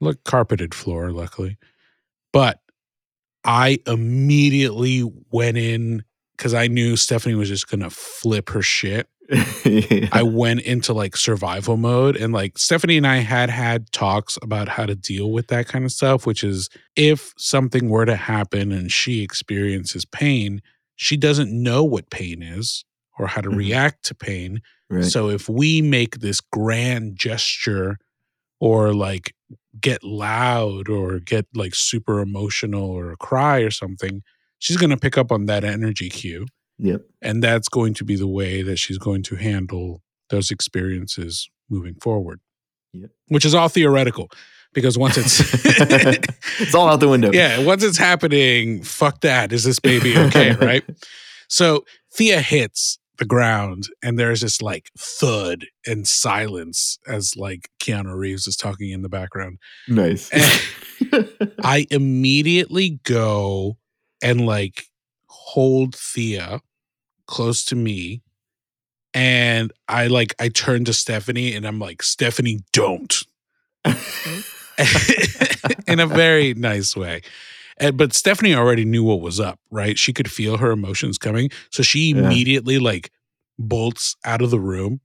look 0.00 0.22
carpeted 0.24 0.74
floor 0.74 1.10
luckily 1.12 1.56
but 2.32 2.60
i 3.44 3.78
immediately 3.86 5.02
went 5.30 5.56
in 5.56 6.04
because 6.36 6.52
i 6.52 6.66
knew 6.66 6.96
stephanie 6.96 7.34
was 7.34 7.48
just 7.48 7.70
gonna 7.70 7.88
flip 7.90 8.50
her 8.50 8.60
shit 8.62 9.08
yeah. 9.64 10.08
i 10.12 10.22
went 10.22 10.60
into 10.60 10.92
like 10.92 11.16
survival 11.16 11.76
mode 11.78 12.16
and 12.16 12.32
like 12.34 12.58
stephanie 12.58 12.96
and 12.98 13.06
i 13.06 13.18
had 13.18 13.48
had 13.48 13.90
talks 13.92 14.36
about 14.42 14.68
how 14.68 14.84
to 14.84 14.94
deal 14.94 15.30
with 15.32 15.46
that 15.48 15.66
kind 15.68 15.84
of 15.84 15.92
stuff 15.92 16.26
which 16.26 16.42
is 16.44 16.68
if 16.96 17.32
something 17.38 17.88
were 17.88 18.04
to 18.04 18.16
happen 18.16 18.70
and 18.72 18.92
she 18.92 19.22
experiences 19.22 20.04
pain 20.04 20.60
she 20.96 21.16
doesn't 21.16 21.50
know 21.52 21.82
what 21.84 22.10
pain 22.10 22.42
is 22.42 22.84
or 23.18 23.26
how 23.26 23.40
to 23.40 23.48
Mhm. 23.50 23.56
react 23.56 24.04
to 24.06 24.14
pain 24.14 24.60
right. 24.90 25.04
so 25.04 25.28
if 25.28 25.48
we 25.48 25.82
make 25.82 26.20
this 26.20 26.40
grand 26.40 27.16
gesture 27.16 27.98
or 28.60 28.92
like 28.94 29.34
get 29.80 30.02
loud 30.02 30.88
or 30.88 31.18
get 31.20 31.46
like 31.54 31.74
super 31.74 32.20
emotional 32.20 32.84
or 32.90 33.14
cry 33.16 33.60
or 33.60 33.70
something, 33.70 34.22
she's 34.58 34.76
going 34.76 34.90
to 34.90 34.96
pick 34.96 35.16
up 35.16 35.30
on 35.30 35.46
that 35.46 35.62
energy 35.64 36.08
cue. 36.10 36.46
yep. 36.78 37.02
And 37.22 37.42
that's 37.42 37.68
going 37.68 37.94
to 37.94 38.04
be 38.04 38.16
the 38.16 38.26
way 38.26 38.62
that 38.62 38.78
she's 38.78 38.98
going 38.98 39.22
to 39.24 39.36
handle 39.36 40.02
those 40.30 40.50
experiences 40.50 41.48
moving 41.70 41.94
forward. 42.00 42.40
Yep. 42.92 43.10
Which 43.28 43.44
is 43.44 43.54
all 43.54 43.68
theoretical 43.68 44.30
because 44.74 44.98
once 44.98 45.16
it's. 45.16 45.40
it's 46.60 46.74
all 46.74 46.88
out 46.88 47.00
the 47.00 47.08
window. 47.08 47.30
yeah, 47.32 47.60
once 47.60 47.82
it's 47.84 47.98
happening, 47.98 48.82
fuck 48.82 49.20
that. 49.22 49.52
Is 49.52 49.64
this 49.64 49.78
baby 49.78 50.16
okay? 50.18 50.52
right? 50.60 50.84
So 51.48 51.84
Thea 52.12 52.40
hits 52.40 52.98
the 53.18 53.24
ground 53.24 53.88
and 54.02 54.18
there's 54.18 54.40
this 54.40 54.62
like 54.62 54.90
thud 54.96 55.66
and 55.86 56.06
silence 56.06 56.98
as 57.06 57.36
like 57.36 57.70
Keanu 57.80 58.16
Reeves 58.16 58.46
is 58.46 58.56
talking 58.56 58.90
in 58.90 59.02
the 59.02 59.08
background. 59.08 59.58
Nice. 59.88 60.30
I 61.62 61.86
immediately 61.90 63.00
go 63.02 63.76
and 64.22 64.46
like 64.46 64.84
hold 65.26 65.94
Thea 65.94 66.60
close 67.26 67.64
to 67.66 67.76
me. 67.76 68.22
And 69.14 69.72
I 69.88 70.06
like, 70.06 70.34
I 70.38 70.48
turn 70.48 70.84
to 70.84 70.92
Stephanie 70.92 71.54
and 71.54 71.66
I'm 71.66 71.78
like, 71.78 72.02
Stephanie, 72.02 72.60
don't. 72.72 73.22
in 75.88 75.98
a 75.98 76.06
very 76.06 76.54
nice 76.54 76.96
way. 76.96 77.22
And, 77.80 77.96
but 77.96 78.12
Stephanie 78.14 78.54
already 78.54 78.84
knew 78.84 79.04
what 79.04 79.20
was 79.20 79.38
up, 79.40 79.58
right? 79.70 79.98
She 79.98 80.12
could 80.12 80.30
feel 80.30 80.56
her 80.58 80.70
emotions 80.70 81.18
coming. 81.18 81.50
So 81.70 81.82
she 81.82 82.10
Yeah. 82.12 82.24
immediately 82.24 82.78
like 82.78 83.10
bolts 83.58 84.16
out 84.24 84.42
of 84.42 84.50
the 84.50 84.60
room 84.60 85.00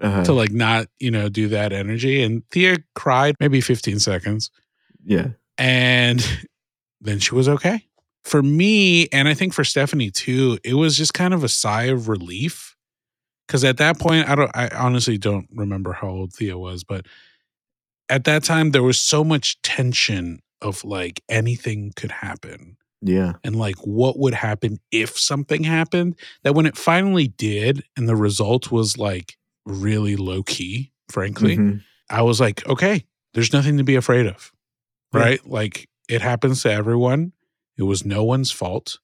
Uh-huh. 0.00 0.24
to 0.24 0.32
like 0.32 0.50
not, 0.50 0.86
you 0.98 1.10
know, 1.10 1.28
do 1.28 1.48
that 1.48 1.72
energy. 1.72 2.22
And 2.22 2.42
Thea 2.50 2.78
cried 2.94 3.36
maybe 3.40 3.60
15 3.60 3.98
seconds 4.00 4.50
yeah. 5.04 5.28
and 5.58 6.24
then 7.00 7.18
she 7.18 7.34
was 7.34 7.48
okay. 7.48 7.86
For 8.24 8.42
me, 8.42 9.08
and 9.08 9.28
I 9.28 9.34
think 9.34 9.54
for 9.54 9.64
Stephanie 9.64 10.10
too, 10.10 10.58
it 10.62 10.74
was 10.74 10.96
just 10.96 11.14
kind 11.14 11.32
of 11.32 11.42
a 11.42 11.48
sigh 11.48 11.84
of 11.84 12.08
relief. 12.08 12.76
Cause 13.48 13.64
at 13.64 13.78
that 13.78 13.98
point, 13.98 14.28
I 14.28 14.34
don't 14.36 14.50
I 14.54 14.68
honestly 14.68 15.18
don't 15.18 15.48
remember 15.54 15.92
how 15.94 16.08
old 16.08 16.32
Thea 16.34 16.56
was, 16.58 16.84
but 16.84 17.06
at 18.08 18.24
that 18.24 18.44
time 18.44 18.70
there 18.72 18.82
was 18.82 19.00
so 19.00 19.24
much 19.24 19.60
tension 19.62 20.40
of 20.62 20.84
like 20.84 21.22
anything 21.28 21.92
could 21.96 22.10
happen 22.10 22.76
Yeah. 23.02 23.34
and 23.44 23.56
like 23.56 23.76
what 23.78 24.18
would 24.18 24.34
happen 24.34 24.78
if 24.90 25.18
something 25.18 25.64
happened 25.64 26.16
that 26.42 26.54
when 26.54 26.66
it 26.66 26.76
finally 26.76 27.28
did 27.28 27.84
and 27.96 28.08
the 28.08 28.16
result 28.16 28.70
was 28.70 28.96
like 28.98 29.36
really 29.66 30.16
low 30.16 30.42
key, 30.42 30.92
frankly, 31.10 31.56
Mhm. 31.56 31.82
I 32.10 32.22
was 32.22 32.40
like, 32.40 32.66
okay, 32.68 33.04
there's 33.34 33.52
nothing 33.52 33.76
to 33.78 33.84
be 33.84 33.94
afraid 33.96 34.26
of. 34.26 34.52
Yeah. 35.14 35.20
Right? 35.20 35.46
Like 35.46 35.88
it 36.08 36.22
happens 36.22 36.62
to 36.62 36.72
everyone. 36.72 37.32
It 37.76 37.84
was 37.84 38.04
no 38.04 38.24
one's 38.24 38.50
fault. 38.50 38.98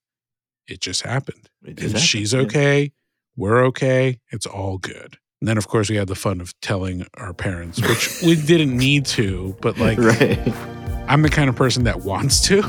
It 0.69 0.81
just 0.81 1.03
happened. 1.03 1.49
It 1.65 1.77
just 1.77 1.83
and 1.83 1.93
happened, 1.93 2.03
she's 2.03 2.33
yeah. 2.33 2.41
okay. 2.41 2.93
We're 3.37 3.65
okay. 3.67 4.19
It's 4.33 4.47
all 4.47 4.79
good. 4.79 5.19
And 5.41 5.49
then, 5.49 5.59
of 5.59 5.69
course, 5.69 5.91
we 5.91 5.97
had 5.97 6.09
the 6.09 6.15
fun 6.15 6.41
of 6.41 6.59
telling 6.61 7.07
our 7.15 7.35
parents, 7.35 7.81
which 7.81 8.23
we 8.23 8.35
didn't 8.35 8.75
need 8.77 9.05
to, 9.07 9.55
but 9.61 9.79
like, 9.87 9.99
right. 9.99 10.76
I'm 11.09 11.23
the 11.23 11.31
kind 11.31 11.49
of 11.49 11.57
person 11.57 11.85
that 11.85 12.03
wants 12.03 12.41
to. 12.49 12.63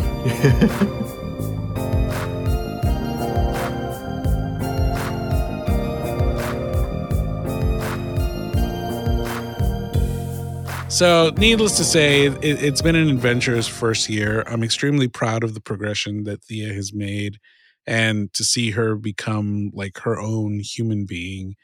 So, 10.89 11.31
needless 11.37 11.77
to 11.77 11.83
say, 11.83 12.25
it, 12.25 12.37
it's 12.41 12.81
been 12.81 12.95
an 12.95 13.09
adventurous 13.09 13.67
first 13.67 14.09
year. 14.09 14.43
I'm 14.47 14.63
extremely 14.63 15.07
proud 15.07 15.43
of 15.43 15.53
the 15.53 15.61
progression 15.61 16.23
that 16.23 16.43
Thea 16.43 16.73
has 16.73 16.91
made. 16.91 17.37
And 17.85 18.33
to 18.33 18.43
see 18.43 18.71
her 18.71 18.95
become 18.95 19.69
like 19.75 19.99
her 19.99 20.19
own 20.19 20.59
human 20.59 21.05
being 21.05 21.55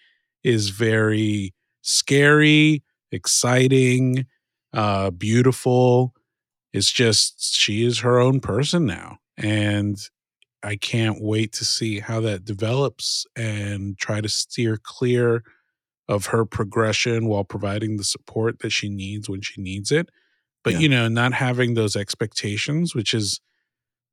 is 0.43 0.69
very 0.69 1.53
scary, 1.81 2.83
exciting, 3.11 4.27
uh, 4.71 5.09
beautiful. 5.09 6.13
It's 6.73 6.91
just, 6.91 7.53
she 7.55 7.85
is 7.85 7.99
her 7.99 8.19
own 8.19 8.39
person 8.39 8.85
now. 8.85 9.19
And 9.37 9.97
I 10.63 10.75
can't 10.75 11.21
wait 11.21 11.53
to 11.53 11.65
see 11.65 11.99
how 11.99 12.19
that 12.21 12.45
develops 12.45 13.25
and 13.35 13.97
try 13.97 14.21
to 14.21 14.29
steer 14.29 14.77
clear 14.81 15.43
of 16.07 16.27
her 16.27 16.45
progression 16.45 17.27
while 17.27 17.43
providing 17.43 17.97
the 17.97 18.03
support 18.03 18.59
that 18.59 18.71
she 18.71 18.89
needs 18.89 19.29
when 19.29 19.41
she 19.41 19.61
needs 19.61 19.91
it. 19.91 20.09
But, 20.63 20.73
Yeah. 20.73 20.79
you 20.79 20.89
know, 20.89 21.07
not 21.07 21.33
having 21.33 21.73
those 21.73 21.95
expectations, 21.95 22.95
which 22.95 23.13
is 23.13 23.39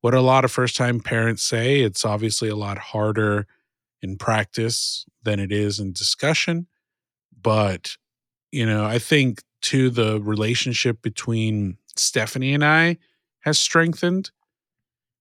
what 0.00 0.14
a 0.14 0.20
lot 0.20 0.44
of 0.44 0.50
first 0.50 0.76
time 0.76 1.00
parents 1.00 1.42
say. 1.42 1.80
It's 1.80 2.04
obviously 2.04 2.48
a 2.48 2.56
lot 2.56 2.78
harder 2.78 3.46
in 4.02 4.16
practice 4.16 5.04
than 5.22 5.38
it 5.38 5.52
is 5.52 5.78
in 5.78 5.92
discussion. 5.92 6.66
But, 7.40 7.96
you 8.50 8.66
know, 8.66 8.84
I 8.84 8.98
think 8.98 9.42
to 9.62 9.90
the 9.90 10.20
relationship 10.20 11.02
between 11.02 11.76
Stephanie 12.00 12.54
and 12.54 12.64
I 12.64 12.98
has 13.40 13.58
strengthened. 13.58 14.30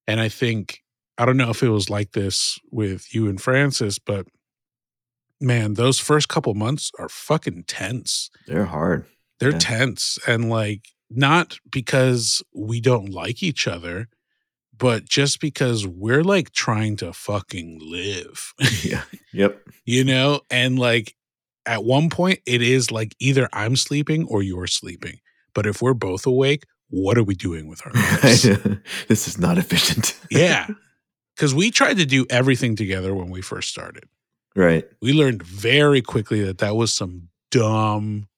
And 0.08 0.20
I 0.20 0.30
think, 0.30 0.82
I 1.18 1.26
don't 1.26 1.38
know 1.38 1.50
if 1.52 1.62
it 1.62 1.70
was 1.70 1.90
like 1.90 2.14
this 2.14 2.58
with 2.72 3.14
you 3.14 3.28
and 3.28 3.40
Francis, 3.40 4.00
but 4.00 4.28
man, 5.40 5.76
those 5.76 6.00
first 6.00 6.28
couple 6.30 6.54
months 6.54 6.92
are 7.00 7.10
fucking 7.10 7.64
tense. 7.68 8.30
They're 8.48 8.66
hard. 8.66 9.06
They're 9.40 9.52
Yeah. 9.52 9.60
tense. 9.60 10.18
And 10.28 10.50
like, 10.50 10.90
not 11.10 11.60
because 11.70 12.42
we 12.54 12.82
don't 12.82 13.10
like 13.10 13.42
each 13.42 13.68
other, 13.68 14.10
but 14.78 15.06
just 15.06 15.40
because 15.40 15.86
we're 15.88 16.24
like 16.24 16.52
trying 16.52 16.96
to 16.98 17.14
fucking 17.14 17.80
live, 17.82 18.54
yeah. 18.84 19.04
Yep. 19.34 19.62
you 19.86 20.04
know? 20.04 20.42
And 20.50 20.78
like, 20.80 21.16
at 21.66 21.84
one 21.84 22.10
point, 22.10 22.40
it 22.46 22.62
is 22.62 22.92
like 22.92 23.14
either 23.20 23.48
I'm 23.54 23.76
sleeping 23.76 24.26
or 24.26 24.42
you're 24.42 24.68
sleeping. 24.68 25.20
But 25.60 25.68
if 25.68 25.82
we're 25.82 25.94
both 25.94 26.26
awake, 26.26 26.64
what 26.90 27.18
are 27.18 27.24
we 27.24 27.36
doing 27.36 27.68
with 27.68 27.86
our 27.86 27.92
lives? 28.24 28.44
this 29.10 29.28
is 29.28 29.38
not 29.38 29.58
efficient. 29.58 30.18
yeah. 30.32 30.68
Because 31.36 31.54
we 31.54 31.70
tried 31.70 31.98
to 31.98 32.06
do 32.06 32.26
everything 32.30 32.78
together 32.78 33.14
when 33.14 33.30
we 33.30 33.42
first 33.42 33.68
started. 33.68 34.06
right. 34.56 34.86
We 35.02 35.12
learned 35.12 35.44
very 35.44 36.02
quickly 36.02 36.42
that 36.46 36.60
that 36.60 36.78
was 36.78 36.94
some 36.94 37.28
dumb 37.52 38.30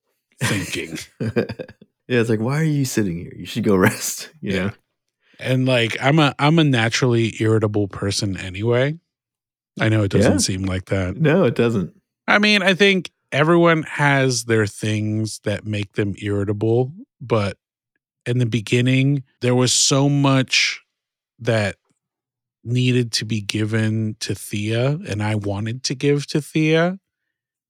thinking. 0.42 0.98
yeah, 1.20 1.44
it's 2.08 2.30
like, 2.32 2.40
why 2.40 2.60
are 2.60 2.64
you 2.64 2.86
sitting 2.86 3.20
here? 3.20 3.34
You 3.38 3.46
should 3.46 3.64
go 3.66 3.76
rest. 3.76 4.32
You 4.42 4.54
Yeah. 4.54 4.64
know? 4.66 4.72
and 5.40 5.68
like 5.68 5.96
I'm 6.02 6.18
a 6.18 6.34
I'm 6.40 6.58
a 6.58 6.64
naturally 6.64 7.36
irritable 7.40 7.88
person 7.88 8.36
anyway. 8.36 8.98
I 9.80 9.90
know 9.90 10.02
it 10.02 10.10
doesn't 10.12 10.32
Yeah. 10.32 10.38
seem 10.40 10.64
like 10.64 10.86
that. 10.86 11.18
No, 11.18 11.44
it 11.44 11.54
doesn't. 11.54 11.94
I 12.28 12.40
mean, 12.40 12.64
I 12.64 12.74
think 12.74 13.12
everyone 13.32 13.84
has 13.84 14.46
their 14.46 14.66
things 14.66 15.40
that 15.44 15.68
make 15.68 15.94
them 15.94 16.16
irritable, 16.20 16.94
but 17.22 17.58
in 18.26 18.38
the 18.40 18.46
beginning, 18.46 19.24
there 19.42 19.56
was 19.56 19.72
so 19.74 20.10
much 20.10 20.82
that 21.40 21.76
needed 22.64 23.12
to 23.14 23.26
be 23.26 23.42
given 23.42 24.16
to 24.20 24.36
Thea, 24.36 25.00
and 25.08 25.24
I 25.24 25.36
wanted 25.36 25.84
to 25.86 25.96
give 25.96 26.28
to 26.28 26.42
Thea 26.42 27.00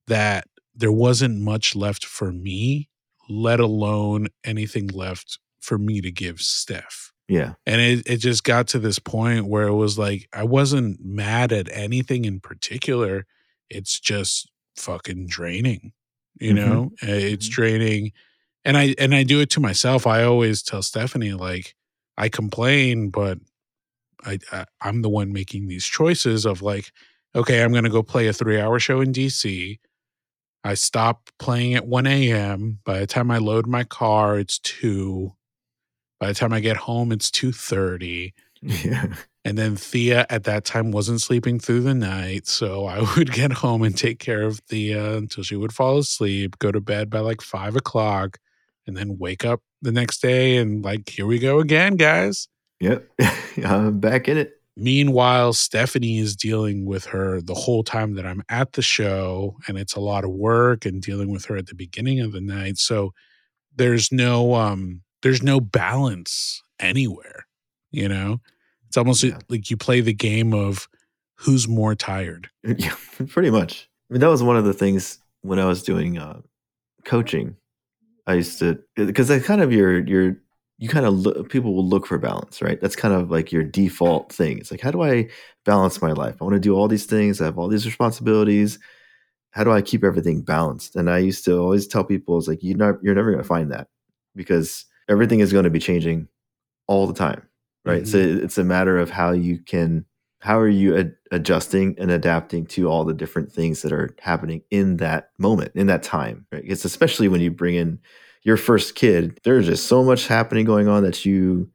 that 0.08 0.48
there 0.76 0.92
wasn't 0.92 1.40
much 1.40 1.76
left 1.76 2.04
for 2.06 2.32
me, 2.32 2.90
let 3.30 3.60
alone 3.60 4.28
anything 4.44 4.88
left 4.88 5.40
for 5.60 5.78
me 5.78 6.02
to 6.02 6.12
give 6.12 6.42
Steph. 6.42 7.14
Yeah. 7.30 7.54
And 7.66 7.80
it, 7.80 8.04
it 8.06 8.18
just 8.18 8.44
got 8.44 8.68
to 8.70 8.80
this 8.80 9.00
point 9.00 9.46
where 9.48 9.68
it 9.68 9.76
was 9.76 9.98
like, 9.98 10.28
I 10.34 10.44
wasn't 10.44 11.00
mad 11.06 11.54
at 11.54 11.70
anything 11.72 12.26
in 12.26 12.42
particular. 12.42 13.26
It's 13.70 14.00
just 14.02 14.50
fucking 14.76 15.28
draining, 15.28 15.94
you 16.42 16.52
Mhm. 16.52 16.56
know? 16.56 16.92
Uh, 17.04 17.12
It's 17.12 17.48
Mhm. 17.48 17.52
draining. 17.52 18.12
And 18.64 18.78
I 18.78 18.96
and 19.00 19.16
I 19.16 19.24
do 19.24 19.40
it 19.42 19.50
to 19.52 19.60
myself. 19.60 20.06
I 20.06 20.24
always 20.24 20.62
tell 20.62 20.82
Stephanie, 20.84 21.34
like, 21.34 21.76
I 22.18 22.30
complain, 22.30 23.10
but 23.10 23.40
I, 24.26 24.40
I 24.52 24.66
I'm 24.82 25.02
the 25.02 25.10
one 25.10 25.34
making 25.34 25.68
these 25.68 25.86
choices 25.86 26.46
of 26.46 26.62
like, 26.62 26.92
okay, 27.36 27.64
I'm 27.64 27.74
gonna 27.74 27.90
go 27.90 28.04
play 28.04 28.28
a 28.28 28.34
three 28.34 28.60
hour 28.60 28.80
show 28.80 29.02
in 29.02 29.12
DC. 29.14 29.80
I 30.64 30.76
stop 30.76 31.30
playing 31.40 31.74
at 31.76 31.88
1 31.88 32.06
a.m. 32.08 32.80
By 32.86 33.00
the 33.00 33.08
time 33.08 33.32
I 33.32 33.40
load 33.40 33.68
my 33.68 33.84
car, 33.84 34.38
it's 34.38 34.60
two. 34.60 35.34
By 36.20 36.28
the 36.28 36.34
time 36.36 36.54
I 36.54 36.60
get 36.60 36.78
home, 36.78 37.12
it's 37.12 37.32
2:30. 37.32 38.34
Yeah. 38.64 39.16
And 39.44 39.58
then 39.58 39.76
Thea 39.76 40.28
at 40.30 40.44
that 40.44 40.66
time 40.66 40.92
wasn't 40.92 41.22
sleeping 41.22 41.60
through 41.60 41.82
the 41.82 41.96
night. 41.96 42.46
So 42.48 42.86
I 42.86 43.00
would 43.18 43.32
get 43.34 43.54
home 43.54 43.82
and 43.82 43.98
take 43.98 44.20
care 44.20 44.44
of 44.44 44.60
Thea 44.60 45.16
until 45.18 45.44
she 45.44 45.56
would 45.56 45.74
fall 45.74 45.98
asleep, 45.98 46.60
go 46.60 46.72
to 46.72 46.80
bed 46.80 47.10
by 47.10 47.20
like 47.22 47.42
five 47.42 47.76
o'clock, 47.76 48.38
and 48.88 48.96
then 48.98 49.18
wake 49.18 49.46
up 49.46 49.62
the 49.82 49.92
next 49.92 50.22
day 50.22 50.58
and 50.58 50.84
like, 50.84 51.10
here 51.10 51.26
we 51.26 51.40
go 51.40 51.60
again, 51.60 51.96
guys. 51.96 52.48
Yep. 52.80 53.08
I'm 53.66 54.00
back 54.00 54.28
in 54.28 54.38
it. 54.38 54.54
Meanwhile, 54.78 55.54
Stephanie 55.54 56.18
is 56.20 56.36
dealing 56.36 56.86
with 56.86 57.06
her 57.06 57.42
the 57.42 57.54
whole 57.54 57.84
time 57.84 58.16
that 58.16 58.26
I'm 58.26 58.42
at 58.50 58.74
the 58.74 58.82
show, 58.82 59.58
and 59.68 59.78
it's 59.78 59.96
a 59.96 60.00
lot 60.00 60.24
of 60.24 60.32
work 60.32 60.86
and 60.86 61.02
dealing 61.02 61.30
with 61.30 61.46
her 61.46 61.58
at 61.58 61.68
the 61.68 61.76
beginning 61.76 62.22
of 62.22 62.32
the 62.32 62.40
night. 62.42 62.78
So 62.78 63.14
there's 63.76 64.12
no 64.12 64.56
um 64.56 65.02
there's 65.22 65.44
no 65.44 65.60
balance 65.60 66.62
anywhere, 66.80 67.46
you 67.92 68.08
know? 68.08 68.40
It's 68.88 68.98
almost 68.98 69.24
Yeah. 69.24 69.38
like 69.50 69.70
you 69.70 69.78
play 69.78 70.02
the 70.02 70.14
game 70.14 70.54
of 70.54 70.88
who's 71.36 71.68
more 71.68 71.94
tired. 71.94 72.50
Yeah, 72.78 72.96
pretty 73.28 73.52
much. 73.52 73.88
I 74.10 74.14
mean, 74.14 74.22
that 74.22 74.30
was 74.30 74.42
one 74.42 74.58
of 74.58 74.66
the 74.66 74.74
things 74.74 75.20
when 75.42 75.60
I 75.60 75.66
was 75.66 75.84
doing 75.84 76.18
uh, 76.18 76.42
coaching. 77.06 77.56
I 78.28 78.36
used 78.36 78.60
to 78.60 78.80
because 78.96 79.28
that 79.30 79.44
kind 79.44 79.62
of 79.62 79.72
your 79.72 80.06
your 80.08 80.38
you 80.82 80.90
kind 80.90 81.06
of 81.06 81.14
look, 81.14 81.50
people 81.50 81.76
will 81.76 81.88
look 81.88 82.08
for 82.08 82.18
balance, 82.18 82.60
right? 82.60 82.82
That's 82.82 82.96
kind 82.96 83.14
of 83.14 83.30
like 83.30 83.52
your 83.52 83.64
default 83.64 84.34
thing. 84.34 84.58
It's 84.58 84.72
like, 84.72 84.82
how 84.82 84.90
do 84.90 85.04
I 85.04 85.30
balance 85.64 86.02
my 86.02 86.12
life? 86.12 86.38
I 86.42 86.44
want 86.44 86.56
to 86.56 86.60
do 86.60 86.76
all 86.76 86.88
these 86.88 87.06
things. 87.06 87.40
I 87.40 87.46
have 87.46 87.60
all 87.60 87.68
these 87.68 87.86
responsibilities. 87.86 88.80
How 89.52 89.64
do 89.64 89.72
I 89.72 89.84
keep 89.84 90.04
everything 90.04 90.42
balanced? 90.42 90.96
And 90.96 91.08
I 91.08 91.20
used 91.20 91.46
to 91.46 91.60
always 91.60 91.86
tell 91.86 92.04
people, 92.04 92.40
it's 92.40 92.48
like 92.48 92.64
you 92.64 92.74
not 92.74 92.96
you're 93.04 93.14
never 93.14 93.32
going 93.32 93.44
to 93.44 93.48
find 93.48 93.72
that 93.72 93.90
because 94.36 94.86
everything 95.08 95.40
is 95.40 95.52
going 95.52 95.66
to 95.66 95.70
be 95.70 95.78
changing 95.80 96.28
all 96.88 97.06
the 97.06 97.14
time, 97.14 97.48
right? 97.86 98.08
So 98.08 98.18
mm-hmm. 98.18 98.44
it's 98.44 98.58
a 98.58 98.64
matter 98.64 98.98
of 98.98 99.12
how 99.12 99.34
you 99.34 99.60
can 99.60 100.04
how 100.42 100.60
are 100.60 100.68
you 100.68 100.98
ad- 100.98 101.16
adjusting 101.32 101.96
and 101.98 102.12
adapting 102.12 102.66
to 102.66 102.90
all 102.90 103.06
the 103.06 103.14
different 103.14 103.52
things 103.52 103.82
that 103.84 103.92
are 103.92 104.16
happening 104.20 104.62
in 104.72 104.98
that 104.98 105.30
moment 105.38 105.72
in 105.76 105.88
that 105.88 106.04
time 106.04 106.46
right? 106.52 106.64
It's 106.66 106.86
especially 106.86 107.28
when 107.28 107.42
you 107.42 107.52
bring 107.52 107.76
in 107.76 108.00
your 108.44 108.58
first 108.58 108.96
kid 108.96 109.40
there's 109.44 109.68
just 109.68 109.88
so 109.88 110.04
much 110.04 110.28
happening 110.28 110.66
going 110.66 110.88
on 110.88 111.04
that 111.04 111.26
you 111.26 111.70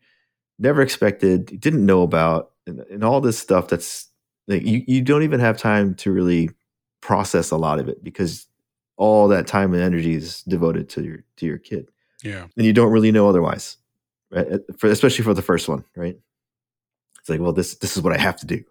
never 0.59 0.82
expected 0.82 1.60
didn't 1.60 1.86
know 1.86 2.02
about 2.02 2.52
and, 2.66 2.80
and 2.90 3.05
all 3.05 3.20
this 3.20 3.38
stuff 3.38 3.68
that's 3.68 4.09
like 4.48 4.62
you, 4.62 4.82
you 4.86 5.02
don't 5.02 5.22
even 5.22 5.40
have 5.40 5.56
time 5.56 5.94
to 5.94 6.12
really 6.12 6.51
process 7.01 7.51
a 7.51 7.56
lot 7.56 7.78
of 7.78 7.88
it 7.88 8.02
because 8.02 8.47
all 8.97 9.28
that 9.28 9.47
time 9.47 9.74
and 9.74 9.82
energy 9.82 10.14
is 10.14 10.43
devoted 10.43 10.88
to 10.88 11.02
your 11.02 11.18
to 11.36 11.47
your 11.47 11.59
kid. 11.59 11.90
Yeah. 12.24 12.47
and 12.56 12.66
you 12.66 12.72
don't 12.72 12.90
really 12.90 13.12
know 13.12 13.28
otherwise 13.28 13.76
right? 14.30 14.47
For, 14.78 14.90
especially 14.90 15.22
for 15.22 15.34
the 15.34 15.43
first 15.43 15.68
one 15.68 15.84
right 15.94 16.16
it's 17.27 17.31
like 17.31 17.40
well 17.40 17.53
this 17.53 17.74
this 17.78 17.97
is 17.97 18.03
what 18.05 18.12
i 18.12 18.19
have 18.19 18.36
to 18.36 18.47
do. 18.47 18.62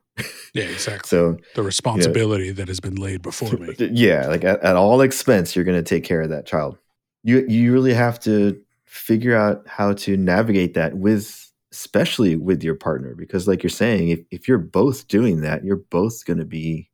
Yeah, 0.53 0.63
exactly. 0.71 1.09
so 1.09 1.37
the 1.55 1.63
responsibility 1.63 2.51
that 2.51 2.69
has 2.69 2.79
been 2.79 2.95
laid 2.95 3.21
before 3.21 3.51
me. 3.51 3.75
yeah 3.91 4.27
like 4.27 4.45
at, 4.45 4.63
at 4.63 4.77
all 4.77 5.01
expense 5.01 5.53
you're 5.55 5.65
going 5.65 5.77
to 5.77 5.83
take 5.83 6.05
care 6.05 6.21
of 6.21 6.29
that 6.29 6.45
child. 6.45 6.77
You 7.23 7.45
you 7.49 7.73
really 7.73 7.93
have 7.93 8.17
to 8.21 8.57
figure 8.85 9.35
out 9.35 9.67
how 9.67 9.91
to 9.91 10.15
navigate 10.15 10.73
that 10.75 10.95
with 10.95 11.51
especially 11.73 12.37
with 12.37 12.63
your 12.63 12.75
partner 12.75 13.13
because 13.13 13.45
like 13.45 13.61
you're 13.61 13.69
saying 13.69 14.07
if, 14.07 14.19
if 14.31 14.47
you're 14.47 14.57
both 14.57 15.09
doing 15.09 15.41
that 15.41 15.65
you're 15.65 15.83
both 15.91 16.23
going 16.23 16.39
to 16.39 16.45
be 16.45 16.89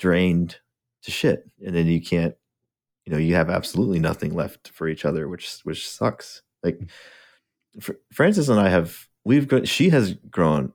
drained 0.00 0.56
to 1.04 1.12
shit. 1.12 1.48
And 1.64 1.76
then 1.76 1.86
you 1.86 2.00
can't 2.02 2.34
you 3.06 3.12
know 3.12 3.18
you 3.18 3.36
have 3.36 3.48
absolutely 3.48 4.00
nothing 4.00 4.34
left 4.34 4.70
for 4.70 4.88
each 4.88 5.04
other 5.04 5.28
which 5.28 5.60
which 5.62 5.88
sucks. 5.88 6.42
Like 6.64 6.80
Fr- 7.80 7.92
francis 8.12 8.48
and 8.48 8.58
i 8.60 8.68
have 8.68 9.08
we've 9.24 9.48
grown 9.48 9.64
she 9.64 9.90
has 9.90 10.14
grown 10.30 10.72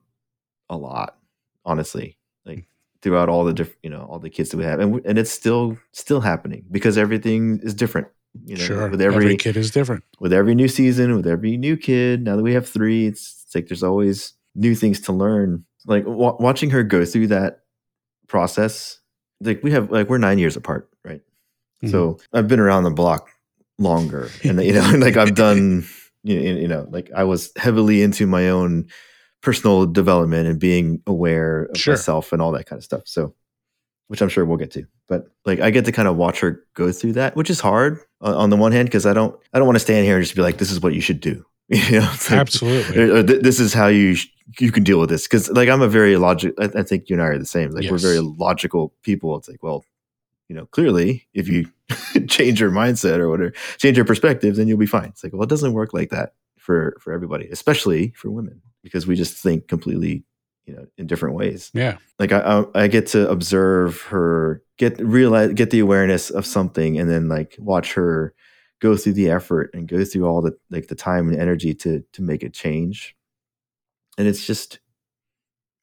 a 0.70 0.78
lot 0.78 1.18
honestly 1.66 2.18
like 2.46 2.66
throughout 3.02 3.30
all 3.30 3.44
the 3.44 3.54
different 3.54 3.80
you 3.84 3.90
know 3.90 4.06
all 4.10 4.20
the 4.20 4.30
kids 4.30 4.50
that 4.50 4.58
we 4.58 4.64
have 4.64 4.80
and 4.80 5.02
and 5.06 5.18
it's 5.18 5.32
still 5.32 5.78
still 5.92 6.22
happening 6.22 6.66
because 6.72 6.98
everything 6.98 7.60
is 7.64 7.74
different 7.74 8.08
you 8.46 8.56
know 8.56 8.64
sure. 8.64 8.90
with 8.90 9.02
every, 9.02 9.26
every, 9.26 9.38
kid 9.38 9.58
is 9.58 9.72
different. 9.72 10.04
with 10.20 10.34
every 10.34 10.54
new 10.54 10.68
season 10.68 11.16
with 11.16 11.28
every 11.28 11.58
new 11.58 11.76
kid 11.76 12.24
now 12.24 12.36
that 12.36 12.44
we 12.44 12.54
have 12.54 12.68
three 12.68 13.08
it's, 13.08 13.44
it's 13.46 13.56
like 13.56 13.68
there's 13.68 13.84
always 13.84 14.34
new 14.56 14.76
things 14.76 15.00
to 15.00 15.12
learn 15.12 15.64
like 15.86 16.04
wa 16.06 16.36
watching 16.40 16.70
her 16.70 16.84
go 16.84 17.06
through 17.06 17.28
that 17.28 17.62
process 18.28 19.00
like 19.42 19.62
we 19.64 19.72
have 19.72 19.92
like 19.92 20.10
we're 20.10 20.18
nine 20.18 20.38
years 20.38 20.56
apart 20.56 20.90
right 21.04 21.22
so 21.88 22.14
mm-hmm. 22.14 22.38
i've 22.38 22.48
been 22.48 22.60
around 22.60 22.84
the 22.84 22.92
block 22.92 23.30
longer 23.78 24.30
and 24.44 24.62
you 24.64 24.74
know 24.74 24.92
like 24.98 25.18
i've 25.18 25.36
done 25.36 25.88
you 26.24 26.36
know, 26.54 26.60
you 26.60 26.68
know 26.68 26.88
like 26.90 27.10
i 27.16 27.24
was 27.24 27.52
heavily 27.56 28.02
into 28.02 28.28
my 28.28 28.50
own 28.50 28.86
personal 29.42 29.86
development 29.86 30.48
and 30.48 30.60
being 30.60 31.02
aware 31.08 31.64
of 31.66 31.78
Sure. 31.78 31.94
myself 31.94 32.34
and 32.34 32.42
all 32.42 32.52
that 32.52 32.66
kind 32.66 32.78
of 32.78 32.84
stuff 32.84 33.04
so 33.06 33.34
which 34.08 34.22
i'm 34.22 34.30
sure 34.30 34.44
we'll 34.46 34.58
get 34.58 34.72
to 34.72 34.86
but 35.08 35.26
like 35.46 35.60
i 35.62 35.70
get 35.72 35.86
to 35.86 35.92
kind 35.92 36.08
of 36.08 36.18
watch 36.18 36.40
her 36.42 36.64
go 36.74 36.92
through 36.92 37.14
that 37.14 37.36
which 37.36 37.50
is 37.50 37.60
hard 37.60 38.00
on, 38.22 38.34
on 38.34 38.50
the 38.50 38.58
one 38.58 38.72
hand 38.72 38.88
because 38.88 39.06
i 39.06 39.14
don't 39.14 39.38
i 39.54 39.58
don't 39.60 39.68
want 39.68 39.76
to 39.78 39.80
stand 39.80 40.06
here 40.06 40.16
and 40.18 40.24
just 40.26 40.36
be 40.36 40.42
like 40.42 40.58
this 40.58 40.72
is 40.72 40.82
what 40.82 40.94
you 40.94 41.02
should 41.02 41.20
do 41.22 41.46
you 41.70 42.00
know 42.00 42.12
like, 42.30 42.32
Absolutely. 42.32 43.00
or, 43.00 43.18
or 43.18 43.24
th- 43.24 43.42
this 43.44 43.60
is 43.60 43.74
how 43.74 43.88
you 43.88 44.16
sh- 44.16 44.28
you 44.60 44.72
can 44.72 44.84
deal 44.84 45.00
with 45.00 45.10
this 45.10 45.28
because 45.28 45.50
like 45.52 45.70
i'm 45.70 45.82
a 45.82 45.88
very 45.88 46.18
logic 46.18 46.54
I, 46.60 46.70
I 46.80 46.84
think 46.84 47.08
you 47.10 47.16
and 47.16 47.22
i 47.24 47.28
are 47.28 47.38
the 47.38 47.46
same 47.46 47.70
like 47.72 47.90
we're 47.90 47.98
very 48.00 48.20
logical 48.20 48.94
people 49.04 49.38
it's 49.38 49.48
like 49.48 49.62
well 49.64 49.86
you 50.50 50.56
know 50.56 50.66
clearly 50.66 51.28
if 51.34 51.48
you 51.48 51.70
change 52.28 52.60
your 52.60 52.72
mindset 52.72 53.20
or 53.20 53.30
whatever 53.30 53.54
change 53.78 53.96
your 53.96 54.06
perspective 54.06 54.56
then 54.56 54.68
you'll 54.68 54.78
be 54.78 54.86
fine. 54.86 55.06
It's 55.06 55.24
like 55.24 55.32
well 55.32 55.44
it 55.44 55.50
doesn't 55.50 55.74
work 55.74 55.94
like 55.94 56.10
that 56.10 56.34
for 56.58 56.98
for 57.00 57.14
everybody 57.14 57.48
especially 57.50 58.12
for 58.18 58.30
women 58.30 58.62
because 58.84 59.08
we 59.08 59.16
just 59.16 59.38
think 59.38 59.68
completely 59.68 60.24
you 60.66 60.76
know 60.76 60.86
in 60.98 61.08
different 61.08 61.36
ways. 61.36 61.72
Yeah. 61.74 61.98
like 62.20 62.32
I, 62.32 62.40
I 62.40 62.84
I 62.84 62.88
get 62.88 63.08
to 63.08 63.30
observe 63.30 64.02
her 64.04 64.62
get 64.78 65.00
realize 65.00 65.54
get 65.54 65.70
the 65.70 65.80
awareness 65.80 66.30
of 66.30 66.46
something 66.46 67.00
and 67.00 67.10
then 67.10 67.30
like 67.30 67.56
watch 67.60 67.94
her 67.94 68.34
go 68.82 68.96
through 68.96 69.14
the 69.14 69.30
effort 69.30 69.70
and 69.74 69.88
go 69.88 70.04
through 70.04 70.26
all 70.26 70.42
the 70.42 70.58
like 70.70 70.88
the 70.88 70.96
time 70.96 71.30
and 71.30 71.40
energy 71.40 71.74
to 71.76 72.04
to 72.14 72.22
make 72.22 72.44
a 72.44 72.50
change. 72.50 73.16
And 74.18 74.28
it's 74.28 74.46
just 74.46 74.80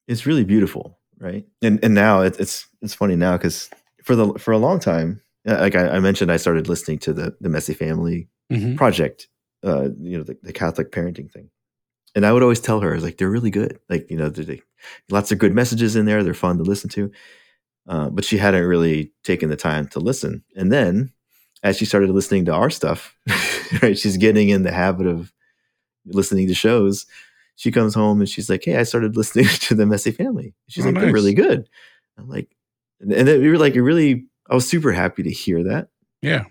it's 0.07 0.25
really 0.25 0.43
beautiful 0.43 0.97
right? 1.19 1.45
And 1.61 1.79
and 1.83 1.93
now 1.93 2.21
it, 2.21 2.39
it's 2.39 2.67
it's 2.81 2.93
funny 2.93 3.15
now 3.15 3.37
because 3.37 3.69
for 4.07 4.15
the 4.15 4.33
for 4.39 4.51
a 4.51 4.57
long 4.57 4.79
time 4.79 5.21
uh, 5.47 5.57
like 5.59 5.75
I, 5.75 5.89
I, 5.89 5.99
mentioned 5.99 6.31
i 6.31 6.37
started 6.37 6.67
listening 6.67 6.99
to 6.99 7.13
the 7.13 7.35
the 7.41 7.49
messy 7.49 7.73
family 7.73 8.29
mm-hmm. 8.51 8.75
project 8.75 9.27
uh 9.63 9.89
you 9.97 10.17
know 10.17 10.23
the, 10.23 10.37
the 10.41 10.53
catholic 10.53 10.91
parenting 10.91 11.31
thing 11.31 11.49
and 12.15 12.25
i 12.25 12.31
would 12.31 12.43
always 12.43 12.61
tell 12.61 12.79
her 12.79 12.91
i 12.91 12.95
was 12.95 13.03
like 13.03 13.17
they're 13.17 13.29
really 13.29 13.51
good 13.51 13.79
like 13.89 14.09
you 14.09 14.17
know 14.17 14.29
they, 14.29 14.61
lots 15.09 15.31
of 15.31 15.37
good 15.37 15.53
messages 15.53 15.95
in 15.95 16.05
there 16.05 16.23
they're 16.23 16.33
fun 16.33 16.57
to 16.57 16.63
listen 16.63 16.89
to 16.89 17.11
uh, 17.89 18.09
but 18.09 18.25
she 18.25 18.37
hadn't 18.37 18.65
really 18.65 19.11
taken 19.23 19.49
the 19.49 19.55
time 19.55 19.87
to 19.87 19.99
listen 19.99 20.43
and 20.55 20.71
then 20.71 21.11
as 21.63 21.77
she 21.77 21.85
started 21.85 22.09
listening 22.09 22.45
to 22.45 22.53
our 22.53 22.69
stuff, 22.69 23.15
right, 23.81 23.97
she's 23.97 24.17
getting 24.17 24.49
in 24.49 24.63
the 24.63 24.71
habit 24.71 25.07
of 25.07 25.33
listening 26.05 26.47
to 26.47 26.53
shows. 26.53 27.05
She 27.55 27.71
comes 27.71 27.95
home 27.95 28.19
and 28.19 28.29
she's 28.29 28.49
like, 28.49 28.63
"Hey, 28.63 28.77
I 28.77 28.83
started 28.83 29.17
listening 29.17 29.45
to 29.61 29.75
the 29.75 29.85
Messy 29.85 30.11
Family." 30.11 30.53
She's 30.67 30.85
oh, 30.85 30.87
like, 30.87 30.95
nice. 30.95 31.03
"They're 31.05 31.13
really 31.13 31.33
good." 31.33 31.67
I'm 32.17 32.29
like, 32.29 32.55
and 32.99 33.11
then 33.11 33.41
we 33.41 33.49
were 33.49 33.57
like, 33.57 33.75
"It 33.75 33.83
really." 33.83 34.25
I 34.49 34.55
was 34.55 34.67
super 34.67 34.93
happy 34.93 35.23
to 35.23 35.31
hear 35.31 35.63
that. 35.63 35.89
Yeah, 36.21 36.45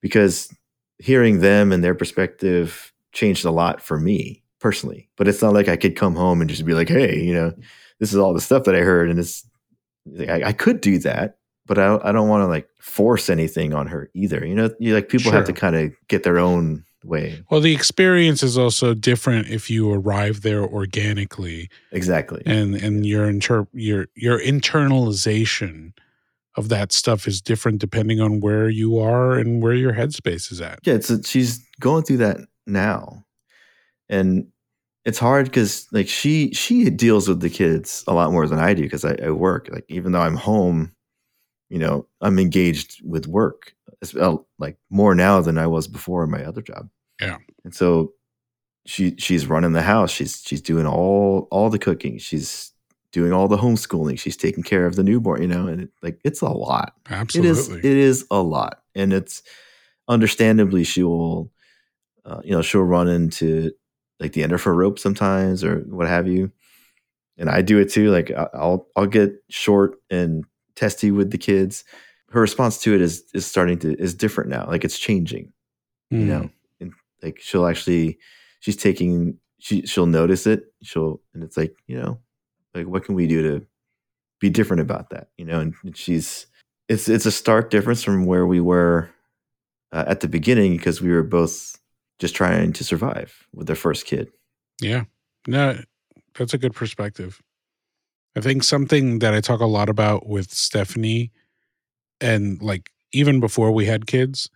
because 0.00 0.52
hearing 0.98 1.40
them 1.40 1.72
and 1.72 1.82
their 1.82 1.94
perspective 1.94 2.92
changed 3.12 3.44
a 3.44 3.50
lot 3.50 3.80
for 3.80 3.98
me 3.98 4.42
personally. 4.60 5.08
But 5.16 5.28
it's 5.28 5.40
not 5.40 5.54
like 5.54 5.68
I 5.68 5.76
could 5.76 5.96
come 5.96 6.14
home 6.14 6.40
and 6.40 6.50
just 6.50 6.64
be 6.64 6.74
like, 6.74 6.88
"Hey, 6.88 7.20
you 7.20 7.34
know, 7.34 7.52
this 7.98 8.12
is 8.12 8.18
all 8.18 8.34
the 8.34 8.40
stuff 8.40 8.64
that 8.64 8.74
I 8.74 8.80
heard," 8.80 9.08
and 9.10 9.18
it's 9.18 9.48
I, 10.20 10.42
I 10.44 10.52
could 10.52 10.80
do 10.80 10.98
that, 10.98 11.38
but 11.66 11.78
I, 11.78 11.98
I 12.02 12.12
don't 12.12 12.28
want 12.28 12.42
to 12.42 12.46
like 12.46 12.68
force 12.80 13.28
anything 13.28 13.74
on 13.74 13.86
her 13.86 14.10
either. 14.14 14.44
You 14.44 14.54
know, 14.54 14.70
you 14.78 14.94
like 14.94 15.08
people 15.08 15.30
sure. 15.30 15.34
have 15.34 15.46
to 15.46 15.52
kind 15.52 15.76
of 15.76 15.92
get 16.08 16.22
their 16.22 16.38
own 16.38 16.84
way. 17.04 17.42
Well, 17.50 17.60
the 17.60 17.74
experience 17.74 18.42
is 18.42 18.58
also 18.58 18.94
different 18.94 19.48
if 19.48 19.70
you 19.70 19.92
arrive 19.92 20.42
there 20.42 20.62
organically. 20.62 21.70
Exactly. 21.92 22.42
And 22.46 22.74
and 22.74 23.06
your 23.06 23.28
inter- 23.28 23.68
your 23.72 24.06
your 24.14 24.40
internalization 24.40 25.92
of 26.56 26.68
that 26.70 26.92
stuff 26.92 27.28
is 27.28 27.40
different 27.40 27.78
depending 27.78 28.20
on 28.20 28.40
where 28.40 28.68
you 28.68 28.98
are 28.98 29.34
and 29.34 29.62
where 29.62 29.74
your 29.74 29.92
headspace 29.92 30.50
is 30.50 30.60
at. 30.60 30.80
Yeah, 30.82 30.94
it's 30.94 31.08
a, 31.08 31.22
she's 31.22 31.64
going 31.80 32.02
through 32.02 32.16
that 32.18 32.38
now. 32.66 33.24
And 34.08 34.48
it's 35.04 35.18
hard 35.18 35.46
because 35.46 35.86
like 35.92 36.08
she 36.08 36.52
she 36.52 36.90
deals 36.90 37.28
with 37.28 37.40
the 37.40 37.50
kids 37.50 38.04
a 38.08 38.12
lot 38.12 38.32
more 38.32 38.46
than 38.46 38.58
I 38.58 38.74
do 38.74 38.82
because 38.82 39.04
I, 39.04 39.16
I 39.22 39.30
work. 39.30 39.68
Like 39.72 39.84
even 39.88 40.12
though 40.12 40.20
I'm 40.20 40.36
home 40.36 40.92
you 41.68 41.78
know, 41.78 42.06
I'm 42.20 42.38
engaged 42.38 43.00
with 43.04 43.26
work 43.26 43.74
like 44.58 44.76
more 44.90 45.14
now 45.14 45.40
than 45.40 45.58
I 45.58 45.66
was 45.66 45.88
before 45.88 46.24
in 46.24 46.30
my 46.30 46.44
other 46.44 46.62
job. 46.62 46.88
Yeah. 47.20 47.38
And 47.64 47.74
so 47.74 48.12
she 48.86 49.16
she's 49.18 49.46
running 49.46 49.72
the 49.72 49.82
house. 49.82 50.10
She's 50.10 50.42
she's 50.44 50.62
doing 50.62 50.86
all 50.86 51.48
all 51.50 51.70
the 51.70 51.78
cooking. 51.78 52.18
She's 52.18 52.72
doing 53.12 53.32
all 53.32 53.48
the 53.48 53.56
homeschooling. 53.56 54.18
She's 54.18 54.36
taking 54.36 54.62
care 54.62 54.86
of 54.86 54.96
the 54.96 55.02
newborn, 55.02 55.42
you 55.42 55.48
know, 55.48 55.66
and 55.66 55.82
it, 55.82 55.90
like 56.02 56.20
it's 56.24 56.40
a 56.40 56.48
lot. 56.48 56.94
Absolutely. 57.10 57.50
It 57.50 57.52
is 57.52 57.68
it 57.68 57.84
is 57.84 58.26
a 58.30 58.40
lot. 58.40 58.82
And 58.94 59.12
it's 59.12 59.42
understandably 60.08 60.84
she 60.84 61.02
will 61.02 61.50
uh, 62.24 62.40
you 62.44 62.52
know, 62.52 62.62
she'll 62.62 62.82
run 62.82 63.08
into 63.08 63.72
like 64.20 64.32
the 64.32 64.42
end 64.42 64.52
of 64.52 64.62
her 64.62 64.74
rope 64.74 64.98
sometimes 64.98 65.64
or 65.64 65.80
what 65.88 66.06
have 66.06 66.28
you. 66.28 66.52
And 67.38 67.48
I 67.48 67.62
do 67.62 67.78
it 67.78 67.90
too. 67.90 68.10
Like 68.10 68.30
I'll 68.54 68.86
I'll 68.96 69.06
get 69.06 69.32
short 69.48 69.96
and 70.10 70.44
testy 70.78 71.10
with 71.10 71.30
the 71.30 71.38
kids. 71.38 71.84
Her 72.30 72.40
response 72.40 72.78
to 72.82 72.94
it 72.94 73.00
is 73.00 73.24
is 73.34 73.46
starting 73.46 73.78
to 73.80 73.98
is 73.98 74.14
different 74.14 74.50
now. 74.50 74.66
Like 74.66 74.84
it's 74.84 74.98
changing. 74.98 75.52
Mm. 76.12 76.20
You 76.20 76.24
know, 76.24 76.40
hmm. 76.40 76.48
and 76.80 76.92
like 77.22 77.38
she'll 77.40 77.66
actually 77.66 78.18
she's 78.60 78.76
taking 78.76 79.38
she 79.58 79.82
she'll 79.86 80.06
notice 80.06 80.46
it. 80.46 80.72
She'll 80.82 81.20
and 81.34 81.42
it's 81.42 81.56
like 81.56 81.74
you 81.86 81.98
know, 81.98 82.18
like 82.74 82.86
what 82.86 83.04
can 83.04 83.14
we 83.14 83.26
do 83.26 83.42
to 83.42 83.66
be 84.40 84.50
different 84.50 84.80
about 84.80 85.10
that? 85.10 85.28
You 85.36 85.44
know, 85.44 85.60
and, 85.60 85.74
and 85.84 85.96
she's 85.96 86.46
it's 86.88 87.08
it's 87.08 87.26
a 87.26 87.32
stark 87.32 87.70
difference 87.70 88.02
from 88.02 88.26
where 88.26 88.46
we 88.46 88.60
were 88.60 89.10
uh, 89.92 90.04
at 90.06 90.20
the 90.20 90.28
beginning 90.28 90.76
because 90.76 91.00
we 91.00 91.10
were 91.10 91.22
both 91.22 91.78
just 92.18 92.34
trying 92.34 92.72
to 92.74 92.84
survive 92.84 93.46
with 93.54 93.66
their 93.66 93.76
first 93.76 94.06
kid. 94.06 94.30
Yeah, 94.80 95.04
no, 95.46 95.80
that's 96.34 96.54
a 96.54 96.58
good 96.58 96.74
perspective. 96.74 97.42
I 98.36 98.40
think 98.40 98.62
something 98.62 99.18
that 99.20 99.34
I 99.34 99.40
talk 99.40 99.60
a 99.60 99.66
lot 99.66 99.88
about 99.88 100.26
with 100.26 100.52
Stephanie 100.52 101.32
and 102.20 102.60
like 102.62 102.90
even 103.12 103.40
before 103.40 103.72
we 103.72 103.86
had 103.86 104.06
kids 104.06 104.50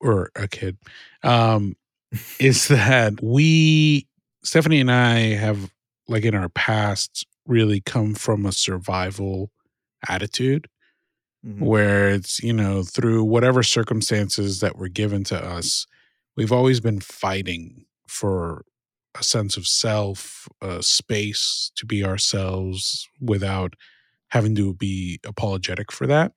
or 0.00 0.30
a 0.34 0.48
kid 0.48 0.76
um 1.22 1.76
is 2.38 2.68
that 2.68 3.22
we 3.22 4.06
Stephanie 4.42 4.80
and 4.80 4.90
I 4.90 5.34
have 5.34 5.70
like 6.08 6.24
in 6.24 6.34
our 6.34 6.48
past 6.48 7.26
really 7.46 7.80
come 7.80 8.14
from 8.14 8.46
a 8.46 8.52
survival 8.52 9.50
attitude 10.08 10.68
mm-hmm. 11.44 11.64
where 11.64 12.10
it's 12.10 12.42
you 12.42 12.52
know 12.52 12.82
through 12.82 13.24
whatever 13.24 13.62
circumstances 13.62 14.60
that 14.60 14.76
were 14.76 14.88
given 14.88 15.24
to 15.24 15.36
us 15.42 15.86
we've 16.36 16.52
always 16.52 16.80
been 16.80 17.00
fighting 17.00 17.84
for 18.06 18.64
a 19.18 19.24
sense 19.24 19.56
of 19.56 19.66
self, 19.66 20.48
a 20.60 20.82
space 20.82 21.70
to 21.76 21.86
be 21.86 22.04
ourselves 22.04 23.08
without 23.20 23.74
having 24.28 24.54
to 24.56 24.74
be 24.74 25.20
apologetic 25.24 25.92
for 25.92 26.06
that. 26.06 26.32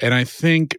And 0.00 0.12
I 0.14 0.24
think 0.24 0.76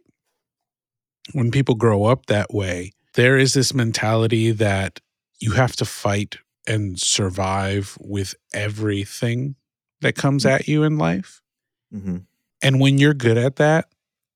when 1.32 1.50
people 1.50 1.74
grow 1.74 2.04
up 2.04 2.26
that 2.26 2.52
way, 2.52 2.92
there 3.14 3.36
is 3.36 3.54
this 3.54 3.74
mentality 3.74 4.52
that 4.52 5.00
you 5.40 5.52
have 5.52 5.74
to 5.76 5.84
fight 5.84 6.38
and 6.66 6.98
survive 6.98 7.96
with 8.00 8.34
everything 8.52 9.56
that 10.00 10.14
comes 10.14 10.44
mm-hmm. 10.44 10.54
at 10.54 10.68
you 10.68 10.82
in 10.82 10.98
life. 10.98 11.40
Mm-hmm. 11.94 12.18
And 12.62 12.80
when 12.80 12.98
you're 12.98 13.14
good 13.14 13.38
at 13.38 13.56
that, 13.56 13.86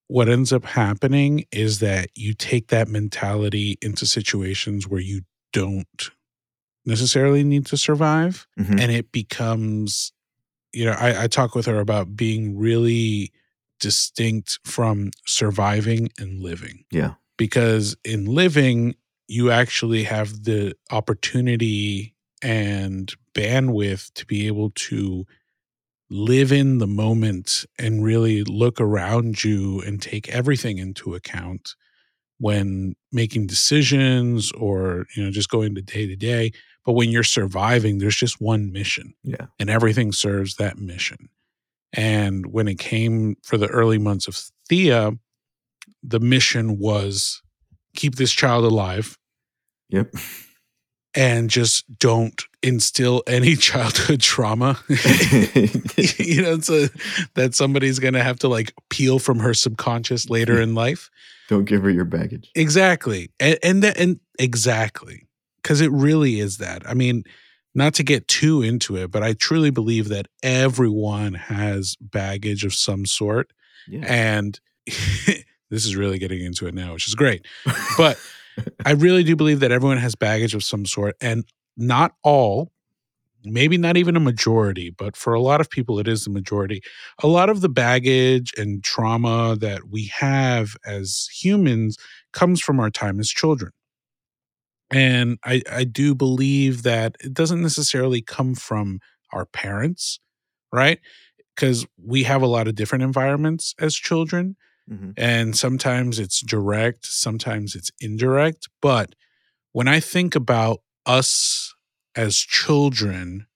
what 0.07 0.29
ends 0.29 0.53
up 0.53 0.65
happening 0.65 1.45
is 1.53 1.79
that 1.81 2.09
you 2.15 2.35
take 2.35 2.69
that 2.69 2.89
mentality 2.89 3.79
into 3.81 4.07
situations 4.07 4.89
where 4.89 5.01
you 5.01 5.23
don't 5.53 6.11
necessarily 6.85 7.45
need 7.45 7.67
to 7.67 7.77
survive. 7.77 8.47
Mm-hmm. 8.59 8.79
And 8.79 8.93
it 8.93 9.13
becomes, 9.13 10.13
you 10.73 10.85
know, 10.85 10.93
I, 10.93 11.25
I 11.25 11.27
talk 11.27 11.55
with 11.55 11.67
her 11.67 11.79
about 11.79 12.17
being 12.17 12.59
really 12.59 13.33
distinct 13.81 14.59
from 14.65 15.11
surviving 15.27 16.11
and 16.19 16.43
living. 16.43 16.85
Yeah. 16.91 17.15
Because 17.37 17.97
in 18.05 18.27
living, 18.27 18.95
you 19.27 19.51
actually 19.51 20.05
have 20.05 20.45
the 20.45 20.75
opportunity 20.91 22.15
and 22.43 23.13
bandwidth 23.35 24.13
to 24.15 24.27
be 24.27 24.47
able 24.47 24.71
to 24.71 25.27
live 26.11 26.51
in 26.51 26.79
the 26.79 26.87
moment 26.87 27.65
and 27.79 28.03
really 28.03 28.43
look 28.43 28.81
around 28.81 29.45
you 29.45 29.81
and 29.83 30.03
take 30.03 30.29
everything 30.29 30.79
into 30.79 31.15
account 31.15 31.77
when 32.39 32.97
making 33.13 33.47
decisions 33.47 34.51
or 34.53 35.07
you 35.15 35.23
know 35.23 35.31
just 35.31 35.51
going 35.51 35.75
to 35.75 35.83
day 35.83 36.07
to 36.07 36.17
day 36.17 36.51
but 36.85 36.93
when 36.93 37.11
you're 37.11 37.23
surviving, 37.23 37.99
there's 37.99 38.17
just 38.17 38.41
one 38.41 38.73
mission. 38.73 39.15
Yeah. 39.23 39.47
And 39.59 39.69
everything 39.69 40.13
serves 40.13 40.57
that 40.57 40.79
mission. 40.79 41.29
And 41.93 42.53
when 42.53 42.69
it 42.69 42.79
came 42.79 43.37
for 43.43 43.57
the 43.57 43.67
early 43.67 43.99
months 43.99 44.29
of 44.29 44.41
Thea, 44.69 45.13
the 46.03 46.21
mission 46.21 46.79
was 46.79 47.43
keep 47.95 48.17
this 48.17 48.33
child 48.33 48.65
alive. 48.65 49.19
Yep. 49.91 50.15
And 51.13 51.51
just 51.51 51.85
don't 51.99 52.41
instill 52.63 53.25
any 53.27 53.57
childhood 53.57 54.21
trauma. 54.21 54.79
you 54.89 56.43
know, 56.43 56.61
so 56.61 56.87
that 57.35 57.55
somebody's 57.55 57.99
going 57.99 58.15
to 58.15 58.23
have 58.23 58.39
to 58.41 58.49
like 58.49 58.73
peel 58.91 59.19
from 59.19 59.41
her 59.41 59.53
subconscious 59.53 60.31
later 60.31 60.61
in 60.63 60.75
life. 60.75 61.11
Don't 61.49 61.65
give 61.65 61.83
her 61.83 61.91
your 61.91 62.05
baggage. 62.05 62.51
Exactly. 62.55 63.33
And 63.41 63.59
and 63.65 63.83
that 63.83 63.99
and 63.99 64.21
exactly 64.39 65.27
because 65.71 65.81
it 65.81 65.93
really 65.93 66.41
is 66.41 66.57
that. 66.57 66.83
I 66.85 66.95
mean, 66.95 67.23
not 67.77 67.95
to 67.95 68.03
get 68.03 68.27
too 68.27 68.61
into 68.61 68.97
it, 68.97 69.13
but 69.13 69.23
I 69.23 69.35
truly 69.35 69.71
believe 69.71 70.09
that 70.09 70.27
everyone 70.43 71.35
has 71.35 71.95
baggage 72.01 72.65
of 72.65 72.75
some 72.75 73.07
sort. 73.07 73.53
Yeah. 73.87 74.05
And 74.05 74.59
this 74.87 75.45
is 75.71 75.95
really 75.95 76.19
getting 76.19 76.45
into 76.45 76.67
it 76.67 76.75
now, 76.75 76.95
which 76.95 77.07
is 77.07 77.15
great. 77.15 77.47
But 77.97 78.19
I 78.85 78.91
really 78.95 79.23
do 79.23 79.37
believe 79.37 79.61
that 79.61 79.71
everyone 79.71 79.99
has 79.99 80.17
baggage 80.17 80.57
of 80.57 80.65
some 80.65 80.87
sort. 80.87 81.15
And 81.21 81.45
not 81.77 82.15
all, 82.25 82.73
maybe 83.45 83.79
not 83.79 83.97
even 83.97 84.17
a 84.17 84.21
majority, 84.21 84.91
but 84.91 85.17
for 85.17 85.35
a 85.35 85.41
lot 85.41 85.61
of 85.61 85.71
people, 85.71 86.01
it 86.01 86.09
is 86.09 86.25
the 86.25 86.31
majority. 86.31 86.83
A 87.23 87.29
lot 87.29 87.49
of 87.49 87.61
the 87.61 87.69
baggage 87.69 88.53
and 88.59 88.83
trauma 88.83 89.57
that 89.61 89.89
we 89.89 90.07
have 90.07 90.75
as 90.85 91.29
humans 91.33 91.97
comes 92.33 92.61
from 92.61 92.81
our 92.81 92.91
time 92.91 93.21
as 93.21 93.29
children. 93.29 93.71
And 94.91 95.39
I, 95.45 95.63
I 95.71 95.85
do 95.85 96.15
believe 96.15 96.83
that 96.83 97.17
it 97.21 97.33
doesn't 97.33 97.63
necessarily 97.63 98.23
come 98.23 98.55
from 98.55 99.01
our 99.33 99.47
parents, 99.47 100.19
right? 100.73 100.99
Because 101.55 101.87
we 102.03 102.25
have 102.25 102.43
a 102.43 102.47
lot 102.47 102.67
of 102.69 102.75
different 102.75 103.05
environments 103.05 103.75
as 103.79 103.95
children. 103.95 104.57
Mhm. 104.91 105.15
And 105.17 105.57
sometimes 105.57 106.19
it's 106.19 106.41
direct, 106.41 107.07
sometimes 107.07 107.77
it's 107.77 107.93
indirect. 108.01 108.69
But 108.83 109.15
when 109.73 109.87
I 109.87 110.01
think 110.01 110.35
about 110.35 110.81
us 111.07 111.75
as 112.17 112.37
children, 112.37 113.47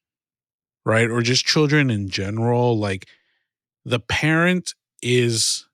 right, 0.84 1.10
or 1.10 1.22
just 1.22 1.44
children 1.44 1.90
in 1.90 2.08
general, 2.08 2.78
like 2.78 3.08
the 3.84 3.98
parent 4.00 4.74
is 5.02 5.66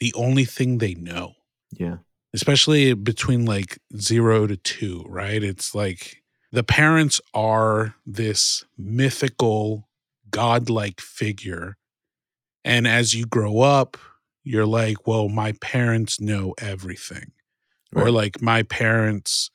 the 0.00 0.12
only 0.14 0.44
thing 0.44 0.78
they 0.78 0.94
know, 0.94 1.34
Yeah. 1.78 1.98
Especially 2.34 2.92
between 2.94 3.44
like 3.46 3.78
zero 3.96 4.46
to 4.46 4.56
two, 4.56 5.04
right? 5.08 5.42
It's 5.42 5.74
like 5.74 6.22
the 6.50 6.64
parents 6.64 7.20
are 7.32 7.94
this 8.04 8.64
mythical, 8.76 9.88
godlike 10.30 11.00
figure. 11.00 11.76
And 12.64 12.88
as 12.88 13.14
you 13.14 13.24
grow 13.24 13.60
up, 13.60 13.96
you're 14.42 14.66
like, 14.66 15.06
well, 15.06 15.28
my 15.28 15.52
parents 15.52 16.20
know 16.20 16.54
everything. 16.58 17.30
Or 17.94 18.10
like 18.10 18.42
my 18.42 18.64
parents, 18.64 19.52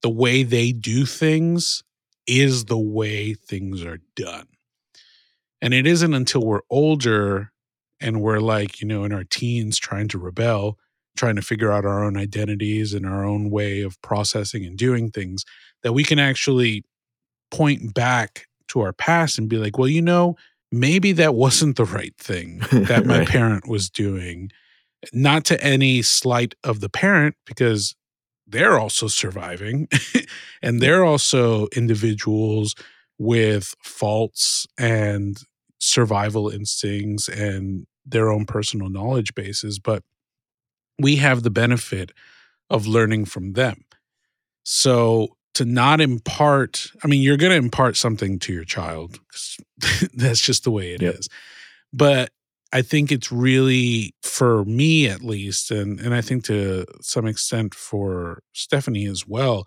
the 0.00 0.08
way 0.08 0.42
they 0.42 0.72
do 0.72 1.04
things 1.04 1.84
is 2.26 2.64
the 2.64 2.78
way 2.78 3.34
things 3.34 3.84
are 3.84 3.98
done. 4.16 4.46
And 5.60 5.74
it 5.74 5.86
isn't 5.86 6.14
until 6.14 6.40
we're 6.40 6.62
older 6.70 7.52
and 8.00 8.22
we're 8.22 8.40
like, 8.40 8.80
you 8.80 8.86
know, 8.86 9.04
in 9.04 9.12
our 9.12 9.24
teens 9.24 9.78
trying 9.78 10.08
to 10.08 10.18
rebel, 10.18 10.78
trying 11.16 11.36
to 11.36 11.42
figure 11.42 11.72
out 11.72 11.84
our 11.84 12.04
own 12.04 12.16
identities 12.16 12.94
and 12.94 13.04
our 13.06 13.24
own 13.24 13.50
way 13.50 13.80
of 13.82 14.00
processing 14.02 14.64
and 14.64 14.76
doing 14.78 15.10
things 15.10 15.44
that 15.82 15.92
we 15.92 16.04
can 16.04 16.18
actually 16.18 16.84
point 17.50 17.94
back 17.94 18.46
to 18.68 18.80
our 18.80 18.92
past 18.92 19.38
and 19.38 19.48
be 19.48 19.56
like, 19.56 19.78
well, 19.78 19.88
you 19.88 20.02
know, 20.02 20.36
maybe 20.70 21.12
that 21.12 21.34
wasn't 21.44 21.76
the 21.76 21.84
right 21.84 22.14
thing 22.18 22.58
that 22.72 23.06
my 23.06 23.18
Right. 23.20 23.28
parent 23.28 23.66
was 23.68 23.88
doing. 23.90 24.50
Not 25.12 25.44
to 25.46 25.62
any 25.62 26.02
slight 26.02 26.54
of 26.64 26.80
the 26.80 26.88
parent, 26.88 27.36
because 27.46 27.94
they're 28.46 28.78
also 28.78 29.06
surviving 29.06 29.88
and 30.62 30.80
they're 30.80 31.04
also 31.04 31.68
individuals 31.76 32.74
with 33.18 33.74
faults 33.82 34.66
and 34.78 35.38
survival 35.78 36.48
instincts 36.48 37.28
and 37.28 37.86
their 38.04 38.30
own 38.30 38.44
personal 38.46 38.88
knowledge 38.88 39.34
bases. 39.34 39.78
But 39.78 40.02
we 40.98 41.16
have 41.16 41.42
the 41.42 41.50
benefit 41.50 42.12
of 42.70 42.86
learning 42.86 43.24
from 43.24 43.52
them. 43.52 43.84
So 44.64 45.36
to 45.54 45.64
not 45.64 46.00
impart, 46.00 46.86
I 47.02 47.08
mean, 47.08 47.22
you're 47.22 47.36
going 47.36 47.52
to 47.52 47.56
impart 47.56 47.96
something 47.96 48.38
to 48.40 48.52
your 48.52 48.64
child. 48.64 49.18
That's 50.14 50.40
just 50.40 50.64
the 50.64 50.70
way 50.70 50.92
it 50.92 51.02
is. 51.02 51.28
Yep. 51.30 51.38
But 51.92 52.30
I 52.72 52.82
think 52.82 53.10
it's 53.10 53.32
really, 53.32 54.14
for 54.22 54.64
me 54.64 55.08
at 55.08 55.22
least, 55.22 55.70
and, 55.70 55.98
and 55.98 56.14
I 56.14 56.20
think 56.20 56.44
to 56.44 56.84
some 57.00 57.26
extent 57.26 57.74
for 57.74 58.42
Stephanie 58.52 59.06
as 59.06 59.26
well, 59.26 59.66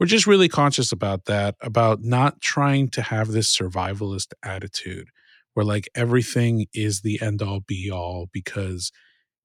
we're 0.00 0.06
just 0.06 0.26
really 0.26 0.48
conscious 0.48 0.90
about 0.90 1.26
that, 1.26 1.54
about 1.60 2.02
not 2.02 2.40
trying 2.40 2.88
to 2.90 3.02
have 3.02 3.28
this 3.28 3.56
survivalist 3.56 4.32
attitude 4.42 5.08
where 5.54 5.64
like 5.64 5.88
everything 5.94 6.66
is 6.74 7.02
the 7.02 7.20
end 7.22 7.42
all 7.42 7.60
be 7.60 7.90
all 7.90 8.28
because 8.32 8.90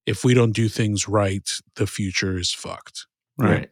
if 0.08 0.24
we 0.24 0.34
don't 0.34 0.54
do 0.54 0.70
things 0.70 1.08
right, 1.08 1.48
the 1.76 1.86
future 1.86 2.38
is 2.38 2.52
fucked. 2.52 3.06
Right. 3.38 3.70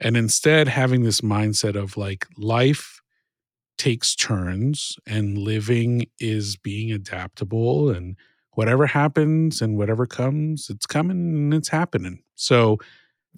And 0.00 0.16
instead, 0.16 0.66
having 0.66 1.02
this 1.02 1.20
mindset 1.20 1.76
of 1.76 1.98
like 1.98 2.26
life 2.36 3.02
takes 3.76 4.16
turns 4.16 4.96
and 5.06 5.36
living 5.36 6.06
is 6.18 6.56
being 6.56 6.90
adaptable 6.90 7.90
and 7.90 8.16
whatever 8.52 8.86
happens 8.86 9.60
and 9.60 9.76
whatever 9.76 10.06
comes, 10.06 10.70
it's 10.70 10.86
coming 10.86 11.18
and 11.18 11.54
it's 11.54 11.68
happening. 11.68 12.22
So 12.34 12.78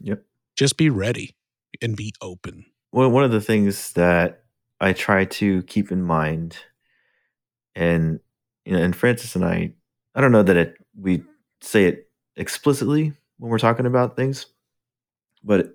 Yep. 0.01 0.25
just 0.57 0.77
be 0.77 0.89
ready 0.89 1.35
and 1.83 1.97
be 1.97 2.15
open. 2.23 2.65
Well, 2.93 3.11
one 3.11 3.25
of 3.25 3.33
the 3.33 3.41
things 3.41 3.93
that 3.95 4.45
I 4.81 4.93
try 4.93 5.25
to 5.25 5.63
keep 5.65 5.91
in 5.91 6.03
mind, 6.03 6.57
and 7.75 8.21
you 8.65 8.73
know, 8.73 8.83
and 8.83 8.95
Francis 8.95 9.35
and 9.35 9.45
I, 9.45 9.73
I 10.15 10.21
don't 10.21 10.33
know 10.33 10.43
that 10.43 10.57
it 10.57 10.77
we 10.99 11.25
say 11.61 11.87
it 11.87 12.09
explicitly 12.37 13.13
when 13.39 13.51
we're 13.51 13.59
talking 13.59 13.87
about 13.87 14.17
things, 14.17 14.47
but 15.45 15.73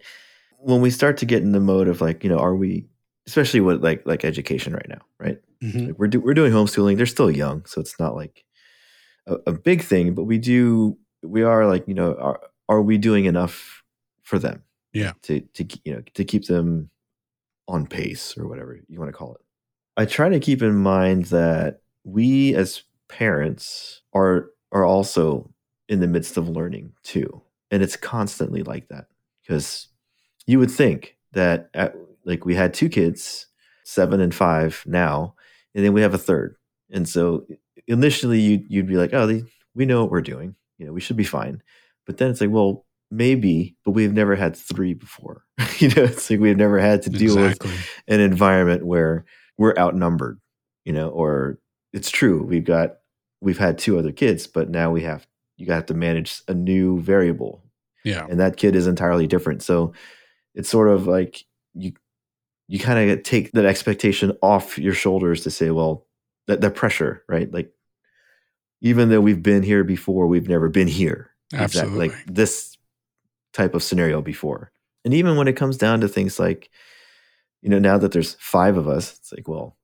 when 0.60 0.82
we 0.82 0.90
start 0.90 1.18
to 1.18 1.26
get 1.26 1.42
in 1.44 1.52
the 1.52 1.60
mode 1.60 1.88
of 1.88 2.02
like, 2.02 2.24
you 2.24 2.30
know, 2.30 2.40
are 2.40 2.56
we, 2.56 2.86
especially 3.28 3.62
with 3.62 3.84
like 3.84 4.02
like 4.06 4.26
education 4.26 4.74
right 4.74 4.88
now, 4.90 5.02
right? 5.20 5.40
Mhm. 5.64 5.88
Like 5.88 6.00
we're 6.00 6.08
do, 6.08 6.20
we're 6.20 6.34
doing 6.34 6.54
homeschooling. 6.54 6.98
They're 6.98 7.06
still 7.06 7.32
young, 7.32 7.66
so 7.66 7.82
it's 7.82 8.00
not 8.00 8.16
like 8.16 8.44
a, 9.28 9.36
a 9.48 9.52
big 9.54 9.82
thing, 9.84 10.14
but 10.14 10.24
we 10.24 10.38
do 10.38 10.98
we 11.24 11.44
are 11.44 11.68
like 11.68 11.88
you 11.88 11.94
know 11.94 12.16
are 12.16 12.40
are 12.70 12.82
we 12.82 12.98
doing 12.98 13.26
enough 13.26 13.84
for 14.24 14.40
them? 14.40 14.64
Yeah. 14.94 15.14
To 15.24 15.42
to 15.42 15.66
you 15.84 15.94
know 15.96 16.02
to 16.16 16.24
keep 16.24 16.46
them 16.46 16.90
on 17.68 17.86
pace 17.86 18.38
or 18.38 18.48
whatever 18.48 18.80
you 18.88 19.00
want 19.00 19.10
to 19.10 19.18
call 19.18 19.36
it. 19.36 19.42
I 19.98 20.06
try 20.06 20.30
to 20.30 20.40
keep 20.40 20.62
in 20.62 20.76
mind 20.76 21.26
that 21.26 21.82
we 22.04 22.56
as 22.56 22.84
parents 23.10 24.02
are 24.14 24.50
are 24.72 24.86
also 24.86 25.50
in 25.90 26.00
the 26.00 26.08
midst 26.08 26.38
of 26.38 26.50
learning 26.50 26.94
too, 27.04 27.42
and 27.72 27.82
it's 27.82 27.96
constantly 27.96 28.64
like 28.64 28.88
that 28.90 29.06
because 29.42 29.88
you 30.46 30.60
would 30.60 30.72
think 30.72 31.18
that 31.34 31.70
at, 31.74 31.96
like 32.26 32.46
we 32.46 32.56
had 32.56 32.74
two 32.74 32.90
kids, 32.90 33.48
seven 33.86 34.20
and 34.20 34.34
five 34.34 34.84
now, 34.86 35.36
and 35.76 35.86
then 35.86 35.94
we 35.94 36.02
have 36.02 36.14
a 36.14 36.20
third, 36.20 36.56
and 36.92 37.08
so 37.08 37.46
initially 37.88 38.40
you 38.40 38.64
you'd 38.68 38.88
be 38.88 38.98
like, 38.98 39.14
oh, 39.14 39.28
they, 39.28 39.44
we 39.76 39.86
know 39.86 40.02
what 40.02 40.12
we're 40.12 40.22
doing, 40.22 40.56
you 40.78 40.86
know, 40.86 40.94
we 40.94 41.02
should 41.02 41.18
be 41.18 41.24
fine, 41.24 41.62
but 42.06 42.18
then 42.18 42.32
it's 42.32 42.42
like, 42.42 42.52
well, 42.52 42.86
maybe, 43.10 43.76
but 43.86 43.92
we've 43.92 44.14
never 44.14 44.36
had 44.36 44.56
three 44.56 44.94
before, 44.94 45.44
you 45.80 45.90
know, 45.90 46.04
it's 46.04 46.30
like 46.30 46.40
we've 46.40 46.58
never 46.58 46.80
had 46.80 47.02
to 47.04 47.10
deal 47.10 47.38
with 47.38 47.62
an 48.08 48.20
environment 48.20 48.86
where 48.86 49.26
we're 49.58 49.76
outnumbered, 49.78 50.40
you 50.86 50.94
know, 50.94 51.10
or 51.10 51.60
it's 51.94 52.12
true 52.12 52.44
we've 52.44 52.66
got 52.66 52.98
we've 53.42 53.58
had 53.58 53.78
two 53.78 53.98
other 53.98 54.12
kids, 54.12 54.48
but 54.48 54.70
now 54.70 54.92
we 54.92 55.02
have 55.04 55.26
you 55.58 55.72
have 55.72 55.86
to 55.88 55.94
manage 55.94 56.42
a 56.48 56.54
new 56.54 57.02
variable, 57.02 57.64
Yeah. 58.04 58.26
and 58.30 58.40
that 58.40 58.58
kid 58.58 58.76
is 58.76 58.88
entirely 58.88 59.28
different. 59.28 59.62
So 59.64 59.94
it's 60.56 60.70
sort 60.70 60.88
of 60.90 61.08
like 61.08 61.44
you 61.74 61.94
you 62.70 62.80
kind 62.80 63.10
of 63.10 63.24
take 63.24 63.52
that 63.54 63.66
expectation 63.66 64.34
off 64.42 64.78
your 64.78 64.94
shoulders 64.94 65.44
to 65.44 65.50
say, 65.52 65.72
well, 65.72 66.06
that 66.48 66.62
that 66.62 66.76
pressure, 66.76 67.24
right? 67.30 67.52
Like 67.52 67.72
even 68.82 69.10
though 69.10 69.22
we've 69.22 69.42
been 69.42 69.64
here 69.64 69.84
before, 69.84 70.28
we've 70.28 70.50
never 70.50 70.70
been 70.70 70.88
here. 70.88 71.32
Absolutely. 71.54 72.10
Like 72.10 72.18
this 72.28 72.78
type 73.54 73.74
of 73.74 73.82
scenario 73.84 74.22
before. 74.22 74.72
And 75.06 75.14
even 75.14 75.38
when 75.38 75.48
it 75.48 75.56
comes 75.56 75.78
down 75.78 76.02
to 76.02 76.08
things 76.08 76.38
like, 76.40 76.70
you 77.62 77.70
know, 77.70 77.80
now 77.80 77.98
that 77.98 78.12
there's 78.12 78.36
five 78.36 78.78
of 78.78 78.88
us, 78.88 79.18
it's 79.18 79.32
like, 79.32 79.48
well, 79.48 79.78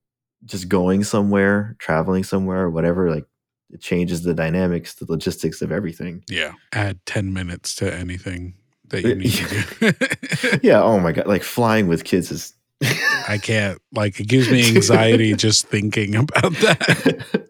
just 0.46 0.68
going 0.68 1.04
somewhere, 1.04 1.76
traveling 1.80 2.24
somewhere, 2.24 2.70
whatever, 2.70 3.10
like 3.10 3.26
it 3.74 3.82
changes 3.82 4.24
the 4.24 4.34
dynamics, 4.34 4.94
the 4.96 5.06
logistics 5.10 5.62
of 5.62 5.72
everything. 5.72 6.24
Yeah. 6.30 6.54
Add 6.72 7.06
10 7.06 7.34
minutes 7.34 7.76
to 7.76 7.94
anything 7.94 8.54
that 8.90 9.02
you 9.04 9.12
uh, 9.12 9.16
need 9.16 9.32
to 9.32 9.92
do. 9.92 10.60
yeah. 10.68 10.82
Oh 10.82 11.00
my 11.00 11.12
God. 11.12 11.28
Like 11.28 11.44
flying 11.44 11.88
with 11.88 12.04
kids 12.04 12.32
is. 12.32 12.54
I 13.30 13.38
can't. 13.42 13.80
Like, 13.94 14.20
it 14.20 14.28
gives 14.28 14.50
me 14.52 14.68
anxiety 14.76 15.34
just 15.38 15.68
thinking 15.68 16.16
about 16.16 16.52
that. 16.62 17.48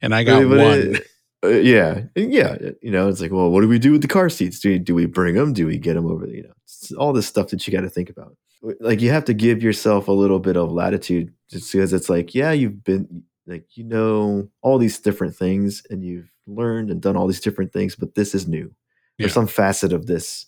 And 0.00 0.14
I 0.14 0.22
got 0.24 0.48
But 0.48 0.58
one. 0.58 0.94
it- 0.96 1.06
uh, 1.44 1.48
yeah, 1.48 2.02
yeah. 2.16 2.56
Uh, 2.60 2.70
you 2.82 2.90
know, 2.90 3.08
it's 3.08 3.20
like, 3.20 3.30
well, 3.30 3.50
what 3.50 3.60
do 3.60 3.68
we 3.68 3.78
do 3.78 3.92
with 3.92 4.02
the 4.02 4.08
car 4.08 4.28
seats? 4.28 4.58
Do 4.58 4.76
do 4.78 4.92
we 4.94 5.06
bring 5.06 5.36
them? 5.36 5.52
Do 5.52 5.66
we 5.66 5.78
get 5.78 5.94
them 5.94 6.06
over? 6.06 6.26
You 6.26 6.42
know, 6.44 6.52
it's 6.64 6.90
all 6.92 7.12
this 7.12 7.28
stuff 7.28 7.50
that 7.50 7.64
you 7.64 7.72
got 7.72 7.82
to 7.82 7.88
think 7.88 8.10
about. 8.10 8.36
Like, 8.80 9.00
you 9.00 9.10
have 9.10 9.24
to 9.26 9.34
give 9.34 9.62
yourself 9.62 10.08
a 10.08 10.12
little 10.12 10.40
bit 10.40 10.56
of 10.56 10.72
latitude, 10.72 11.32
just 11.48 11.70
because 11.72 11.92
it's 11.92 12.08
like, 12.10 12.34
yeah, 12.34 12.50
you've 12.50 12.82
been 12.82 13.22
like, 13.48 13.76
you 13.76 13.84
know, 13.84 14.48
all 14.62 14.78
these 14.78 15.00
different 15.00 15.34
things, 15.34 15.82
and 15.90 16.04
you've 16.04 16.30
learned 16.46 16.90
and 16.90 17.00
done 17.02 17.16
all 17.16 17.26
these 17.26 17.40
different 17.40 17.72
things, 17.72 17.96
but 17.96 18.14
this 18.14 18.34
is 18.34 18.46
new, 18.46 18.72
Yeah. 19.18 19.26
or 19.26 19.28
some 19.30 19.46
facet 19.46 19.92
of 19.92 20.06
this 20.06 20.46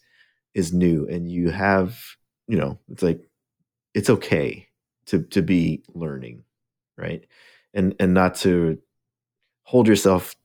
is 0.55 0.73
new, 0.73 1.07
and 1.09 1.31
you 1.31 1.51
have, 1.51 1.99
you 2.47 2.57
know, 2.59 2.79
it's 2.91 3.03
like, 3.03 3.29
it's 3.95 4.11
okay 4.11 4.69
to 5.07 5.23
to 5.25 5.43
be 5.43 5.83
learning, 5.95 6.45
right? 6.97 7.27
And 7.75 7.95
and 7.99 8.15
not 8.15 8.35
to 8.37 8.79
hold 9.65 9.89
yourself 9.89 10.37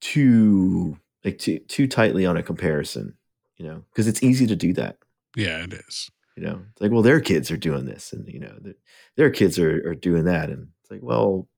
too 0.00 0.98
like 1.24 1.38
too 1.38 1.58
too 1.60 1.86
tightly 1.86 2.26
on 2.26 2.36
a 2.36 2.42
comparison, 2.42 3.14
you 3.56 3.66
know, 3.66 3.82
because 3.90 4.06
it's 4.08 4.22
easy 4.22 4.46
to 4.46 4.56
do 4.56 4.72
that. 4.74 4.98
Yeah, 5.36 5.64
it 5.64 5.72
is. 5.72 6.10
You 6.36 6.42
know, 6.44 6.62
it's 6.72 6.80
like, 6.80 6.90
well, 6.90 7.02
their 7.02 7.20
kids 7.20 7.50
are 7.50 7.56
doing 7.56 7.84
this, 7.86 8.12
and 8.12 8.26
you 8.28 8.40
know, 8.40 8.54
their, 8.60 8.74
their 9.16 9.30
kids 9.30 9.58
are 9.58 9.88
are 9.90 9.94
doing 9.94 10.24
that, 10.24 10.50
and 10.50 10.68
it's 10.82 10.90
like, 10.90 11.02
well, 11.02 11.48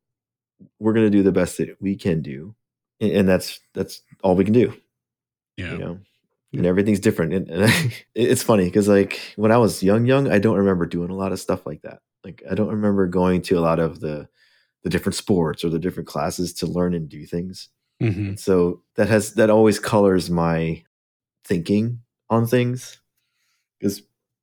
we're 0.79 0.93
gonna 0.93 1.11
do 1.11 1.23
the 1.23 1.33
best 1.33 1.59
that 1.59 1.77
we 1.81 1.97
can 1.97 2.23
do, 2.23 2.55
and, 3.01 3.13
and 3.13 3.29
that's 3.29 3.61
that's 3.75 4.03
all 4.23 4.37
we 4.37 4.45
can 4.45 4.55
do. 4.55 4.75
Yeah. 5.57 5.73
You 5.73 5.79
know, 5.79 5.99
and 6.53 6.67
everything's 6.67 7.01
different, 7.01 7.33
and, 7.33 7.51
and 7.51 7.93
it's 8.15 8.43
funny 8.43 8.65
because 8.65 8.89
like 8.89 9.21
when 9.37 9.53
I 9.53 9.59
was 9.59 9.83
young, 9.83 10.07
young, 10.07 10.31
I 10.31 10.39
don't 10.39 10.59
remember 10.59 10.87
doing 10.87 11.11
a 11.11 11.17
lot 11.17 11.33
of 11.33 11.41
stuff 11.41 11.67
like 11.67 11.83
that. 11.83 12.01
Like 12.25 12.43
I 12.51 12.55
don't 12.55 12.71
remember 12.71 13.07
going 13.07 13.43
to 13.43 13.59
a 13.59 13.61
lot 13.61 13.79
of 13.79 14.01
the 14.01 14.29
the 14.83 14.91
different 14.91 15.17
sports 15.17 15.65
or 15.65 15.69
the 15.69 15.81
different 15.81 16.09
classes 16.09 16.53
to 16.55 16.67
learn 16.67 16.95
and 16.95 17.09
do 17.09 17.27
things 17.27 17.71
hmm 18.01 18.35
so 18.37 18.83
that 18.95 19.09
has 19.09 19.35
that 19.35 19.51
always 19.51 19.81
colors 19.81 20.31
my 20.31 20.83
thinking 21.45 22.01
on 22.29 22.47
things 22.47 23.01
because 23.79 24.03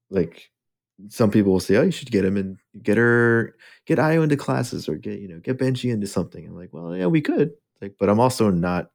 like 0.10 0.50
some 1.10 1.32
people 1.32 1.52
will 1.52 1.60
say 1.60 1.76
oh 1.76 1.82
you 1.82 1.92
should 1.92 2.12
get 2.12 2.24
him 2.26 2.38
and 2.38 2.58
get 2.82 2.98
her 2.98 3.56
get 3.86 4.00
io 4.00 4.22
into 4.22 4.38
classes 4.38 4.88
or 4.88 4.96
get 4.96 5.20
you 5.20 5.28
know 5.28 5.40
get 5.40 5.58
benji 5.58 5.92
into 5.92 6.08
something 6.08 6.46
i'm 6.46 6.56
like 6.56 6.70
well 6.72 6.96
yeah 6.96 7.08
we 7.08 7.22
could 7.22 7.52
like 7.82 7.96
but 8.00 8.10
i'm 8.10 8.20
also 8.20 8.50
not 8.50 8.90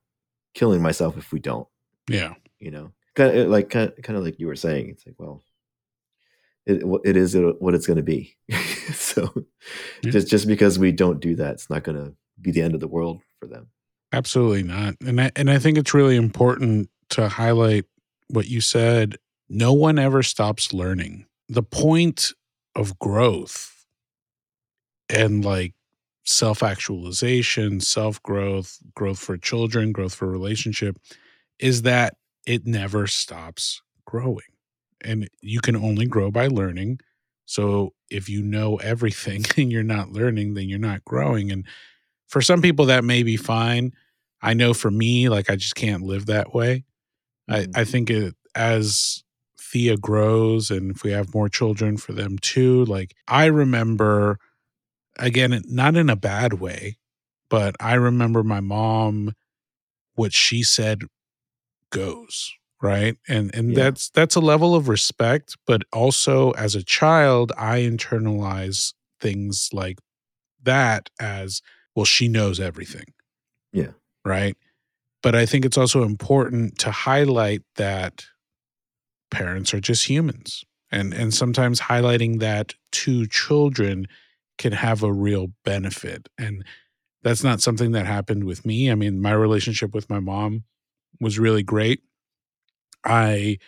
killing 0.54 0.80
myself 0.80 1.16
if 1.16 1.32
we 1.32 1.40
don't 1.40 1.66
Yeah. 2.08 2.34
you 2.60 2.70
know 2.70 2.92
kind 3.14 3.36
of 3.36 3.48
like 3.48 3.68
kind 3.70 3.90
of, 3.90 4.02
kind 4.02 4.16
of 4.16 4.24
like 4.24 4.38
you 4.38 4.46
were 4.46 4.56
saying 4.56 4.90
it's 4.90 5.04
like 5.06 5.16
well 5.18 5.42
it, 6.66 6.82
it 7.04 7.16
is 7.16 7.34
what 7.60 7.74
it's 7.74 7.86
going 7.86 7.96
to 7.96 8.02
be 8.02 8.36
so 8.92 9.28
Yeah. 10.02 10.10
just 10.12 10.28
just 10.28 10.46
because 10.46 10.78
we 10.78 10.92
don't 10.92 11.20
do 11.20 11.34
that 11.36 11.54
it's 11.54 11.68
not 11.70 11.82
going 11.82 11.96
to 11.98 12.14
be 12.40 12.50
the 12.52 12.62
end 12.62 12.74
of 12.74 12.80
the 12.80 12.88
world 12.88 13.20
for 13.40 13.46
them 13.46 13.68
Absolutely 14.10 14.62
not. 14.62 14.94
And 15.04 15.20
I, 15.20 15.30
and 15.36 15.50
I 15.50 15.58
think 15.58 15.76
it's 15.76 15.92
really 15.92 16.16
important 16.16 16.88
to 17.10 17.28
highlight 17.28 17.84
what 18.28 18.46
you 18.48 18.62
said. 18.62 19.18
No 19.50 19.74
one 19.74 19.98
ever 19.98 20.22
stops 20.22 20.72
learning. 20.72 21.26
The 21.48 21.62
point 21.62 22.32
of 22.74 22.98
growth 22.98 23.86
and 25.08 25.44
like 25.44 25.74
self 26.24 26.62
actualization, 26.62 27.80
self 27.80 28.22
growth, 28.22 28.78
growth 28.94 29.18
for 29.18 29.36
children, 29.36 29.92
growth 29.92 30.14
for 30.14 30.28
relationship 30.28 30.98
is 31.58 31.82
that 31.82 32.16
it 32.46 32.66
never 32.66 33.06
stops 33.06 33.82
growing. 34.06 34.38
And 35.02 35.28
you 35.40 35.60
can 35.60 35.76
only 35.76 36.06
grow 36.06 36.30
by 36.30 36.48
learning. 36.48 37.00
So 37.46 37.94
if 38.10 38.28
you 38.28 38.42
know 38.42 38.76
everything 38.76 39.44
and 39.56 39.72
you're 39.72 39.82
not 39.82 40.10
learning, 40.10 40.54
then 40.54 40.68
you're 40.68 40.78
not 40.78 41.04
growing. 41.04 41.50
And 41.50 41.66
for 42.28 42.42
some 42.42 42.62
people 42.62 42.86
that 42.86 43.04
may 43.04 43.22
be 43.22 43.36
fine. 43.36 43.92
I 44.40 44.54
know 44.54 44.72
for 44.72 44.90
me, 44.90 45.28
like 45.28 45.50
I 45.50 45.56
just 45.56 45.74
can't 45.74 46.02
live 46.02 46.26
that 46.26 46.54
way. 46.54 46.84
I, 47.48 47.60
mm-hmm. 47.60 47.70
I 47.74 47.84
think 47.84 48.10
it, 48.10 48.34
as 48.54 49.24
Thea 49.70 49.96
grows 49.96 50.70
and 50.70 50.90
if 50.90 51.02
we 51.02 51.10
have 51.12 51.34
more 51.34 51.48
children 51.48 51.96
for 51.96 52.12
them 52.12 52.38
too, 52.38 52.84
like 52.86 53.14
I 53.26 53.46
remember, 53.46 54.38
again, 55.18 55.62
not 55.66 55.96
in 55.96 56.08
a 56.10 56.16
bad 56.16 56.54
way, 56.54 56.96
but 57.50 57.76
I 57.80 57.94
remember 57.94 58.42
my 58.42 58.60
mom, 58.60 59.32
what 60.14 60.32
she 60.32 60.62
said 60.62 61.02
goes 61.90 62.52
right 62.82 63.16
and 63.28 63.54
and 63.54 63.70
Yeah. 63.70 63.84
that's 63.84 64.10
that's 64.10 64.34
a 64.36 64.40
level 64.40 64.74
of 64.74 64.88
respect 64.88 65.56
but 65.66 65.82
also 65.92 66.50
as 66.52 66.74
a 66.74 66.82
child 66.84 67.50
i 67.58 67.80
internalize 67.80 68.92
things 69.20 69.70
like 69.72 69.98
that 70.62 71.10
as 71.18 71.62
well 71.94 72.04
she 72.04 72.28
knows 72.28 72.60
everything 72.60 73.06
Yeah. 73.72 73.92
right 74.24 74.56
but 75.22 75.34
i 75.34 75.46
think 75.46 75.64
it's 75.64 75.78
also 75.78 76.02
important 76.04 76.78
to 76.78 76.90
highlight 76.90 77.62
that 77.76 78.26
parents 79.30 79.74
are 79.74 79.80
just 79.80 80.08
humans. 80.08 80.64
And 80.90 81.12
and 81.12 81.34
sometimes 81.34 81.80
highlighting 81.82 82.40
that 82.40 82.74
to 82.92 83.26
children 83.26 84.06
can 84.56 84.72
have 84.72 85.02
a 85.02 85.12
real 85.12 85.48
benefit. 85.64 86.28
And 86.38 86.64
that's 87.22 87.44
not 87.44 87.60
something 87.60 87.92
that 87.92 88.06
happened 88.06 88.44
with 88.44 88.64
me. 88.66 88.90
I 88.90 88.94
mean 88.94 89.20
my 89.20 89.32
relationship 89.32 89.94
with 89.94 90.08
my 90.10 90.20
mom 90.20 90.64
was 91.20 91.38
really 91.38 91.62
great. 91.62 92.02
I 93.04 93.58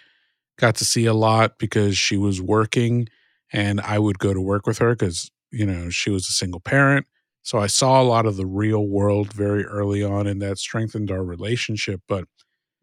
got 0.59 0.77
to 0.77 0.85
see 0.85 1.07
a 1.07 1.15
lot 1.15 1.59
because 1.59 1.97
she 1.99 2.17
was 2.17 2.41
working 2.43 3.09
and 3.53 3.81
i 3.81 3.99
would 3.99 4.19
go 4.19 4.35
to 4.35 4.41
work 4.41 4.67
with 4.67 4.79
her 4.79 4.91
because 4.95 5.31
you 5.51 5.67
know 5.67 5.91
she 5.91 6.11
was 6.11 6.29
a 6.29 6.33
single 6.33 6.61
parent. 6.61 7.07
So 7.43 7.59
i 7.59 7.67
saw 7.69 8.01
a 8.03 8.05
lot 8.05 8.27
of 8.27 8.37
the 8.37 8.47
real 8.47 8.87
world 8.87 9.33
very 9.33 9.65
early 9.67 10.05
on 10.05 10.27
and 10.27 10.43
that 10.43 10.59
strengthened 10.59 11.11
our 11.11 11.25
relationship. 11.25 12.03
But 12.09 12.27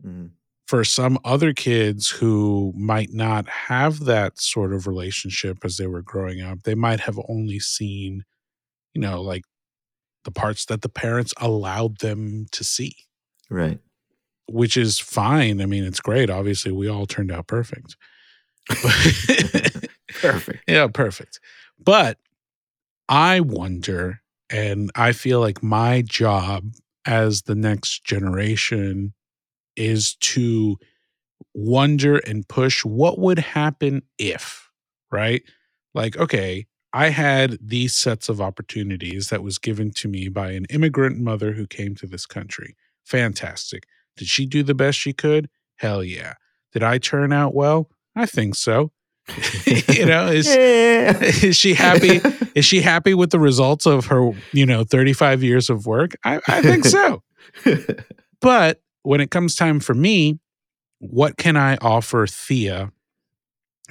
Mhm. 0.05 0.36
For 0.67 0.83
some 0.83 1.17
other 1.25 1.53
kids 1.53 2.09
who 2.09 2.73
might 2.75 3.11
not 3.13 3.47
have 3.47 4.01
that 4.05 4.39
sort 4.39 4.73
of 4.73 4.87
relationship 4.87 5.59
as 5.63 5.77
they 5.77 5.87
were 5.87 6.01
growing 6.01 6.41
up, 6.41 6.63
they 6.63 6.75
might 6.75 6.99
have 7.01 7.19
only 7.29 7.59
seen, 7.59 8.23
you 8.93 9.01
know, 9.01 9.21
like 9.21 9.43
the 10.25 10.31
parts 10.31 10.65
that 10.65 10.81
the 10.81 10.89
parents 10.89 11.33
allowed 11.39 11.99
them 11.99 12.47
to 12.51 12.63
see, 12.63 12.95
right 13.49 13.79
which 14.49 14.77
is 14.77 14.99
fine. 14.99 15.61
I 15.61 15.65
mean, 15.65 15.83
it's 15.83 15.99
great. 15.99 16.29
Obviously, 16.29 16.71
we 16.71 16.87
all 16.89 17.05
turned 17.05 17.31
out 17.31 17.47
perfect. 17.47 17.95
Perfect 20.21 20.63
yeah, 20.67 20.87
perfect. 20.87 21.39
But 21.79 22.17
I 23.07 23.39
wonder, 23.39 24.21
and 24.49 24.91
I 24.95 25.11
feel 25.13 25.39
like 25.39 25.63
my 25.63 26.01
job 26.01 26.65
as 27.05 27.43
the 27.43 27.55
next 27.55 28.03
generation 28.03 29.13
is 29.77 30.15
to 30.15 30.77
wonder 31.53 32.17
and 32.17 32.47
push 32.47 32.83
what 32.83 33.19
would 33.19 33.39
happen 33.39 34.01
if, 34.17 34.69
right? 35.11 35.43
Like, 35.93 36.17
okay, 36.17 36.67
I 36.93 37.09
had 37.09 37.57
these 37.61 37.95
sets 37.95 38.29
of 38.29 38.41
opportunities 38.41 39.29
that 39.29 39.43
was 39.43 39.57
given 39.57 39.91
to 39.91 40.07
me 40.07 40.29
by 40.29 40.51
an 40.51 40.65
immigrant 40.65 41.19
mother 41.19 41.53
who 41.53 41.67
came 41.67 41.95
to 41.95 42.07
this 42.07 42.25
country. 42.25 42.75
Fantastic. 43.05 43.85
Did 44.15 44.27
she 44.27 44.45
do 44.45 44.63
the 44.63 44.73
best 44.73 44.97
she 44.97 45.13
could? 45.13 45.49
Hell 45.75 46.03
yeah. 46.03 46.33
Did 46.73 46.83
I 46.83 46.97
turn 46.97 47.31
out 47.31 47.53
well? 47.53 47.89
I 48.15 48.25
think 48.25 48.55
so. 48.55 48.91
you 49.65 50.05
know, 50.05 50.27
is 50.31 50.47
yeah. 50.47 51.17
is 51.21 51.55
she 51.55 51.73
happy? 51.73 52.21
Is 52.55 52.65
she 52.65 52.81
happy 52.81 53.13
with 53.13 53.31
the 53.31 53.39
results 53.39 53.85
of 53.85 54.07
her, 54.07 54.31
you 54.51 54.65
know, 54.65 54.83
35 54.83 55.43
years 55.43 55.69
of 55.69 55.85
work? 55.85 56.15
I, 56.23 56.39
I 56.47 56.61
think 56.61 56.85
so. 56.85 57.21
But 58.41 58.81
when 59.07 59.21
it 59.21 59.31
comes 59.31 59.55
time 59.55 59.79
for 59.79 59.93
me, 59.93 60.39
what 60.99 61.37
can 61.37 61.55
I 61.55 61.77
offer 61.77 62.27
Thea 62.27 62.91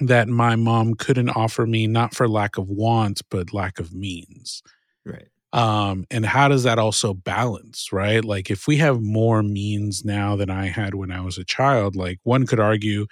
that 0.01 0.29
my 0.29 0.57
mom 0.57 0.95
couldn't 0.95 1.31
offer 1.31 1.67
me, 1.67 1.87
not 1.87 2.15
for 2.15 2.29
lack 2.29 2.59
of 2.59 2.69
want, 2.69 3.23
but 3.31 3.53
lack 3.53 3.79
of 3.79 3.95
means? 3.95 4.63
right 5.05 5.29
Um, 5.53 6.05
and 6.11 6.27
how 6.27 6.49
does 6.49 6.65
that 6.65 6.79
also 6.79 7.15
balance, 7.15 7.93
right? 7.93 8.25
Like 8.25 8.51
if 8.51 8.67
we 8.67 8.77
have 8.79 9.01
more 9.01 9.43
means 9.43 10.05
now 10.05 10.37
than 10.37 10.51
I 10.51 10.67
had 10.67 10.95
when 10.95 11.11
I 11.11 11.21
was 11.23 11.39
a 11.39 11.45
child, 11.45 11.97
like 11.97 12.19
one 12.25 12.47
could 12.47 12.61
argue 12.61 13.07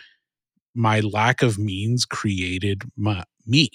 my 0.75 1.01
lack 1.01 1.43
of 1.43 1.59
means 1.59 2.05
created 2.05 2.83
my 2.97 3.25
me 3.47 3.69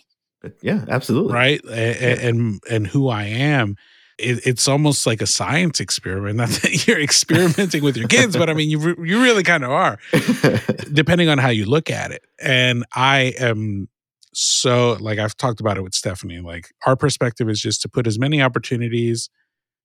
yeah 0.62 0.86
absolutely 0.88 1.34
right 1.34 1.62
A- 1.66 1.70
a- 1.70 2.16
Yeah. 2.16 2.28
and 2.30 2.60
and 2.70 2.88
who 2.88 3.10
i 3.10 3.24
am 3.24 3.76
it, 4.20 4.46
it's 4.46 4.68
almost 4.68 5.08
like 5.08 5.22
a 5.22 5.28
science 5.28 5.80
experiment 5.80 6.38
not 6.38 6.50
that 6.62 6.88
you're 6.88 7.02
experimenting 7.02 7.84
with 7.84 7.98
your 7.98 8.08
kids 8.08 8.36
but 8.36 8.50
i 8.50 8.54
mean 8.54 8.70
you, 8.70 8.80
re- 8.80 9.10
you 9.10 9.22
really 9.22 9.44
kind 9.44 9.64
of 9.64 9.72
are 9.72 9.98
depending 10.94 11.30
on 11.30 11.38
how 11.38 11.50
you 11.50 11.66
look 11.66 11.90
at 11.90 12.12
it. 12.12 12.24
And 12.40 12.86
i 12.94 13.34
am 13.40 13.88
so 14.34 14.98
like 15.00 15.18
i've 15.20 15.36
talked 15.36 15.60
about 15.60 15.78
it 15.78 15.82
with 15.82 15.96
stephanie 15.96 16.40
like 16.40 16.70
our 16.86 16.96
perspective 16.96 17.50
is 17.50 17.60
just 17.60 17.82
to 17.82 17.90
put 17.90 18.06
as 18.06 18.20
many 18.20 18.42
opportunities 18.42 19.30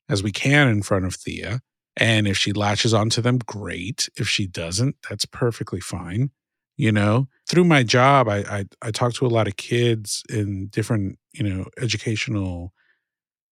as 0.08 0.22
we 0.22 0.30
can 0.30 0.68
in 0.68 0.82
front 0.82 1.06
of 1.06 1.14
thea. 1.14 1.60
And 1.96 2.26
if 2.26 2.36
she 2.36 2.52
latches 2.52 2.92
onto 2.92 3.22
them 3.22 3.38
great. 3.38 4.08
If 4.16 4.28
she 4.28 4.46
doesn't 4.46 4.96
that's 5.08 5.24
perfectly 5.24 5.80
fine 5.80 6.30
you 6.76 6.90
know? 6.90 7.28
Through 7.48 7.64
my 7.64 7.82
job 7.82 8.28
I, 8.28 8.38
I 8.38 8.64
i 8.82 8.90
talk 8.90 9.14
to 9.14 9.26
a 9.26 9.28
lot 9.28 9.48
of 9.48 9.56
kids 9.56 10.22
in 10.28 10.66
different 10.68 11.18
you 11.32 11.42
know 11.42 11.66
educational 11.80 12.72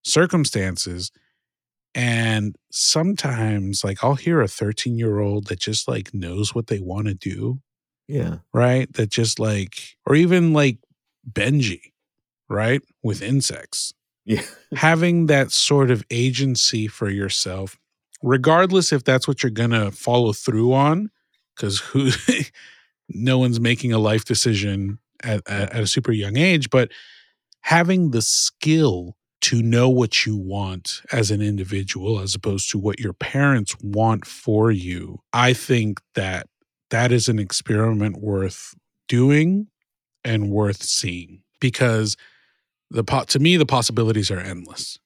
circumstances 0.05 1.11
and 1.95 2.57
sometimes 2.71 3.85
like 3.85 4.03
i'll 4.03 4.15
hear 4.15 4.41
a 4.41 4.49
13 4.49 4.99
year 4.99 5.21
old 5.21 5.47
that 5.49 5.61
just 5.61 5.87
like 5.87 6.15
knows 6.15 6.55
what 6.55 6.69
they 6.69 6.81
want 6.81 7.07
to 7.07 7.15
do 7.15 7.61
yeah. 8.09 8.39
right? 8.53 8.93
That 8.95 9.11
just 9.11 9.39
like 9.39 9.97
or 10.07 10.15
even 10.15 10.53
like 10.53 10.79
benji 11.31 11.93
right 12.49 12.83
with 13.03 13.23
insects. 13.23 13.95
Yeah. 14.25 14.43
Having 14.77 15.27
that 15.27 15.51
sort 15.51 15.91
of 15.91 16.05
agency 16.11 16.87
for 16.89 17.09
yourself 17.09 17.79
regardless 18.23 18.93
if 18.93 19.03
that's 19.03 19.27
what 19.27 19.43
you're 19.43 19.51
gonna 19.51 19.91
follow 19.91 20.33
through 20.33 20.73
on 20.73 21.11
because 21.57 21.81
who 21.81 22.11
no 23.09 23.39
one's 23.39 23.59
making 23.59 23.93
a 23.93 23.99
life 23.99 24.25
decision 24.25 24.99
at, 25.25 25.43
at, 25.49 25.73
at 25.73 25.83
a 25.83 25.87
super 25.89 26.13
young 26.13 26.37
age 26.37 26.71
but 26.71 26.89
having 27.63 28.13
the 28.13 28.23
skill 28.23 29.17
to 29.43 29.63
know 29.63 29.89
what 29.89 30.25
you 30.25 30.37
want 30.37 31.03
as 31.13 31.31
an 31.31 31.43
individual 31.43 32.21
as 32.21 32.35
opposed 32.35 32.71
to 32.71 32.79
what 32.79 32.99
your 33.01 33.13
parents 33.13 33.75
want 33.83 34.27
for 34.27 34.71
you 34.71 35.19
i 35.33 35.53
think 35.53 36.01
that 36.15 36.47
that 36.91 37.11
is 37.13 37.29
an 37.29 37.39
experiment 37.39 38.21
worth 38.21 38.75
doing 39.09 39.67
and 40.25 40.51
worth 40.51 40.83
seeing 40.83 41.43
because 41.61 42.17
the 42.91 43.03
pot 43.05 43.29
to 43.29 43.39
me 43.39 43.57
the 43.57 43.67
possibilities 43.67 44.31
are 44.31 44.39
endless 44.41 44.99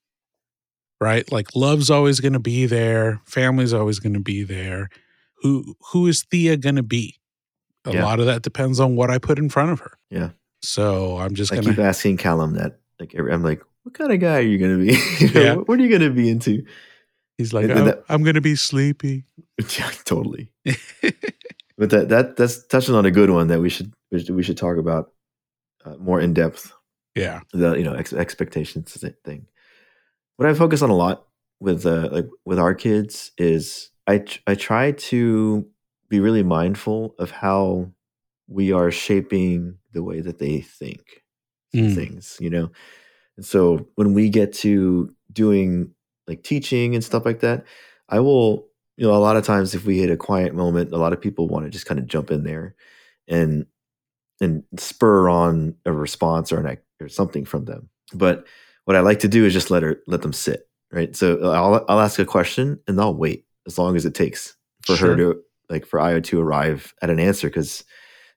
right 1.00 1.30
like 1.32 1.54
love's 1.54 1.90
always 1.90 2.20
going 2.20 2.32
to 2.32 2.38
be 2.40 2.66
there 2.66 3.20
family's 3.26 3.72
always 3.72 3.98
going 3.98 4.14
to 4.14 4.20
be 4.20 4.42
there 4.42 4.88
who 5.42 5.74
who 5.92 6.06
is 6.06 6.24
thea 6.30 6.56
going 6.56 6.76
to 6.76 6.82
be 6.82 7.16
a 7.84 7.92
Yeah. 7.94 8.04
lot 8.04 8.20
of 8.20 8.26
that 8.26 8.42
depends 8.42 8.80
on 8.80 8.96
what 8.96 9.10
i 9.10 9.18
put 9.18 9.38
in 9.38 9.48
front 9.48 9.70
of 9.70 9.80
her 9.80 9.92
Yeah. 10.10 10.30
so 10.62 11.16
i'm 11.18 11.34
just 11.34 11.52
I 11.52 11.56
going 11.56 11.66
keep 11.68 11.76
to 11.76 11.82
asking 11.84 12.16
Callum 12.18 12.54
that. 12.54 12.78
Like 12.98 13.14
I'm 13.14 13.42
like, 13.42 13.62
what 13.86 13.94
kind 13.94 14.10
of 14.12 14.18
guy 14.18 14.38
are 14.38 14.40
you 14.40 14.58
gonna 14.58 14.78
be? 14.78 14.96
You 15.20 15.30
know, 15.32 15.40
Yeah. 15.40 15.54
what, 15.54 15.78
are 15.78 15.82
you 15.82 15.88
gonna 15.88 16.10
be 16.10 16.28
into? 16.28 16.64
He's 17.38 17.52
like, 17.52 17.70
"Oh, 17.70 17.84
that- 17.84 18.02
I'm 18.08 18.24
gonna 18.24 18.40
be 18.40 18.56
sleepy. 18.56 19.24
Yeah, 19.78 19.90
totally. 20.04 20.50
but 21.78 21.90
that 21.90 22.08
that 22.08 22.36
that's 22.36 22.66
touching 22.66 22.94
on 22.96 23.06
a 23.06 23.10
good 23.12 23.30
one 23.30 23.46
that 23.48 23.60
we 23.60 23.70
should 23.70 23.92
we 24.10 24.42
should, 24.42 24.56
talk 24.56 24.76
about 24.76 25.12
uh, 25.84 25.96
more 25.98 26.20
in 26.20 26.34
depth. 26.34 26.72
Yeah. 27.14 27.40
The 27.52 27.74
you 27.78 27.84
know 27.84 27.94
ex- 27.94 28.12
expectations 28.12 28.96
thing. 29.24 29.46
What 30.36 30.48
I 30.48 30.54
focus 30.54 30.82
on 30.82 30.90
a 30.90 30.96
lot 30.96 31.26
with 31.60 31.86
uh, 31.86 32.08
like 32.10 32.26
with 32.44 32.58
our 32.58 32.74
kids 32.74 33.30
is 33.38 33.90
I 34.06 34.18
tr- 34.18 34.40
I 34.46 34.54
try 34.56 34.92
to 35.10 35.66
be 36.08 36.18
really 36.20 36.42
mindful 36.42 37.14
of 37.18 37.30
how 37.30 37.92
we 38.48 38.72
are 38.72 38.90
shaping 38.90 39.78
the 39.92 40.02
way 40.02 40.20
that 40.20 40.38
they 40.38 40.60
think 40.60 41.22
Mm. 41.74 41.94
things, 41.94 42.36
you 42.40 42.48
know. 42.50 42.70
And 43.36 43.44
so 43.44 43.86
when 43.96 44.14
we 44.14 44.28
get 44.28 44.52
to 44.54 45.14
doing 45.32 45.90
like 46.26 46.42
teaching 46.42 46.94
and 46.94 47.04
stuff 47.04 47.24
like 47.24 47.40
that, 47.40 47.64
I 48.08 48.20
will, 48.20 48.66
you 48.96 49.06
know, 49.06 49.14
a 49.14 49.18
lot 49.18 49.36
of 49.36 49.44
times 49.44 49.74
if 49.74 49.84
we 49.84 49.98
hit 49.98 50.10
a 50.10 50.16
quiet 50.16 50.54
moment, 50.54 50.92
a 50.92 50.96
lot 50.98 51.12
of 51.12 51.20
people 51.20 51.48
want 51.48 51.64
to 51.66 51.70
just 51.70 51.86
kind 51.86 52.00
of 52.00 52.06
jump 52.06 52.30
in 52.30 52.44
there 52.44 52.74
and 53.28 53.66
and 54.40 54.62
spur 54.78 55.28
on 55.28 55.74
a 55.86 55.92
response 55.92 56.52
or 56.52 56.58
an 56.60 56.66
act 56.66 56.82
or 57.00 57.08
something 57.08 57.44
from 57.44 57.64
them. 57.64 57.88
But 58.14 58.46
what 58.84 58.96
I 58.96 59.00
like 59.00 59.20
to 59.20 59.28
do 59.28 59.44
is 59.44 59.52
just 59.52 59.70
let 59.70 59.82
her 59.82 60.00
let 60.06 60.22
them 60.22 60.32
sit, 60.32 60.68
right? 60.92 61.14
So 61.16 61.50
I'll 61.50 61.84
I'll 61.88 62.00
ask 62.00 62.18
a 62.18 62.24
question 62.24 62.78
and 62.86 63.00
I'll 63.00 63.14
wait 63.14 63.44
as 63.66 63.78
long 63.78 63.96
as 63.96 64.04
it 64.06 64.14
takes 64.14 64.56
for 64.82 64.96
Sure. 64.96 65.10
her 65.10 65.16
to 65.16 65.40
like 65.68 65.84
for 65.86 66.00
Io 66.00 66.20
to 66.20 66.40
arrive 66.40 66.94
at 67.02 67.10
an 67.10 67.18
answer 67.18 67.48
because 67.48 67.82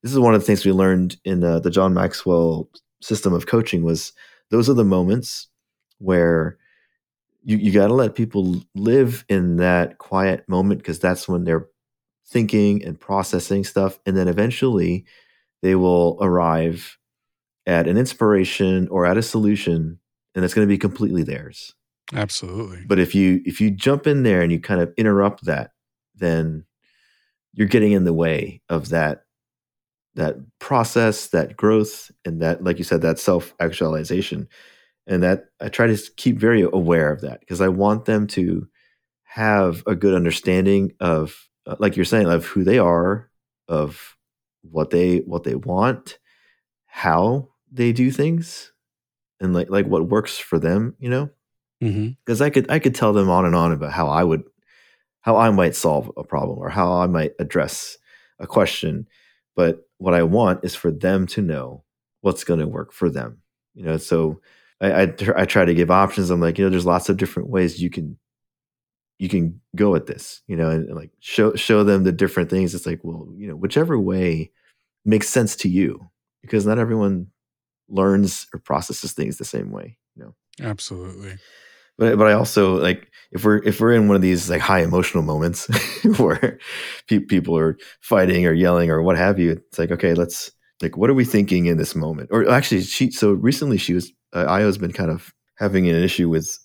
this 0.01 0.11
is 0.11 0.19
one 0.19 0.33
of 0.33 0.41
the 0.41 0.45
things 0.47 0.65
we 0.65 0.71
learned 0.71 1.17
in 1.25 1.43
uh, 1.43 1.59
the 1.59 1.69
John 1.69 1.93
Maxwell 1.93 2.67
system 3.01 3.33
of 3.33 3.45
coaching 3.45 3.83
was 3.83 4.13
those 4.49 4.69
are 4.69 4.73
the 4.73 4.83
moments 4.83 5.47
where 5.99 6.57
you, 7.43 7.57
you 7.57 7.71
got 7.71 7.87
to 7.87 7.93
let 7.93 8.15
people 8.15 8.63
live 8.75 9.25
in 9.29 9.57
that 9.57 9.97
quiet 9.97 10.47
moment 10.47 10.79
because 10.79 10.99
that's 10.99 11.27
when 11.27 11.43
they're 11.43 11.67
thinking 12.27 12.83
and 12.85 12.99
processing 12.99 13.63
stuff 13.63 13.99
and 14.05 14.15
then 14.15 14.27
eventually 14.27 15.05
they 15.61 15.75
will 15.75 16.17
arrive 16.21 16.97
at 17.65 17.87
an 17.87 17.97
inspiration 17.97 18.87
or 18.89 19.05
at 19.05 19.17
a 19.17 19.23
solution 19.23 19.99
and 20.35 20.45
it's 20.45 20.53
going 20.53 20.67
to 20.67 20.71
be 20.71 20.77
completely 20.77 21.23
theirs 21.23 21.73
Absolutely. 22.13 22.85
but 22.87 22.99
if 22.99 23.15
you 23.15 23.41
if 23.45 23.59
you 23.59 23.71
jump 23.71 24.05
in 24.05 24.23
there 24.23 24.41
and 24.41 24.51
you 24.51 24.59
kind 24.59 24.79
of 24.79 24.93
interrupt 24.95 25.45
that 25.45 25.71
then 26.15 26.65
you're 27.53 27.67
getting 27.67 27.93
in 27.93 28.03
the 28.03 28.13
way 28.13 28.61
of 28.69 28.89
that 28.89 29.23
that 30.19 30.35
process 30.59 31.27
that 31.27 31.57
growth 31.57 32.11
and 32.25 32.41
that 32.41 32.63
like 32.63 32.77
you 32.77 32.83
said 32.83 33.01
that 33.01 33.19
self 33.19 33.53
actualization 33.59 34.47
and 35.07 35.23
that 35.23 35.45
i 35.61 35.69
try 35.69 35.87
to 35.87 35.97
keep 36.17 36.37
very 36.37 36.61
aware 36.61 37.11
of 37.11 37.21
that 37.21 37.39
because 37.39 37.61
i 37.61 37.67
want 37.67 38.05
them 38.05 38.27
to 38.27 38.67
have 39.23 39.83
a 39.87 39.95
good 39.95 40.13
understanding 40.13 40.91
of 40.99 41.47
uh, 41.65 41.75
like 41.79 41.95
you're 41.95 42.05
saying 42.05 42.27
of 42.27 42.45
who 42.45 42.63
they 42.63 42.77
are 42.79 43.29
of 43.67 44.17
what 44.61 44.89
they 44.89 45.19
what 45.19 45.43
they 45.43 45.55
want 45.55 46.19
how 46.85 47.47
they 47.71 47.91
do 47.93 48.11
things 48.11 48.71
and 49.39 49.53
like 49.53 49.69
like 49.69 49.85
what 49.85 50.07
works 50.09 50.37
for 50.37 50.59
them 50.59 50.95
you 50.99 51.09
know? 51.09 51.29
Because 52.25 52.41
I 52.41 52.49
could 52.49 52.69
I 52.69 52.79
could 52.79 52.93
tell 52.95 53.13
them 53.13 53.29
on 53.29 53.45
and 53.45 53.55
on 53.55 53.71
about 53.71 53.93
how 53.93 54.09
I 54.09 54.23
would 54.23 54.43
how 55.21 55.37
I 55.37 55.49
might 55.51 55.75
solve 55.75 56.11
a 56.17 56.23
problem 56.23 56.59
or 56.59 56.69
how 56.69 56.91
I 56.93 57.07
might 57.07 57.33
address 57.39 57.97
a 58.39 58.47
question, 58.47 59.07
but 59.59 59.89
what 59.97 60.13
I 60.13 60.23
want 60.23 60.63
is 60.63 60.73
for 60.73 60.89
them 60.89 61.27
to 61.27 61.41
know 61.41 61.83
what's 62.21 62.45
going 62.45 62.61
to 62.61 62.65
work 62.65 62.93
for 62.93 63.09
them. 63.09 63.41
You 63.75 63.83
know, 63.83 63.97
so 63.97 64.39
I, 64.79 65.01
I 65.01 65.13
I 65.35 65.43
try 65.43 65.65
to 65.65 65.73
give 65.73 65.91
options. 65.91 66.29
I'm 66.29 66.39
like, 66.39 66.57
you 66.57 66.63
know, 66.63 66.69
there's 66.69 66.85
lots 66.85 67.09
of 67.09 67.17
different 67.17 67.49
ways 67.49 67.81
you 67.81 67.89
can 67.89 68.17
you 69.17 69.27
can 69.27 69.59
go 69.75 69.95
at 69.95 70.05
this. 70.05 70.41
You 70.47 70.55
know, 70.55 70.69
and, 70.69 70.85
and 70.85 70.95
like 70.95 71.11
show 71.19 71.55
show 71.55 71.83
them 71.83 72.05
the 72.05 72.13
different 72.13 72.49
things. 72.49 72.73
It's 72.73 72.85
like, 72.85 73.01
well, 73.03 73.27
you 73.35 73.49
know, 73.49 73.55
whichever 73.57 73.99
way 73.99 74.49
makes 75.03 75.27
sense 75.27 75.57
to 75.57 75.67
you, 75.67 76.09
because 76.41 76.65
not 76.65 76.79
everyone 76.79 77.27
learns 77.89 78.47
or 78.53 78.61
processes 78.61 79.11
things 79.11 79.39
the 79.39 79.43
same 79.43 79.71
way. 79.71 79.97
You 80.15 80.23
know 80.23 80.35
Absolutely. 80.61 81.35
But 81.99 82.17
but 82.17 82.27
I 82.27 82.33
also 82.33 82.77
like 82.81 83.11
if 83.31 83.45
we're 83.45 83.59
if 83.63 83.81
we're 83.81 83.93
in 83.93 84.07
one 84.07 84.15
of 84.15 84.23
these 84.23 84.49
like 84.49 84.61
high 84.61 84.81
emotional 84.81 85.23
moments 85.23 85.67
where 86.19 86.59
pe- 87.07 87.19
people 87.19 87.57
are 87.57 87.77
fighting 88.01 88.45
or 88.47 88.53
yelling 88.53 88.91
or 88.91 89.03
what 89.03 89.17
have 89.17 89.39
you, 89.39 89.51
it's 89.51 89.79
like 89.79 89.91
okay, 89.91 90.15
let's 90.15 90.51
like 90.81 90.97
what 90.97 91.09
are 91.09 91.15
we 91.15 91.25
thinking 91.25 91.67
in 91.67 91.77
this 91.77 91.95
moment? 91.95 92.29
Or 92.31 92.49
actually, 92.49 92.81
she 92.83 93.11
so 93.11 93.33
recently 93.33 93.77
she 93.77 93.93
was 93.93 94.11
uh, 94.33 94.45
Io's 94.47 94.79
been 94.79 94.93
kind 94.93 95.11
of 95.11 95.33
having 95.57 95.89
an 95.89 95.95
issue 95.97 96.29
with 96.29 96.57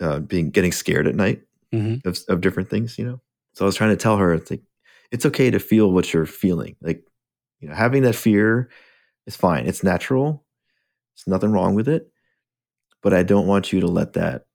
uh, 0.00 0.20
being 0.20 0.50
getting 0.50 0.72
scared 0.72 1.06
at 1.06 1.16
night 1.16 1.42
hmm 1.72 1.96
of 2.06 2.18
of 2.28 2.40
different 2.40 2.70
things, 2.70 2.98
you 2.98 3.04
know. 3.04 3.20
So 3.54 3.64
I 3.64 3.66
was 3.66 3.76
trying 3.76 3.90
to 3.90 3.96
tell 3.96 4.16
her 4.16 4.34
it's 4.34 4.50
like 4.50 4.62
it's 5.12 5.26
okay 5.26 5.50
to 5.50 5.60
feel 5.60 5.92
what 5.92 6.12
you're 6.12 6.26
feeling, 6.26 6.76
like 6.82 7.04
you 7.60 7.68
know, 7.68 7.74
having 7.74 8.02
that 8.04 8.16
fear 8.16 8.70
is 9.26 9.36
fine, 9.36 9.66
it's 9.66 9.84
natural, 9.84 10.44
there's 11.16 11.32
nothing 11.32 11.52
wrong 11.52 11.74
with 11.74 11.88
it, 11.88 12.10
but 13.02 13.14
I 13.14 13.22
don't 13.22 13.46
want 13.46 13.72
you 13.72 13.80
to 13.80 13.86
let 13.86 14.14
that 14.14 14.46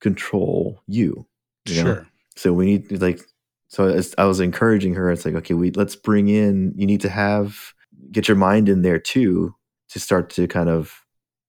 control 0.00 0.82
you. 0.86 1.26
you 1.66 1.74
know? 1.76 1.82
Sure. 1.82 2.06
So 2.36 2.52
we 2.52 2.66
need 2.66 3.02
like. 3.02 3.20
So 3.68 3.88
as 3.88 4.14
I 4.16 4.24
was 4.26 4.38
encouraging 4.40 4.94
her, 4.94 5.10
it's 5.10 5.24
like, 5.24 5.34
okay, 5.34 5.54
we 5.54 5.70
let's 5.72 5.96
bring 5.96 6.28
in. 6.28 6.72
You 6.76 6.86
need 6.86 7.00
to 7.00 7.08
have 7.08 7.74
get 8.12 8.28
your 8.28 8.36
mind 8.36 8.68
in 8.68 8.82
there 8.82 8.98
too 8.98 9.54
to 9.88 9.98
start 10.00 10.30
to 10.30 10.46
kind 10.46 10.68
of 10.68 11.02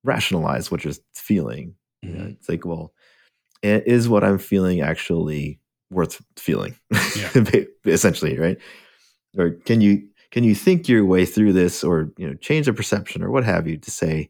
rationalize 0.03 0.71
what 0.71 0.83
you're 0.83 0.93
feeling. 1.15 1.75
You 2.01 2.09
know, 2.13 2.23
Mhm. 2.25 2.31
it's 2.33 2.49
like, 2.49 2.65
well, 2.65 2.93
is 3.63 4.07
what 4.09 4.23
I'm 4.23 4.37
feeling 4.39 4.81
actually 4.81 5.59
worth 5.91 6.21
feeling? 6.37 6.75
Essentially, 7.85 8.37
right? 8.37 8.57
Or 9.37 9.51
can 9.51 9.81
you 9.81 10.07
can 10.31 10.43
you 10.43 10.55
think 10.55 10.87
your 10.89 11.05
way 11.05 11.25
through 11.25 11.53
this, 11.53 11.83
or 11.83 12.11
you 12.17 12.27
know, 12.27 12.35
change 12.35 12.65
the 12.65 12.73
perception, 12.73 13.23
or 13.23 13.29
what 13.31 13.43
have 13.45 13.67
you, 13.67 13.77
to 13.77 13.91
say, 13.91 14.29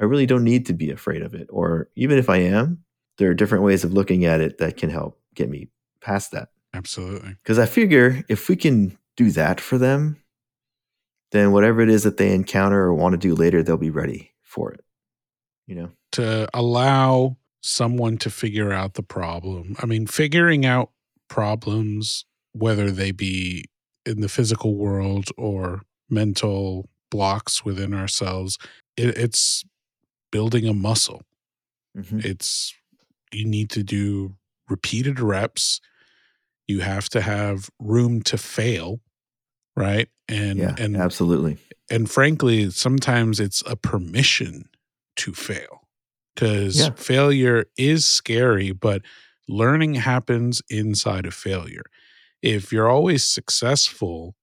I 0.00 0.04
really 0.04 0.26
don't 0.26 0.44
need 0.44 0.66
to 0.66 0.72
be 0.72 0.90
afraid 0.90 1.22
of 1.22 1.34
it, 1.34 1.48
or 1.50 1.88
even 1.96 2.18
if 2.18 2.28
I 2.28 2.38
am, 2.38 2.83
there 3.18 3.30
are 3.30 3.34
different 3.34 3.64
ways 3.64 3.84
of 3.84 3.92
looking 3.92 4.24
at 4.24 4.40
it 4.40 4.58
that 4.58 4.76
can 4.76 4.90
help 4.90 5.20
get 5.34 5.48
me 5.48 5.68
past 6.00 6.32
that. 6.32 6.48
Absolutely. 6.72 7.36
Because 7.42 7.58
I 7.58 7.66
figure 7.66 8.24
if 8.28 8.48
we 8.48 8.56
can 8.56 8.98
do 9.16 9.30
that 9.32 9.60
for 9.60 9.78
them, 9.78 10.16
then 11.30 11.52
whatever 11.52 11.80
it 11.80 11.88
is 11.88 12.02
that 12.02 12.16
they 12.16 12.32
encounter 12.34 12.80
or 12.80 12.94
want 12.94 13.12
to 13.12 13.18
do 13.18 13.34
later, 13.34 13.62
they'll 13.62 13.76
be 13.76 13.90
ready 13.90 14.32
for 14.42 14.72
it. 14.72 14.84
You 15.66 15.74
know? 15.76 15.90
To 16.12 16.48
allow 16.52 17.36
someone 17.62 18.18
to 18.18 18.30
figure 18.30 18.72
out 18.72 18.94
the 18.94 19.02
problem. 19.02 19.76
I 19.80 19.86
mean, 19.86 20.06
figuring 20.06 20.66
out 20.66 20.90
problems, 21.28 22.24
whether 22.52 22.90
they 22.90 23.10
be 23.10 23.64
in 24.04 24.20
the 24.20 24.28
physical 24.28 24.76
world 24.76 25.30
or 25.38 25.82
mental 26.10 26.90
blocks 27.10 27.64
within 27.64 27.94
ourselves, 27.94 28.58
it, 28.96 29.16
it's 29.16 29.64
building 30.30 30.66
a 30.66 30.74
muscle. 30.74 31.22
Mhm. 31.96 32.24
It's 32.24 32.74
you 33.34 33.44
need 33.44 33.70
to 33.70 33.82
do 33.82 34.36
repeated 34.68 35.20
reps. 35.20 35.80
You 36.66 36.80
have 36.80 37.08
to 37.10 37.20
have 37.20 37.68
room 37.78 38.22
to 38.22 38.38
fail, 38.38 39.00
right? 39.76 40.08
And 40.28 40.58
yeah, 40.58 40.74
and 40.78 40.96
absolutely. 40.96 41.58
and 41.90 42.10
frankly, 42.10 42.70
sometimes 42.70 43.40
it's 43.40 43.62
a 43.66 43.76
permission 43.76 44.68
to 45.16 45.32
fail 45.32 45.86
because 46.34 46.78
Yeah. 46.78 46.90
failure 46.96 47.66
is 47.76 48.06
scary, 48.06 48.72
but 48.72 49.02
learning 49.48 49.94
happens 49.94 50.62
inside 50.70 51.26
of 51.26 51.34
failure. 51.34 51.84
If 52.42 52.72
you're 52.72 52.88
always 52.88 53.24
successful, 53.24 54.34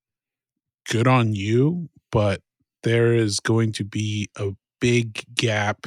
good 0.88 1.06
on 1.06 1.34
you, 1.34 1.90
but 2.10 2.42
there 2.82 3.14
is 3.14 3.40
going 3.40 3.72
to 3.72 3.84
be 3.84 4.28
a 4.36 4.52
big 4.80 5.24
gap 5.34 5.86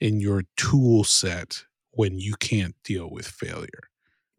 in 0.00 0.20
your 0.20 0.44
tool 0.56 1.04
set 1.04 1.64
when 1.96 2.18
you 2.18 2.34
can't 2.38 2.74
deal 2.84 3.08
with 3.10 3.26
failure 3.26 3.88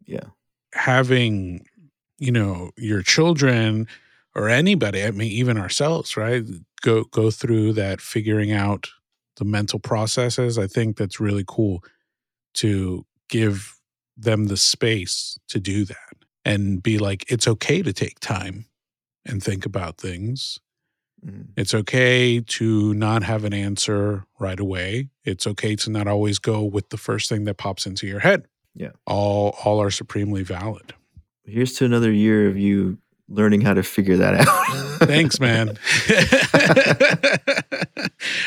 Yeah. 0.04 0.28
having 0.72 1.66
you 2.18 2.32
know 2.32 2.70
your 2.76 3.02
children 3.02 3.86
or 4.34 4.48
anybody 4.48 5.04
i 5.04 5.10
mean 5.10 5.30
even 5.30 5.58
ourselves 5.58 6.16
right 6.16 6.44
go 6.82 7.04
go 7.04 7.30
through 7.30 7.72
that 7.74 8.00
figuring 8.00 8.52
out 8.52 8.88
the 9.36 9.44
mental 9.44 9.78
processes 9.78 10.58
i 10.58 10.66
think 10.66 10.96
that's 10.96 11.20
really 11.20 11.44
cool 11.46 11.82
to 12.54 13.04
give 13.28 13.74
them 14.16 14.46
the 14.46 14.56
space 14.56 15.38
to 15.48 15.60
do 15.60 15.84
that 15.84 16.14
and 16.44 16.82
be 16.82 16.98
like 16.98 17.30
it's 17.30 17.46
okay 17.48 17.82
to 17.82 17.92
take 17.92 18.18
time 18.20 18.64
and 19.26 19.42
think 19.42 19.66
about 19.66 19.98
things 19.98 20.58
Mhm. 21.26 21.46
it's 21.56 21.74
okay 21.74 22.40
to 22.40 22.94
not 22.94 23.22
have 23.24 23.44
an 23.44 23.52
answer 23.52 24.24
right 24.38 24.60
away 24.60 25.08
it's 25.24 25.46
okay 25.46 25.74
to 25.76 25.90
not 25.90 26.06
always 26.06 26.38
go 26.38 26.62
with 26.62 26.90
the 26.90 26.96
first 26.96 27.28
thing 27.28 27.44
that 27.44 27.56
pops 27.56 27.86
into 27.86 28.06
your 28.06 28.20
head 28.20 28.46
Yeah. 28.74 28.90
all 29.06 29.56
all 29.64 29.80
are 29.82 29.90
supremely 29.90 30.42
valid 30.42 30.94
Here's 31.44 31.74
to 31.74 31.84
another 31.84 32.10
year 32.12 32.48
of 32.48 32.56
you 32.58 32.98
learning 33.28 33.60
how 33.60 33.72
to 33.74 33.82
figure 33.84 34.16
that 34.16 34.34
out. 34.34 34.98
Thanks, 35.08 35.38
man. 35.40 35.78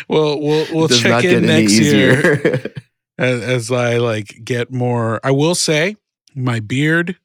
well, 0.09 0.39
we'll 0.39 0.65
we'll 0.73 0.87
does 0.87 0.99
check 1.01 1.23
in 1.23 1.45
any 1.45 1.63
next 1.63 1.79
year 1.79 2.73
as, 3.17 3.41
as 3.41 3.71
I 3.71 3.97
like 3.97 4.41
get 4.43 4.71
more. 4.71 5.19
I 5.23 5.31
will 5.31 5.55
say 5.55 5.95
my 6.35 6.59
beard, 6.59 7.17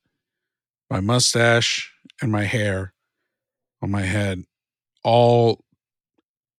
my 0.90 1.00
mustache, 1.00 1.92
and 2.22 2.30
my 2.30 2.44
hair 2.44 2.92
on 3.82 3.90
my 3.90 4.02
head 4.02 4.44
all 5.04 5.62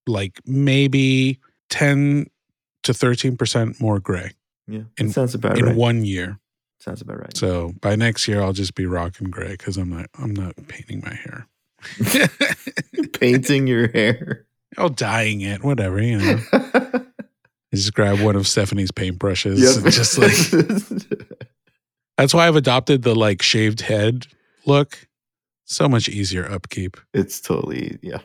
like 0.08 0.40
maybe 0.46 1.40
10 1.72 2.28
to 2.84 2.92
13% 2.94 3.82
more 3.82 4.00
gray 4.00 4.32
Yeah, 4.68 4.82
In- 5.00 5.12
sounds 5.12 5.34
about 5.36 5.58
in 5.58 5.66
right. 5.66 5.76
one 5.76 6.06
year. 6.06 6.40
sounds 6.80 7.02
about 7.02 7.20
right. 7.20 7.36
So 7.36 7.74
by 7.82 7.96
next 7.96 8.28
year 8.28 8.42
I'll 8.42 8.54
just 8.54 8.76
be 8.76 8.86
rocking 8.86 9.30
gray 9.32 9.50
because 9.52 9.78
I'm 9.78 9.90
not 9.90 10.06
I'm 10.20 10.34
not 10.34 10.56
painting 10.68 11.02
my 11.04 11.14
hair. 11.16 11.48
Painting 13.14 13.68
your 13.68 13.88
hair. 13.92 14.46
oh 14.78 14.90
dyeing 14.90 15.42
it, 15.42 15.64
whatever, 15.64 16.02
you 16.02 16.18
know. 16.18 16.40
I 16.54 17.02
just 17.76 17.94
grab 17.94 18.20
one 18.22 18.36
of 18.36 18.48
Stephanie's 18.48 18.92
paintbrushes 18.92 19.60
Yep. 19.60 19.84
and 19.84 19.94
just 19.94 20.18
like 20.18 21.18
that's 22.18 22.34
why 22.34 22.48
I've 22.48 22.56
adopted 22.56 23.02
the 23.04 23.16
like 23.16 23.42
shaved 23.42 23.82
head 23.82 24.28
look. 24.66 25.08
So 25.66 25.90
much 25.90 26.08
easier 26.08 26.50
upkeep. 26.50 26.98
it's 27.14 27.42
totally 27.42 27.98
yeah. 28.02 28.20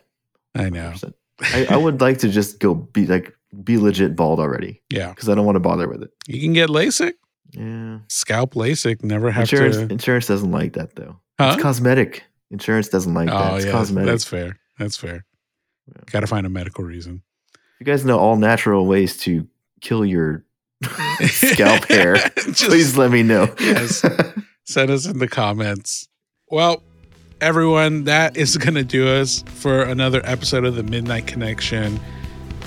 I 0.55 0.69
know. 0.71 0.91
100%. 0.95 1.15
I, 1.43 1.67
I 1.71 1.77
would 1.77 2.01
like 2.01 2.19
to 2.19 2.29
just 2.29 2.59
go 2.61 2.75
be 2.75 3.07
like 3.07 3.35
be 3.65 3.79
legit 3.79 4.15
bald 4.15 4.39
already 4.41 4.83
Yeah. 4.91 5.09
because 5.09 5.29
I 5.29 5.35
don't 5.35 5.47
want 5.47 5.57
to 5.57 5.61
bother 5.61 5.89
with 5.89 6.03
it. 6.03 6.11
You 6.27 6.41
can 6.41 6.53
get 6.53 6.69
LASIK. 6.69 7.15
Yeah, 7.53 7.99
Scalp 8.09 8.55
LASIK. 8.55 9.03
Never 9.03 9.31
have 9.31 9.43
insurance 9.43 9.77
to. 9.77 9.83
insurance 9.91 10.27
doesn't 10.27 10.53
like 10.53 10.75
that 10.75 10.95
though. 10.97 11.19
Huh? 11.41 11.53
It's 11.55 11.63
cosmetic. 11.63 12.25
Insurance 12.51 12.89
doesn't 12.89 13.15
like 13.15 13.29
that. 13.29 13.53
Oh 13.53 13.57
It's 13.57 13.65
yeah, 13.67 13.73
cosmetic. 13.73 14.07
that's 14.11 14.25
fair. 14.25 14.59
That's 14.79 14.97
fair. 14.97 15.25
Yeah. 15.89 16.03
Got 16.13 16.21
to 16.21 16.27
find 16.27 16.47
a 16.47 16.51
medical 16.51 16.85
reason. 16.85 17.23
you 17.81 17.87
guys 17.87 18.05
know 18.05 18.19
all 18.19 18.37
natural 18.37 18.87
ways 18.87 19.17
to 19.19 19.49
kill 19.81 20.05
your 20.05 20.45
scalp 21.27 21.85
hair. 21.89 22.17
Just 22.37 22.65
Please 22.67 22.97
let 22.97 23.11
me 23.11 23.23
know. 23.23 23.53
Yes. 23.59 24.05
send 24.67 24.91
us 24.91 25.07
in 25.07 25.19
the 25.19 25.29
comments. 25.29 26.07
Well, 26.51 26.83
everyone, 27.41 28.05
that 28.05 28.37
is 28.37 28.57
going 28.59 28.75
to 28.75 28.85
do 28.85 29.09
us 29.09 29.43
for 29.47 29.83
another 29.83 30.21
episode 30.25 30.65
of 30.65 30.75
the 30.75 30.83
Midnight 30.83 31.27
Connection. 31.27 32.01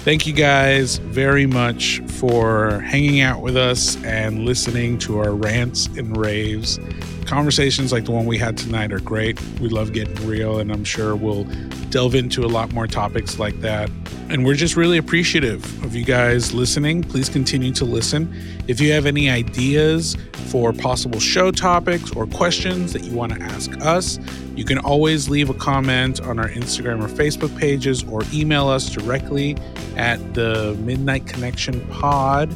Thank 0.03 0.27
you 0.27 0.33
guys 0.33 0.97
very 0.97 1.45
much 1.45 2.01
for 2.07 2.79
hanging 2.79 3.21
out 3.21 3.41
with 3.41 3.55
us 3.55 3.95
and 4.03 4.45
listening 4.45 4.97
to 4.99 5.19
our 5.19 5.33
rants 5.33 5.87
and 5.87 6.17
raves. 6.17 6.77
Conversations 7.25 7.91
like 7.91 8.05
the 8.05 8.11
one 8.11 8.25
we 8.25 8.37
had 8.37 8.57
tonight 8.57 8.91
are 8.91 8.99
great. 8.99 9.41
We 9.59 9.69
love 9.69 9.93
getting 9.93 10.15
real, 10.27 10.59
and 10.59 10.71
I'm 10.71 10.83
sure 10.83 11.15
we'll 11.15 11.45
delve 11.89 12.15
into 12.15 12.45
a 12.45 12.47
lot 12.47 12.73
more 12.73 12.87
topics 12.87 13.39
like 13.39 13.59
that. 13.61 13.89
And 14.29 14.45
we're 14.45 14.55
just 14.55 14.75
really 14.75 14.97
appreciative 14.97 15.63
of 15.83 15.95
you 15.95 16.05
guys 16.05 16.53
listening. 16.53 17.03
Please 17.03 17.29
continue 17.29 17.71
to 17.73 17.85
listen. 17.85 18.33
If 18.67 18.79
you 18.79 18.91
have 18.93 19.05
any 19.05 19.29
ideas 19.29 20.17
for 20.47 20.73
possible 20.73 21.19
show 21.19 21.51
topics 21.51 22.11
or 22.15 22.25
questions 22.27 22.93
that 22.93 23.03
you 23.03 23.13
want 23.13 23.33
to 23.33 23.41
ask 23.41 23.71
us, 23.81 24.19
you 24.55 24.65
can 24.65 24.77
always 24.79 25.29
leave 25.29 25.49
a 25.49 25.53
comment 25.53 26.21
on 26.21 26.39
our 26.39 26.49
Instagram 26.49 27.03
or 27.03 27.07
Facebook 27.07 27.55
pages 27.57 28.03
or 28.05 28.21
email 28.33 28.67
us 28.67 28.89
directly 28.89 29.57
at 29.97 30.33
the 30.33 30.75
Midnight 30.79 31.27
Connection 31.27 31.85
Pod 31.87 32.51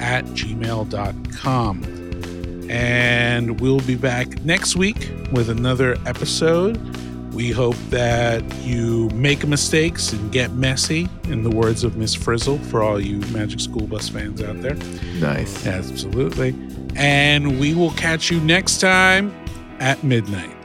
at 0.00 0.24
gmail.com. 0.26 1.99
And 2.70 3.60
we'll 3.60 3.80
be 3.80 3.96
back 3.96 4.44
next 4.44 4.76
week 4.76 5.10
with 5.32 5.50
another 5.50 5.96
episode. 6.06 6.76
We 7.34 7.50
hope 7.50 7.74
that 7.90 8.44
you 8.58 9.08
make 9.10 9.44
mistakes 9.44 10.12
and 10.12 10.30
get 10.30 10.52
messy, 10.52 11.08
in 11.24 11.42
the 11.42 11.50
words 11.50 11.82
of 11.82 11.96
Miss 11.96 12.14
Frizzle, 12.14 12.58
for 12.58 12.80
all 12.82 13.00
you 13.00 13.18
Magic 13.32 13.58
School 13.58 13.88
Bus 13.88 14.08
fans 14.08 14.40
out 14.40 14.62
there. 14.62 14.76
nice. 15.18 15.66
Absolutely. 15.66 16.54
And 16.94 17.58
we 17.58 17.74
will 17.74 17.92
catch 17.92 18.30
you 18.30 18.40
next 18.40 18.78
time 18.78 19.34
at 19.80 20.04
midnight. 20.04 20.59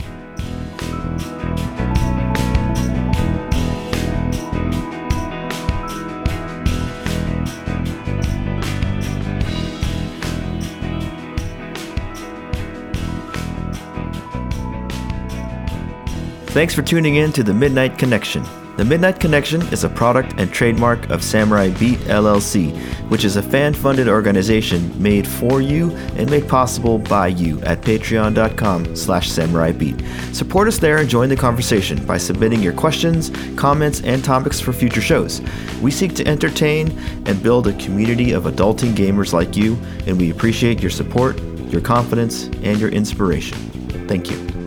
Thanks 16.55 16.73
for 16.73 16.83
tuning 16.83 17.15
in 17.15 17.33
to 17.33 17.43
the 17.43 17.53
Midnight 17.53 17.97
Connection. 17.97 18.41
The 18.77 18.85
Midnight 18.85 19.19
Connection 19.19 19.61
is 19.73 19.83
a 19.83 19.89
product 19.89 20.35
and 20.37 20.49
trademark 20.53 21.09
of 21.09 21.21
Samurai 21.21 21.67
Beat 21.71 21.99
LLC, 22.07 22.73
which 23.09 23.25
is 23.25 23.35
a 23.35 23.43
fan 23.43 23.73
funded 23.73 24.07
organization 24.07 24.89
made 25.03 25.27
for 25.27 25.59
you 25.59 25.91
and 26.15 26.29
made 26.29 26.47
possible 26.47 26.97
by 26.97 27.27
you 27.27 27.59
at 27.63 27.81
patreon.com 27.81 28.95
slash 28.95 29.29
samurai 29.29 29.73
beat. 29.73 30.01
Support 30.31 30.69
us 30.69 30.77
there 30.77 30.99
and 30.99 31.09
join 31.09 31.27
the 31.27 31.35
conversation 31.35 32.05
by 32.05 32.17
submitting 32.17 32.63
your 32.63 32.71
questions, 32.71 33.31
comments, 33.57 33.99
and 34.03 34.23
topics 34.23 34.61
for 34.61 34.71
future 34.71 35.01
shows. 35.01 35.41
We 35.81 35.91
seek 35.91 36.15
to 36.15 36.25
entertain 36.25 36.97
and 37.25 37.43
build 37.43 37.67
a 37.67 37.73
community 37.73 38.31
of 38.31 38.45
adulting 38.45 38.93
gamers 38.93 39.33
like 39.33 39.57
you, 39.57 39.75
and 40.07 40.17
we 40.17 40.31
appreciate 40.31 40.79
your 40.79 40.89
support, 40.89 41.37
your 41.69 41.81
confidence, 41.81 42.45
and 42.63 42.79
your 42.79 42.91
inspiration. 42.91 43.57
Thank 44.07 44.31
you. 44.31 44.64